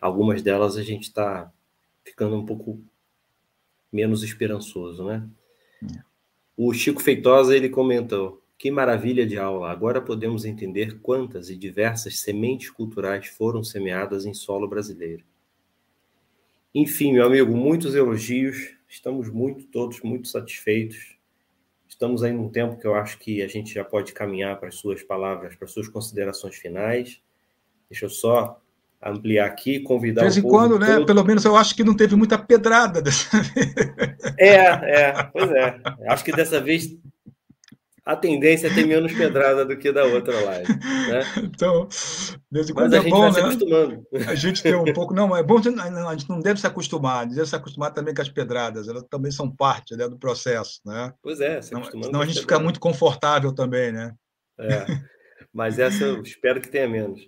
algumas 0.00 0.42
delas 0.42 0.76
a 0.76 0.82
gente 0.82 1.04
está 1.04 1.52
ficando 2.04 2.36
um 2.36 2.46
pouco 2.46 2.80
menos 3.92 4.22
esperançoso, 4.22 5.04
né? 5.04 5.28
Hum. 5.82 5.88
O 6.56 6.72
Chico 6.72 7.02
Feitosa 7.02 7.54
ele 7.54 7.68
comentou: 7.68 8.42
que 8.58 8.70
maravilha 8.70 9.26
de 9.26 9.38
aula! 9.38 9.70
Agora 9.70 10.00
podemos 10.00 10.44
entender 10.46 10.98
quantas 11.00 11.50
e 11.50 11.56
diversas 11.56 12.18
sementes 12.20 12.70
culturais 12.70 13.26
foram 13.26 13.62
semeadas 13.62 14.24
em 14.24 14.32
solo 14.32 14.66
brasileiro. 14.66 15.22
Enfim, 16.74 17.12
meu 17.12 17.26
amigo, 17.26 17.54
muitos 17.54 17.94
elogios. 17.94 18.75
Estamos 18.88 19.28
muito 19.28 19.66
todos 19.66 20.00
muito 20.00 20.28
satisfeitos. 20.28 21.16
Estamos 21.88 22.22
aí 22.22 22.32
num 22.32 22.48
tempo 22.48 22.78
que 22.78 22.86
eu 22.86 22.94
acho 22.94 23.18
que 23.18 23.42
a 23.42 23.48
gente 23.48 23.72
já 23.72 23.84
pode 23.84 24.12
caminhar 24.12 24.58
para 24.58 24.68
as 24.68 24.74
suas 24.76 25.02
palavras, 25.02 25.54
para 25.54 25.64
as 25.64 25.72
suas 25.72 25.88
considerações 25.88 26.56
finais. 26.56 27.20
Deixa 27.88 28.06
eu 28.06 28.10
só 28.10 28.60
ampliar 29.02 29.46
aqui, 29.46 29.80
convidar. 29.80 30.22
De 30.22 30.26
vez 30.26 30.36
em 30.36 30.42
quando, 30.42 30.78
né? 30.78 30.96
Todo. 30.96 31.06
Pelo 31.06 31.24
menos 31.24 31.44
eu 31.44 31.56
acho 31.56 31.74
que 31.74 31.84
não 31.84 31.96
teve 31.96 32.16
muita 32.16 32.38
pedrada 32.38 33.00
dessa 33.00 33.40
vez. 33.40 33.74
É, 34.38 34.56
é, 34.56 35.22
pois 35.32 35.50
é. 35.50 35.80
Acho 36.08 36.24
que 36.24 36.32
dessa 36.32 36.60
vez 36.60 36.96
a 38.06 38.14
tendência 38.14 38.68
é 38.68 38.70
ter 38.72 38.86
menos 38.86 39.12
pedrada 39.12 39.64
do 39.64 39.76
que 39.76 39.90
da 39.90 40.04
outra 40.04 40.40
live. 40.40 40.72
Né? 40.72 41.20
Então, 41.56 41.88
desde 42.48 42.72
quando 42.72 42.92
Mas 42.92 42.94
a 42.94 42.96
é 42.98 43.02
gente 43.02 43.10
bom, 43.10 43.20
vai 43.20 43.30
né? 43.30 43.32
se 43.32 43.40
acostumando. 43.40 44.06
A 44.28 44.34
gente 44.36 44.62
tem 44.62 44.74
um 44.76 44.84
pouco. 44.94 45.12
Não, 45.12 45.36
é 45.36 45.42
bom, 45.42 45.58
a 45.58 46.16
gente 46.16 46.28
não 46.28 46.38
deve 46.38 46.60
se 46.60 46.66
acostumar, 46.68 47.20
a 47.20 47.22
gente 47.24 47.34
deve 47.34 47.48
se 47.48 47.56
acostumar 47.56 47.92
também 47.92 48.14
com 48.14 48.22
as 48.22 48.28
pedradas, 48.28 48.86
elas 48.86 49.02
também 49.10 49.32
são 49.32 49.50
parte 49.50 49.96
né, 49.96 50.08
do 50.08 50.16
processo. 50.16 50.80
Né? 50.86 51.12
Pois 51.20 51.40
é, 51.40 51.60
se 51.60 51.74
acostumando. 51.74 52.06
Senão 52.06 52.20
a 52.20 52.26
gente 52.26 52.40
fica 52.40 52.60
muito 52.60 52.78
confortável 52.78 53.52
também, 53.52 53.90
né? 53.90 54.14
É. 54.60 54.86
Mas 55.52 55.80
essa 55.80 56.04
eu 56.04 56.22
espero 56.22 56.60
que 56.60 56.68
tenha 56.68 56.88
menos. 56.88 57.20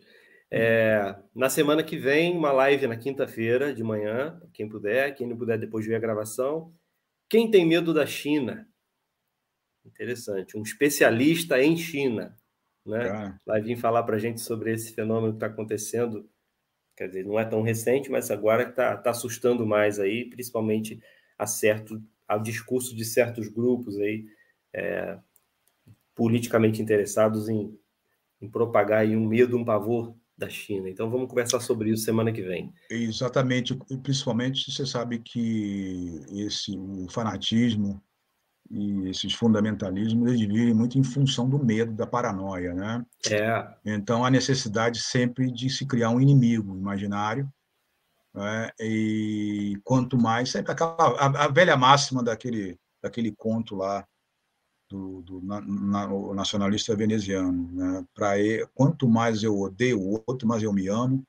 É, 0.49 1.17
na 1.35 1.51
semana 1.51 1.83
que 1.83 1.97
vem, 1.97 2.37
uma 2.37 2.53
live 2.53 2.87
na 2.87 2.97
quinta-feira 2.97 3.75
de 3.75 3.83
manhã, 3.83 4.41
quem 4.55 4.69
puder, 4.69 5.13
quem 5.17 5.27
não 5.27 5.37
puder 5.37 5.59
depois 5.59 5.85
ver 5.85 5.97
a 5.97 6.01
gravação. 6.01 6.73
Quem 7.29 7.51
tem 7.51 7.67
medo 7.67 7.93
da 7.93 8.07
China? 8.07 8.68
Interessante, 9.89 10.57
um 10.57 10.63
especialista 10.63 11.61
em 11.61 11.77
China, 11.77 12.37
né? 12.85 13.39
Vai 13.45 13.61
vir 13.61 13.77
falar 13.77 14.03
para 14.03 14.17
a 14.17 14.19
gente 14.19 14.41
sobre 14.41 14.73
esse 14.73 14.95
fenômeno 14.95 15.33
que 15.33 15.37
está 15.37 15.47
acontecendo. 15.47 16.29
Quer 16.97 17.09
dizer, 17.09 17.25
não 17.25 17.39
é 17.39 17.45
tão 17.45 17.63
recente, 17.63 18.11
mas 18.11 18.31
agora 18.31 18.69
está 18.69 18.97
tá 18.97 19.11
assustando 19.11 19.67
mais 19.67 19.99
aí, 19.99 20.29
principalmente 20.29 21.01
a 21.39 21.47
certo, 21.47 22.03
ao 22.27 22.41
discurso 22.41 22.95
de 22.95 23.05
certos 23.05 23.49
grupos 23.49 23.99
aí 23.99 24.27
é, 24.75 25.19
politicamente 26.15 26.83
interessados 26.83 27.49
em, 27.49 27.79
em 28.41 28.51
propagar 28.51 29.01
aí 29.01 29.17
um 29.17 29.27
medo, 29.27 29.57
um 29.57 29.65
pavor 29.65 30.17
da 30.37 30.49
China. 30.49 30.89
Então 30.89 31.11
vamos 31.11 31.29
conversar 31.29 31.61
sobre 31.61 31.91
isso 31.91 32.05
semana 32.05 32.33
que 32.33 32.43
vem. 32.43 32.73
Exatamente, 32.91 33.77
principalmente 34.03 34.71
você 34.71 34.87
sabe 34.87 35.19
que 35.19 36.21
esse 36.33 36.77
o 36.79 37.09
fanatismo 37.11 38.01
e 38.71 39.09
esses 39.09 39.35
fundamentalismos 39.35 40.33
eles 40.33 40.47
vivem 40.47 40.75
muito 40.75 40.99
em 40.99 41.05
função 41.05 41.49
do 41.49 41.63
medo, 41.63 41.93
da 41.93 42.07
paranoia, 42.07 42.75
né? 42.75 43.07
É. 43.31 43.75
Então 43.85 44.25
a 44.25 44.31
necessidade 44.31 45.01
sempre 45.01 45.51
de 45.51 45.71
se 45.71 45.87
criar 45.87 46.11
um 46.11 46.21
inimigo 46.21 46.77
imaginário, 46.77 47.51
né? 48.35 48.71
e 48.81 49.79
quanto 49.85 50.19
mais 50.19 50.51
sempre 50.51 50.73
aquela 50.73 50.97
a, 50.97 51.45
a 51.45 51.49
velha 51.49 51.77
máxima 51.77 52.23
daquele 52.23 52.79
daquele 53.03 53.33
conto 53.33 53.75
lá 53.77 54.07
do, 54.89 55.23
do 55.23 55.41
na, 55.43 55.61
na, 55.61 56.13
o 56.13 56.35
nacionalista 56.35 56.97
veneziano. 56.97 57.71
Né? 57.73 58.05
Para 58.15 58.35
quanto 58.75 59.09
mais 59.09 59.43
eu 59.43 59.59
odeio 59.59 60.01
o 60.01 60.25
outro, 60.27 60.49
mais 60.49 60.63
eu 60.63 60.73
me 60.73 60.89
amo, 60.89 61.23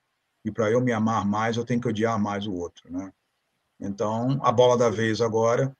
e 0.46 0.52
para 0.52 0.72
eu 0.72 0.82
me 0.82 0.92
amar 0.92 1.26
mais, 1.26 1.58
eu 1.58 1.66
tenho 1.66 1.82
que 1.82 1.88
odiar 1.88 2.20
mais 2.20 2.48
o 2.48 2.54
outro. 2.54 2.92
Né? 2.92 3.12
Então, 3.80 4.40
a 4.44 4.52
bola 4.52 4.78
da 4.78 4.90
vez 4.90 5.22
agora, 5.22 5.76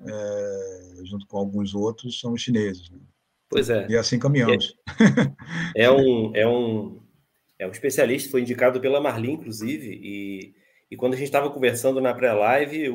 é, 0.00 1.04
junto 1.04 1.26
com 1.26 1.38
alguns 1.38 1.74
outros, 1.74 2.20
são 2.20 2.32
os 2.32 2.42
chineses. 2.42 2.90
Né? 2.90 2.98
Pois 3.48 3.70
é. 3.70 3.86
E 3.88 3.96
assim 3.96 4.18
caminhamos. 4.18 4.76
É, 5.74 5.84
é, 5.84 5.90
um, 5.90 6.34
é, 6.34 6.48
um, 6.48 7.00
é 7.58 7.66
um 7.66 7.70
especialista, 7.70 8.30
foi 8.30 8.40
indicado 8.40 8.80
pela 8.80 9.00
Marli, 9.00 9.30
inclusive, 9.30 10.00
e, 10.02 10.54
e 10.90 10.96
quando 10.96 11.14
a 11.14 11.16
gente 11.16 11.26
estava 11.26 11.50
conversando 11.50 12.00
na 12.00 12.14
pré-live, 12.14 12.88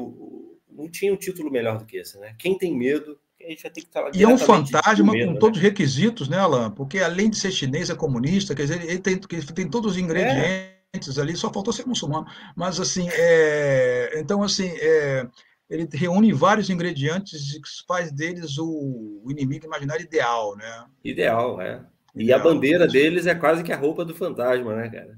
não 0.70 0.90
tinha 0.90 1.14
um 1.14 1.18
título 1.18 1.52
melhor 1.52 1.78
do 1.78 1.86
que 1.86 1.98
esse, 1.98 2.20
né? 2.20 2.36
Quem 2.38 2.58
tem 2.58 2.76
medo 2.78 3.18
que 3.42 4.20
E 4.20 4.24
é 4.24 4.28
um 4.28 4.38
fantasma 4.38 5.14
com 5.14 5.36
todos 5.36 5.58
os 5.58 5.64
né? 5.64 5.70
requisitos, 5.70 6.30
né, 6.30 6.38
Alan? 6.38 6.72
Porque 6.72 7.00
além 7.00 7.30
de 7.30 7.38
ser 7.38 7.52
chinês, 7.52 7.90
é 7.90 7.96
comunista, 7.96 8.54
quer 8.54 8.64
dizer, 8.64 8.84
ele 8.84 9.00
tem, 9.00 9.18
tem 9.18 9.70
todos 9.70 9.94
os 9.94 9.98
ingredientes 9.98 11.18
é. 11.18 11.22
ali, 11.22 11.36
só 11.36 11.52
faltou 11.52 11.74
ser 11.74 11.86
muçulmano. 11.86 12.26
Mas, 12.56 12.80
assim, 12.80 13.08
é... 13.12 14.20
então, 14.20 14.44
assim, 14.44 14.70
é... 14.80 15.28
ele 15.72 15.88
reúne 15.94 16.34
vários 16.34 16.70
ingredientes 16.70 17.56
e 17.56 17.62
faz 17.88 18.12
deles 18.12 18.58
o, 18.58 19.24
inimigo 19.30 19.66
imaginário 19.66 20.04
ideal, 20.04 20.58
né? 20.58 20.86
Ideal, 21.02 21.62
é. 21.62 21.82
E 22.14 22.24
ideal, 22.24 22.42
a 22.42 22.44
bandeira 22.44 22.84
mas... 22.84 22.92
deles 22.92 23.26
é 23.26 23.34
quase 23.34 23.64
que 23.64 23.72
a 23.72 23.78
roupa 23.78 24.04
do 24.04 24.14
fantasma, 24.14 24.76
né, 24.76 24.90
cara? 24.90 25.18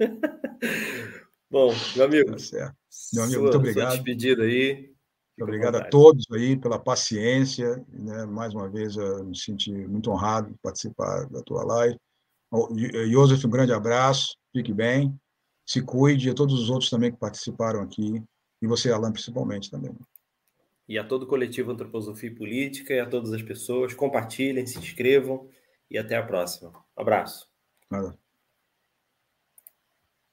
Bom, 1.48 1.72
meu 1.94 2.04
amigo. 2.04 2.32
Tá 2.32 2.38
certo. 2.38 2.76
Meu 3.12 3.22
amigo, 3.22 3.34
sua, 3.34 3.42
muito 3.42 3.56
obrigado. 3.56 3.88
Sua 3.90 3.96
despedida 3.96 4.42
aí. 4.42 4.92
Obrigado 5.40 5.76
a 5.76 5.84
todos 5.84 6.26
aí 6.32 6.56
pela 6.56 6.78
paciência. 6.78 7.84
Né? 7.88 8.26
Mais 8.26 8.52
uma 8.52 8.68
vez, 8.68 8.96
eu 8.96 9.24
me 9.26 9.38
senti 9.38 9.70
muito 9.70 10.10
honrado 10.10 10.50
de 10.50 10.58
participar 10.60 11.28
da 11.28 11.40
tua 11.42 11.64
live. 11.64 11.96
Joseph, 13.08 13.44
um 13.44 13.50
grande 13.50 13.72
abraço, 13.72 14.36
fique 14.52 14.72
bem, 14.72 15.14
se 15.64 15.82
cuide, 15.82 16.28
e 16.28 16.30
a 16.30 16.34
todos 16.34 16.58
os 16.58 16.68
outros 16.68 16.90
também 16.90 17.12
que 17.12 17.18
participaram 17.18 17.80
aqui, 17.80 18.22
e 18.60 18.66
você, 18.66 18.90
Alan, 18.90 19.12
principalmente 19.12 19.70
também. 19.70 19.94
e 20.88 20.98
a 20.98 21.04
todo 21.04 21.24
o 21.24 21.26
coletivo 21.26 21.72
Antroposofia 21.72 22.30
e 22.30 22.34
Política 22.34 22.94
e 22.94 23.00
a 23.00 23.06
todas 23.08 23.32
as 23.32 23.42
pessoas. 23.42 23.94
Compartilhem, 23.94 24.66
se 24.66 24.78
inscrevam 24.78 25.48
e 25.90 25.98
até 25.98 26.16
a 26.16 26.22
próxima. 26.22 26.70
Um 26.96 27.02
abraço. 27.02 27.48
Nada. 27.90 28.18